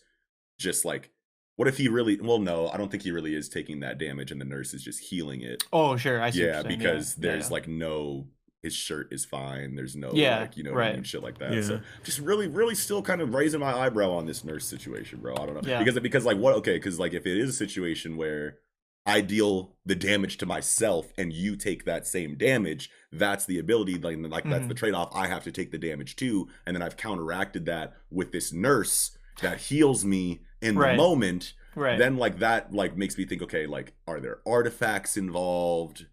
just 0.59 0.86
like 0.86 1.09
what 1.57 1.67
if 1.67 1.78
he 1.78 1.88
really 1.89 2.19
well 2.21 2.39
no 2.39 2.69
i 2.69 2.78
don't 2.78 2.89
think 2.91 3.03
he 3.03 3.11
really 3.11 3.36
is 3.36 3.49
taking 3.49 3.80
that 3.82 3.97
damage 3.97 4.32
and 4.32 4.39
the 4.39 4.45
nurse 4.45 4.73
is 4.73 4.84
just 4.84 4.99
healing 5.09 5.41
it 5.41 5.63
Oh, 5.73 5.97
sure. 5.97 6.21
I 6.21 6.30
see. 6.30 6.45
yeah 6.45 6.61
because 6.63 7.15
yeah, 7.17 7.21
there's 7.32 7.47
yeah. 7.47 7.53
like 7.53 7.67
no 7.67 8.28
his 8.63 8.73
shirt 8.73 9.11
is 9.11 9.25
fine 9.25 9.75
there's 9.75 9.95
no 9.95 10.11
Yeah, 10.14 10.39
like 10.41 10.56
you 10.57 10.64
know 10.64 10.72
what 10.72 10.84
I 10.84 10.85
right. 10.88 10.95
mean 10.95 11.03
shit 11.03 11.22
like 11.23 11.38
that 11.39 11.53
Yeah. 11.53 11.61
so 11.61 11.80
just 12.03 12.19
really 12.19 12.47
really 12.47 12.76
still 12.76 13.01
kind 13.01 13.22
of 13.22 13.34
raising 13.34 13.60
my 13.60 13.73
eyebrow 13.73 14.11
on 14.11 14.26
this 14.26 14.43
nurse 14.43 14.65
situation 14.65 15.19
bro 15.19 15.34
i 15.35 15.45
don't 15.45 15.56
know 15.56 15.61
Yeah. 15.69 15.80
because 15.84 15.99
because 15.99 16.26
like 16.26 16.38
what 16.38 16.56
okay 16.57 16.77
because 16.77 16.97
like 16.99 17.14
if 17.14 17.26
it 17.26 17.38
is 17.38 17.49
a 17.49 17.53
situation 17.53 18.15
where 18.18 18.60
I 19.07 19.21
deal 19.21 19.75
the 19.85 19.95
damage 19.95 20.38
to 20.38 20.45
myself 20.45 21.13
and 21.17 21.31
you 21.34 21.55
take 21.55 21.85
that 21.85 22.05
same 22.05 22.35
damage. 22.35 22.89
That's 23.11 23.45
the 23.45 23.57
ability, 23.57 23.97
like, 23.97 24.17
like 24.19 24.43
that's 24.43 24.65
Mhm. 24.65 24.67
the 24.67 24.73
trade 24.75 24.93
off. 24.93 25.09
I 25.15 25.27
have 25.27 25.43
to 25.45 25.51
take 25.51 25.71
the 25.71 25.77
damage 25.77 26.15
too. 26.17 26.49
And 26.65 26.75
then 26.75 26.84
I've 26.84 26.97
counteracted 26.97 27.65
that 27.65 27.93
with 28.11 28.31
this 28.34 28.51
nurse 28.51 29.17
that 29.41 29.59
heals 29.59 30.03
me 30.03 30.41
in 30.61 30.75
the 30.75 30.97
moment. 30.97 31.53
right. 31.75 31.97
Then 31.99 32.17
like 32.17 32.39
that 32.39 32.73
like 32.73 32.97
makes 32.97 33.17
me 33.17 33.23
think, 33.25 33.41
okay, 33.43 33.65
like 33.67 33.93
are 34.07 34.19
there 34.19 34.39
artifacts 34.47 35.15
involved? 35.15 36.07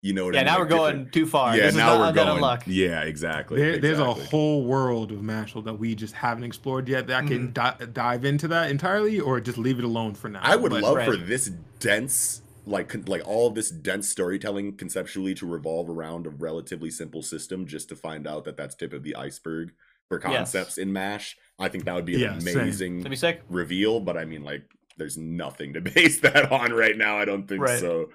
You 0.00 0.12
know 0.12 0.26
what 0.26 0.34
yeah, 0.34 0.40
I 0.40 0.44
mean? 0.44 0.46
now 0.46 0.52
Like, 0.52 0.60
we're 0.60 0.76
going 0.76 0.92
different- 0.92 1.12
too 1.12 1.26
far. 1.26 1.56
Yeah, 1.56 1.62
this 1.66 1.74
now 1.74 1.94
is 1.94 1.98
we're 2.16 2.24
going. 2.24 2.40
luck. 2.40 2.62
Yeah, 2.66 3.02
exactly. 3.02 3.58
There, 3.60 3.78
There's 3.78 3.98
a 3.98 4.14
whole 4.14 4.64
world 4.64 5.10
of 5.10 5.18
Mashle 5.18 5.64
that 5.64 5.74
we 5.74 5.96
just 5.96 6.14
haven't 6.14 6.44
explored 6.44 6.88
yet. 6.88 7.08
That 7.08 7.24
I 7.24 7.26
can 7.26 7.52
Mm-hmm. 7.52 7.84
di- 7.84 7.86
dive 7.92 8.24
into 8.24 8.46
that 8.48 8.70
entirely, 8.70 9.18
or 9.18 9.40
just 9.40 9.58
leave 9.58 9.78
it 9.80 9.84
alone 9.84 10.14
for 10.14 10.28
now. 10.28 10.40
I 10.42 10.54
would 10.54 10.70
But- 10.70 10.82
love 10.82 10.96
Right. 10.96 11.08
for 11.10 11.16
this 11.16 11.50
dense 11.80 12.42
like 12.64 12.90
con- 12.90 13.04
like 13.06 13.26
all 13.26 13.46
of 13.48 13.54
this 13.54 13.70
dense 13.70 14.06
storytelling 14.10 14.76
conceptually 14.76 15.34
to 15.34 15.46
revolve 15.46 15.88
around 15.88 16.26
a 16.26 16.30
relatively 16.30 16.90
simple 16.90 17.22
system 17.22 17.66
just 17.66 17.88
to 17.88 17.96
find 17.96 18.26
out 18.26 18.44
that 18.44 18.58
that's 18.58 18.74
tip 18.74 18.92
of 18.92 19.02
the 19.02 19.16
iceberg 19.16 19.72
for 20.06 20.20
Yes. 20.22 20.36
concepts 20.36 20.76
in 20.76 20.92
mash 20.92 21.34
i 21.58 21.68
think 21.68 21.86
that 21.86 21.94
would 21.94 22.04
be 22.04 22.16
an 22.16 22.20
Yeah, 22.20 22.38
amazing 22.52 23.02
be 23.04 23.16
sick. 23.16 23.40
reveal 23.48 24.00
but 24.00 24.18
i 24.18 24.26
mean 24.26 24.44
like 24.44 24.64
there's 24.98 25.16
nothing 25.16 25.72
to 25.74 25.80
base 25.94 26.20
that 26.20 26.52
on 26.52 26.74
right 26.74 26.94
now 26.96 27.16
i 27.16 27.24
don't 27.24 27.48
think 27.48 27.62
Right. 27.62 27.80
so 27.80 28.10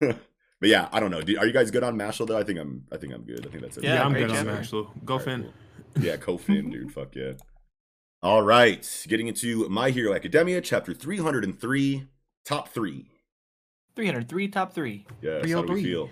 but 0.64 0.70
yeah 0.70 0.88
i 0.92 0.98
don't 1.00 1.10
know 1.10 1.20
Do, 1.20 1.36
are 1.38 1.46
you 1.46 1.52
guys 1.52 1.70
good 1.70 1.84
on 1.84 1.94
Mashle 1.96 2.26
though 2.26 2.38
i 2.38 2.42
think 2.42 2.58
i'm 2.58 2.84
i 2.90 2.96
think 2.96 3.12
i'm 3.12 3.22
good 3.22 3.46
i 3.46 3.50
think 3.50 3.62
that's 3.62 3.76
it 3.76 3.84
Yeah, 3.84 3.94
Yeah, 3.96 4.04
I'm 4.04 4.14
good 4.14 4.30
on 4.30 4.46
Mashle. 4.46 4.88
Go 5.04 5.14
Alright, 5.14 5.24
Finn. 5.26 5.42
cool. 5.94 6.04
Yeah, 6.04 6.16
Kofin, 6.16 6.72
dude. 6.74 6.90
Fuck 6.92 7.14
yeah. 7.16 7.32
All 8.22 8.42
right. 8.42 9.04
Getting 9.06 9.26
into 9.28 9.68
My 9.68 9.90
Hero 9.90 10.14
Academia, 10.14 10.60
chapter 10.62 10.94
303, 10.94 12.06
top 12.46 12.68
three. 12.68 13.10
303 13.94 14.48
top 14.48 14.72
three. 14.72 15.06
Yeah, 15.20 15.46
how 15.46 15.62
do 15.62 15.72
we 15.74 15.84
feel? 15.84 16.08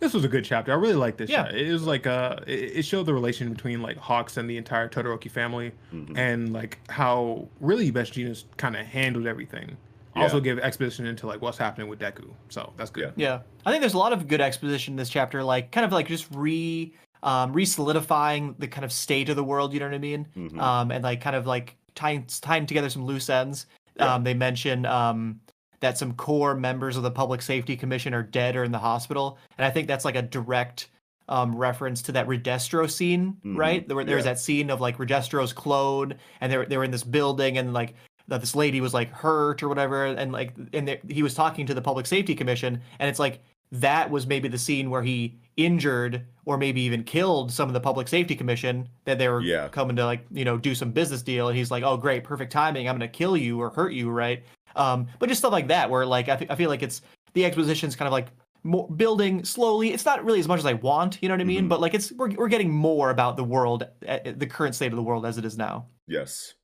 This 0.00 0.14
was 0.14 0.24
a 0.24 0.28
good 0.28 0.44
chapter. 0.44 0.70
I 0.70 0.76
really 0.76 0.94
like 0.94 1.16
this. 1.16 1.28
Yeah. 1.30 1.44
chapter. 1.44 1.56
It 1.56 1.72
was 1.72 1.84
like 1.86 2.06
uh, 2.06 2.36
it 2.46 2.76
it 2.78 2.82
showed 2.84 3.06
the 3.06 3.14
relation 3.14 3.52
between 3.52 3.82
like 3.82 3.96
Hawks 3.96 4.36
and 4.36 4.48
the 4.48 4.56
entire 4.56 4.88
Todoroki 4.88 5.30
family, 5.30 5.72
Mhm. 5.92 6.16
and 6.16 6.52
like 6.52 6.78
how 6.88 7.48
really 7.60 7.90
Best 7.90 8.12
Jeanist 8.12 8.44
kind 8.56 8.76
of 8.76 8.86
handled 8.86 9.26
everything. 9.26 9.76
Yeah. 10.18 10.24
Also 10.24 10.40
give 10.40 10.58
exposition 10.58 11.06
into 11.06 11.26
like 11.26 11.40
what's 11.42 11.58
happening 11.58 11.88
with 11.88 11.98
Deku. 11.98 12.30
So 12.48 12.72
that's 12.76 12.90
good. 12.90 13.12
Yeah, 13.16 13.40
I 13.64 13.70
think 13.70 13.80
there's 13.82 13.94
a 13.94 13.98
lot 13.98 14.12
of 14.12 14.26
good 14.28 14.40
exposition 14.40 14.92
in 14.92 14.96
this 14.96 15.08
chapter, 15.08 15.42
like 15.42 15.70
kind 15.72 15.84
of 15.84 15.92
like 15.92 16.08
just 16.08 16.26
re 16.34 16.92
um 17.22 17.52
re-solidifying 17.52 18.54
the 18.58 18.68
kind 18.68 18.84
of 18.84 18.92
state 18.92 19.28
of 19.28 19.36
the 19.36 19.44
world. 19.44 19.72
You 19.72 19.80
know 19.80 19.86
what 19.86 19.94
I 19.94 19.98
mean? 19.98 20.26
Mhm. 20.36 20.60
Um, 20.60 20.90
and 20.90 21.02
like 21.02 21.20
kind 21.20 21.36
of 21.36 21.46
like 21.46 21.76
tying 21.94 22.26
tying 22.40 22.66
together 22.66 22.90
some 22.90 23.04
loose 23.04 23.28
ends. 23.30 23.66
Yeah. 23.96 24.14
Um, 24.14 24.24
they 24.24 24.34
mention 24.34 24.86
um 24.86 25.40
that 25.80 25.96
some 25.96 26.12
core 26.14 26.54
members 26.56 26.96
of 26.96 27.02
the 27.04 27.10
Public 27.10 27.40
Safety 27.40 27.76
Commission 27.76 28.12
are 28.12 28.22
dead 28.22 28.56
or 28.56 28.64
in 28.64 28.72
the 28.72 28.78
hospital, 28.78 29.38
and 29.56 29.64
I 29.64 29.70
think 29.70 29.86
that's 29.86 30.04
like 30.04 30.16
a 30.16 30.22
direct 30.22 30.88
um, 31.30 31.54
reference 31.54 32.00
to 32.00 32.12
that 32.12 32.26
Redestro 32.26 32.90
scene, 32.90 33.36
Mhm. 33.44 33.58
right? 33.58 33.86
There, 33.86 33.94
were- 33.94 34.02
there 34.04 34.16
was 34.16 34.24
Yeah. 34.24 34.32
that 34.32 34.38
scene 34.40 34.70
of 34.70 34.80
like 34.80 34.96
Redestro's 34.96 35.52
clone, 35.52 36.14
and 36.40 36.50
they 36.50 36.56
were, 36.56 36.64
they 36.64 36.78
were 36.78 36.84
in 36.84 36.90
this 36.90 37.04
building, 37.04 37.58
and 37.58 37.74
like 37.74 37.94
that 38.28 38.40
this 38.40 38.54
lady 38.54 38.80
was 38.80 38.94
like 38.94 39.10
hurt 39.10 39.62
or 39.62 39.68
whatever, 39.68 40.06
and 40.06 40.32
like 40.32 40.54
and 40.72 40.86
they, 40.88 41.00
he 41.08 41.22
was 41.22 41.34
talking 41.34 41.66
to 41.66 41.74
the 41.74 41.82
Public 41.82 42.06
Safety 42.06 42.34
Commission, 42.34 42.80
and 42.98 43.08
it's 43.08 43.18
like 43.18 43.40
that 43.72 44.10
was 44.10 44.26
maybe 44.26 44.48
the 44.48 44.58
scene 44.58 44.88
where 44.88 45.02
he 45.02 45.38
injured 45.58 46.24
or 46.46 46.56
maybe 46.56 46.80
even 46.80 47.04
killed 47.04 47.52
some 47.52 47.68
of 47.68 47.74
the 47.74 47.80
Public 47.80 48.08
Safety 48.08 48.34
Commission 48.34 48.88
that 49.04 49.18
they 49.18 49.28
were 49.28 49.42
Yeah. 49.42 49.68
coming 49.68 49.96
to 49.96 50.04
like 50.04 50.24
you 50.30 50.44
know 50.44 50.56
do 50.56 50.74
some 50.74 50.92
business 50.92 51.22
deal, 51.22 51.48
and 51.48 51.56
he's 51.56 51.70
like, 51.70 51.82
oh 51.84 51.96
great, 51.96 52.24
perfect 52.24 52.52
timing, 52.52 52.88
I'm 52.88 52.94
gonna 52.94 53.08
kill 53.08 53.36
you 53.36 53.60
or 53.60 53.70
hurt 53.70 53.92
you, 53.92 54.10
right? 54.10 54.42
Um, 54.76 55.08
but 55.18 55.28
just 55.28 55.40
stuff 55.40 55.52
like 55.52 55.68
that, 55.68 55.90
where 55.90 56.06
like 56.06 56.28
I, 56.28 56.36
th- 56.36 56.50
I 56.50 56.54
feel 56.54 56.70
like 56.70 56.82
it's 56.82 57.02
the 57.34 57.44
exposition's 57.44 57.96
kind 57.96 58.06
of 58.06 58.12
like 58.12 58.28
more 58.64 58.88
building 58.90 59.44
slowly. 59.44 59.92
It's 59.92 60.04
not 60.04 60.24
really 60.24 60.40
as 60.40 60.48
much 60.48 60.58
as 60.58 60.66
I 60.66 60.72
want, 60.74 61.18
you 61.22 61.28
know 61.28 61.34
what 61.34 61.40
I 61.40 61.44
mean? 61.44 61.64
Mhm. 61.66 61.68
But 61.68 61.80
like 61.80 61.94
it's 61.94 62.12
we're 62.12 62.30
we're 62.32 62.48
getting 62.48 62.70
more 62.70 63.10
about 63.10 63.36
the 63.36 63.44
world, 63.44 63.86
uh, 64.06 64.18
the 64.36 64.46
current 64.46 64.74
state 64.74 64.92
of 64.92 64.96
the 64.96 65.02
world 65.02 65.24
as 65.26 65.38
it 65.38 65.44
is 65.44 65.56
now. 65.56 65.86
Yes. 66.06 66.54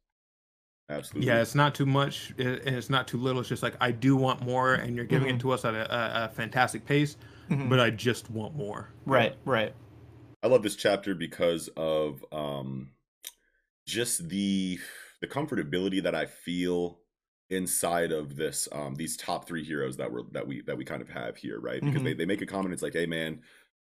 Absolutely. 0.91 1.27
Yeah, 1.29 1.41
it's 1.41 1.55
not 1.55 1.75
too 1.75 1.87
much 1.87 2.35
and 2.39 2.47
it's 2.67 2.91
not 2.91 3.09
too 3.09 3.17
little. 3.19 3.41
It's 3.41 3.49
just 3.49 3.63
like 3.63 3.75
I 3.81 3.91
do 3.91 4.17
want 4.17 4.43
more, 4.43 4.75
and 4.75 4.95
you're 4.95 5.07
giving 5.07 5.29
Mhm. 5.29 5.37
it 5.37 5.41
to 5.41 5.53
us 5.53 5.65
at 5.65 5.75
a, 5.75 5.93
a, 5.95 6.25
a 6.25 6.29
fantastic 6.29 6.85
pace. 6.85 7.17
Mhm. 7.49 7.69
But 7.71 7.81
I 7.81 7.91
just 7.91 8.31
want 8.31 8.55
more. 8.55 8.91
Right, 9.07 9.35
right. 9.45 9.75
I 10.43 10.47
love 10.49 10.63
this 10.63 10.77
chapter 10.77 11.15
because 11.15 11.69
of 11.77 12.25
um 12.33 12.91
just 13.87 14.29
the 14.29 14.79
the 15.21 15.27
comfortability 15.27 16.03
that 16.03 16.15
I 16.15 16.27
feel 16.27 17.01
inside 17.51 18.13
of 18.13 18.37
this 18.37 18.69
um 18.73 18.95
these 18.95 19.17
top 19.17 19.47
three 19.47 19.65
heroes 19.65 19.97
that 19.97 20.11
were 20.13 20.25
that 20.33 20.47
we 20.47 20.61
that 20.63 20.77
we 20.77 20.85
kind 20.85 21.01
of 21.01 21.09
have 21.09 21.37
here, 21.39 21.61
right? 21.61 21.81
Because 21.83 22.03
Mhm. 22.03 22.05
they, 22.05 22.13
they 22.15 22.27
make 22.27 22.43
a 22.43 22.47
comment, 22.47 22.75
it's 22.75 22.83
like, 22.83 22.93
hey 22.95 23.07
man, 23.07 23.41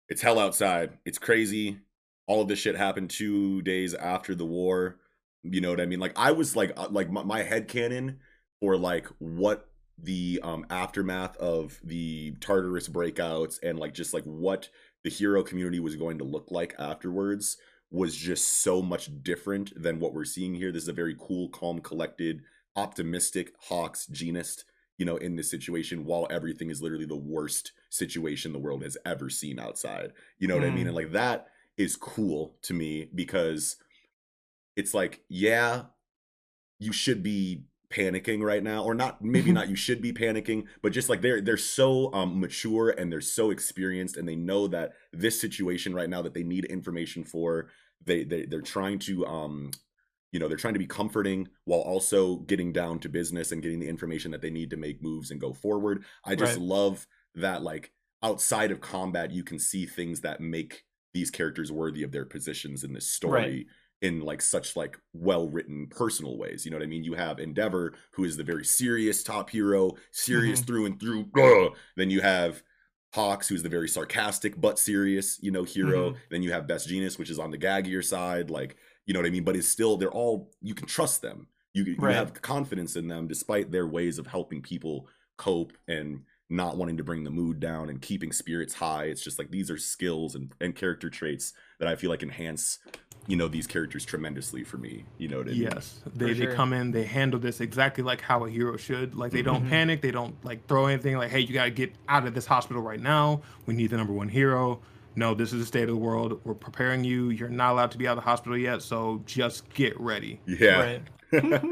it's 0.10 0.22
hell 0.22 0.38
outside. 0.38 0.98
It's 1.06 1.18
crazy. 1.18 1.80
All 2.28 2.40
of 2.42 2.48
this 2.48 2.60
shit 2.60 2.76
happened 2.76 3.10
two 3.10 3.64
days 3.64 3.94
after 3.96 4.36
the 4.36 4.46
war. 4.46 5.00
You 5.44 5.62
know 5.62 5.70
what 5.70 5.82
I 5.82 5.86
mean? 5.86 6.00
Like 6.00 6.14
I 6.18 6.32
was 6.32 6.56
like 6.56 6.72
uh, 6.78 6.88
like 6.90 7.10
my, 7.10 7.24
my 7.24 7.44
head 7.44 7.68
canon 7.68 8.20
for 8.60 8.78
like 8.78 9.08
what 9.20 9.70
the 10.02 10.40
um 10.42 10.66
aftermath 10.70 11.38
of 11.38 11.80
the 11.84 12.34
Tartarus 12.40 12.90
breakouts 12.90 13.60
and 13.62 13.78
like 13.78 13.94
just 13.94 14.14
like 14.14 14.24
what 14.24 14.70
the 15.04 15.10
hero 15.10 15.44
community 15.44 15.80
was 15.80 15.96
going 15.96 16.18
to 16.18 16.24
look 16.24 16.48
like 16.50 16.74
afterwards 16.80 17.58
was 17.92 18.16
just 18.16 18.62
so 18.64 18.82
much 18.82 19.10
different 19.22 19.72
than 19.82 20.00
what 20.00 20.14
we're 20.14 20.26
seeing 20.26 20.56
here. 20.56 20.72
This 20.72 20.84
is 20.84 20.90
a 20.90 20.94
very 20.94 21.16
cool, 21.20 21.50
calm, 21.50 21.80
collected, 21.80 22.42
optimistic 22.76 23.54
Hawks 23.60 24.08
jeanist, 24.12 24.64
you 24.98 25.06
know, 25.06 25.18
in 25.18 25.36
this 25.36 25.52
situation 25.52 26.06
while 26.06 26.26
everything 26.32 26.72
is 26.72 26.82
literally 26.82 27.06
the 27.06 27.16
worst 27.16 27.72
situation 27.90 28.52
the 28.52 28.60
world 28.60 28.84
has 28.84 28.98
ever 29.06 29.30
seen 29.30 29.60
outside. 29.60 30.12
You 30.40 30.48
know 30.48 30.56
what 30.56 30.64
I 30.64 30.72
mean? 30.72 30.86
Mm. 30.86 30.88
And 30.88 30.96
like 30.96 31.12
that 31.12 31.48
is 31.78 31.96
cool 31.96 32.56
to 32.64 32.74
me 32.74 33.10
because 33.14 33.76
it's 34.76 34.94
like, 34.94 35.22
yeah, 35.30 35.84
you 36.80 36.92
should 36.92 37.24
be 37.24 37.64
panicking 37.90 38.42
right 38.42 38.64
now 38.64 38.84
or 38.84 38.96
not 38.96 39.24
maybe 39.24 39.52
not 39.52 39.70
you 39.70 39.76
should 39.76 40.02
be 40.02 40.12
panicking 40.12 40.66
but 40.82 40.92
just 40.92 41.10
like 41.10 41.22
they're 41.22 41.42
they're 41.42 41.58
so 41.58 42.12
um 42.12 42.40
mature 42.40 42.90
and 42.90 43.12
they're 43.12 43.22
so 43.22 43.52
experienced 43.52 44.18
and 44.18 44.28
they 44.28 44.36
know 44.36 44.68
that 44.68 44.94
this 45.12 45.40
situation 45.40 45.94
right 45.94 46.10
now 46.10 46.20
that 46.20 46.34
they 46.34 46.42
need 46.42 46.66
information 46.66 47.24
for 47.24 47.70
they, 48.04 48.24
they 48.24 48.46
they're 48.48 48.62
trying 48.62 48.98
to 48.98 49.24
um 49.28 49.70
you 50.32 50.40
know 50.40 50.48
they're 50.48 50.58
trying 50.58 50.74
to 50.74 50.80
be 50.80 50.88
comforting 50.88 51.48
while 51.66 51.82
also 51.82 52.38
getting 52.38 52.72
down 52.74 53.00
to 53.00 53.10
business 53.10 53.52
and 53.52 53.62
getting 53.62 53.80
the 53.80 53.88
information 53.88 54.32
that 54.32 54.42
they 54.42 54.50
need 54.50 54.70
to 54.72 54.78
make 54.78 55.02
moves 55.02 55.30
and 55.32 55.40
go 55.40 55.54
forward. 55.54 56.04
I 56.26 56.36
just 56.36 56.58
Right. 56.58 56.64
love 56.64 57.06
that 57.36 57.62
like 57.62 57.92
outside 58.24 58.72
of 58.72 58.82
combat 58.82 59.32
you 59.32 59.44
can 59.44 59.60
see 59.60 59.86
things 59.86 60.22
that 60.22 60.42
make 60.42 60.84
these 61.14 61.30
characters 61.30 61.72
worthy 61.72 62.02
of 62.04 62.12
their 62.12 62.26
positions 62.26 62.84
in 62.84 62.94
this 62.94 63.12
story 63.12 63.68
in 64.04 64.20
like 64.20 64.42
such 64.42 64.76
like 64.76 65.00
well 65.14 65.48
written 65.50 65.88
personal 65.88 66.38
ways 66.38 66.66
you 66.66 66.70
know 66.72 66.78
what 66.78 66.84
i 66.84 66.88
mean? 66.88 67.04
You 67.04 67.14
have 67.16 67.40
endeavor 67.40 67.94
who 68.12 68.26
is 68.26 68.38
the 68.38 68.44
very 68.44 68.66
serious 68.66 69.24
top 69.24 69.50
hero 69.50 69.92
serious 70.12 70.60
mm-hmm. 70.60 70.68
through 70.68 70.86
and 70.86 71.00
through 71.00 71.26
ugh. 71.38 71.74
then 71.96 72.10
you 72.12 72.22
have 72.22 72.62
hawks 73.14 73.48
who's 73.48 73.64
the 73.64 73.70
very 73.70 73.88
sarcastic 73.88 74.60
but 74.60 74.78
serious 74.78 75.40
you 75.42 75.52
know 75.52 75.64
hero. 75.64 76.10
Mm-hmm. 76.10 76.18
Then 76.32 76.44
you 76.44 76.52
have 76.52 76.68
best 76.68 76.90
jeanist 76.90 77.18
which 77.18 77.30
is 77.30 77.40
on 77.40 77.50
the 77.52 77.58
gaggier 77.58 78.04
side 78.04 78.50
like 78.50 78.76
you 79.06 79.14
know 79.14 79.20
what 79.22 79.28
i 79.28 79.32
mean? 79.32 79.44
But 79.46 79.56
it's 79.56 79.68
still 79.70 79.98
they're 79.98 80.12
all 80.12 80.52
you 80.62 80.76
can 80.76 80.88
trust 80.88 81.22
them. 81.22 81.48
You, 81.74 81.86
you 81.86 81.96
Right. 81.98 82.16
have 82.16 82.42
confidence 82.42 82.96
in 82.96 83.08
them 83.08 83.28
despite 83.28 83.72
their 83.72 83.88
ways 83.88 84.20
of 84.20 84.28
helping 84.28 84.62
people 84.62 85.08
cope 85.38 85.74
and 85.88 86.24
not 86.50 86.78
wanting 86.78 86.98
to 86.98 87.04
bring 87.04 87.24
the 87.24 87.32
mood 87.32 87.60
down 87.60 87.90
and 87.90 88.02
keeping 88.02 88.32
spirits 88.32 88.76
high. 88.76 89.06
It's 89.06 89.24
just 89.24 89.40
like 89.40 89.50
these 89.50 89.72
are 89.72 89.78
skills 89.78 90.36
and, 90.36 90.54
and 90.60 90.76
character 90.76 91.10
traits 91.10 91.54
that 91.80 91.88
i 91.88 91.96
feel 91.96 92.10
like 92.10 92.24
enhance 92.24 92.80
you 93.28 93.36
know 93.38 93.48
these 93.48 93.68
characters 93.68 94.04
tremendously 94.04 94.64
for 94.64 94.78
me 94.78 95.06
you 95.18 95.28
know 95.30 95.38
what 95.38 95.48
i 95.48 95.52
mean 95.52 95.62
Yes, 95.62 96.02
they, 96.14 96.34
sure. 96.34 96.48
they 96.48 96.56
come 96.56 96.74
in, 96.74 96.92
they 96.92 97.04
handle 97.06 97.40
this 97.40 97.62
exactly 97.62 98.04
like 98.04 98.20
how 98.22 98.44
a 98.46 98.50
hero 98.50 98.76
should. 98.78 99.16
Like 99.16 99.32
they 99.32 99.42
don't 99.42 99.66
Mhm. 99.66 99.70
panic, 99.70 100.02
they 100.02 100.12
don't 100.12 100.36
like 100.44 100.68
throw 100.68 100.88
anything. 100.88 101.16
Like, 101.18 101.32
hey, 101.32 101.40
you 101.40 101.54
gotta 101.54 101.72
get 101.72 101.94
out 102.10 102.28
of 102.28 102.34
this 102.34 102.46
hospital 102.46 102.82
right 102.82 103.00
now. 103.00 103.42
We 103.66 103.74
need 103.76 103.92
the 103.92 103.98
number 103.98 104.12
one 104.14 104.28
hero. 104.30 104.82
No, 105.16 105.34
this 105.36 105.54
is 105.54 105.60
the 105.60 105.66
state 105.66 105.84
of 105.84 105.90
the 105.90 105.96
world. 105.96 106.42
We're 106.44 106.54
preparing 106.56 107.04
you. 107.04 107.30
You're 107.30 107.48
not 107.48 107.72
allowed 107.72 107.92
to 107.92 107.98
be 107.98 108.08
out 108.08 108.18
of 108.18 108.24
the 108.24 108.30
hospital 108.30 108.58
yet, 108.58 108.82
so 108.82 109.22
just 109.26 109.70
get 109.74 109.98
ready. 110.00 110.42
yeah 110.46 110.80
Right. 110.80 111.02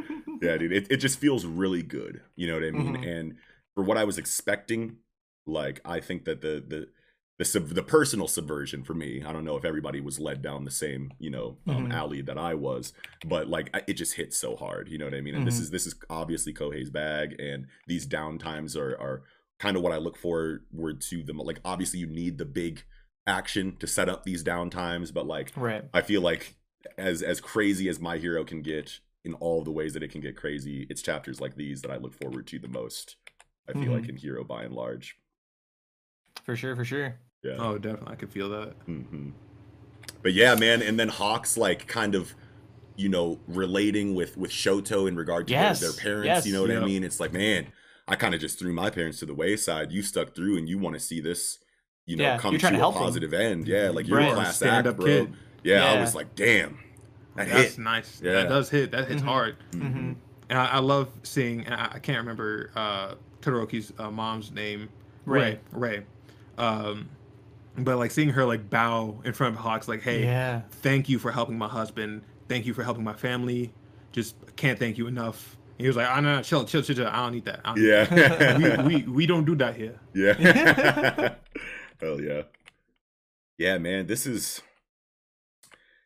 yeah, 0.42 0.58
dude, 0.58 0.72
it, 0.72 0.88
it 0.90 0.98
just 0.98 1.20
feels 1.20 1.46
really 1.46 1.84
good. 1.84 2.22
You 2.36 2.48
know 2.48 2.54
what 2.56 2.64
I 2.64 2.72
mean? 2.72 2.98
Mhm. 2.98 3.08
And 3.20 3.36
for 3.76 3.84
what 3.84 3.98
I 3.98 4.04
was 4.06 4.18
expecting, 4.18 4.98
like 5.46 5.82
I 5.84 6.00
think 6.00 6.26
that 6.26 6.42
the 6.42 6.64
the 6.66 6.88
the 7.42 7.46
sub, 7.46 7.70
the 7.70 7.82
personal 7.82 8.28
subversion 8.28 8.84
for 8.84 8.94
me, 8.94 9.24
I 9.26 9.32
don't 9.34 9.44
know 9.44 9.58
if 9.58 9.66
everybody 9.66 10.00
was 10.00 10.20
led 10.20 10.44
down 10.44 10.64
the 10.64 10.70
same 10.70 11.12
you 11.18 11.32
know 11.32 11.58
um, 11.68 11.88
Mhm. 11.88 11.92
alley 11.94 12.22
that 12.22 12.38
I 12.38 12.54
was, 12.54 12.94
but 13.26 13.48
like 13.48 13.72
I- 13.74 13.84
it 13.88 13.94
just 13.94 14.14
hit 14.14 14.32
so 14.32 14.56
hard. 14.56 14.90
You 14.90 15.00
know 15.00 15.06
what 15.06 15.16
I 15.16 15.22
mean? 15.22 15.34
And 15.34 15.48
this 15.48 15.58
Mhm. 15.58 15.62
is 15.62 15.70
this 15.72 15.88
is 15.88 15.96
obviously 16.08 16.54
Kohei's 16.54 16.92
bag, 16.92 17.40
and 17.40 17.66
these 17.88 18.06
downtimes 18.08 18.76
are 18.78 18.96
are 19.00 19.24
kind 19.58 19.76
of 19.76 19.82
what 19.82 19.92
I 19.92 19.98
look 19.98 20.18
forward 20.18 21.02
to. 21.02 21.24
Them 21.24 21.38
like 21.40 21.60
obviously 21.66 22.00
you 22.00 22.06
need 22.06 22.38
the 22.38 22.46
big 22.46 22.84
action 23.26 23.76
to 23.78 23.88
set 23.88 24.08
up 24.08 24.24
these 24.24 24.44
downtimes, 24.44 25.12
but 25.12 25.26
like 25.26 25.52
Right. 25.56 25.86
I 25.96 26.02
feel 26.02 26.22
like 26.22 26.54
as 27.00 27.24
as 27.24 27.42
crazy 27.42 27.90
as 27.90 28.00
my 28.00 28.18
hero 28.20 28.44
can 28.46 28.62
get 28.62 29.00
in 29.24 29.34
all 29.36 29.64
the 29.64 29.72
ways 29.72 29.94
that 29.96 30.04
it 30.04 30.12
can 30.12 30.22
get 30.22 30.36
crazy, 30.38 30.86
it's 30.92 31.02
chapters 31.02 31.42
like 31.42 31.56
these 31.56 31.82
that 31.82 31.90
I 31.92 31.98
look 31.98 32.14
forward 32.14 32.46
to 32.48 32.60
the 32.60 32.68
most. 32.68 33.16
I 33.68 33.74
feel 33.74 33.86
Mhm. 33.94 34.00
like 34.02 34.10
in 34.10 34.18
Hero 34.18 34.44
by 34.44 34.64
and 34.64 34.74
large. 34.76 35.18
For 36.44 36.56
sure. 36.56 36.76
For 36.76 36.86
sure. 36.86 37.20
Yeah. 37.44 37.56
Oh, 37.58 37.78
definitely, 37.78 38.12
I 38.14 38.16
could 38.16 38.30
feel 38.30 38.50
that. 38.50 38.74
hmm 38.86 39.30
But 40.22 40.34
yeah, 40.34 40.56
man, 40.56 40.82
and 40.82 41.00
then 41.00 41.10
Hawks 41.10 41.58
like 41.58 41.88
kind 41.88 42.16
of 42.16 42.34
you 42.98 43.10
know 43.10 43.40
relating 43.48 44.14
with 44.16 44.38
with 44.38 44.52
Shoto 44.52 45.08
in 45.08 45.16
regard 45.16 45.48
to 45.48 45.54
their- 45.54 45.62
Yes, 45.64 45.80
their, 45.80 45.94
parents. 45.94 46.26
yes. 46.28 46.46
You 46.46 46.54
know 46.54 46.62
what 46.62 46.72
I 46.72 46.86
mean? 46.86 47.04
It's 47.04 47.20
like 47.20 47.34
man, 47.34 47.68
I 48.08 48.16
kind 48.16 48.36
of 48.36 48.42
just 48.42 48.60
threw 48.60 48.74
my 48.74 48.90
parents 48.90 49.20
to 49.20 49.26
the 49.26 49.34
wayside. 49.34 49.92
You 49.92 50.04
stuck 50.04 50.36
through, 50.36 50.58
and 50.58 50.68
you 50.70 50.78
want 50.78 50.96
to 50.96 51.00
see 51.00 51.20
this. 51.22 51.58
You 52.06 52.18
know, 52.18 52.24
Yeah, 52.24 52.38
come 52.38 52.52
you're 52.54 52.60
to, 52.60 52.62
trying 52.62 52.74
to 52.74 52.80
a 52.80 52.82
help 52.82 52.96
'em. 52.96 53.02
positive 53.02 53.34
end. 53.34 53.68
Yeah, 53.68 53.90
like 53.90 54.08
you're 54.08 54.18
Right. 54.18 54.32
a 54.32 54.34
class 54.36 54.58
Stand 54.58 54.76
act, 54.76 54.88
up 54.88 54.96
bro. 54.98 55.06
kid. 55.06 55.34
Yeah, 55.64 55.86
I 55.86 56.02
was 56.02 56.14
like, 56.16 56.34
damn, 56.36 56.80
that 57.36 57.48
That's 57.48 57.76
hit. 57.76 57.80
nice. 57.80 58.22
Yeah. 58.24 58.34
That 58.34 58.50
does 58.50 58.70
hit. 58.72 58.92
That 58.92 59.08
hits 59.08 59.22
Mhm. 59.22 59.26
hard. 59.26 59.56
Mhm. 59.72 60.16
And 60.50 60.60
I, 60.60 60.66
I 60.66 60.80
love 60.80 61.10
seeing. 61.24 61.64
and 61.66 61.74
I, 61.76 61.92
I 61.94 62.00
can't 62.00 62.18
remember 62.18 62.72
uh, 62.76 63.14
Todoroki's 63.42 63.94
uh, 64.00 64.10
mom's 64.12 64.52
name, 64.52 64.90
Rei. 65.26 65.60
Rei. 65.72 66.00
Rei. 66.00 66.04
Um, 66.58 67.08
but 67.78 67.98
like 67.98 68.12
seeing 68.12 68.30
her 68.30 68.46
like 68.46 68.70
bow 68.70 69.22
in 69.24 69.34
front 69.34 69.56
of 69.56 69.62
Hawks, 69.62 69.88
like, 69.88 70.02
"Hey, 70.02 70.24
Yeah. 70.24 70.62
thank 70.82 71.10
you 71.10 71.20
for 71.20 71.32
helping 71.32 71.58
my 71.58 71.68
husband. 71.68 72.24
Thank 72.48 72.66
you 72.66 72.74
for 72.74 72.84
helping 72.84 73.04
my 73.04 73.14
family. 73.14 73.74
Just 74.12 74.36
can't 74.56 74.78
thank 74.78 74.98
you 74.98 75.08
enough." 75.08 75.58
And 75.78 75.86
he 75.86 75.88
was 75.88 75.96
like, 75.96 76.08
"Ah, 76.10 76.20
no, 76.20 76.36
no, 76.38 76.42
chill, 76.44 76.66
chill, 76.66 76.82
chill, 76.82 76.96
chill. 76.96 77.08
I 77.08 77.16
don't 77.18 77.32
need 77.34 77.46
that. 77.46 77.62
I 77.66 77.70
don't 77.70 77.82
need 77.82 77.88
Yeah. 77.90 78.04
that. 78.06 78.86
we, 78.86 78.96
we 78.96 79.04
we 79.04 79.26
don't 79.26 79.46
do 79.46 79.56
that 79.56 79.76
here." 79.76 80.00
Yeah. 80.14 80.34
Hell 82.02 82.20
yeah. 82.22 82.44
Yeah, 83.58 83.78
man. 83.78 84.08
This 84.08 84.26
is 84.26 84.62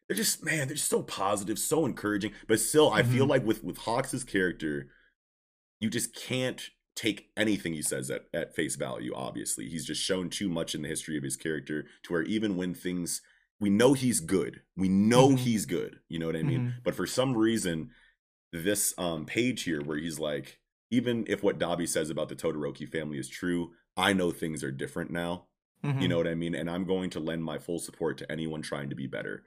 they're 0.08 0.16
just 0.18 0.44
man, 0.44 0.68
they're 0.68 0.76
just 0.78 0.90
so 0.90 1.02
positive, 1.02 1.58
so 1.58 1.86
encouraging. 1.86 2.32
But 2.48 2.60
still, 2.60 2.92
I 2.92 3.02
feel 3.02 3.26
Mhm. 3.26 3.30
like 3.30 3.46
with 3.46 3.64
with 3.64 3.78
Hawks's 3.78 4.24
character, 4.24 4.88
you 5.80 5.90
just 5.90 6.14
can't 6.16 6.62
take 6.96 7.30
anything 7.36 7.74
he 7.74 7.82
says 7.82 8.10
at, 8.10 8.26
at 8.34 8.56
face 8.56 8.76
value, 8.76 9.14
obviously. 9.14 9.68
He's 9.68 9.86
just 9.86 10.02
shown 10.02 10.30
too 10.30 10.48
much 10.50 10.74
in 10.74 10.82
the 10.82 10.88
history 10.88 11.18
of 11.18 11.24
his 11.24 11.36
character 11.36 11.86
to 12.04 12.14
where 12.14 12.24
even 12.24 12.56
when 12.56 12.74
things 12.74 13.22
we 13.60 13.70
know 13.70 13.94
he's 13.94 14.20
good. 14.20 14.62
We 14.76 14.90
know 14.90 15.30
Mhm. 15.30 15.40
he's 15.40 15.66
good. 15.66 16.00
You 16.10 16.20
know 16.20 16.26
what 16.26 16.36
I 16.36 16.44
mean? 16.44 16.60
Mhm. 16.62 16.74
But 16.84 16.96
for 16.96 17.08
some 17.08 17.36
reason, 17.38 17.92
this 18.52 18.94
um 18.98 19.26
page 19.26 19.64
here 19.64 19.82
where 19.82 19.98
he's 19.98 20.20
like, 20.20 20.60
even 20.92 21.26
if 21.28 21.44
what 21.44 21.60
Dabi 21.60 21.88
says 21.88 22.10
about 22.10 22.30
the 22.30 22.36
Todoroki 22.36 22.88
family 22.88 23.18
is 23.18 23.28
true, 23.30 23.74
I 23.98 24.14
know 24.14 24.32
things 24.32 24.64
are 24.64 24.72
different 24.72 25.12
now. 25.12 25.48
Mhm. 25.84 26.02
You 26.02 26.08
know 26.08 26.18
what 26.18 26.28
I 26.28 26.36
mean? 26.36 26.56
And 26.56 26.70
I'm 26.70 26.86
going 26.86 27.10
to 27.12 27.20
lend 27.20 27.44
my 27.44 27.58
full 27.58 27.80
support 27.80 28.18
to 28.20 28.32
anyone 28.32 28.62
trying 28.62 28.90
to 28.90 28.96
be 28.96 29.08
better. 29.08 29.44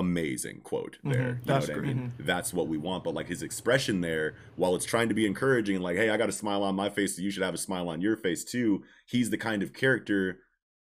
Amazing 0.00 0.60
quote 0.62 0.98
there. 1.04 1.40
Mhm. 1.42 1.44
That's 1.44 1.68
what 1.68 1.76
I 1.76 1.80
mean? 1.80 2.12
That's 2.18 2.54
what 2.54 2.68
we 2.68 2.78
want. 2.78 3.04
But 3.04 3.14
like 3.14 3.28
his 3.28 3.42
expression 3.42 4.00
there, 4.00 4.34
while 4.56 4.74
it's 4.74 4.86
trying 4.86 5.08
to 5.10 5.14
be 5.14 5.26
encouraging, 5.26 5.80
like, 5.80 5.96
hey, 5.96 6.08
I 6.08 6.16
got 6.16 6.30
a 6.30 6.32
smile 6.32 6.62
on 6.62 6.74
my 6.74 6.88
face, 6.88 7.16
so 7.16 7.22
you 7.22 7.30
should 7.30 7.42
have 7.42 7.54
a 7.54 7.58
smile 7.58 7.88
on 7.88 8.00
your 8.00 8.16
face 8.16 8.42
too. 8.44 8.82
He's 9.06 9.28
the 9.30 9.36
kind 9.38 9.62
of 9.62 9.74
character 9.74 10.38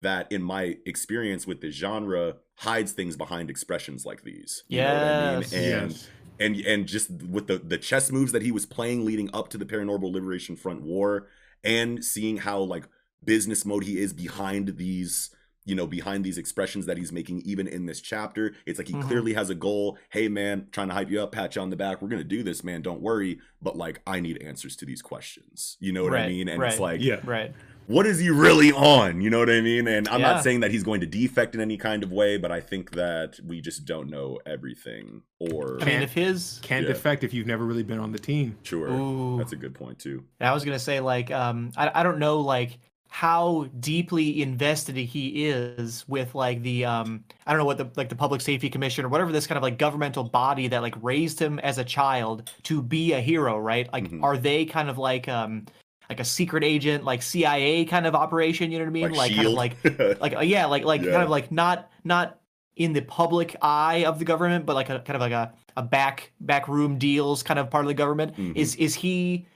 that, 0.01 0.31
in 0.31 0.43
my 0.43 0.77
experience 0.85 1.47
with 1.47 1.59
the 1.61 1.71
genre, 1.71 2.35
hides 2.57 2.91
things 2.91 3.17
behind 3.17 3.49
expressions 3.49 4.05
like 4.05 4.23
these. 4.23 4.63
Yeah. 4.67 5.37
I 5.37 5.39
mean? 5.39 5.43
And 5.53 5.91
yes. 5.91 6.07
and 6.39 6.55
and 6.57 6.87
just 6.87 7.09
with 7.09 7.47
the 7.47 7.57
the 7.57 7.77
chess 7.79 8.11
moves 8.11 8.31
that 8.31 8.43
he 8.43 8.51
was 8.51 8.65
playing 8.65 9.05
leading 9.05 9.29
up 9.33 9.49
to 9.49 9.57
the 9.57 9.65
Paranormal 9.65 10.11
Liberation 10.11 10.55
Front 10.55 10.83
war, 10.83 11.27
and 11.63 12.05
seeing 12.05 12.37
how 12.37 12.59
like 12.59 12.87
business 13.25 13.65
mode 13.65 13.83
he 13.83 13.99
is 13.99 14.13
behind 14.13 14.77
these 14.77 15.31
you 15.69 15.75
know 15.75 15.87
behind 15.87 16.23
these 16.23 16.37
expressions 16.37 16.85
that 16.87 16.97
he's 16.97 17.11
making 17.11 17.41
even 17.45 17.67
in 17.67 17.85
this 17.85 18.01
chapter 18.01 18.53
it's 18.65 18.79
like 18.79 18.87
he 18.87 18.93
Mhm. 18.95 19.03
clearly 19.07 19.33
has 19.33 19.49
a 19.49 19.55
goal 19.55 19.97
hey 20.09 20.27
man 20.27 20.67
trying 20.71 20.87
to 20.89 20.93
hype 20.93 21.09
you 21.11 21.21
up 21.21 21.31
pat 21.31 21.55
you 21.55 21.61
on 21.61 21.69
the 21.69 21.75
back 21.75 22.01
we're 22.01 22.07
gonna 22.09 22.23
do 22.23 22.41
this 22.43 22.63
man 22.63 22.81
don't 22.81 23.01
worry 23.01 23.39
but 23.61 23.77
like 23.77 24.01
i 24.07 24.19
need 24.19 24.41
answers 24.41 24.75
to 24.77 24.85
these 24.85 25.01
questions 25.01 25.77
you 25.79 25.91
know 25.91 26.03
what 26.03 26.15
i 26.15 26.27
mean 26.27 26.47
and 26.47 26.61
it's 26.63 26.79
right. 26.79 26.81
like 26.93 27.01
Yeah. 27.01 27.19
Right. 27.23 27.53
what 27.87 28.05
is 28.05 28.19
he 28.19 28.29
really 28.29 28.71
on? 28.71 29.19
You 29.19 29.31
know 29.31 29.39
what 29.39 29.49
I 29.49 29.61
mean? 29.61 29.87
And 29.87 30.07
I'm 30.09 30.19
Yeah. 30.21 30.33
not 30.33 30.43
saying 30.43 30.59
that 30.59 30.69
he's 30.69 30.83
going 30.83 30.99
to 31.01 31.07
defect 31.07 31.55
in 31.55 31.59
any 31.61 31.75
kind 31.75 32.03
of 32.03 32.11
way, 32.11 32.37
but 32.37 32.51
I 32.51 32.59
think 32.61 32.91
that 32.91 33.39
we 33.43 33.61
just 33.61 33.83
don't 33.85 34.11
know 34.11 34.37
everything. 34.45 35.23
Or 35.39 35.77
I 35.81 35.85
mean, 35.85 35.87
Can't- 35.93 36.03
if 36.03 36.13
his 36.13 36.59
Can't 36.61 36.85
Yeah. 36.85 36.93
defect 36.93 37.23
if 37.23 37.33
you've 37.33 37.47
never 37.47 37.65
really 37.65 37.81
been 37.81 37.97
on 37.99 38.11
the 38.11 38.19
team. 38.19 38.57
sure, 38.61 38.89
Ooh. 38.91 39.37
that's 39.39 39.53
a 39.53 39.55
good 39.55 39.73
point 39.73 39.97
too. 39.97 40.23
And 40.39 40.47
I 40.47 40.53
was 40.53 40.63
gonna 40.65 40.77
say 40.77 40.99
like 40.99 41.31
um 41.31 41.71
I 41.75 41.89
I 42.01 42.03
don't 42.03 42.19
know 42.19 42.41
like 42.41 42.77
how 43.11 43.67
deeply 43.79 44.41
invested 44.41 44.95
he 44.95 45.47
is 45.47 46.05
with 46.07 46.35
like 46.35 46.61
the 46.61 46.85
um 46.85 47.23
I 47.47 47.51
don't 47.51 47.57
know 47.59 47.65
what 47.65 47.79
the 47.79 47.89
like 47.97 48.07
the 48.07 48.15
public 48.15 48.39
safety 48.39 48.69
commission 48.69 49.03
or 49.03 49.09
whatever 49.09 49.31
this 49.31 49.47
kind 49.47 49.57
of 49.57 49.63
like 49.63 49.79
governmental 49.79 50.23
body 50.23 50.67
that 50.67 50.81
like 50.83 50.93
raised 51.01 51.39
him 51.39 51.57
as 51.59 51.79
a 51.79 51.83
child 51.83 52.51
to 52.63 52.81
be 52.83 53.13
a 53.13 53.19
hero, 53.19 53.57
right? 53.57 53.91
Like 53.91 54.09
Mhm. 54.09 54.23
are 54.23 54.37
they 54.37 54.63
kind 54.63 54.89
of 54.89 54.97
like 54.99 55.27
um 55.27 55.65
like 56.07 56.19
a 56.19 56.23
secret 56.25 56.63
agent, 56.63 57.03
like 57.03 57.21
CIA 57.23 57.83
kind 57.85 58.05
of 58.07 58.15
operation, 58.15 58.71
you 58.71 58.77
know 58.79 58.85
what 58.85 58.89
I 58.89 58.93
mean? 58.93 59.11
Like, 59.11 59.35
kind 59.35 59.47
of 59.47 59.53
like 59.53 59.75
like 60.21 60.35
yeah, 60.47 60.65
like 60.67 60.83
like 60.85 61.01
Yeah. 61.01 61.11
kind 61.11 61.23
of 61.23 61.29
like 61.29 61.51
not 61.51 61.89
not 62.03 62.39
in 62.75 62.93
the 62.93 63.01
public 63.01 63.55
eye 63.63 64.05
of 64.05 64.19
the 64.19 64.25
government, 64.25 64.65
but 64.67 64.75
like 64.75 64.89
a 64.89 64.99
kind 64.99 65.15
of 65.15 65.21
like 65.21 65.33
a, 65.33 65.51
a 65.77 65.81
back 65.81 66.31
back 66.41 66.67
room 66.67 66.97
deals 66.99 67.41
kind 67.41 67.59
of 67.59 67.71
part 67.71 67.83
of 67.85 67.87
the 67.87 67.93
government. 67.95 68.35
Mhm. 68.37 68.55
Is 68.55 68.75
is 68.75 68.93
he 68.93 69.47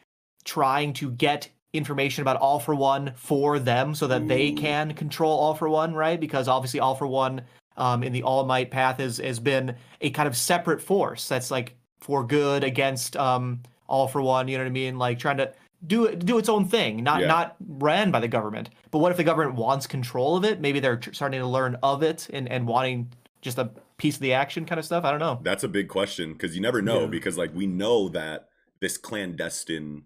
trying 0.44 0.92
to 0.94 1.12
get 1.12 1.50
information 1.74 2.22
about 2.22 2.38
All 2.38 2.60
for 2.60 2.76
One 2.76 3.14
for 3.16 3.60
them 3.60 3.96
so 3.96 4.08
that 4.08 4.28
they 4.28 4.52
can 4.52 4.94
control 4.94 5.38
All 5.40 5.56
for 5.56 5.68
One, 5.68 5.94
right? 5.94 6.20
Because 6.20 6.48
obviously 6.48 6.80
All 6.80 6.96
for 6.96 7.08
One 7.08 7.42
um, 7.78 8.04
in 8.04 8.14
the 8.14 8.24
All 8.24 8.46
Might 8.46 8.72
path 8.72 9.00
has 9.00 9.18
has 9.18 9.40
been 9.40 9.76
a 10.00 10.12
kind 10.12 10.28
of 10.28 10.38
separate 10.38 10.82
force 10.82 11.28
that's 11.28 11.50
like 11.52 11.76
for 12.00 12.24
good 12.24 12.64
against 12.64 13.18
um, 13.18 13.62
All 13.88 14.08
for 14.08 14.22
One. 14.22 14.48
You 14.48 14.58
know 14.58 14.64
what 14.64 14.70
I 14.70 14.74
mean? 14.74 14.98
Like 15.00 15.18
trying 15.20 15.38
to 15.38 15.52
do 15.86 16.06
it, 16.06 16.26
do 16.26 16.38
its 16.38 16.48
own 16.48 16.66
thing, 16.66 17.04
not 17.04 17.22
Yeah. 17.22 17.28
not 17.28 17.56
ran 17.68 18.12
by 18.12 18.20
the 18.20 18.28
government. 18.28 18.70
But 18.92 19.00
what 19.00 19.12
if 19.12 19.18
the 19.18 19.24
government 19.24 19.56
wants 19.56 19.88
control 19.88 20.38
of 20.38 20.46
it? 20.46 20.62
Maybe 20.62 20.80
they're 20.80 21.02
starting 21.12 21.42
to 21.42 21.48
learn 21.48 21.76
of 21.82 22.04
it 22.04 22.30
and 22.32 22.48
and 22.50 22.68
wanting 22.68 23.10
just 23.42 23.58
a 23.58 23.72
piece 23.98 24.16
of 24.16 24.22
the 24.22 24.34
action 24.34 24.66
kind 24.66 24.78
of 24.80 24.86
stuff. 24.86 25.04
I 25.04 25.12
don't 25.12 25.20
know. 25.20 25.40
That's 25.44 25.64
a 25.64 25.68
big 25.68 25.88
question 25.90 26.34
because 26.34 26.56
you 26.56 26.62
never 26.62 26.82
know 26.82 27.02
Yeah. 27.02 27.08
because 27.08 27.38
like 27.38 27.54
we 27.56 27.66
know 27.66 28.08
that 28.10 28.48
this 28.80 28.98
clandestine, 28.98 30.04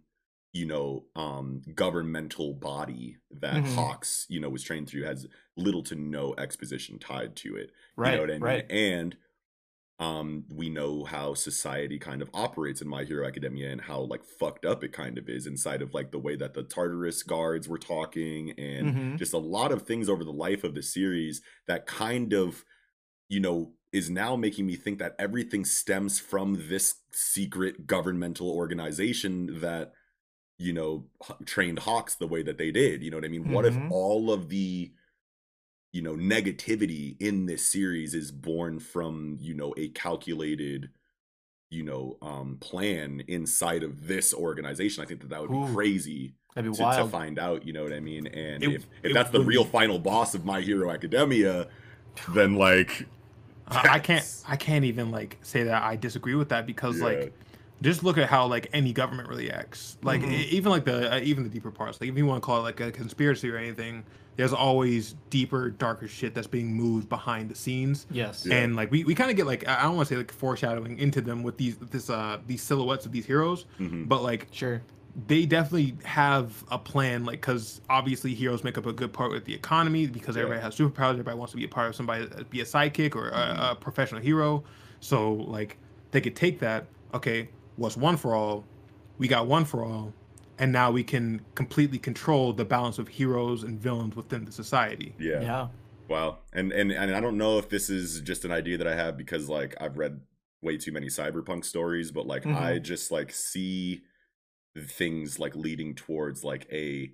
you 0.58 0.66
know, 0.66 1.08
um 1.16 1.62
governmental 1.76 2.54
body 2.54 3.18
that 3.32 3.64
Mhm. 3.64 3.68
Hawks, 3.68 4.26
you 4.30 4.40
know, 4.40 4.50
was 4.50 4.64
trained 4.64 4.90
through 4.90 5.04
has 5.04 5.28
little 5.58 5.84
to 5.84 5.96
no 5.96 6.34
exposition 6.38 7.00
tied 7.00 7.36
to 7.38 7.56
it. 7.58 7.72
Right, 7.98 8.04
You 8.04 8.12
know 8.12 8.22
what 8.22 8.32
I 8.32 8.40
mean? 8.40 8.62
right. 8.62 8.66
And 8.70 9.18
um 10.00 10.46
we 10.50 10.70
know 10.70 11.04
how 11.06 11.34
society 11.34 11.98
kind 11.98 12.22
of 12.22 12.30
operates 12.34 12.82
in 12.82 12.88
My 12.88 13.04
Hero 13.04 13.28
Academia 13.28 13.72
and 13.72 13.82
how 13.82 14.02
like 14.02 14.24
fucked 14.24 14.66
up 14.66 14.84
it 14.84 14.94
kind 14.94 15.18
of 15.18 15.28
is 15.30 15.48
inside 15.48 15.82
of 15.82 15.94
like 15.94 16.12
the 16.12 16.20
way 16.20 16.36
that 16.36 16.54
the 16.54 16.64
Tartarus 16.64 17.24
guards 17.24 17.68
were 17.68 17.80
talking 17.80 18.52
and 18.60 18.92
Mhm. 18.92 19.18
just 19.18 19.34
a 19.34 19.40
lot 19.40 19.72
of 19.72 19.84
things 19.84 20.08
over 20.10 20.24
the 20.24 20.32
life 20.34 20.64
of 20.64 20.76
the 20.76 20.84
series 20.84 21.42
that 21.68 21.88
kind 21.88 22.34
of 22.34 22.64
you 23.30 23.40
know 23.40 23.74
is 23.92 24.10
now 24.10 24.36
making 24.36 24.66
me 24.66 24.76
think 24.76 25.00
that 25.00 25.16
everything 25.18 25.66
stems 25.66 26.20
from 26.20 26.68
this 26.70 26.96
secret 27.12 27.88
governmental 27.88 28.50
organization 28.50 29.60
that 29.62 29.94
you 30.58 30.74
know 30.74 31.06
trained 31.46 31.80
hawks 31.80 32.16
the 32.16 32.28
way 32.28 32.42
that 32.42 32.58
they 32.58 32.72
did 32.72 33.04
you 33.04 33.12
know 33.12 33.18
what 33.18 33.26
i 33.26 33.28
mean? 33.28 33.52
What 33.52 33.66
if 33.66 33.76
Mhm. 33.76 33.92
all 33.92 34.32
of 34.32 34.50
the 34.50 34.92
you 35.94 36.02
know 36.02 36.16
negativity 36.16 37.16
in 37.22 37.46
this 37.46 37.70
series 37.72 38.14
is 38.14 38.32
born 38.32 38.80
from 38.80 39.38
you 39.40 39.54
know 39.54 39.74
a 39.78 39.90
calculated 39.90 40.90
you 41.70 41.84
know 41.84 42.18
um 42.22 42.58
plan 42.60 43.22
inside 43.28 43.84
of 43.84 44.08
this 44.08 44.34
organization? 44.34 45.04
I 45.04 45.06
think 45.08 45.22
that 45.22 45.30
that 45.30 45.42
would 45.42 45.52
be 45.52 45.58
Ooh, 45.58 45.74
crazy 45.74 46.34
be 46.56 46.64
to, 46.64 46.72
to 46.72 47.06
find 47.06 47.38
out 47.38 47.66
you 47.66 47.72
know 47.74 47.84
what 47.84 47.94
i 47.94 48.00
mean? 48.00 48.26
And 48.28 48.64
It- 48.64 48.74
if 48.74 48.88
if 49.04 49.14
that's 49.14 49.30
the 49.30 49.42
real 49.42 49.64
be- 49.64 49.70
final 49.70 50.00
boss 50.00 50.34
of 50.34 50.44
my 50.44 50.62
hero 50.62 50.90
academia 50.92 51.68
then 52.30 52.56
like 52.56 53.08
I, 53.68 53.90
I 53.96 54.00
can't 54.00 54.26
I 54.48 54.56
can't 54.56 54.86
even 54.86 55.12
like 55.12 55.38
say 55.44 55.64
that 55.64 55.84
I 55.84 55.96
disagree 55.96 56.36
with 56.36 56.50
that 56.50 56.66
because 56.66 56.98
Yeah. 56.98 57.06
like 57.06 57.34
just 57.82 58.04
look 58.04 58.18
at 58.18 58.28
how 58.30 58.48
like 58.48 58.68
any 58.74 58.94
government 58.94 59.30
really 59.30 59.52
acts. 59.52 59.98
Like 60.02 60.22
Mhm. 60.22 60.32
e- 60.32 60.48
even 60.52 60.72
like 60.72 60.86
the 60.86 61.14
uh, 61.16 61.20
even 61.20 61.44
the 61.44 61.50
deeper 61.50 61.72
parts. 61.72 62.00
Like 62.02 62.10
if 62.10 62.18
you 62.18 62.26
want 62.26 62.42
to 62.42 62.46
call 62.46 62.60
it 62.60 62.64
like 62.64 62.80
a 62.80 62.92
conspiracy 62.92 63.50
or 63.50 63.58
anything, 63.58 64.04
there's 64.36 64.54
always 64.54 65.16
deeper, 65.30 65.70
darker 65.72 66.08
shit 66.08 66.34
that's 66.36 66.48
being 66.48 66.74
moved 66.74 67.10
behind 67.10 67.50
the 67.50 67.56
scenes. 67.56 68.06
yes. 68.12 68.46
Yeah. 68.46 68.56
And 68.58 68.76
like 68.76 68.92
we, 68.92 69.04
we 69.04 69.16
kind 69.16 69.30
of 69.32 69.38
get 69.38 69.46
like 69.46 69.68
I 69.68 69.80
I 69.80 69.84
don't 69.84 69.96
want 69.96 70.08
to 70.08 70.14
say 70.14 70.18
like 70.18 70.32
foreshadowing 70.32 70.98
into 71.00 71.22
them 71.22 71.44
with 71.44 71.58
these 71.58 71.78
this 71.78 72.10
uh 72.10 72.38
these 72.48 72.62
silhouettes 72.62 73.06
of 73.06 73.12
these 73.12 73.26
heroes, 73.26 73.66
Mhm. 73.80 74.08
but 74.08 74.22
like 74.24 74.48
Sure. 74.52 74.82
they 75.28 75.46
definitely 75.48 75.96
have 76.04 76.64
a 76.70 76.78
plan 76.78 77.26
like 77.26 77.42
because 77.42 77.82
obviously 77.90 78.34
heroes 78.36 78.64
make 78.64 78.78
up 78.78 78.86
a 78.86 78.94
good 78.94 79.12
part 79.14 79.32
with 79.32 79.46
the 79.46 79.54
economy 79.54 80.06
because 80.08 80.36
Yeah. 80.36 80.44
everybody 80.44 80.62
has 80.64 80.76
superpowers 80.76 81.12
everybody 81.14 81.38
wants 81.38 81.52
to 81.54 81.58
be 81.58 81.66
a 81.66 81.68
part 81.68 81.90
of 81.90 81.96
somebody 81.96 82.26
uh, 82.26 82.44
be 82.52 82.62
a 82.62 82.66
sidekick 82.66 83.16
or 83.16 83.30
a, 83.30 83.70
a 83.72 83.76
professional 83.80 84.22
hero 84.22 84.64
so 85.00 85.34
like 85.34 85.78
they 86.12 86.22
could 86.22 86.36
take 86.36 86.60
that 86.60 86.86
okay 87.16 87.50
what's 87.78 87.96
one 87.98 88.18
for 88.18 88.36
all 88.36 88.66
we 89.18 89.28
got 89.28 89.48
one 89.48 89.64
for 89.66 89.84
all 89.86 90.14
and 90.60 90.72
now 90.72 90.92
we 90.92 91.04
can 91.04 91.40
completely 91.56 91.98
control 92.00 92.52
the 92.52 92.66
balance 92.66 93.00
of 93.00 93.08
heroes 93.08 93.64
and 93.64 93.80
villains 93.80 94.16
within 94.16 94.44
the 94.46 94.52
society 94.52 95.14
yeah. 95.20 95.42
yeah. 95.42 95.68
Wow. 96.10 96.38
And 96.54 96.72
and 96.72 96.90
and 96.92 97.14
I 97.14 97.20
don't 97.20 97.38
know 97.38 97.58
if 97.58 97.68
this 97.68 97.90
is 97.90 98.22
just 98.22 98.46
an 98.46 98.52
idea 98.52 98.78
that 98.78 98.88
I 98.88 98.96
have 98.96 99.18
because 99.18 99.50
like 99.50 99.76
I've 99.82 99.98
read 99.98 100.22
way 100.62 100.78
too 100.78 100.94
many 100.94 101.08
cyberpunk 101.08 101.66
stories, 101.66 102.12
but 102.12 102.26
like 102.26 102.46
I 102.46 102.80
Mhm. 102.80 102.82
just 102.82 103.12
like 103.12 103.34
see 103.34 104.04
things 104.78 105.38
like 105.38 105.54
leading 105.56 105.96
towards 105.96 106.46
like 106.46 106.66
a 106.72 107.12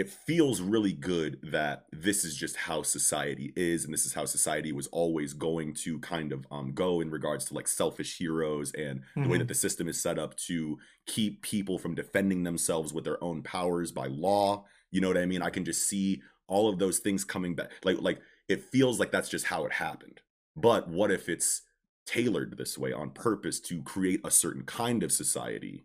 it 0.00 0.08
feels 0.08 0.60
really 0.60 0.92
good 0.92 1.38
that 1.42 1.84
this 1.92 2.24
is 2.24 2.34
just 2.36 2.56
how 2.56 2.82
society 2.82 3.52
is 3.56 3.84
and 3.84 3.92
this 3.92 4.06
is 4.06 4.14
how 4.14 4.24
society 4.24 4.72
was 4.72 4.86
always 4.88 5.34
going 5.34 5.74
to 5.74 5.98
kind 6.00 6.32
of 6.32 6.46
um 6.50 6.72
go 6.72 7.00
in 7.02 7.10
regards 7.10 7.44
to 7.44 7.54
like 7.54 7.68
selfish 7.68 8.16
heroes 8.18 8.72
and 8.72 9.02
the 9.22 9.28
way 9.28 9.36
Mhm. 9.36 9.40
that 9.40 9.48
the 9.48 9.54
system 9.66 9.88
is 9.88 10.00
set 10.00 10.18
up 10.18 10.36
to 10.48 10.78
keep 11.06 11.42
people 11.42 11.78
from 11.78 11.94
defending 11.94 12.44
themselves 12.44 12.92
with 12.94 13.04
their 13.04 13.22
own 13.22 13.42
powers 13.42 13.92
by 13.92 14.06
law. 14.06 14.64
You 14.90 15.00
know 15.00 15.08
what 15.08 15.18
i 15.18 15.26
mean? 15.26 15.42
I 15.42 15.50
can 15.50 15.64
just 15.64 15.86
see 15.88 16.22
all 16.48 16.68
of 16.68 16.78
those 16.78 16.98
things 16.98 17.24
coming 17.24 17.54
back. 17.54 17.70
Like 17.84 18.00
like 18.00 18.20
it 18.48 18.62
feels 18.62 18.98
like 18.98 19.12
that's 19.12 19.28
just 19.28 19.46
how 19.46 19.64
it 19.66 19.72
happened. 19.72 20.20
But 20.56 20.88
what 20.88 21.10
if 21.10 21.28
it's 21.28 21.62
tailored 22.06 22.56
this 22.58 22.76
way 22.78 22.92
on 22.92 23.10
purpose 23.10 23.60
to 23.60 23.82
create 23.82 24.20
a 24.24 24.30
certain 24.30 24.64
kind 24.64 25.02
of 25.02 25.12
society 25.12 25.84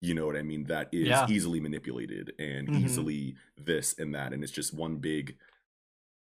you 0.00 0.14
know 0.14 0.26
what 0.26 0.36
I 0.36 0.42
mean, 0.42 0.64
that 0.64 0.88
is 0.92 1.08
Yeah. 1.08 1.26
easily 1.28 1.60
manipulated 1.60 2.32
and 2.38 2.68
Mhm. 2.68 2.80
easily 2.84 3.36
this 3.56 3.98
and 3.98 4.14
that. 4.14 4.32
And 4.32 4.42
it's 4.42 4.52
just 4.52 4.72
one 4.74 4.96
big, 4.96 5.36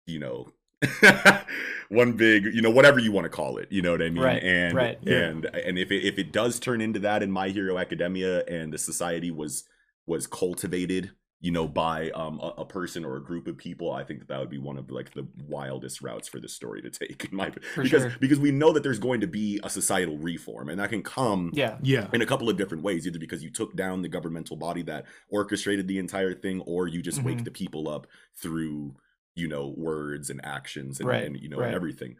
you 0.07 0.19
know, 0.19 0.51
one 1.89 2.13
big, 2.13 2.45
you 2.45 2.61
know, 2.61 2.69
whatever 2.71 2.99
you 2.99 3.11
want 3.11 3.25
to 3.25 3.29
call 3.29 3.57
it, 3.57 3.71
you 3.71 3.81
know 3.81 3.91
what 3.91 4.01
I 4.01 4.09
mean? 4.09 4.23
Right, 4.23 4.41
and 4.43 4.73
right. 4.75 4.97
Yeah. 5.03 5.27
and 5.27 5.45
and 5.45 5.77
if 5.77 5.91
it 5.91 6.03
if 6.05 6.17
it 6.17 6.31
does 6.31 6.59
turn 6.59 6.81
into 6.81 6.99
that 6.99 7.21
in 7.23 7.31
My 7.31 7.49
Hero 7.49 7.77
Academia 7.77 8.43
and 8.45 8.71
the 8.73 8.77
society 8.77 9.29
was 9.31 9.65
was 10.07 10.25
cultivated, 10.25 11.11
you 11.41 11.51
know, 11.51 11.67
by 11.67 12.09
um 12.11 12.37
a, 12.41 12.53
a 12.59 12.65
person 12.65 13.05
or 13.05 13.15
a 13.15 13.23
group 13.23 13.47
of 13.47 13.57
people, 13.57 13.91
I 13.93 14.03
think 14.03 14.19
that 14.19 14.27
that 14.27 14.39
would 14.39 14.49
be 14.49 14.57
one 14.57 14.77
of 14.77 14.91
like 14.91 15.13
the 15.13 15.25
wildest 15.47 16.01
routes 16.01 16.27
for 16.27 16.39
the 16.39 16.49
story 16.49 16.81
to 16.81 16.89
take 16.89 17.25
in 17.31 17.35
my 17.37 17.49
For 17.51 17.83
because 17.83 18.01
sure. 18.03 18.15
because 18.19 18.39
we 18.39 18.51
know 18.51 18.73
that 18.73 18.83
there's 18.83 18.99
going 18.99 19.21
to 19.21 19.27
be 19.27 19.59
a 19.63 19.69
societal 19.69 20.17
reform 20.17 20.67
and 20.69 20.79
that 20.79 20.89
can 20.89 21.01
come 21.03 21.51
Yeah. 21.53 21.77
Yeah. 21.81 22.09
in 22.13 22.21
a 22.21 22.25
couple 22.25 22.49
of 22.49 22.57
different 22.57 22.83
ways 22.83 23.07
either 23.07 23.19
because 23.19 23.41
you 23.43 23.49
took 23.49 23.75
down 23.75 24.01
the 24.01 24.09
governmental 24.09 24.57
body 24.57 24.81
that 24.83 25.05
orchestrated 25.29 25.87
the 25.87 25.97
entire 25.97 26.33
thing 26.33 26.59
or 26.61 26.87
you 26.87 27.01
just 27.01 27.23
wake 27.23 27.37
Mhm. 27.39 27.45
the 27.45 27.51
people 27.51 27.87
up 27.87 28.07
through 28.35 28.95
you 29.35 29.47
know 29.47 29.73
words 29.77 30.29
and 30.29 30.41
actions 30.43 30.99
and, 30.99 31.07
Right, 31.07 31.23
and 31.23 31.39
you 31.39 31.47
know 31.47 31.59
right. 31.59 31.73
everything 31.73 32.17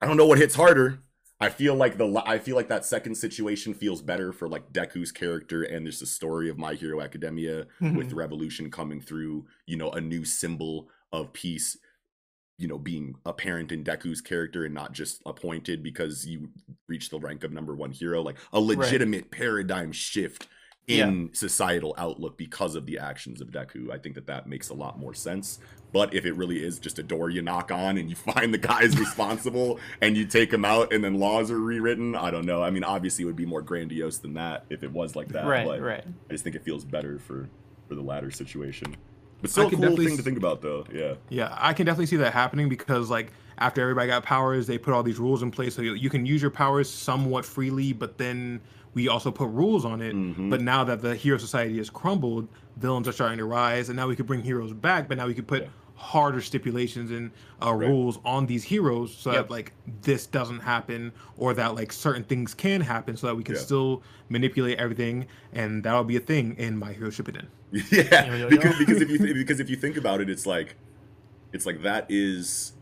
i 0.00 0.06
don't 0.06 0.16
know 0.16 0.26
what 0.26 0.38
hits 0.38 0.54
harder 0.54 1.00
i 1.42 1.48
feel 1.50 1.74
like 1.74 1.98
the 1.98 2.22
i 2.26 2.38
feel 2.38 2.56
like 2.56 2.68
that 2.68 2.84
second 2.84 3.14
situation 3.14 3.74
feels 3.74 4.00
better 4.00 4.32
for 4.32 4.48
like 4.48 4.72
deku's 4.72 5.12
character 5.12 5.62
and 5.64 5.84
there's 5.84 6.00
the 6.00 6.06
story 6.06 6.48
of 6.48 6.56
my 6.58 6.74
hero 6.74 7.00
academia 7.00 7.66
with 7.80 7.92
Mhm. 8.06 8.08
the 8.10 8.14
revolution 8.14 8.70
coming 8.70 9.00
through 9.00 9.44
you 9.66 9.76
know 9.76 9.90
a 9.90 10.00
new 10.00 10.24
symbol 10.24 10.88
of 11.12 11.32
peace 11.32 11.76
you 12.58 12.68
know 12.68 12.78
being 12.78 13.14
apparent 13.26 13.72
in 13.72 13.82
deku's 13.82 14.20
character 14.20 14.64
and 14.64 14.74
not 14.74 14.92
just 14.92 15.20
appointed 15.26 15.82
because 15.82 16.26
you 16.26 16.48
reach 16.88 17.10
the 17.10 17.18
rank 17.18 17.42
of 17.44 17.52
number 17.52 17.74
one 17.74 17.90
hero 17.90 18.22
like 18.22 18.36
a 18.52 18.60
legitimate 18.60 19.30
paradigm 19.30 19.90
shift 19.92 20.46
in 20.88 21.30
societal 21.32 21.94
outlook 21.96 22.36
because 22.36 22.74
of 22.74 22.86
the 22.86 22.98
actions 22.98 23.40
of 23.40 23.48
deku. 23.50 23.90
I 23.90 23.98
think 23.98 24.14
that 24.16 24.26
that 24.26 24.46
makes 24.48 24.68
a 24.68 24.74
lot 24.74 24.98
more 24.98 25.14
sense. 25.14 25.58
But 25.92 26.14
if 26.14 26.24
it 26.24 26.32
really 26.32 26.64
is 26.64 26.78
just 26.78 26.98
a 26.98 27.02
door 27.02 27.30
you 27.30 27.40
knock 27.42 27.70
on 27.70 27.98
and 27.98 28.08
you 28.10 28.16
find 28.32 28.52
the 28.52 28.58
guys 28.58 28.98
responsible 28.98 29.78
and 30.00 30.16
you 30.16 30.26
take 30.26 30.50
them 30.50 30.64
out 30.64 30.92
and 30.92 31.04
then 31.04 31.14
laws 31.14 31.50
are 31.50 31.58
rewritten 31.60 32.16
i 32.16 32.30
don't 32.30 32.46
know. 32.46 32.62
I 32.62 32.70
mean 32.70 32.82
obviously 32.84 33.22
it 33.22 33.26
would 33.26 33.36
be 33.36 33.46
more 33.46 33.62
grandiose 33.62 34.18
than 34.18 34.34
that 34.34 34.64
if 34.70 34.82
it 34.82 34.90
was 34.90 35.14
like 35.14 35.28
that 35.28 35.46
Right. 35.46 35.66
but 35.66 35.80
Right. 35.80 36.04
i 36.28 36.32
just 36.32 36.42
think 36.44 36.56
it 36.56 36.64
feels 36.64 36.84
better 36.84 37.18
for 37.18 37.48
for 37.88 37.94
the 37.94 38.02
latter 38.02 38.30
situation. 38.30 38.96
But 39.40 39.50
still 39.50 39.66
a 39.66 39.70
cool 39.70 39.80
definitely 39.80 40.06
thing 40.06 40.16
to 40.16 40.22
think 40.22 40.38
about 40.38 40.62
though. 40.62 40.86
Yeah. 40.92 41.14
Yeah, 41.28 41.54
I 41.58 41.72
can 41.74 41.84
definitely 41.84 42.06
see 42.06 42.16
that 42.16 42.32
happening 42.32 42.68
because 42.68 43.10
like 43.10 43.32
after 43.58 43.82
everybody 43.82 44.08
got 44.08 44.22
powers, 44.24 44.66
they 44.66 44.78
put 44.78 44.94
all 44.94 45.02
these 45.02 45.18
rules 45.18 45.42
in 45.42 45.50
place 45.50 45.74
so 45.76 45.82
you, 45.82 45.94
you 45.94 46.08
can 46.10 46.24
use 46.26 46.40
your 46.40 46.50
powers 46.50 46.88
somewhat 46.90 47.44
freely, 47.44 47.92
but 47.92 48.18
then 48.18 48.60
we 48.94 49.08
also 49.08 49.30
put 49.30 49.48
rules 49.48 49.84
on 49.84 50.00
it. 50.02 50.14
Mhm. 50.14 50.50
But 50.50 50.60
now 50.60 50.84
that 50.84 51.00
the 51.00 51.14
hero 51.14 51.38
society 51.38 51.78
has 51.78 51.88
crumbled, 51.90 52.48
villains 52.76 53.08
are 53.08 53.12
starting 53.12 53.38
to 53.38 53.44
rise, 53.44 53.88
and 53.88 53.96
now 53.96 54.08
we 54.08 54.16
could 54.16 54.26
bring 54.26 54.42
heroes 54.42 54.72
back. 54.72 55.08
But 55.08 55.16
now 55.18 55.26
we 55.26 55.34
could 55.34 55.46
put 55.46 55.62
Yeah. 55.62 55.68
harder 55.94 56.40
stipulations 56.40 57.10
and 57.10 57.30
uh, 57.64 57.72
Right. 57.72 57.88
rules 57.88 58.18
on 58.24 58.46
these 58.46 58.64
heroes 58.64 59.14
so 59.14 59.30
Yep. 59.32 59.44
that 59.48 59.50
like 59.50 59.72
this 60.02 60.26
doesn't 60.26 60.60
happen, 60.60 61.12
or 61.36 61.54
that 61.54 61.74
like 61.74 61.92
certain 61.92 62.24
things 62.24 62.54
can 62.54 62.80
happen, 62.80 63.16
so 63.16 63.28
that 63.28 63.36
we 63.36 63.42
can 63.44 63.54
Yeah. 63.54 63.60
still 63.60 64.02
manipulate 64.28 64.78
everything, 64.78 65.26
and 65.52 65.82
that'll 65.84 66.04
be 66.04 66.16
a 66.16 66.20
thing 66.20 66.54
in 66.58 66.76
My 66.78 66.92
Hero 66.92 67.10
Shippuden. 67.10 67.46
yeah 67.90 68.34
yo. 68.36 68.48
because 68.50 68.76
because 68.78 69.00
if 69.00 69.08
you 69.08 69.18
th- 69.24 69.34
because 69.34 69.58
if 69.60 69.70
you 69.70 69.76
think 69.76 69.96
about 69.96 70.20
it 70.20 70.28
it's 70.28 70.44
like 70.44 70.76
it's 71.54 71.64
like 71.64 71.82
that 71.82 72.04
is 72.10 72.72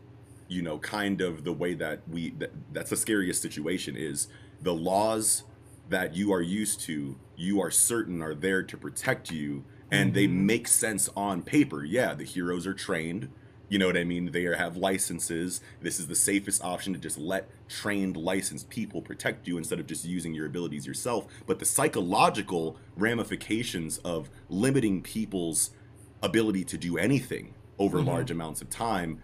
you 0.48 0.62
know 0.62 0.78
kind 0.78 1.20
of 1.20 1.44
the 1.44 1.52
way 1.52 1.74
that 1.74 2.00
we 2.10 2.30
that, 2.30 2.50
that's 2.72 2.90
the 2.90 2.96
scariest 2.96 3.40
situation 3.40 3.94
is 3.96 4.26
the 4.62 4.74
laws 4.74 5.44
that 5.90 6.14
you 6.16 6.32
are 6.32 6.40
used 6.40 6.80
to 6.80 7.16
you 7.36 7.60
are 7.60 7.70
certain 7.70 8.22
are 8.22 8.34
there 8.34 8.62
to 8.62 8.76
protect 8.76 9.30
you 9.30 9.64
and 9.90 10.14
they 10.14 10.26
Mhm. 10.26 10.44
make 10.44 10.68
sense 10.68 11.08
on 11.16 11.42
paper. 11.42 11.84
Yeah 11.84 12.14
the 12.14 12.24
heroes 12.24 12.66
are 12.66 12.74
trained. 12.74 13.28
You 13.68 13.78
know 13.78 13.86
what 13.86 13.96
i 13.96 14.02
mean? 14.04 14.32
They 14.32 14.46
are, 14.46 14.56
have 14.56 14.76
licenses. 14.76 15.60
This 15.80 16.00
is 16.00 16.06
the 16.08 16.14
safest 16.16 16.62
option 16.64 16.92
to 16.92 16.98
just 16.98 17.18
let 17.18 17.48
trained 17.68 18.16
licensed 18.16 18.68
people 18.68 19.00
protect 19.02 19.46
you 19.46 19.58
instead 19.58 19.78
of 19.80 19.86
just 19.86 20.04
using 20.04 20.34
your 20.34 20.46
abilities 20.46 20.86
yourself. 20.86 21.26
But 21.46 21.58
the 21.60 21.64
psychological 21.64 22.76
ramifications 22.96 23.98
of 23.98 24.28
limiting 24.48 25.02
people's 25.02 25.70
ability 26.22 26.64
to 26.64 26.76
do 26.78 26.98
anything 26.98 27.54
over 27.78 27.98
Mhm. 27.98 28.06
large 28.06 28.30
amounts 28.30 28.60
of 28.60 28.70
time 28.70 29.18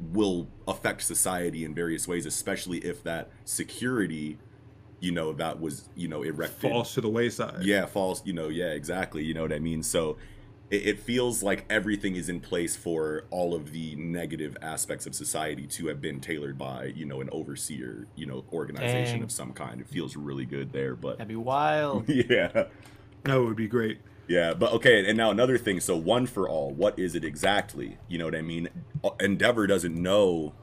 will 0.00 0.48
affect 0.68 1.02
society 1.02 1.64
in 1.64 1.74
various 1.74 2.06
ways 2.06 2.24
especially 2.24 2.78
if 2.78 3.02
that 3.02 3.30
security 3.44 4.38
you 5.00 5.12
know 5.12 5.32
that 5.32 5.60
was 5.60 5.88
you 5.94 6.08
know 6.08 6.22
erected 6.22 6.70
Falls 6.70 6.94
to 6.94 7.00
the 7.00 7.08
wayside. 7.08 7.62
yeah 7.62 7.86
falls 7.86 8.22
you 8.24 8.32
know 8.32 8.48
yeah 8.48 8.70
exactly 8.70 9.24
you 9.24 9.34
know 9.34 9.42
what 9.42 9.52
i 9.52 9.58
mean 9.58 9.82
so 9.82 10.16
it, 10.70 10.86
it 10.86 11.00
feels 11.00 11.42
like 11.42 11.64
everything 11.70 12.16
is 12.16 12.28
in 12.28 12.40
place 12.40 12.74
for 12.76 13.24
all 13.30 13.54
of 13.54 13.72
the 13.72 13.94
negative 13.96 14.56
aspects 14.60 15.06
of 15.06 15.14
society 15.14 15.66
to 15.68 15.86
have 15.86 16.00
been 16.00 16.20
tailored 16.20 16.58
by 16.58 16.86
you 16.96 17.04
know 17.04 17.20
an 17.20 17.28
overseer 17.32 18.06
you 18.16 18.26
know 18.26 18.44
organization 18.52 19.16
Dang. 19.16 19.22
of 19.22 19.30
some 19.30 19.52
kind 19.52 19.80
it 19.80 19.86
feels 19.88 20.16
really 20.16 20.44
good 20.46 20.72
there 20.72 20.96
but 20.96 21.18
That'd 21.18 21.28
be 21.28 21.36
wild. 21.36 22.08
yeah 22.08 22.64
that 23.24 23.36
would 23.40 23.56
be 23.56 23.66
great. 23.66 24.00
yeah, 24.28 24.54
but 24.54 24.72
okay, 24.74 25.06
and 25.06 25.16
now 25.18 25.30
another 25.30 25.58
thing. 25.58 25.80
So 25.80 25.96
one 25.96 26.26
for 26.26 26.48
all, 26.48 26.70
what 26.70 26.98
is 26.98 27.14
it 27.14 27.24
exactly? 27.24 27.98
You 28.08 28.16
know 28.18 28.24
what 28.26 28.34
I 28.36 28.42
mean? 28.42 28.68
Uh, 29.02 29.10
Endeavor 29.20 29.66
doesn't 29.66 29.94
know. 29.94 30.54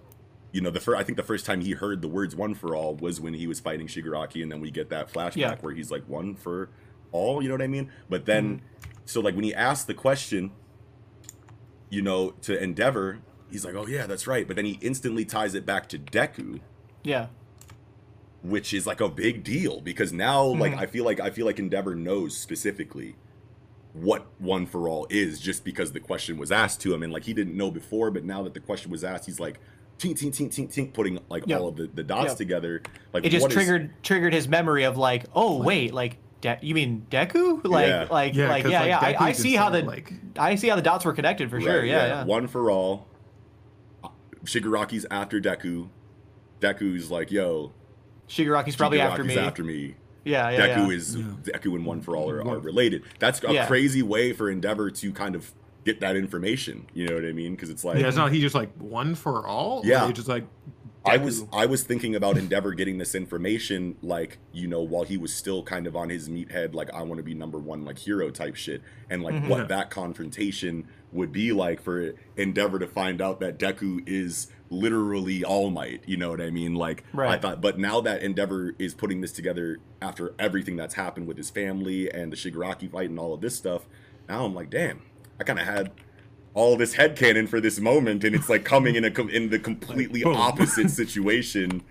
You 0.55 0.61
know, 0.61 0.69
the 0.69 0.79
first 0.79 0.97
I 0.97 1.03
think 1.03 1.17
the 1.17 1.23
first 1.23 1.45
time 1.45 1.59
he 1.59 1.71
heard 1.73 2.01
the 2.01 2.07
words 2.07 2.33
"one 2.33 2.53
for 2.55 2.77
all" 2.77 2.95
was 2.95 3.19
when 3.19 3.33
he 3.33 3.45
was 3.45 3.59
fighting 3.59 3.87
Shigaraki, 3.87 4.41
and 4.41 4.49
then 4.49 4.61
we 4.61 4.71
get 4.71 4.89
that 4.89 5.11
flashback 5.11 5.35
Yeah. 5.35 5.55
where 5.59 5.73
he's 5.73 5.91
like 5.91 6.07
"one 6.07 6.33
for 6.33 6.69
all." 7.11 7.41
You 7.41 7.49
know 7.49 7.55
what 7.55 7.61
I 7.61 7.67
mean? 7.67 7.91
But 8.09 8.25
then, 8.25 8.61
so 9.03 9.19
like 9.19 9.35
when 9.35 9.43
he 9.43 9.53
asked 9.53 9.87
the 9.87 9.93
question, 9.93 10.51
you 11.89 12.01
know, 12.01 12.31
to 12.43 12.57
Endeavor, 12.57 13.19
he's 13.51 13.65
like, 13.65 13.75
"Oh 13.75 13.85
yeah, 13.85 14.07
that's 14.07 14.27
right." 14.27 14.47
But 14.47 14.55
then 14.55 14.63
he 14.63 14.79
instantly 14.81 15.25
ties 15.25 15.55
it 15.55 15.65
back 15.65 15.89
to 15.89 15.99
Deku, 15.99 16.61
Yeah. 17.03 17.27
which 18.41 18.73
is 18.73 18.87
like 18.87 19.01
a 19.01 19.09
big 19.09 19.43
deal 19.43 19.81
because 19.81 20.13
now 20.13 20.41
like 20.45 20.71
Mhm. 20.71 20.77
I 20.79 20.85
feel 20.85 21.03
like 21.03 21.19
I 21.19 21.31
feel 21.31 21.45
like 21.45 21.59
Endeavor 21.59 21.95
knows 21.95 22.37
specifically 22.37 23.17
what 23.91 24.27
one 24.39 24.65
for 24.65 24.87
all 24.87 25.05
is 25.09 25.41
just 25.41 25.65
because 25.65 25.91
the 25.91 25.99
question 25.99 26.37
was 26.37 26.49
asked 26.49 26.79
to 26.81 26.93
him 26.93 27.03
and 27.03 27.11
like 27.11 27.23
he 27.23 27.33
didn't 27.33 27.55
know 27.57 27.71
before 27.71 28.09
but 28.11 28.23
now 28.25 28.43
that 28.43 28.53
the 28.53 28.59
question 28.59 28.89
was 28.91 29.03
asked 29.05 29.25
he's 29.25 29.39
like 29.39 29.57
tink 29.97 30.13
tink 30.19 30.31
tink 30.35 30.49
tink 30.53 30.73
tink 30.73 30.93
putting 30.93 31.19
like 31.29 31.43
Yeah. 31.47 31.57
all 31.59 31.67
of 31.69 31.75
the, 31.77 31.87
the 31.93 32.03
dots 32.03 32.31
Yeah. 32.31 32.35
together 32.35 32.81
like 33.13 33.25
It 33.25 33.29
just 33.29 33.41
what 33.43 33.51
is- 33.51 33.55
triggered 33.55 33.91
triggered 34.03 34.33
his 34.33 34.47
memory 34.47 34.83
of 34.83 34.97
like, 34.97 35.25
oh 35.35 35.61
wait, 35.63 35.93
like 35.93 36.17
De- 36.41 36.59
you 36.61 36.75
mean 36.75 37.05
Deku? 37.09 37.63
Like 37.67 37.87
Yeah. 37.87 38.07
like 38.11 38.35
Yeah, 38.35 38.49
like 38.49 38.63
'cause, 38.63 38.71
yeah 38.71 38.79
like, 38.81 38.89
yeah. 39.13 39.17
I, 39.19 39.27
I 39.27 39.31
see 39.31 39.55
how 39.55 39.69
the 39.69 39.77
sound 39.79 39.87
like- 39.87 40.13
I 40.37 40.55
see 40.55 40.67
how 40.67 40.75
the 40.75 40.81
dots 40.81 41.05
were 41.05 41.13
connected 41.13 41.49
for 41.49 41.59
sure. 41.61 41.79
Right, 41.79 41.87
Yeah, 41.87 42.07
yeah. 42.07 42.23
one 42.25 42.47
for 42.47 42.69
all 42.69 43.07
uh, 44.03 44.09
Shigaraki's 44.43 45.05
after 45.09 45.39
Deku 45.39 45.87
Deku's 46.59 47.09
like 47.09 47.31
yo 47.31 47.71
Shigaraki's 48.27 48.75
probably 48.75 48.99
after 49.01 49.23
me. 49.23 49.37
after 49.37 49.63
me 49.63 49.95
Yeah, 50.23 50.49
yeah. 50.49 50.67
Deku 50.75 50.87
yeah. 50.89 50.95
is 50.97 51.15
Yeah. 51.15 51.23
Deku 51.43 51.75
and 51.75 51.85
One 51.85 52.01
for 52.01 52.15
All 52.17 52.29
are, 52.29 52.41
are 52.47 52.59
related. 52.59 53.03
That's 53.19 53.43
a 53.43 53.53
Yeah. 53.53 53.67
crazy 53.67 54.01
way 54.03 54.33
for 54.33 54.49
Endeavor 54.49 54.89
to 54.91 55.11
kind 55.13 55.35
of 55.35 55.53
get 55.85 55.99
that 56.01 56.15
information. 56.17 56.87
You 56.93 57.07
know 57.07 57.15
what 57.15 57.23
I 57.25 57.31
mean? 57.31 57.53
Because 57.55 57.69
it's 57.69 57.83
like 57.85 57.99
Yeah, 57.99 58.07
it's 58.07 58.17
not 58.17 58.31
he 58.31 58.41
just 58.41 58.55
like 58.55 58.73
one 58.77 59.15
for 59.15 59.47
all. 59.47 59.81
Yeah. 59.85 60.11
Just 60.11 60.27
like 60.27 60.43
I 61.07 61.17
was? 61.17 61.43
I 61.53 61.67
was 61.67 61.83
thinking 61.83 62.15
about 62.15 62.35
Endeavor 62.35 62.73
getting 62.73 62.97
this 62.97 63.13
information 63.13 63.95
like 64.01 64.39
you 64.51 64.67
know 64.67 64.81
while 64.81 65.03
he 65.03 65.17
was 65.17 65.31
still 65.31 65.61
kind 65.61 65.85
of 65.85 65.95
on 65.95 66.09
his 66.09 66.27
meathead 66.27 66.73
like 66.73 66.91
I 66.95 67.03
want 67.03 67.17
to 67.19 67.23
be 67.23 67.35
number 67.35 67.59
one 67.59 67.85
like 67.85 67.99
hero 67.99 68.31
type 68.31 68.55
shit 68.55 68.81
and 69.07 69.21
like 69.21 69.35
Mhm. 69.35 69.47
what 69.47 69.67
that 69.67 69.91
confrontation 69.91 70.87
would 71.11 71.31
be 71.31 71.51
like 71.53 71.79
for 71.79 72.15
Endeavor 72.35 72.79
to 72.79 72.87
find 72.87 73.21
out 73.21 73.39
that 73.39 73.59
Deku 73.59 74.01
is 74.07 74.47
literally 74.71 75.43
All 75.43 75.69
Might. 75.69 76.01
You 76.07 76.17
know 76.17 76.31
what 76.31 76.41
I 76.41 76.49
mean? 76.49 76.73
Like 76.73 77.03
I 77.15 77.37
thought, 77.37 77.61
but 77.61 77.77
now 77.77 78.01
that 78.01 78.23
Endeavor 78.23 78.73
is 78.79 78.95
putting 78.95 79.21
this 79.21 79.31
together 79.31 79.77
after 80.01 80.33
everything 80.39 80.75
that's 80.75 80.95
happened 80.95 81.27
with 81.27 81.37
his 81.37 81.51
family 81.51 82.09
and 82.11 82.31
the 82.31 82.35
Shigaraki 82.35 82.89
fight 82.91 83.11
and 83.11 83.19
all 83.19 83.35
of 83.35 83.41
this 83.41 83.55
stuff, 83.55 83.87
now 84.27 84.43
I'm 84.45 84.55
like, 84.55 84.71
damn, 84.71 85.03
I 85.39 85.43
kind 85.43 85.59
of 85.59 85.65
had 85.65 85.91
all 86.53 86.77
this 86.77 86.95
headcanon 86.95 87.49
for 87.49 87.59
this 87.59 87.79
moment 87.79 88.23
and 88.23 88.33
it's 88.33 88.49
like 88.49 88.63
coming 88.63 88.95
in 88.95 89.03
a 89.03 89.11
com- 89.11 89.29
in 89.29 89.49
the 89.49 89.59
completely 89.59 90.23
boom. 90.23 90.35
opposite 90.35 90.89
situation 91.01 91.83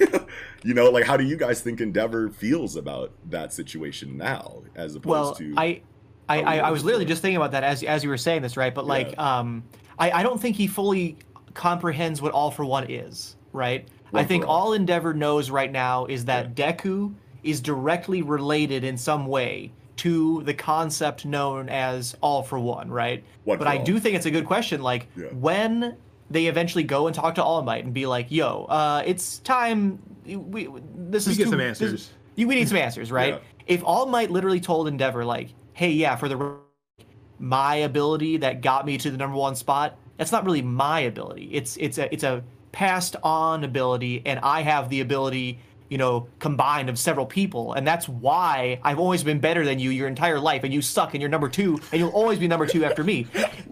you 0.64 0.74
know 0.74 0.90
like 0.90 1.04
how 1.04 1.16
do 1.16 1.22
you 1.22 1.36
guys 1.36 1.60
think 1.60 1.80
endeavor 1.80 2.28
feels 2.28 2.74
about 2.74 3.12
that 3.30 3.52
situation 3.52 4.16
now 4.16 4.62
as 4.74 4.96
opposed 4.96 5.06
well, 5.06 5.34
to 5.34 5.54
I, 5.56 5.82
I, 6.28 6.42
I, 6.42 6.56
I 6.58 6.70
was 6.70 6.78
was 6.78 6.84
literally 6.84 7.04
before. 7.04 7.12
just 7.12 7.22
thinking 7.22 7.36
about 7.36 7.52
that 7.52 7.64
as 7.64 7.82
as 7.82 8.04
you 8.04 8.10
were 8.10 8.16
saying 8.16 8.42
this, 8.42 8.56
right? 8.56 8.74
But 8.74 8.86
like, 8.86 9.18
um, 9.18 9.64
I, 9.98 10.10
I 10.10 10.22
don't 10.22 10.40
think 10.40 10.56
he 10.56 10.66
fully 10.66 11.16
comprehends 11.54 12.22
what 12.22 12.32
All 12.32 12.50
for 12.50 12.64
One 12.64 12.90
is, 12.90 13.36
right? 13.52 13.86
One 14.10 14.24
I 14.24 14.26
think 14.26 14.44
all. 14.44 14.68
all 14.68 14.72
Endeavor 14.72 15.14
knows 15.14 15.50
right 15.50 15.70
now 15.70 16.06
is 16.06 16.24
that 16.26 16.54
Deku 16.54 17.14
is 17.42 17.60
directly 17.60 18.22
related 18.22 18.84
in 18.84 18.96
some 18.96 19.26
way 19.26 19.72
to 19.96 20.42
the 20.44 20.54
concept 20.54 21.24
known 21.24 21.68
as 21.68 22.16
All 22.20 22.42
for 22.42 22.58
One, 22.58 22.90
right? 22.90 23.22
One 23.44 23.58
but 23.58 23.64
for 23.64 23.70
I 23.70 23.78
all. 23.78 23.84
do 23.84 23.98
think 23.98 24.16
it's 24.16 24.26
a 24.26 24.30
good 24.30 24.46
question. 24.46 24.82
Like, 24.82 25.06
Yeah. 25.16 25.26
when 25.32 25.96
they 26.30 26.46
eventually 26.46 26.84
go 26.84 27.06
and 27.06 27.14
talk 27.14 27.34
to 27.34 27.44
All 27.44 27.62
Might 27.62 27.84
and 27.84 27.92
be 27.92 28.06
like, 28.06 28.30
"Yo, 28.30 28.64
uh, 28.64 29.02
it's 29.04 29.38
time. 29.40 29.98
We, 30.24 30.68
this 30.96 31.26
We 31.26 31.32
is 31.32 31.38
get 31.38 31.44
too- 31.44 31.50
some 31.50 31.58
this- 31.58 31.80
answers. 31.82 32.10
you- 32.36 32.48
we 32.48 32.54
need 32.54 32.68
some 32.68 32.78
answers, 32.78 33.12
right? 33.20 33.34
Yeah. 33.34 33.38
if 33.66 33.82
All 33.84 34.06
Might 34.06 34.30
literally 34.30 34.60
told 34.60 34.88
Endeavor 34.88 35.24
like, 35.24 35.50
"Hey, 35.74 35.90
yeah, 35.90 36.16
for 36.16 36.28
the 36.28 36.54
my 37.38 37.76
ability 37.76 38.38
that 38.38 38.60
got 38.60 38.86
me 38.86 38.96
to 38.98 39.10
the 39.10 39.16
number 39.16 39.36
one 39.36 39.54
spot, 39.54 39.96
that's 40.16 40.32
not 40.32 40.44
really 40.44 40.62
my 40.62 41.00
ability. 41.00 41.50
It's 41.52 41.76
it's 41.76 41.98
a 41.98 42.12
it's 42.12 42.24
a 42.24 42.42
passed 42.72 43.16
on 43.22 43.64
ability, 43.64 44.22
and 44.24 44.40
I 44.42 44.62
have 44.62 44.88
the 44.88 45.00
ability." 45.00 45.58
You 45.92 45.98
know, 45.98 46.26
combined 46.38 46.88
of 46.88 46.98
several 46.98 47.26
people, 47.26 47.74
and 47.74 47.86
that's 47.86 48.08
why 48.08 48.80
I've 48.82 48.98
always 48.98 49.22
been 49.22 49.40
better 49.40 49.62
than 49.62 49.78
you 49.78 49.90
your 49.90 50.08
entire 50.08 50.40
life, 50.40 50.64
and 50.64 50.72
you 50.72 50.80
suck, 50.80 51.12
and 51.12 51.20
you're 51.20 51.28
number 51.28 51.50
two, 51.50 51.78
and 51.92 52.00
you'll 52.00 52.08
always 52.12 52.38
be 52.38 52.48
number 52.48 52.64
two 52.66 52.82
after 52.82 53.04
me. 53.04 53.26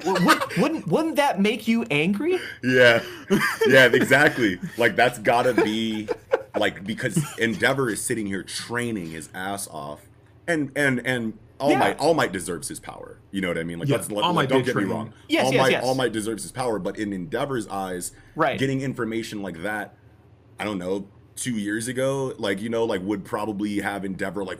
Would, 0.04 0.22
wouldn't 0.58 0.86
wouldn't 0.86 1.16
that 1.16 1.40
make 1.40 1.66
you 1.66 1.84
angry? 1.90 2.38
Yeah, 2.62 3.02
yeah, 3.66 3.86
exactly. 3.86 4.60
like 4.76 4.96
that's 4.96 5.18
gotta 5.18 5.54
be 5.54 6.10
like 6.58 6.84
because 6.84 7.16
Endeavor 7.38 7.88
is 7.88 8.02
sitting 8.02 8.26
here 8.26 8.42
training 8.42 9.06
his 9.12 9.30
ass 9.32 9.66
off, 9.68 10.00
and 10.46 10.70
and 10.76 11.00
and 11.06 11.38
All 11.58 11.70
Yeah. 11.70 11.78
Might 11.78 11.98
All 11.98 12.12
Might 12.12 12.32
deserves 12.32 12.68
his 12.68 12.80
power. 12.80 13.16
You 13.30 13.40
know 13.40 13.48
what 13.48 13.56
I 13.56 13.62
mean? 13.64 13.78
Like 13.78 13.88
Yeah, 13.88 13.96
let's 13.96 14.10
let, 14.10 14.24
All 14.24 14.34
like, 14.34 14.34
Might 14.34 14.48
don't 14.50 14.58
did 14.66 14.74
get 14.74 14.84
me 14.84 14.92
wrong. 14.92 15.14
Yes, 15.26 15.46
All 15.46 15.52
yes, 15.54 15.62
Might 15.62 15.72
yes. 15.72 15.84
All 15.84 15.94
Might 15.94 16.12
deserves 16.12 16.42
his 16.42 16.52
power, 16.52 16.78
but 16.78 16.98
in 16.98 17.14
Endeavor's 17.14 17.66
eyes, 17.68 18.12
Right. 18.36 18.58
getting 18.58 18.82
information 18.82 19.40
like 19.40 19.62
that, 19.62 19.94
I 20.58 20.64
don't 20.64 20.78
know. 20.78 21.08
Two 21.40 21.52
years 21.58 21.88
ago, 21.88 22.34
like 22.36 22.60
you 22.60 22.68
know, 22.68 22.84
like 22.84 23.00
would 23.02 23.24
probably 23.24 23.80
have 23.80 24.04
Endeavor 24.04 24.44
like, 24.44 24.58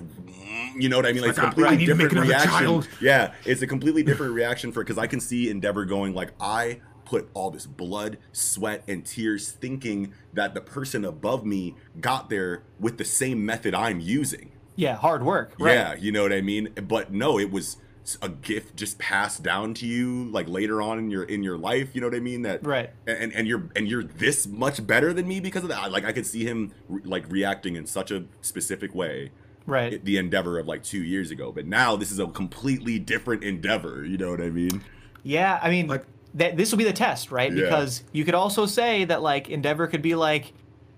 you 0.74 0.88
know 0.88 0.96
what 0.96 1.04
I 1.04 1.12
mean? 1.12 1.20
Like 1.20 1.30
it's 1.30 1.38
a 1.38 1.42
Like, 1.42 1.58
I- 1.58 1.60
I 1.66 1.76
completely 1.76 1.86
different 1.86 2.26
reaction. 2.26 2.82
Yeah, 3.02 3.34
it's 3.44 3.60
a 3.60 3.66
completely 3.66 4.02
different 4.02 4.32
reaction 4.32 4.72
for 4.72 4.82
because 4.82 4.96
I 4.96 5.06
can 5.06 5.20
see 5.20 5.50
Endeavor 5.50 5.84
going 5.84 6.14
like 6.14 6.30
I 6.40 6.80
put 7.04 7.28
all 7.34 7.50
this 7.50 7.66
blood, 7.66 8.16
sweat, 8.32 8.82
and 8.88 9.04
tears 9.04 9.50
thinking 9.50 10.14
that 10.32 10.54
the 10.54 10.62
person 10.62 11.04
above 11.04 11.44
me 11.44 11.74
got 12.00 12.30
there 12.30 12.62
with 12.78 12.96
the 12.96 13.04
same 13.04 13.44
method 13.44 13.74
I'm 13.74 14.00
using. 14.00 14.52
Yeah, 14.76 14.94
hard 14.96 15.22
work. 15.22 15.52
Right. 15.58 15.74
Yeah, 15.74 15.94
you 15.96 16.12
know 16.12 16.22
what 16.22 16.32
I 16.32 16.40
mean? 16.40 16.70
But 16.88 17.12
no, 17.12 17.38
it 17.38 17.50
was 17.50 17.76
a 18.22 18.28
gift 18.28 18.76
just 18.76 18.98
passed 18.98 19.42
down 19.42 19.74
to 19.74 19.86
you 19.86 20.24
like 20.30 20.48
later 20.48 20.80
on 20.82 20.98
in 20.98 21.10
your 21.10 21.24
in 21.24 21.42
your 21.42 21.56
life, 21.58 21.90
you 21.94 22.00
know 22.00 22.06
what 22.06 22.16
I 22.16 22.20
mean? 22.20 22.42
That 22.42 22.64
Right. 22.66 22.90
and 23.06 23.32
and 23.32 23.46
you're 23.46 23.68
and 23.76 23.88
you're 23.88 24.04
this 24.04 24.46
much 24.46 24.86
better 24.86 25.12
than 25.12 25.26
me 25.28 25.40
because 25.40 25.62
of 25.62 25.68
that. 25.70 25.90
Like 25.92 26.04
I 26.04 26.12
could 26.12 26.26
see 26.26 26.44
him 26.44 26.72
re- 26.88 27.02
like 27.04 27.24
reacting 27.30 27.76
in 27.76 27.86
such 27.86 28.10
a 28.10 28.24
specific 28.42 28.94
way 28.94 29.30
Right. 29.66 29.94
it- 29.94 30.04
the 30.04 30.16
endeavor 30.18 30.58
of 30.58 30.66
like 30.66 30.82
two 30.82 31.02
years 31.02 31.30
ago. 31.30 31.52
But 31.52 31.66
now 31.66 31.96
this 31.96 32.10
is 32.10 32.18
a 32.18 32.26
completely 32.26 32.98
different 32.98 33.42
endeavor. 33.44 34.04
You 34.04 34.18
know 34.18 34.30
what 34.30 34.40
I 34.40 34.50
mean? 34.50 34.82
Yeah, 35.22 35.58
I 35.62 35.70
mean, 35.70 35.86
Like- 35.88 36.06
that 36.34 36.56
this 36.56 36.70
will 36.70 36.78
be 36.78 36.84
the 36.84 36.92
test, 36.92 37.30
right? 37.32 37.52
Yeah. 37.52 37.64
Because 37.64 38.04
you 38.12 38.24
could 38.24 38.34
also 38.34 38.64
say 38.66 39.04
that 39.06 39.20
like 39.20 39.48
Endeavor 39.50 39.86
could 39.88 40.00
be 40.02 40.14
like, 40.14 40.52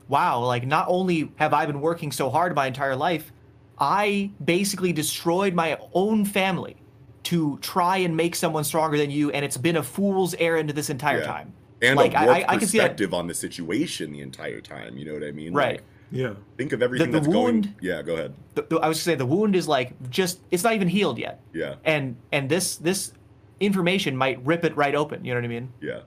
wow, 0.09 0.41
like 0.45 0.67
not 0.67 0.87
only 0.89 1.33
have 1.37 1.55
I 1.55 1.65
been 1.67 1.81
working 1.81 2.13
so 2.13 2.29
hard 2.29 2.55
my 2.55 2.67
entire 2.67 2.95
life, 2.97 3.33
I 3.79 4.31
basically 4.45 4.93
destroyed 4.93 5.55
my 5.55 5.79
own 5.95 6.25
family 6.27 6.77
to 7.25 7.59
try 7.59 7.99
and 7.99 8.17
make 8.17 8.35
someone 8.35 8.65
stronger 8.65 8.99
than 8.99 9.11
you, 9.11 9.31
and 9.31 9.45
it's 9.45 9.57
been 9.57 9.77
a 9.77 9.83
fool's 9.83 10.35
errand 10.35 10.71
this 10.71 10.91
entire 10.91 11.21
Yeah. 11.21 11.27
time. 11.27 11.53
And 11.81 11.97
like 11.97 12.15
a 12.15 12.19
I, 12.21 12.25
warped 12.27 12.41
I, 12.51 12.55
I 12.55 12.57
can 12.59 12.69
see 12.69 12.79
perspective 12.79 13.13
on 13.15 13.27
the 13.27 13.35
situation 13.35 14.13
the 14.13 14.21
entire 14.21 14.61
time. 14.61 14.97
You 14.97 15.05
know 15.07 15.15
what 15.15 15.25
I 15.25 15.33
mean? 15.33 15.53
Right. 15.53 15.77
Like, 15.77 15.83
Yeah. 16.13 16.35
think 16.57 16.73
of 16.73 16.83
everything 16.83 17.11
the 17.11 17.19
that's 17.21 17.29
wound- 17.29 17.65
going. 17.65 17.75
Yeah, 17.81 18.03
go 18.03 18.15
ahead. 18.15 18.35
The, 18.55 18.63
the- 18.63 18.77
I 18.79 18.89
was 18.89 18.99
gonna 18.99 19.05
say 19.05 19.15
the 19.17 19.27
wound 19.27 19.57
is 19.57 19.67
like 19.67 19.93
just 20.11 20.41
it's 20.51 20.63
not 20.65 20.75
even 20.75 20.89
healed 20.89 21.19
yet, 21.19 21.41
Yeah, 21.53 21.77
and 21.85 22.17
and 22.33 22.49
this 22.49 22.77
this 22.77 23.13
information 23.61 24.17
might 24.17 24.45
rip 24.45 24.65
it 24.65 24.77
right 24.77 24.95
open. 24.95 25.25
You 25.25 25.33
know 25.35 25.39
what 25.41 25.45
I 25.45 25.49
mean? 25.49 25.73
yeah, 25.81 26.01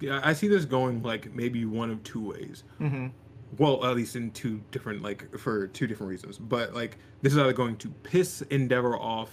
Yeah, 0.00 0.20
I 0.22 0.32
see 0.32 0.48
this 0.48 0.64
going 0.64 1.02
like 1.02 1.32
maybe 1.34 1.64
one 1.64 1.90
of 1.90 2.02
two 2.02 2.20
ways. 2.30 2.64
Mm-hmm. 2.80 3.06
Well, 3.58 3.84
at 3.86 3.94
least 3.96 4.16
in 4.16 4.32
two 4.32 4.60
different 4.70 5.02
like 5.02 5.36
for 5.38 5.66
two 5.68 5.86
different 5.86 6.10
reasons. 6.10 6.38
But 6.38 6.74
like 6.74 6.98
this 7.22 7.32
is 7.32 7.38
either 7.38 7.52
going 7.52 7.76
to 7.78 7.88
piss 7.88 8.42
Endeavor 8.50 8.96
off 8.96 9.30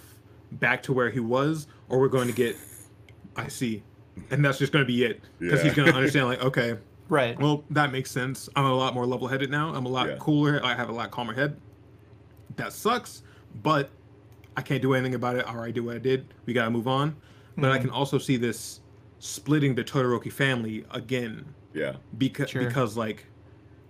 back 0.60 0.84
to 0.84 0.94
where 0.94 1.10
he 1.10 1.20
was, 1.20 1.68
or 1.90 2.00
we're 2.00 2.08
going 2.08 2.28
to 2.28 2.34
get. 2.34 2.56
I 3.36 3.48
see, 3.48 3.84
and 4.32 4.44
that's 4.44 4.60
just 4.60 4.72
going 4.72 4.86
to 4.86 4.88
be 4.88 5.04
it 5.04 5.22
because 5.40 5.60
Yeah. 5.60 5.66
he's 5.66 5.74
going 5.74 5.90
to 5.90 5.96
understand 5.96 6.28
like 6.28 6.44
okay, 6.44 6.78
Right. 7.10 7.38
well 7.40 7.64
that 7.72 7.92
makes 7.92 8.12
sense. 8.12 8.50
I'm 8.56 8.66
a 8.66 8.74
lot 8.74 8.94
more 8.94 9.06
level-headed 9.06 9.50
now. 9.50 9.74
I'm 9.74 9.86
a 9.86 9.90
lot 9.90 10.08
Yeah. 10.08 10.18
cooler. 10.20 10.62
I 10.64 10.76
have 10.76 10.90
a 10.90 10.94
lot 10.94 11.12
calmer 11.12 11.34
head. 11.34 11.58
That 12.56 12.74
sucks, 12.74 13.24
but 13.64 13.90
I 14.56 14.62
can't 14.62 14.82
do 14.82 14.94
anything 14.94 15.16
about 15.16 15.36
it. 15.36 15.46
I 15.48 15.54
already 15.56 15.74
did 15.74 15.86
what 15.86 15.96
I 15.96 16.00
did. 16.00 16.28
We 16.46 16.54
gotta 16.54 16.72
move 16.72 16.88
on. 16.88 17.16
But 17.58 17.72
I 17.72 17.76
mm-hmm. 17.76 17.82
can 17.88 17.90
also 17.92 18.18
see 18.18 18.38
this 18.38 18.80
splitting 19.20 19.76
the 19.76 19.84
Todoroki 19.84 20.32
family 20.32 20.86
again 20.92 21.46
yeah, 21.74 21.94
because 22.18 22.50
Sure. 22.50 22.66
because 22.66 22.98
like 22.98 23.26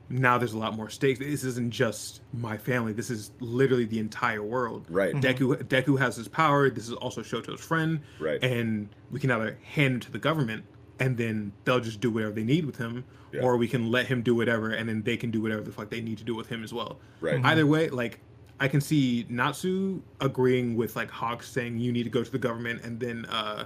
now 0.09 0.37
there's 0.37 0.53
a 0.53 0.57
lot 0.57 0.75
more 0.75 0.89
stakes. 0.89 1.19
This 1.19 1.43
isn't 1.43 1.71
just 1.71 2.21
my 2.33 2.57
family. 2.57 2.93
This 2.93 3.09
is 3.09 3.31
literally 3.39 3.85
the 3.85 3.99
entire 3.99 4.43
world. 4.43 4.85
Right. 4.89 5.13
Mhm. 5.15 5.21
Deku 5.21 5.63
Deku 5.63 5.97
has 5.99 6.15
his 6.15 6.27
power. 6.27 6.69
This 6.69 6.87
is 6.87 6.93
also 6.93 7.21
Shoto's 7.21 7.61
friend. 7.61 8.01
Right. 8.19 8.43
And 8.43 8.89
we 9.11 9.19
can 9.19 9.31
either 9.31 9.57
hand 9.63 9.93
him 9.95 9.99
to 10.01 10.11
the 10.11 10.19
government 10.19 10.65
and 10.99 11.17
then 11.17 11.51
they'll 11.65 11.79
just 11.79 11.99
do 12.01 12.11
whatever 12.11 12.33
they 12.33 12.43
need 12.43 12.65
with 12.65 12.77
him, 12.77 13.03
Yeah. 13.31 13.41
or 13.41 13.57
we 13.57 13.67
can 13.67 13.89
let 13.91 14.05
him 14.05 14.21
do 14.21 14.35
whatever 14.35 14.69
and 14.71 14.87
then 14.87 15.01
they 15.01 15.17
can 15.17 15.31
do 15.31 15.41
whatever 15.41 15.61
the 15.61 15.71
fuck 15.71 15.89
they 15.89 16.01
need 16.01 16.19
to 16.19 16.23
do 16.23 16.35
with 16.35 16.47
him 16.47 16.63
as 16.63 16.71
well. 16.73 16.99
right. 17.19 17.39
Either 17.43 17.65
way, 17.65 17.89
like 17.89 18.19
I 18.59 18.67
can 18.67 18.79
see 18.81 19.25
Natsu 19.29 20.01
agreeing 20.21 20.75
with 20.75 20.95
like 20.95 21.09
Hawk 21.09 21.41
saying 21.43 21.79
you 21.79 21.91
need 21.91 22.03
to 22.03 22.09
go 22.11 22.23
to 22.23 22.31
the 22.31 22.37
government, 22.37 22.81
and 22.83 22.99
then 22.99 23.25
uh 23.25 23.65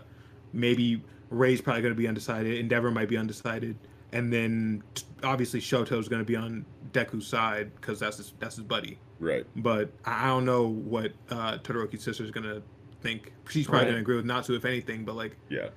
maybe 0.54 1.04
Rei's 1.30 1.60
probably 1.62 1.82
going 1.82 1.94
to 1.94 1.98
be 1.98 2.08
undecided. 2.08 2.58
Endeavor 2.58 2.90
might 2.90 3.10
be 3.10 3.18
undecided, 3.18 3.76
and 4.12 4.32
then 4.32 4.84
t- 4.96 5.04
obviously 5.24 5.60
Shoto's 5.60 6.08
going 6.08 6.22
to 6.22 6.26
be 6.26 6.36
on 6.36 6.66
Deku's 6.92 7.28
side 7.28 7.74
because 7.76 8.00
that's 8.00 8.18
his 8.18 8.34
that's 8.40 8.56
his 8.56 8.66
buddy. 8.66 8.98
right. 9.20 9.46
But 9.56 9.92
I 10.06 10.26
I 10.26 10.28
don't 10.28 10.46
know 10.46 10.68
what 10.68 11.12
uh 11.30 11.58
Todoroki's 11.60 12.04
sister 12.04 12.24
is 12.24 12.32
going 12.32 12.46
to 12.46 12.62
think. 13.02 13.34
She's 13.50 13.66
probably 13.66 13.80
Right. 13.80 13.84
going 13.86 13.96
to 13.96 14.02
agree 14.02 14.16
with 14.16 14.26
Natsu 14.26 14.56
if 14.56 14.66
anything, 14.66 15.06
but 15.06 15.16
like 15.16 15.36
Yeah, 15.50 15.70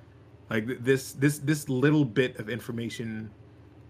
like 0.49 0.67
th- 0.67 0.79
this 0.81 1.13
this 1.13 1.39
this 1.39 1.67
little 1.69 2.05
bit 2.05 2.37
of 2.39 2.49
information 2.49 3.29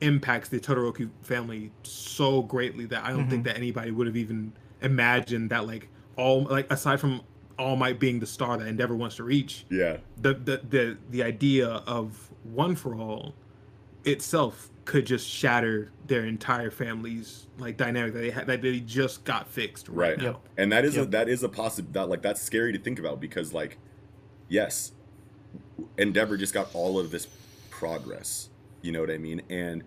impacts 0.02 0.50
the 0.50 0.60
Todoroki 0.60 1.10
family 1.22 1.72
so 1.84 2.42
greatly 2.42 2.86
that 2.88 3.04
I 3.06 3.12
don't 3.12 3.30
think 3.30 3.44
that 3.44 3.56
anybody 3.56 3.92
would 3.92 4.08
have 4.08 4.18
even 4.18 4.52
imagined 4.82 5.52
that 5.52 5.68
like 5.68 5.90
all 6.18 6.44
like 6.46 6.72
aside 6.72 7.00
from 7.00 7.22
All 7.60 7.76
Might 7.76 8.00
being 8.00 8.20
the 8.20 8.26
star 8.26 8.58
that 8.58 8.66
Endeavor 8.68 8.96
wants 8.96 9.18
to 9.18 9.24
reach, 9.24 9.66
yeah, 9.70 9.98
the 10.20 10.34
the 10.34 10.62
the, 10.68 10.98
the 11.12 11.22
idea 11.24 11.68
of 11.68 12.32
one 12.44 12.76
for 12.76 12.96
all 12.96 13.36
itself 14.06 14.70
could 14.86 15.06
just 15.06 15.28
shatter 15.28 15.92
their 16.08 16.26
entire 16.26 16.72
family's 16.72 17.48
like 17.60 17.78
dynamic 17.78 18.14
that 18.14 18.20
they 18.20 18.32
had 18.32 18.48
that 18.48 18.62
they 18.62 18.80
just 18.80 19.24
got 19.24 19.48
fixed 19.48 19.88
right, 19.88 20.10
right. 20.10 20.18
now. 20.18 20.26
Yep. 20.26 20.40
And 20.58 20.72
that 20.72 20.86
is 20.86 20.98
a 20.98 21.06
that 21.06 21.30
is 21.30 21.44
a 21.44 21.50
possible 21.50 21.90
that 21.94 22.10
like 22.10 22.22
that's 22.22 22.42
scary 22.42 22.74
to 22.74 22.80
think 22.80 23.00
about 23.00 23.20
because 23.20 23.54
like, 23.54 23.78
yes, 24.50 24.92
Endeavor 25.98 26.38
just 26.38 26.54
got 26.54 26.74
all 26.74 27.00
of 27.00 27.12
this 27.12 27.28
progress. 27.70 28.50
You 28.82 28.92
know 28.92 29.02
what 29.02 29.12
I 29.12 29.18
mean? 29.18 29.42
And 29.50 29.84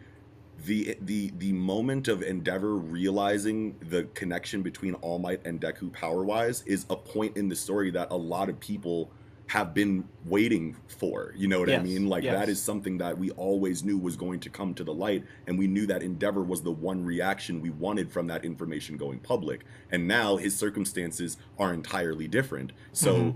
the 0.65 0.97
the 1.01 1.33
the 1.39 1.53
moment 1.53 2.09
of 2.09 2.23
Endeavor 2.23 2.77
realizing 2.77 3.77
the 3.81 4.05
connection 4.15 4.63
between 4.63 4.95
All 4.95 5.19
Might 5.19 5.45
and 5.45 5.61
Deku 5.61 5.93
power 5.93 6.25
wise 6.25 6.63
is 6.67 6.87
a 6.89 6.97
point 6.97 7.37
in 7.37 7.49
the 7.49 7.57
story 7.57 7.91
that 7.91 8.09
a 8.11 8.17
lot 8.17 8.49
of 8.49 8.61
people 8.61 9.11
have 9.47 9.75
been 9.75 10.05
waiting 10.25 10.77
for. 10.89 11.35
You 11.37 11.49
know 11.49 11.61
what 11.61 11.71
I 11.71 11.79
mean? 11.79 12.09
Like 12.09 12.25
yes. 12.25 12.35
that 12.35 12.49
is 12.49 12.63
something 12.63 12.99
that 12.99 13.19
we 13.19 13.31
always 13.33 13.85
knew 13.85 13.99
was 13.99 14.17
going 14.17 14.41
to 14.41 14.51
come 14.51 14.75
to 14.75 14.85
the 14.85 14.95
light, 14.95 15.25
and 15.47 15.59
we 15.59 15.67
knew 15.67 15.87
that 15.87 16.03
Endeavor 16.03 16.43
was 16.43 16.63
the 16.63 16.73
one 16.73 17.05
reaction 17.05 17.61
we 17.61 17.71
wanted 17.71 18.11
from 18.11 18.27
that 18.29 18.45
information 18.45 18.97
going 18.97 19.19
public. 19.19 19.65
And 19.91 20.09
now 20.09 20.37
his 20.37 20.57
circumstances 20.57 21.37
are 21.59 21.75
entirely 21.75 22.27
different. 22.27 22.73
So, 22.93 23.15
Mhm. 23.15 23.35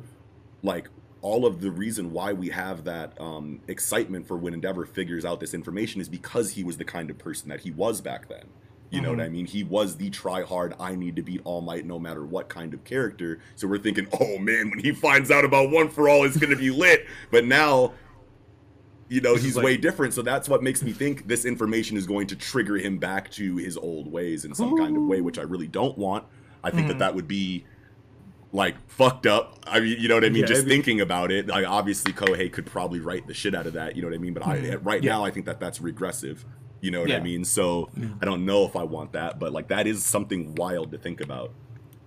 like 0.62 0.88
all 1.20 1.44
of 1.44 1.60
the 1.60 1.70
reason 1.70 2.12
why 2.12 2.32
we 2.32 2.48
have 2.50 2.84
that 2.84 3.20
um, 3.20 3.60
excitement 3.66 4.26
for 4.26 4.36
when 4.36 4.54
Endeavor 4.54 4.86
figures 4.86 5.24
out 5.24 5.40
this 5.40 5.52
information 5.52 6.00
is 6.00 6.08
because 6.08 6.52
he 6.52 6.64
was 6.64 6.78
the 6.78 6.84
kind 6.84 7.10
of 7.10 7.18
person 7.18 7.48
that 7.48 7.60
he 7.60 7.70
was 7.70 8.00
back 8.00 8.28
then. 8.28 8.46
You 8.90 9.02
know 9.02 9.10
what 9.10 9.20
I 9.20 9.28
mean? 9.28 9.44
He 9.44 9.64
was 9.64 9.96
the 9.96 10.08
try 10.08 10.42
hard, 10.42 10.74
I 10.80 10.94
need 10.94 11.16
to 11.16 11.22
beat 11.22 11.42
All 11.44 11.60
Might 11.60 11.84
no 11.84 11.98
matter 11.98 12.24
what 12.24 12.48
kind 12.48 12.72
of 12.72 12.84
character. 12.84 13.38
So 13.54 13.68
we're 13.68 13.78
thinking, 13.78 14.06
oh 14.18 14.38
man, 14.38 14.70
when 14.70 14.78
he 14.78 14.92
finds 14.92 15.30
out 15.30 15.44
about 15.44 15.70
One 15.70 15.88
for 15.90 16.08
All, 16.08 16.24
it's 16.24 16.38
going 16.38 16.50
to 16.50 16.56
be 16.56 16.70
lit. 16.70 17.06
But 17.30 17.44
now, 17.44 17.92
you 19.08 19.20
know, 19.20 19.34
he's 19.36 19.56
like- 19.56 19.64
way 19.64 19.76
different. 19.76 20.14
So 20.14 20.22
that's 20.22 20.48
what 20.48 20.62
makes 20.62 20.82
me 20.82 20.92
think 20.92 21.28
this 21.28 21.44
information 21.44 21.96
is 21.98 22.06
going 22.06 22.26
to 22.28 22.36
trigger 22.36 22.76
him 22.76 22.98
back 22.98 23.30
to 23.32 23.56
his 23.56 23.76
old 23.76 24.10
ways 24.10 24.44
in 24.46 24.54
some 24.54 24.76
kind 24.76 24.96
of 24.96 25.02
way, 25.02 25.20
which 25.20 25.38
I 25.38 25.42
really 25.42 25.68
don't 25.68 25.96
want. 25.98 26.24
I 26.64 26.70
think 26.70 26.86
Mhm. 26.86 26.88
that 26.88 26.98
that 27.00 27.14
would 27.14 27.28
be 27.28 27.64
like 28.52 28.74
fucked 28.88 29.26
up. 29.26 29.58
I 29.66 29.80
mean, 29.80 30.00
you 30.00 30.08
know 30.08 30.14
what 30.14 30.24
I 30.24 30.30
mean? 30.30 30.40
Yeah, 30.40 30.46
Just 30.46 30.64
be- 30.64 30.70
thinking 30.70 31.02
about 31.02 31.30
it, 31.30 31.48
like 31.48 31.66
obviously 31.66 32.14
Kohei 32.14 32.50
could 32.50 32.64
probably 32.64 33.00
write 33.00 33.26
the 33.26 33.34
shit 33.34 33.54
out 33.54 33.66
of 33.66 33.74
that. 33.74 33.94
You 33.96 34.00
know 34.02 34.08
what 34.08 34.14
I 34.14 34.18
mean? 34.18 34.32
But 34.32 34.46
I 34.46 34.58
Mhm. 34.58 34.80
right 34.82 35.02
Yeah. 35.02 35.12
now 35.12 35.24
I 35.26 35.30
think 35.30 35.44
that 35.44 35.60
that's 35.60 35.80
regressive. 35.82 36.46
You 36.80 36.90
know 36.90 37.00
what 37.00 37.10
I 37.10 37.20
mean? 37.20 37.44
So 37.44 37.90
mm-hmm. 37.98 38.14
I 38.22 38.24
don't 38.24 38.46
know 38.46 38.64
if 38.64 38.76
I 38.76 38.84
want 38.84 39.12
that, 39.12 39.38
but 39.38 39.52
like 39.52 39.68
that 39.68 39.86
is 39.86 40.04
something 40.04 40.54
wild 40.54 40.92
to 40.92 40.98
think 40.98 41.20
about. 41.20 41.52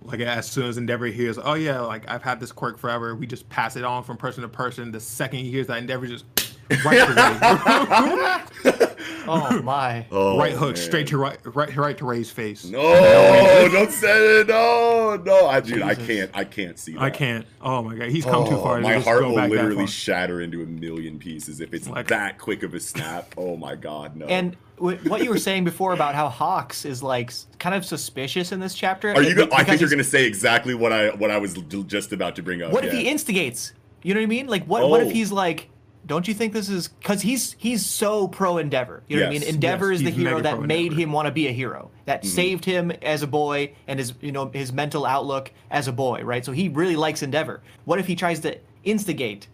Like 0.03 0.19
as 0.21 0.49
soon 0.49 0.67
as 0.67 0.77
Endeavor 0.77 1.07
hears, 1.07 1.37
oh 1.37 1.53
yeah, 1.53 1.81
like 1.81 2.09
I've 2.09 2.23
had 2.23 2.39
this 2.39 2.51
quirk 2.51 2.79
forever, 2.79 3.15
we 3.15 3.27
just 3.27 3.47
pass 3.49 3.75
it 3.75 3.83
on 3.83 4.03
from 4.03 4.17
person 4.17 4.41
to 4.41 4.49
person. 4.49 4.91
The 4.91 4.99
second 4.99 5.39
he 5.39 5.51
hears 5.51 5.67
that 5.67 5.77
Endeavor 5.77 6.07
just 6.07 6.25
right. 6.85 8.47
Oh 9.27 9.61
my. 9.61 10.05
Oh, 10.11 10.37
right 10.37 10.53
hook 10.53 10.75
man. 10.75 10.75
straight 10.75 11.07
to 11.07 11.17
right, 11.17 11.37
right, 11.45 11.75
right 11.75 11.97
to 11.97 12.05
Rei's 12.05 12.29
face. 12.31 12.65
No, 12.65 12.81
don't 13.71 13.91
say 13.91 14.41
it. 14.41 14.47
No, 14.47 15.21
no, 15.23 15.47
I 15.47 15.59
dude, 15.61 15.81
I 15.81 15.95
can't. 15.95 16.31
I 16.33 16.43
can't 16.43 16.77
see 16.79 16.93
that. 16.93 17.01
I 17.01 17.09
can't. 17.09 17.45
Oh 17.61 17.81
my 17.81 17.95
god, 17.95 18.09
he's 18.09 18.25
come 18.25 18.47
too 18.47 18.55
Oh, 18.55 18.63
far. 18.63 18.77
to 18.77 18.81
My 18.81 18.95
just 18.95 19.05
heart 19.07 19.21
go 19.21 19.29
will 19.29 19.35
back 19.35 19.49
literally 19.49 19.87
shatter 19.87 20.41
into 20.41 20.61
a 20.63 20.65
million 20.65 21.19
pieces 21.19 21.59
if 21.61 21.73
it's 21.73 21.87
Like- 21.87 22.07
that 22.07 22.37
quick 22.39 22.63
of 22.63 22.73
a 22.73 22.79
snap. 22.79 23.33
Oh 23.37 23.55
my 23.57 23.75
god, 23.75 24.15
no. 24.15 24.25
And 24.25 24.55
what 24.77 25.23
you 25.23 25.29
were 25.29 25.37
saying 25.37 25.63
before 25.63 25.93
about 25.93 26.15
how 26.15 26.27
Hawks 26.27 26.85
is 26.85 27.03
like 27.03 27.31
kind 27.59 27.75
of 27.75 27.85
suspicious 27.85 28.51
in 28.51 28.59
this 28.59 28.73
chapter. 28.73 29.11
are 29.13 29.21
you? 29.21 29.29
it- 29.29 29.35
Go- 29.35 29.55
I 29.55 29.63
think 29.63 29.79
you're 29.79 29.89
gonna 29.89 30.03
say 30.03 30.25
exactly 30.25 30.73
what 30.73 30.91
I 30.91 31.09
what 31.11 31.29
I 31.31 31.37
was 31.37 31.53
just 31.87 32.11
about 32.13 32.35
to 32.37 32.43
bring 32.43 32.61
up. 32.63 32.71
What 32.73 32.83
if 32.85 32.91
he 32.91 33.07
instigates? 33.07 33.73
You 34.03 34.15
know 34.15 34.19
what 34.19 34.23
I 34.23 34.27
mean? 34.27 34.47
Like, 34.47 34.65
what? 34.65 34.87
What 34.89 35.01
Oh. 35.01 35.05
if 35.05 35.11
he's 35.11 35.31
like, 35.31 35.69
don't 36.05 36.27
you 36.27 36.33
think 36.33 36.53
this 36.53 36.67
is 36.69 36.87
because 36.87 37.21
he's 37.21 37.53
he's 37.59 37.85
so 37.85 38.27
pro 38.27 38.57
Endeavor? 38.57 39.03
You 39.07 39.17
know 39.17 39.23
what 39.23 39.27
I 39.27 39.31
mean? 39.39 39.43
Endeavor 39.43 39.91
Yes, 39.91 40.01
is 40.01 40.05
the 40.05 40.11
hero 40.11 40.41
that 40.41 40.61
made 40.61 40.93
him 40.93 41.11
want 41.11 41.27
to 41.27 41.31
be 41.31 41.47
a 41.47 41.51
hero, 41.51 41.91
that 42.05 42.21
Mm-hmm. 42.21 42.29
saved 42.29 42.65
him 42.65 42.91
as 43.01 43.21
a 43.21 43.27
boy 43.27 43.73
and 43.87 43.99
his 43.99 44.13
you 44.21 44.31
know 44.31 44.49
his 44.53 44.71
mental 44.73 45.05
outlook 45.05 45.51
as 45.69 45.87
a 45.87 45.91
boy, 45.91 46.21
right? 46.23 46.43
So 46.43 46.51
he 46.51 46.69
really 46.69 46.95
likes 46.95 47.21
Endeavor. 47.21 47.61
What 47.85 47.99
if 47.99 48.07
he 48.07 48.15
tries 48.15 48.39
to 48.41 48.57
instigate 48.83 49.47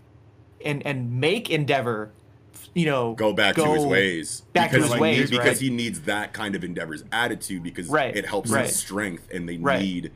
and 0.63 0.85
and 0.85 1.19
make 1.19 1.49
Endeavor, 1.49 2.13
you 2.73 2.85
know, 2.85 3.13
go 3.13 3.33
back 3.33 3.55
to 3.55 3.63
his 3.73 3.85
ways 3.85 4.41
back 4.53 4.71
to 4.71 4.77
because 4.77 4.85
his 4.89 4.95
he 4.95 5.01
ways, 5.01 5.17
needs, 5.17 5.31
because 5.31 5.45
right? 5.45 5.57
he 5.57 5.69
needs 5.69 6.01
that 6.01 6.33
kind 6.33 6.55
of 6.55 6.63
endeavor's 6.63 7.03
attitude 7.11 7.61
because 7.63 7.89
Right, 7.89 8.15
it 8.15 8.25
helps 8.25 8.49
right. 8.51 8.65
his 8.65 8.75
strength 8.77 9.27
and 9.31 9.47
they 9.47 9.57
Right. 9.57 9.81
need 9.81 10.13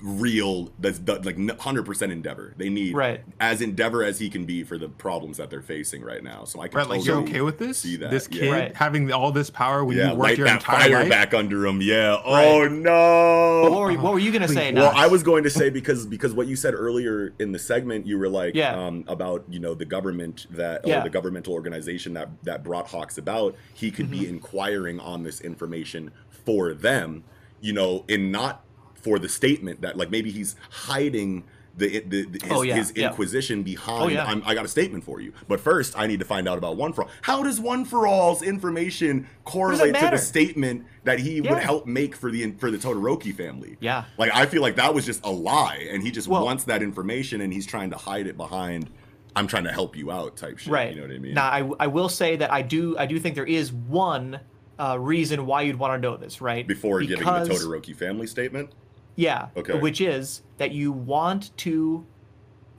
real 0.00 0.70
that's 0.78 1.00
like 1.24 1.36
100% 1.36 2.02
endeavor 2.12 2.54
they 2.56 2.68
need 2.68 2.94
Right. 2.94 3.22
as 3.40 3.60
endeavor 3.60 4.04
as 4.04 4.18
he 4.20 4.28
can 4.30 4.44
be 4.44 4.62
for 4.62 4.78
the 4.78 4.88
problems 4.88 5.38
that 5.38 5.50
they're 5.50 5.60
facing 5.62 6.02
right 6.02 6.22
now 6.22 6.44
so 6.44 6.60
i 6.60 6.68
can 6.68 6.78
Right, 6.78 6.88
like 6.88 7.00
totally 7.00 7.06
you're 7.20 7.28
okay 7.28 7.40
with 7.40 7.58
this? 7.58 7.78
see 7.78 7.96
that 7.96 8.10
This 8.10 8.28
yeah. 8.30 8.40
kid 8.40 8.50
Right. 8.52 8.76
having 8.76 9.12
all 9.12 9.32
this 9.32 9.50
power 9.50 9.84
when 9.84 9.96
yeah 9.96 10.12
you 10.12 10.16
worked 10.16 10.38
your 10.38 10.46
that 10.46 10.56
entire 10.60 10.80
fire 10.80 11.00
life? 11.00 11.08
back 11.08 11.34
under 11.34 11.66
him 11.66 11.80
yeah 11.80 12.16
oh 12.24 12.68
no 12.68 13.60
But 13.64 13.72
what 13.72 13.80
were, 13.80 13.92
what 13.98 14.12
were 14.12 14.18
you 14.20 14.30
gonna 14.32 14.46
say? 14.48 14.72
Well, 14.72 14.92
Nas? 14.92 14.94
I 14.96 15.06
was 15.08 15.22
going 15.22 15.42
to 15.44 15.50
say 15.50 15.68
because 15.70 16.06
because 16.06 16.32
what 16.32 16.46
you 16.46 16.54
said 16.56 16.74
earlier 16.74 17.32
in 17.38 17.52
the 17.52 17.58
segment, 17.58 18.06
you 18.06 18.18
were 18.18 18.28
like 18.28 18.54
Yeah. 18.54 18.76
um, 18.76 19.04
about 19.08 19.44
you 19.48 19.58
know 19.58 19.74
the 19.74 19.84
government 19.84 20.46
that 20.50 20.86
Yeah. 20.86 21.00
or 21.00 21.04
the 21.04 21.10
governmental 21.10 21.52
organization 21.54 22.12
that 22.14 22.28
that 22.44 22.62
brought 22.62 22.88
Hawks 22.88 23.18
about. 23.18 23.56
He 23.74 23.90
could 23.90 24.06
Mm-hmm. 24.10 24.20
be 24.20 24.28
inquiring 24.28 25.00
on 25.00 25.22
this 25.24 25.40
information 25.40 26.12
for 26.44 26.72
them, 26.74 27.24
you 27.60 27.72
know, 27.72 28.04
in 28.08 28.30
not 28.30 28.62
for 29.06 29.20
the 29.20 29.28
statement 29.28 29.80
that 29.82 29.96
like 29.96 30.10
maybe 30.10 30.30
he's 30.32 30.56
hiding. 30.70 31.44
The, 31.78 32.00
the, 32.00 32.24
the- 32.24 32.38
his, 32.42 32.50
Oh, 32.50 32.62
yeah, 32.62 32.74
his 32.76 32.92
yeah. 32.96 33.08
inquisition 33.10 33.62
behind 33.62 34.02
Oh, 34.04 34.08
yeah. 34.08 34.24
I'm, 34.24 34.42
I 34.46 34.54
got 34.54 34.64
a 34.64 34.68
statement 34.68 35.04
for 35.04 35.20
you, 35.20 35.34
but 35.46 35.60
first 35.60 35.92
I 35.98 36.06
need 36.06 36.20
to 36.20 36.24
find 36.24 36.48
out 36.48 36.56
about 36.56 36.78
one 36.78 36.94
for 36.94 37.04
all. 37.04 37.10
How 37.20 37.42
does 37.42 37.60
one 37.60 37.84
for 37.84 38.06
all's 38.06 38.40
information 38.40 39.26
correlate 39.44 39.94
to 39.94 40.08
the 40.10 40.16
statement 40.16 40.86
that 41.04 41.18
he 41.18 41.42
would 41.42 41.58
help 41.58 41.84
make 41.86 42.16
for 42.16 42.30
the 42.30 42.50
for 42.52 42.70
the 42.70 42.78
Todoroki 42.78 43.34
family? 43.34 43.76
Yeah. 43.80 44.04
Like 44.16 44.30
I 44.34 44.46
feel 44.46 44.62
like 44.62 44.76
that 44.76 44.94
was 44.94 45.04
just 45.04 45.22
a 45.24 45.30
lie, 45.30 45.86
and 45.90 46.02
he 46.02 46.10
just 46.10 46.28
Well- 46.28 46.44
wants 46.46 46.64
that 46.64 46.82
information, 46.82 47.42
and 47.42 47.52
he's 47.52 47.66
trying 47.66 47.90
to 47.90 47.96
hide 47.96 48.26
it 48.26 48.38
behind. 48.38 48.88
I'm 49.36 49.46
trying 49.46 49.64
to 49.64 49.72
help 49.72 49.96
you 49.98 50.10
out, 50.10 50.34
type 50.38 50.56
shit. 50.56 50.72
right. 50.72 50.94
You 50.94 51.02
know 51.02 51.06
what 51.08 51.14
I 51.14 51.18
mean? 51.18 51.34
Now, 51.34 51.44
I, 51.50 51.70
I 51.80 51.86
will 51.88 52.08
say 52.08 52.36
that 52.36 52.50
I 52.50 52.62
do 52.62 52.96
I 52.98 53.04
do 53.04 53.20
think 53.20 53.34
there 53.34 53.44
is 53.44 53.70
one 53.70 54.40
uh, 54.78 54.96
reason 54.98 55.44
why 55.44 55.60
you'd 55.60 55.76
want 55.78 55.92
to 55.92 55.98
know 56.08 56.16
this, 56.16 56.40
right? 56.40 56.66
Before 56.66 57.00
giving 57.02 57.16
the 57.18 57.18
Because- 57.18 57.48
Todoroki 57.50 57.94
family 57.94 58.26
statement. 58.26 58.70
Yeah. 59.16 59.48
Okay. 59.56 59.78
Which 59.78 60.00
is 60.00 60.42
that 60.58 60.72
you 60.72 60.92
want 60.92 61.56
to 61.58 62.06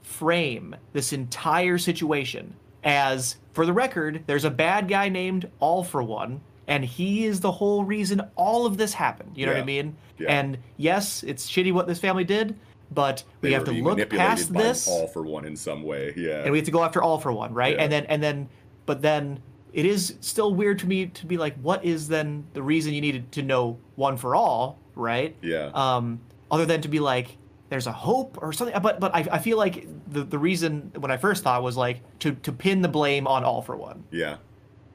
frame 0.02 0.74
this 0.92 1.12
entire 1.12 1.78
situation 1.78 2.54
as, 2.84 3.36
for 3.52 3.66
the 3.66 3.72
record, 3.72 4.24
there's 4.26 4.44
a 4.44 4.50
bad 4.50 4.88
guy 4.88 5.08
named 5.08 5.50
All 5.58 5.84
for 5.84 6.02
One, 6.02 6.40
and 6.66 6.84
he 6.84 7.24
is 7.24 7.40
the 7.40 7.52
whole 7.52 7.84
reason 7.84 8.22
all 8.36 8.66
of 8.66 8.76
this 8.76 8.94
happened. 8.94 9.32
You 9.36 9.46
know 9.46 9.52
what 9.52 9.60
I 9.60 9.64
mean? 9.64 9.96
Yeah. 10.18 10.28
And 10.30 10.58
yes, 10.76 11.22
it's 11.22 11.50
shitty 11.50 11.72
what 11.72 11.86
this 11.86 11.98
family 11.98 12.24
did, 12.24 12.58
but 12.90 13.24
we 13.40 13.52
have 13.52 13.64
to 13.64 13.72
look 13.72 14.08
past 14.10 14.52
this 14.52 14.86
all 14.88 15.08
for 15.08 15.22
one 15.22 15.44
in 15.44 15.56
some 15.56 15.82
way. 15.82 16.14
Yeah. 16.16 16.42
and 16.42 16.52
we 16.52 16.58
have 16.58 16.66
to 16.66 16.70
go 16.70 16.84
after 16.84 17.02
all 17.02 17.18
for 17.18 17.32
one, 17.32 17.52
right? 17.52 17.76
Yeah. 17.76 17.82
And 17.82 17.92
then 17.92 18.06
and 18.06 18.22
then 18.22 18.48
but 18.86 19.02
then 19.02 19.40
it 19.72 19.84
is 19.84 20.14
still 20.20 20.54
weird 20.54 20.78
to 20.80 20.86
me 20.86 21.06
to 21.06 21.26
be 21.26 21.36
like, 21.36 21.56
what 21.60 21.84
is 21.84 22.08
then 22.08 22.46
the 22.54 22.62
reason 22.62 22.94
you 22.94 23.00
needed 23.00 23.30
to 23.32 23.42
know 23.42 23.78
one 23.96 24.16
for 24.16 24.34
all, 24.34 24.78
right? 24.98 25.34
Yeah. 25.42 25.70
Um, 25.74 26.20
other 26.50 26.66
than 26.66 26.80
to 26.82 26.88
be 26.88 26.98
like, 27.00 27.36
there's 27.70 27.86
a 27.86 27.92
hope 27.92 28.38
or 28.42 28.52
something. 28.52 28.80
But 28.82 28.98
but 29.00 29.14
I, 29.14 29.26
I 29.32 29.38
feel 29.38 29.56
like 29.58 29.86
the 30.10 30.24
the 30.24 30.38
reason 30.38 30.92
when 30.98 31.10
I 31.10 31.16
first 31.16 31.42
thought 31.44 31.62
was 31.62 31.76
like 31.76 32.00
to 32.20 32.32
to 32.34 32.52
pin 32.52 32.82
the 32.82 32.88
blame 32.88 33.26
on 33.26 33.44
all 33.44 33.62
for 33.62 33.76
one. 33.76 34.04
yeah. 34.10 34.36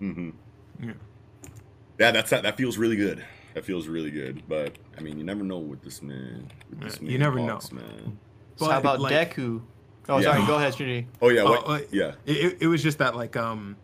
Mm-hmm. 0.01 0.31
Yeah. 0.81 0.93
Yeah, 1.99 2.11
that's 2.11 2.29
that. 2.31 2.43
That 2.43 2.57
feels 2.57 2.77
really 2.77 2.95
good. 2.95 3.23
That 3.53 3.63
feels 3.63 3.87
really 3.87 4.11
good. 4.11 4.43
But 4.49 4.77
I 4.97 5.01
mean, 5.01 5.17
you 5.17 5.23
never 5.23 5.43
know 5.43 5.59
with 5.59 5.81
this 5.83 6.01
man. 6.01 6.49
With 6.69 6.81
this 6.81 6.99
man 6.99 7.11
you 7.11 7.17
never 7.19 7.39
Hawks, 7.39 7.71
know. 7.71 7.81
man. 7.81 8.17
So 8.57 8.65
But, 8.65 8.71
how 8.71 8.79
about 8.79 8.99
like- 8.99 9.35
Deku? 9.35 9.61
Oh, 10.09 10.17
Yeah. 10.17 10.33
sorry. 10.33 10.45
Go 10.47 10.55
ahead, 10.55 10.75
Trinity. 10.75 11.07
Oh 11.21 11.29
yeah. 11.29 11.41
Oh, 11.43 11.51
What? 11.51 11.67
uh, 11.67 11.79
yeah. 11.91 12.13
It, 12.25 12.37
it, 12.37 12.57
it 12.61 12.67
was 12.67 12.83
just 12.83 12.97
that 12.97 13.15
like 13.15 13.37
um 13.37 13.77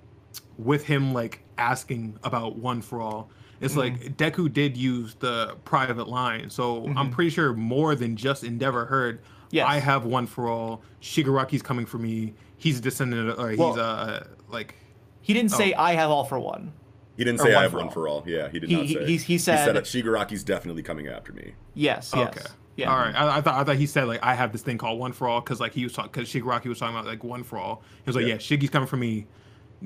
with 0.57 0.83
him 0.85 1.13
like 1.13 1.39
asking 1.57 2.17
about 2.23 2.57
one 2.57 2.81
for 2.81 2.99
all 2.99 3.29
it's 3.61 3.73
Mm-hmm. 3.75 3.79
like 4.03 4.17
deku 4.17 4.51
did 4.51 4.77
use 4.77 5.15
the 5.15 5.55
private 5.65 6.07
line 6.07 6.49
so 6.49 6.85
i'm 6.95 7.11
pretty 7.11 7.29
sure 7.29 7.53
more 7.53 7.95
than 7.95 8.15
just 8.15 8.43
endeavor 8.43 8.85
heard 8.85 9.21
Yes. 9.51 9.65
i 9.67 9.79
have 9.79 10.05
one 10.05 10.27
for 10.27 10.47
all 10.47 10.81
shigaraki's 11.01 11.61
coming 11.61 11.85
for 11.85 11.97
me 11.97 12.33
he's 12.57 12.79
a 12.79 12.81
descendant 12.81 13.29
of, 13.29 13.39
or 13.39 13.49
he's 13.49 13.59
Well- 13.59 13.79
uh 13.79 14.21
like 14.49 14.75
He 15.21 15.33
didn't 15.33 15.51
say 15.51 15.73
Oh. 15.73 15.81
I 15.81 15.93
have 15.93 16.09
all 16.09 16.23
for 16.23 16.39
one. 16.39 16.71
He 17.17 17.23
didn't 17.25 17.41
say 17.41 17.53
I 17.53 17.63
have 17.63 17.71
for 17.71 17.77
one 17.79 17.89
for 17.89 18.07
all. 18.07 18.23
Yeah, 18.25 18.47
he 18.49 18.59
did 18.59 18.69
He- 18.69 18.75
not 18.75 18.85
he- 18.85 18.93
say. 18.95 19.05
he- 19.05 19.17
he 19.17 19.37
said- 19.37 19.75
that 19.75 19.83
Shigaraki's 19.83 20.43
definitely 20.43 20.81
coming 20.83 21.07
after 21.07 21.33
me. 21.33 21.51
Yes. 21.75 22.11
Yes. 22.15 22.29
okay 22.29 22.45
Yeah. 22.77 22.91
all 22.91 22.97
right 22.97 23.13
I, 23.15 23.37
I 23.37 23.41
thought 23.41 23.55
i 23.55 23.63
thought 23.65 23.75
he 23.75 23.85
said 23.85 24.07
like 24.07 24.21
i 24.23 24.33
have 24.33 24.51
this 24.53 24.61
thing 24.61 24.77
called 24.77 24.97
one 24.99 25.11
for 25.11 25.27
all 25.27 25.41
because 25.41 25.59
like 25.59 25.73
he 25.73 25.83
was 25.83 25.91
talking 25.93 26.11
because 26.13 26.29
shigaraki 26.29 26.65
was 26.67 26.79
talking 26.79 26.95
about 26.95 27.05
like 27.07 27.23
one 27.25 27.43
for 27.43 27.57
all 27.57 27.83
he 28.05 28.09
was 28.09 28.15
like 28.15 28.25
Yeah. 28.25 28.35
yeah, 28.35 28.39
shiggy's 28.39 28.69
coming 28.69 28.87
for 28.87 28.95
me 28.97 29.27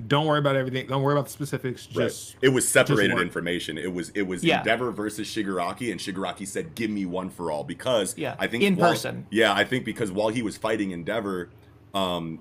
don't 0.08 0.26
worry 0.26 0.40
about 0.40 0.56
everything 0.56 0.88
don't 0.88 1.04
worry 1.04 1.14
about 1.14 1.26
the 1.26 1.32
specifics 1.32 1.86
just 1.86 2.34
right. 2.34 2.44
It 2.44 2.50
was 2.50 2.68
separated 2.68 3.20
information. 3.20 3.78
It 3.78 3.94
was 3.94 4.10
it 4.16 4.24
was 4.24 4.44
Yeah. 4.44 4.60
Endeavor 4.60 4.92
versus 4.92 5.28
Shigaraki, 5.28 5.92
and 5.92 6.00
Shigaraki 6.00 6.48
said, 6.48 6.74
"Give 6.74 6.90
me 6.90 7.06
one 7.06 7.30
for 7.30 7.52
all," 7.52 7.64
because 7.64 8.18
Yeah, 8.18 8.36
I 8.40 8.48
think 8.48 8.64
in 8.64 8.76
while- 8.76 8.92
person. 8.92 9.28
Yeah, 9.30 9.54
I 9.54 9.64
think 9.64 9.86
because 9.86 10.12
while 10.12 10.30
he 10.30 10.42
was 10.42 10.58
fighting 10.58 10.92
Endeavor, 10.92 11.50
um, 11.94 12.40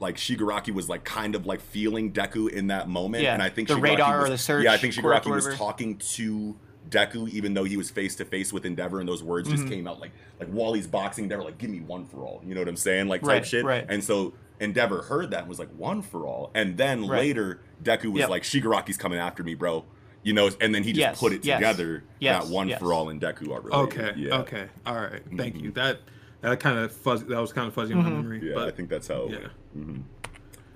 like 0.00 0.16
Shigaraki 0.16 0.72
was 0.74 0.88
like 0.88 1.04
kind 1.04 1.34
of 1.34 1.46
like 1.46 1.60
feeling 1.60 2.12
Deku 2.12 2.50
in 2.50 2.66
that 2.68 2.88
moment, 2.88 3.24
Yeah, 3.24 3.34
and 3.34 3.42
I 3.42 3.48
think 3.48 3.68
the 3.68 3.74
Shigaraki 3.74 3.82
radar 3.82 4.18
or 4.18 4.20
was, 4.22 4.30
the 4.30 4.38
search 4.38 4.64
Yeah, 4.64 4.72
I 4.72 4.76
think 4.76 4.94
Shigaraki 4.94 5.30
was 5.34 5.48
talking 5.56 5.96
to 5.96 6.54
Deku, 6.90 7.28
even 7.30 7.52
though 7.54 7.64
he 7.64 7.76
was 7.76 7.90
face 7.90 8.14
to 8.16 8.24
face 8.24 8.52
with 8.52 8.64
Endeavor, 8.66 9.00
and 9.00 9.08
those 9.08 9.22
words 9.22 9.48
Mm-hmm. 9.48 9.56
just 9.56 9.68
came 9.72 9.88
out 9.88 10.00
like 10.00 10.12
like 10.38 10.48
while 10.50 10.74
he's 10.74 10.86
boxing 10.86 11.24
Endeavor, 11.24 11.42
like 11.44 11.56
"Give 11.58 11.70
me 11.70 11.80
one 11.80 12.04
for 12.04 12.18
all," 12.26 12.42
you 12.46 12.54
know 12.54 12.60
what 12.60 12.68
I'm 12.68 12.76
saying, 12.76 13.08
like 13.08 13.22
type 13.22 13.28
Right, 13.28 13.46
shit. 13.46 13.64
right. 13.64 13.86
And 13.88 14.04
so 14.04 14.34
Endeavor 14.60 15.02
heard 15.02 15.30
that 15.30 15.40
and 15.40 15.48
was 15.48 15.58
like 15.58 15.70
one 15.76 16.02
for 16.02 16.26
all, 16.26 16.50
and 16.54 16.76
then 16.76 17.06
Right. 17.06 17.20
later 17.20 17.60
Deku 17.82 18.06
was 18.12 18.20
Yep. 18.20 18.28
like 18.30 18.42
Shigaraki's 18.42 18.96
coming 18.96 19.18
after 19.18 19.42
me, 19.44 19.54
bro. 19.54 19.84
You 20.24 20.32
know, 20.32 20.50
and 20.60 20.74
then 20.74 20.82
he 20.82 20.90
just 20.92 20.98
Yes, 21.00 21.20
put 21.20 21.32
it 21.32 21.44
yes, 21.44 21.58
together 21.58 22.02
yes, 22.18 22.42
that 22.44 22.52
one 22.52 22.68
yes. 22.68 22.80
for 22.80 22.92
all 22.92 23.08
and 23.08 23.20
Deku 23.20 23.52
are 23.54 23.60
related. 23.60 23.98
Okay. 24.00 24.12
Yeah. 24.16 24.38
Okay. 24.40 24.66
All 24.84 24.96
right. 24.96 25.22
Thank 25.36 25.56
Mhm. 25.56 25.62
you. 25.62 25.70
That 25.72 26.00
that 26.40 26.60
kind 26.60 26.78
of 26.78 26.92
fuzzy. 26.92 27.24
That 27.26 27.40
was 27.40 27.52
kind 27.52 27.66
of 27.68 27.74
fuzzy 27.74 27.92
in 27.92 27.98
my 27.98 28.04
Mhm. 28.10 28.16
memory. 28.16 28.40
Yeah, 28.42 28.54
but 28.54 28.68
I 28.68 28.70
think 28.72 28.88
that's 28.88 29.08
how. 29.08 29.28
yeah. 29.28 29.38
mhm. 29.76 30.02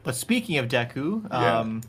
But 0.05 0.15
speaking 0.17 0.59
of 0.59 0.67
Deku, 0.69 1.25
Yeah. 1.31 1.59
um, 1.61 1.83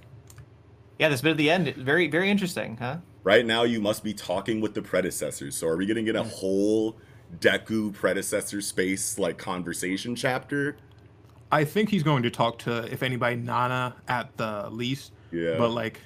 yeah, 0.99 1.09
this 1.09 1.21
bit 1.21 1.31
at 1.31 1.37
the 1.37 1.49
end, 1.49 1.73
very 1.75 2.07
very 2.07 2.29
interesting, 2.29 2.77
huh? 2.77 2.97
Right 3.23 3.45
now, 3.45 3.63
you 3.63 3.79
must 3.79 4.03
be 4.03 4.13
talking 4.13 4.59
with 4.61 4.73
the 4.73 4.81
predecessors. 4.81 5.55
So, 5.55 5.67
are 5.67 5.77
we 5.77 5.85
gonna 5.85 6.03
get 6.03 6.15
a 6.15 6.23
whole 6.23 6.97
Deku 7.39 7.93
predecessor 7.93 8.61
space 8.61 9.17
like 9.17 9.37
conversation 9.37 10.15
chapter? 10.15 10.75
I 11.53 11.65
think 11.65 11.89
he's 11.89 12.03
going 12.03 12.23
to 12.23 12.30
talk 12.31 12.59
to, 12.59 12.91
if 12.91 13.03
anybody, 13.03 13.35
Nana 13.35 13.95
at 14.07 14.35
the 14.38 14.69
least. 14.71 15.11
Yeah. 15.31 15.57
But 15.57 15.69
like, 15.69 15.99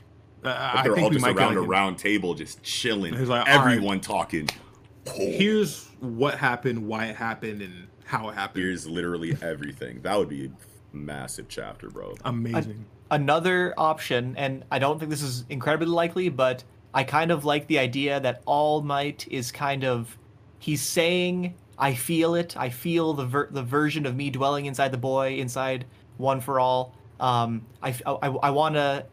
uh, 0.43 0.49
Like 0.49 0.57
I 0.57 0.83
they're 0.83 0.93
think 0.93 1.03
all 1.03 1.09
we 1.09 1.15
just 1.15 1.25
might 1.25 1.35
get 1.35 1.41
around 1.43 1.49
like 1.49 1.57
a 1.57 1.61
an- 1.63 1.67
round 1.69 1.97
table, 1.97 2.33
just 2.33 2.61
chilling. 2.63 3.13
He's 3.15 3.29
like, 3.29 3.47
all 3.47 3.57
right. 3.57 3.73
Everyone 3.75 3.99
talking. 4.01 4.49
Oh, 5.07 5.13
Here's 5.15 5.85
what 6.01 6.37
happened, 6.37 6.85
why 6.85 7.05
it 7.05 7.15
happened, 7.15 7.61
and 7.61 7.87
how 8.05 8.29
it 8.29 8.35
happened. 8.35 8.63
here's 8.63 8.85
literally 8.87 9.37
everything. 9.41 10.01
That 10.01 10.17
would 10.17 10.29
be 10.29 10.45
a 10.45 10.49
massive 10.95 11.47
chapter, 11.47 11.89
bro. 11.89 12.15
Amazing. 12.25 12.85
Another 13.09 13.73
option, 13.77 14.35
and 14.37 14.65
I 14.69 14.79
don't 14.79 14.99
think 14.99 15.09
this 15.09 15.21
is 15.21 15.45
incredibly 15.49 15.87
likely, 15.87 16.27
but 16.27 16.63
I 16.93 17.03
kind 17.05 17.31
of 17.31 17.45
like 17.45 17.67
the 17.67 17.79
idea 17.79 18.19
that 18.19 18.41
All 18.45 18.81
Might 18.81 19.27
is 19.29 19.51
kind 19.51 19.85
of 19.85 20.17
he's 20.59 20.81
saying, 20.81 21.55
"I 21.77 21.93
feel 21.93 22.35
it. 22.35 22.55
I 22.57 22.69
feel 22.69 23.13
the 23.13 23.25
ver- 23.25 23.49
the 23.51 23.63
version 23.63 24.05
of 24.05 24.15
me 24.15 24.29
dwelling 24.29 24.65
inside 24.65 24.91
the 24.91 24.97
boy, 24.97 25.35
inside 25.35 25.85
One 26.17 26.39
for 26.41 26.59
All." 26.59 26.95
Um, 27.19 27.65
I 27.81 27.95
I, 28.05 28.27
I 28.27 28.49
want 28.51 28.75
to. 28.75 29.05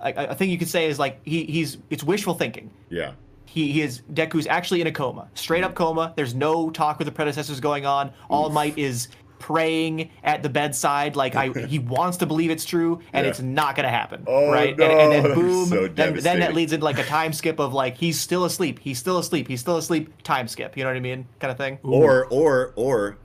I, 0.00 0.08
I 0.28 0.34
think 0.34 0.50
you 0.50 0.58
could 0.58 0.68
say 0.68 0.86
is 0.86 0.98
like 0.98 1.20
he 1.24 1.44
he's 1.44 1.78
it's 1.90 2.04
wishful 2.04 2.34
thinking. 2.34 2.70
Yeah. 2.90 3.12
he, 3.46 3.72
he 3.72 3.80
is 3.80 4.02
Deku's 4.12 4.46
actually 4.46 4.82
in 4.82 4.86
a 4.86 4.92
coma, 4.92 5.28
straight 5.34 5.64
up 5.64 5.74
coma. 5.74 6.12
There's 6.16 6.34
no 6.34 6.68
talk 6.70 6.98
with 6.98 7.06
the 7.06 7.12
predecessors 7.12 7.60
going 7.60 7.86
on. 7.86 8.12
All 8.28 8.50
Might 8.50 8.76
is 8.76 9.08
praying 9.38 10.10
at 10.24 10.42
the 10.42 10.48
bedside, 10.48 11.16
like 11.16 11.34
I 11.34 11.48
he 11.66 11.78
wants 11.78 12.18
to 12.18 12.26
believe 12.26 12.50
it's 12.50 12.64
true, 12.64 13.00
and 13.12 13.24
Yeah. 13.24 13.30
it's 13.30 13.40
not 13.40 13.76
gonna 13.76 13.88
happen, 13.90 14.24
Oh, 14.26 14.50
right? 14.50 14.70
And, 14.70 14.82
and 14.82 15.12
then 15.12 15.34
boom, 15.34 15.66
so 15.66 15.88
then, 15.88 16.14
then 16.16 16.40
that 16.40 16.54
leads 16.54 16.72
into 16.72 16.84
like 16.84 16.98
a 16.98 17.04
time 17.18 17.32
skip 17.32 17.58
of 17.58 17.72
like 17.74 17.96
he's 17.96 18.20
still 18.20 18.44
asleep, 18.44 18.78
he's 18.78 18.98
still 18.98 19.18
asleep, 19.18 19.48
he's 19.48 19.60
still 19.60 19.76
asleep, 19.76 20.12
time 20.22 20.48
skip. 20.48 20.76
You 20.76 20.84
know 20.84 20.90
what 20.90 20.96
I 20.96 21.00
mean? 21.00 21.26
Kind 21.38 21.50
of 21.50 21.58
thing. 21.58 21.78
Or 21.82 22.26
or 22.30 22.72
or 22.76 23.18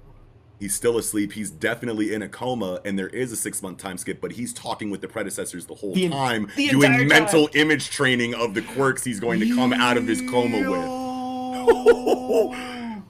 he's 0.60 0.76
still 0.76 0.98
asleep. 0.98 1.34
He's 1.34 1.50
definitely 1.50 2.14
in 2.14 2.22
a 2.22 2.30
coma, 2.30 2.80
and 2.86 2.98
there 3.00 3.08
is 3.10 3.32
a 3.32 3.36
six 3.36 3.62
month 3.64 3.80
time 3.80 3.98
skip. 3.98 4.22
But 4.22 4.34
he's 4.34 4.54
talking 4.54 4.90
with 4.92 5.02
the 5.02 5.08
predecessors 5.08 5.66
the 5.66 5.76
whole 5.76 5.94
The 5.94 6.10
time, 6.10 6.50
the 6.56 6.70
doing 6.70 6.92
entire 6.94 7.06
mental 7.08 7.50
image 7.56 7.90
training 7.90 8.36
of 8.36 8.54
the 8.54 8.62
quirks 8.62 9.04
he's 9.04 9.20
going 9.20 9.40
to 9.40 9.56
come 9.56 9.74
out 9.74 9.98
of 9.98 10.06
his 10.08 10.22
coma 10.30 10.70
with. 10.70 11.02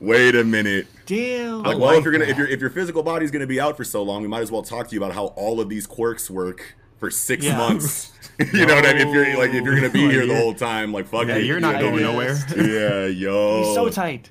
Wait 0.02 0.36
a 0.36 0.44
minute. 0.44 0.88
Damn. 1.06 1.60
Like, 1.62 1.76
I 1.76 1.80
well, 1.80 1.88
like 1.90 1.98
if 2.00 2.04
you're 2.04 2.12
gonna, 2.12 2.26
that. 2.26 2.32
if 2.32 2.38
your 2.38 2.48
if 2.48 2.60
your 2.60 2.70
physical 2.72 3.04
body's 3.04 3.32
gonna 3.32 3.48
be 3.48 3.60
out 3.62 3.78
for 3.78 3.84
so 3.84 4.02
long, 4.04 4.22
we 4.24 4.28
might 4.28 4.42
as 4.42 4.52
well 4.52 4.64
talk 4.64 4.88
to 4.88 4.96
you 4.96 5.00
about 5.02 5.14
how 5.14 5.28
all 5.38 5.62
of 5.62 5.70
these 5.70 5.86
quirks 5.88 6.30
work 6.30 6.76
for 7.00 7.10
six 7.12 7.46
Yeah. 7.46 7.58
months. 7.58 8.12
you 8.54 8.66
know 8.66 8.76
what 8.76 8.86
I 8.86 8.94
mean? 8.94 9.08
If 9.08 9.14
you're 9.14 9.38
like, 9.38 9.52
if 9.54 9.64
you're 9.64 9.76
gonna 9.76 9.90
be 9.90 10.04
Like, 10.04 10.12
here 10.12 10.26
the 10.26 10.36
whole 10.36 10.54
time, 10.56 10.92
like, 10.92 11.06
fuck 11.08 11.28
Yeah, 11.28 11.36
it. 11.36 11.46
you're 11.46 11.60
not 11.60 11.76
you 11.76 11.92
know 11.92 11.92
going 11.98 12.16
what 12.16 12.28
I 12.28 12.34
nowhere. 12.34 12.38
Yeah, 12.58 13.06
yo. 13.08 13.64
He's 13.64 13.76
so 13.76 13.90
tight. 13.90 14.30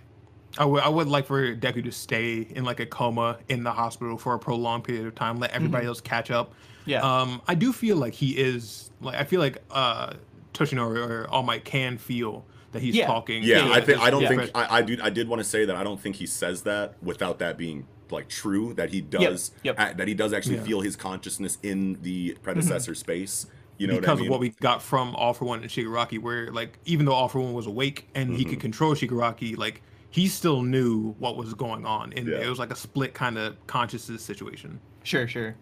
I 0.59 0.65
would, 0.65 0.83
I 0.83 0.89
would 0.89 1.07
like 1.07 1.27
for 1.27 1.55
Deku 1.55 1.85
to 1.85 1.93
stay 1.93 2.39
in 2.51 2.65
like 2.65 2.81
a 2.81 2.87
coma 2.87 3.39
in 3.49 3.63
the 3.63 3.71
hospital 3.71 4.19
for 4.19 4.35
a 4.35 4.39
prolonged 4.41 4.83
period 4.83 5.07
of 5.07 5.15
time, 5.15 5.39
let 5.39 5.53
everybody 5.53 5.87
else 5.87 6.01
catch 6.01 6.33
up. 6.33 6.51
Mm-hmm. 6.51 6.91
Yeah. 6.91 7.03
Um, 7.03 7.41
I 7.47 7.55
do 7.55 7.73
feel 7.73 7.97
like 7.97 8.15
he 8.15 8.31
is 8.37 8.91
like 9.01 9.15
I 9.15 9.23
feel 9.23 9.39
like 9.39 9.59
uh 9.71 10.15
Toshinori 10.53 11.09
or 11.09 11.29
All 11.31 11.45
Might 11.45 11.65
can 11.65 11.97
feel 11.99 12.45
that 12.73 12.83
he's 12.83 12.95
Yeah. 12.95 13.07
talking. 13.07 13.43
Yeah, 13.43 13.65
to 13.65 13.73
I 13.73 13.81
think 13.81 13.99
I 14.01 14.11
don't 14.11 14.23
Yeah. 14.23 14.29
think 14.29 14.51
I, 14.55 14.79
I 14.79 14.83
do 14.83 14.97
I 15.03 15.11
did 15.11 15.29
want 15.29 15.41
to 15.41 15.45
say 15.49 15.65
that 15.65 15.77
I 15.77 15.83
don't 15.85 16.01
think 16.01 16.17
he 16.17 16.27
says 16.27 16.63
that 16.63 16.95
without 17.03 17.39
that 17.41 17.59
being 17.59 17.87
like 18.11 18.29
true 18.29 18.75
that 18.75 18.91
he 18.91 19.01
does 19.01 19.53
yep. 19.63 19.77
a- 19.79 19.95
that 19.97 20.09
he 20.09 20.15
does 20.15 20.33
actually 20.33 20.57
Yeah. 20.57 20.63
feel 20.65 20.81
his 20.81 20.97
consciousness 20.97 21.59
in 21.63 21.99
the 22.03 22.37
predecessor 22.43 22.95
space. 22.95 23.47
You 23.79 23.87
know 23.87 23.95
because 23.95 24.09
what 24.09 24.13
I 24.13 24.17
mean? 24.17 24.27
of 24.27 24.31
what 24.31 24.41
we 24.41 24.49
got 24.61 24.83
from 24.83 25.15
All 25.17 25.33
for 25.33 25.47
One 25.47 25.61
and 25.63 25.71
Shigaraki, 25.71 26.21
where 26.21 26.51
like 26.53 26.79
even 26.85 27.07
though 27.07 27.13
All 27.15 27.29
for 27.29 27.41
One 27.41 27.55
was 27.55 27.67
awake 27.67 28.09
and 28.15 28.31
he 28.37 28.43
Mm-hmm. 28.43 28.51
could 28.51 28.61
control 28.61 28.95
Shigaraki, 28.95 29.57
like 29.57 29.83
he 30.11 30.27
still 30.29 30.63
knew 30.63 31.15
what 31.19 31.37
was 31.37 31.55
going 31.55 31.87
on, 31.87 32.13
and 32.15 32.27
Yeah. 32.29 32.39
it 32.39 32.49
was 32.49 32.59
like 32.59 32.73
a 32.73 32.77
split 32.77 33.15
kind 33.15 33.39
of 33.39 33.55
consciousness 33.69 34.23
situation. 34.23 34.81
Sure, 35.05 35.27
sure. 35.27 35.57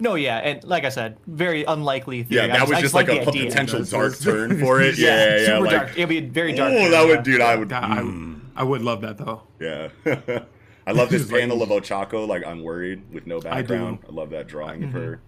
No, 0.00 0.14
yeah, 0.14 0.38
and 0.38 0.64
like 0.64 0.84
I 0.84 0.88
said, 0.88 1.16
very 1.26 1.64
unlikely 1.64 2.22
theory. 2.24 2.46
yeah, 2.46 2.54
I 2.54 2.58
that 2.58 2.58
just- 2.60 2.68
was 2.70 2.78
I 2.78 2.82
just 2.82 2.94
like 2.94 3.06
the 3.06 3.18
a, 3.18 3.28
idea. 3.28 3.46
potential 3.46 3.78
That's- 3.80 3.90
dark 3.90 4.18
turn 4.20 4.58
for 4.60 4.80
it. 4.80 4.98
Yeah, 4.98 5.36
yeah, 5.38 5.46
super 5.46 5.60
like, 5.62 5.70
dark. 5.70 5.90
It'd 5.92 6.08
be 6.08 6.18
a 6.18 6.22
very 6.22 6.52
dark. 6.52 6.72
Oh, 6.72 6.78
turn, 6.78 6.90
that 6.90 7.02
yeah. 7.02 7.06
would, 7.16 7.22
dude. 7.22 7.40
I 7.40 7.56
would. 7.56 7.68
God, 7.68 7.84
mm, 7.98 8.40
I, 8.56 8.60
I 8.60 8.64
would 8.64 8.82
love 8.82 9.00
that 9.02 9.18
though. 9.18 9.42
yeah. 9.60 9.88
I 10.86 10.92
love 10.92 11.08
this 11.08 11.22
Just 11.22 11.32
like- 11.32 11.40
panel 11.40 11.62
of 11.62 11.70
Ochako, 11.70 12.28
like 12.28 12.44
I'm 12.46 12.62
worried 12.62 13.02
with 13.12 13.26
no 13.26 13.40
background. 13.40 14.00
I, 14.04 14.08
I 14.08 14.12
love 14.14 14.30
that 14.30 14.46
drawing 14.46 14.80
Mm-hmm. 14.80 14.96
of 14.96 15.02
her. 15.02 15.20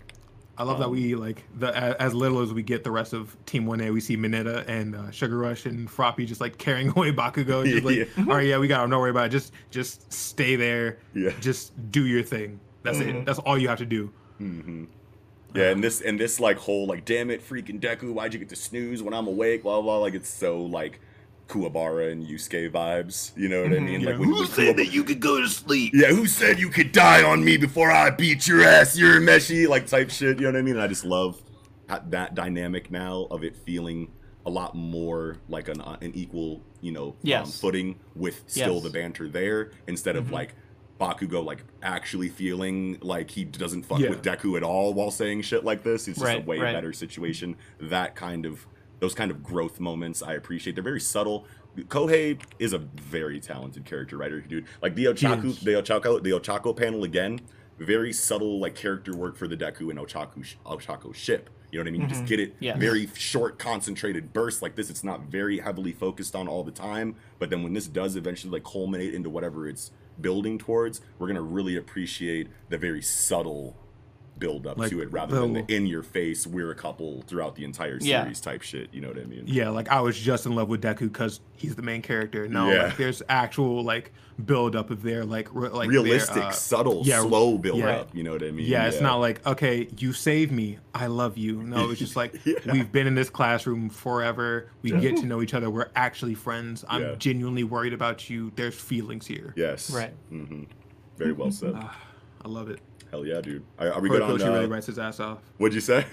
I 0.58 0.62
love 0.62 0.78
that 0.78 0.86
Um, 0.86 0.92
we 0.92 1.14
like 1.14 1.44
the 1.58 1.68
as 2.00 2.14
little 2.14 2.40
as 2.40 2.50
we 2.54 2.62
get 2.62 2.82
the 2.82 2.90
rest 2.90 3.12
of 3.12 3.36
Team 3.44 3.66
One 3.66 3.78
A, 3.82 3.90
we 3.90 4.00
see 4.00 4.16
Mineta 4.16 4.66
and 4.66 4.96
uh, 4.96 5.10
Sugar 5.10 5.36
Rush 5.36 5.66
and 5.66 5.86
Froppy 5.86 6.24
just 6.26 6.40
like 6.40 6.56
carrying 6.56 6.88
away 6.96 7.12
Bakugo. 7.12 7.62
Just 7.66 7.84
like, 7.84 7.96
Yeah. 7.96 8.04
all 8.26 8.36
right, 8.36 8.46
yeah, 8.46 8.56
we 8.56 8.66
got 8.66 8.82
him. 8.84 8.88
Don't 8.90 9.00
worry 9.00 9.10
about 9.10 9.26
it. 9.26 9.30
Just 9.30 9.52
just 9.70 10.10
stay 10.10 10.56
there. 10.56 10.96
Yeah. 11.14 11.32
Just 11.40 11.72
do 11.90 12.06
your 12.06 12.22
thing. 12.22 12.58
That's 12.84 12.96
Mm-hmm. 12.98 13.16
it. 13.18 13.24
That's 13.26 13.38
all 13.40 13.58
you 13.58 13.68
have 13.68 13.78
to 13.78 13.84
do. 13.86 14.10
Yeah, 14.40 15.70
and 15.70 15.82
this 15.82 16.00
and 16.02 16.20
this 16.20 16.38
like 16.38 16.58
whole 16.58 16.86
like, 16.86 17.04
damn 17.04 17.30
it, 17.30 17.46
freaking 17.46 17.80
Deku, 17.80 18.12
why'd 18.12 18.32
you 18.34 18.38
get 18.38 18.48
to 18.50 18.56
snooze 18.56 19.02
when 19.02 19.14
I'm 19.14 19.26
awake? 19.26 19.62
Blah 19.62 19.80
blah. 19.80 19.98
Like 19.98 20.14
it's 20.14 20.28
so 20.28 20.60
like 20.62 21.00
Kuwabara 21.48 22.12
and 22.12 22.26
Yusuke 22.26 22.70
vibes. 22.70 23.30
You 23.36 23.48
know 23.48 23.62
what 23.62 23.72
I 23.72 23.78
mean? 23.78 24.02
Like 24.04 24.18
when, 24.18 24.46
said 24.46 24.76
Kuwab- 24.76 24.92
you 24.92 25.04
could 25.04 25.20
go 25.20 25.40
to 25.40 25.48
sleep? 25.48 25.92
Yeah, 25.94 26.08
who 26.08 26.26
said 26.26 26.58
you 26.58 26.68
could 26.68 26.92
die 26.92 27.22
on 27.22 27.42
me 27.44 27.56
before 27.56 27.90
I 27.90 28.10
beat 28.10 28.46
your 28.46 28.62
ass? 28.64 28.98
You're 28.98 29.20
meshy, 29.20 29.66
like 29.66 29.86
type 29.86 30.10
shit. 30.10 30.38
You 30.38 30.46
know 30.46 30.52
what 30.52 30.58
I 30.58 30.62
mean? 30.62 30.74
And 30.74 30.82
I 30.82 30.88
just 30.88 31.04
love 31.04 31.40
that 31.88 32.34
dynamic 32.34 32.90
now 32.90 33.28
of 33.30 33.44
it 33.44 33.56
feeling 33.56 34.10
a 34.44 34.50
lot 34.50 34.74
more 34.74 35.38
like 35.48 35.68
an, 35.68 35.80
uh, 35.80 35.96
an 36.02 36.12
equal, 36.14 36.60
you 36.80 36.92
know, 36.92 37.08
um, 37.10 37.14
Yes. 37.22 37.60
footing 37.60 37.98
with 38.14 38.42
still 38.46 38.74
Yes. 38.74 38.82
the 38.82 38.90
banter 38.90 39.28
there 39.28 39.70
instead 39.86 40.16
of 40.16 40.30
like 40.30 40.54
Bakugo 41.00 41.44
like 41.44 41.64
actually 41.82 42.28
feeling 42.28 42.98
like 43.00 43.30
he 43.30 43.44
doesn't 43.44 43.84
fuck 43.84 43.98
Yeah. 44.00 44.10
with 44.10 44.22
Deku 44.22 44.56
at 44.56 44.62
all 44.62 44.94
while 44.94 45.10
saying 45.10 45.42
shit 45.42 45.64
like 45.64 45.82
this. 45.82 46.08
It's 46.08 46.18
just 46.18 46.36
a 46.38 46.40
way 46.40 46.58
right. 46.58 46.72
better 46.72 46.92
situation. 46.92 47.56
That 47.80 48.14
kind 48.14 48.46
of 48.46 48.66
those 49.00 49.14
kind 49.14 49.30
of 49.30 49.42
growth 49.42 49.78
moments 49.78 50.22
I 50.22 50.34
appreciate. 50.34 50.74
They're 50.74 50.84
very 50.84 51.00
subtle. 51.00 51.46
Kohei 51.76 52.40
is 52.58 52.72
a 52.72 52.78
very 52.78 53.38
talented 53.40 53.84
character 53.84 54.16
writer, 54.16 54.40
dude. 54.40 54.64
Like 54.80 54.94
the 54.94 55.04
Ochako, 55.06 55.44
is. 55.44 55.60
the 55.60 55.72
Ochako, 55.72 56.22
the 56.22 56.30
Ochako 56.30 56.74
panel 56.74 57.04
again, 57.04 57.40
very 57.78 58.12
subtle 58.14 58.58
like 58.58 58.74
character 58.74 59.14
work 59.14 59.36
for 59.36 59.46
the 59.46 59.56
Deku 59.56 59.90
and 59.90 59.98
Ochako 59.98 60.42
sh- 60.42 60.54
Ochako 60.64 61.14
ship. 61.14 61.50
You 61.70 61.78
know 61.78 61.82
what 61.82 61.88
I 61.88 61.92
mean? 61.92 62.00
You 62.02 62.06
just 62.06 62.20
mm-hmm. 62.20 62.28
get 62.28 62.40
it 62.40 62.56
Yes. 62.60 62.78
very 62.78 63.08
short, 63.14 63.58
concentrated 63.58 64.32
bursts 64.32 64.62
like 64.62 64.76
this. 64.76 64.88
It's 64.88 65.04
not 65.04 65.22
very 65.24 65.58
heavily 65.58 65.92
focused 65.92 66.34
on 66.34 66.48
all 66.48 66.64
the 66.64 66.70
time, 66.70 67.16
but 67.38 67.50
then 67.50 67.62
when 67.62 67.74
this 67.74 67.86
does 67.86 68.16
eventually 68.16 68.52
like 68.52 68.64
culminate 68.64 69.14
into 69.14 69.28
whatever 69.28 69.68
it's 69.68 69.90
building 70.20 70.58
towards, 70.58 71.00
we're 71.18 71.28
gonna 71.28 71.42
really 71.42 71.76
appreciate 71.76 72.48
the 72.68 72.78
very 72.78 73.02
subtle 73.02 73.76
build 74.38 74.66
up 74.66 74.76
Like, 74.78 74.90
to 74.90 75.00
it 75.00 75.10
rather 75.10 75.40
than 75.40 75.52
the- 75.54 75.62
the 75.62 75.74
in 75.74 75.86
your 75.86 76.02
face 76.02 76.46
we're 76.46 76.70
a 76.70 76.74
couple 76.74 77.22
throughout 77.26 77.54
the 77.56 77.64
entire 77.64 77.98
Yeah. 78.00 78.22
series 78.22 78.40
type 78.40 78.62
shit. 78.62 78.88
You 78.92 79.00
know 79.00 79.08
what 79.08 79.18
I 79.18 79.24
mean? 79.24 79.44
Yeah, 79.46 79.70
like 79.70 79.88
I 79.88 80.00
was 80.00 80.18
just 80.18 80.44
in 80.46 80.54
love 80.54 80.68
with 80.68 80.82
Deku 80.82 81.00
because 81.12 81.40
he's 81.56 81.74
the 81.74 81.82
main 81.82 82.02
character. 82.02 82.46
No, 82.48 82.70
Yeah. 82.70 82.84
like 82.84 82.96
there's 82.96 83.22
actual 83.28 83.82
like 83.82 84.12
build 84.44 84.76
up 84.76 84.90
of 84.90 85.02
their 85.02 85.24
like 85.24 85.48
re- 85.52 85.70
like 85.70 85.88
their, 85.90 86.02
Realistic, 86.02 86.42
uh, 86.42 86.50
subtle, 86.50 87.02
yeah, 87.06 87.22
slow 87.22 87.56
build 87.56 87.78
yeah. 87.78 87.96
up. 88.00 88.14
You 88.14 88.22
know 88.24 88.32
what 88.32 88.42
I 88.42 88.50
mean? 88.50 88.66
Yeah, 88.66 88.86
it's 88.86 89.00
not 89.00 89.16
like 89.16 89.44
okay, 89.46 89.88
you 89.98 90.12
save 90.12 90.52
me, 90.52 90.78
I 90.94 91.06
love 91.06 91.38
you. 91.38 91.62
No, 91.62 91.90
it's 91.90 91.98
just 91.98 92.16
like 92.16 92.38
Yeah. 92.44 92.56
we've 92.72 92.92
been 92.92 93.06
in 93.06 93.14
this 93.14 93.30
classroom 93.30 93.88
forever. 93.88 94.68
We 94.82 94.90
get 94.90 95.16
to 95.18 95.24
know 95.26 95.40
each 95.40 95.54
other. 95.54 95.70
We're 95.70 95.88
actually 95.96 96.34
friends. 96.34 96.84
I'm 96.88 97.00
Yeah. 97.02 97.14
genuinely 97.18 97.64
worried 97.64 97.94
about 97.94 98.28
you. 98.28 98.52
There's 98.56 98.74
feelings 98.74 99.26
here. 99.26 99.54
Yes. 99.56 99.90
Right. 99.90 100.12
hmm 100.28 100.64
Very 101.16 101.32
well 101.32 101.50
said. 101.50 101.74
I 101.74 102.48
love 102.48 102.68
it. 102.68 102.80
Hell 103.16 103.24
yeah, 103.26 103.40
dude. 103.40 103.64
Are, 103.78 103.94
are 103.94 104.00
we 104.00 104.10
good 104.10 104.20
on? 104.20 104.30
Horikoshi 104.38 104.52
really 104.52 104.64
Uh, 104.66 104.68
writes 104.68 104.86
his 104.86 104.98
ass 104.98 105.20
off. 105.20 105.38
what'd 105.56 105.74
you 105.74 105.80
say? 105.80 106.04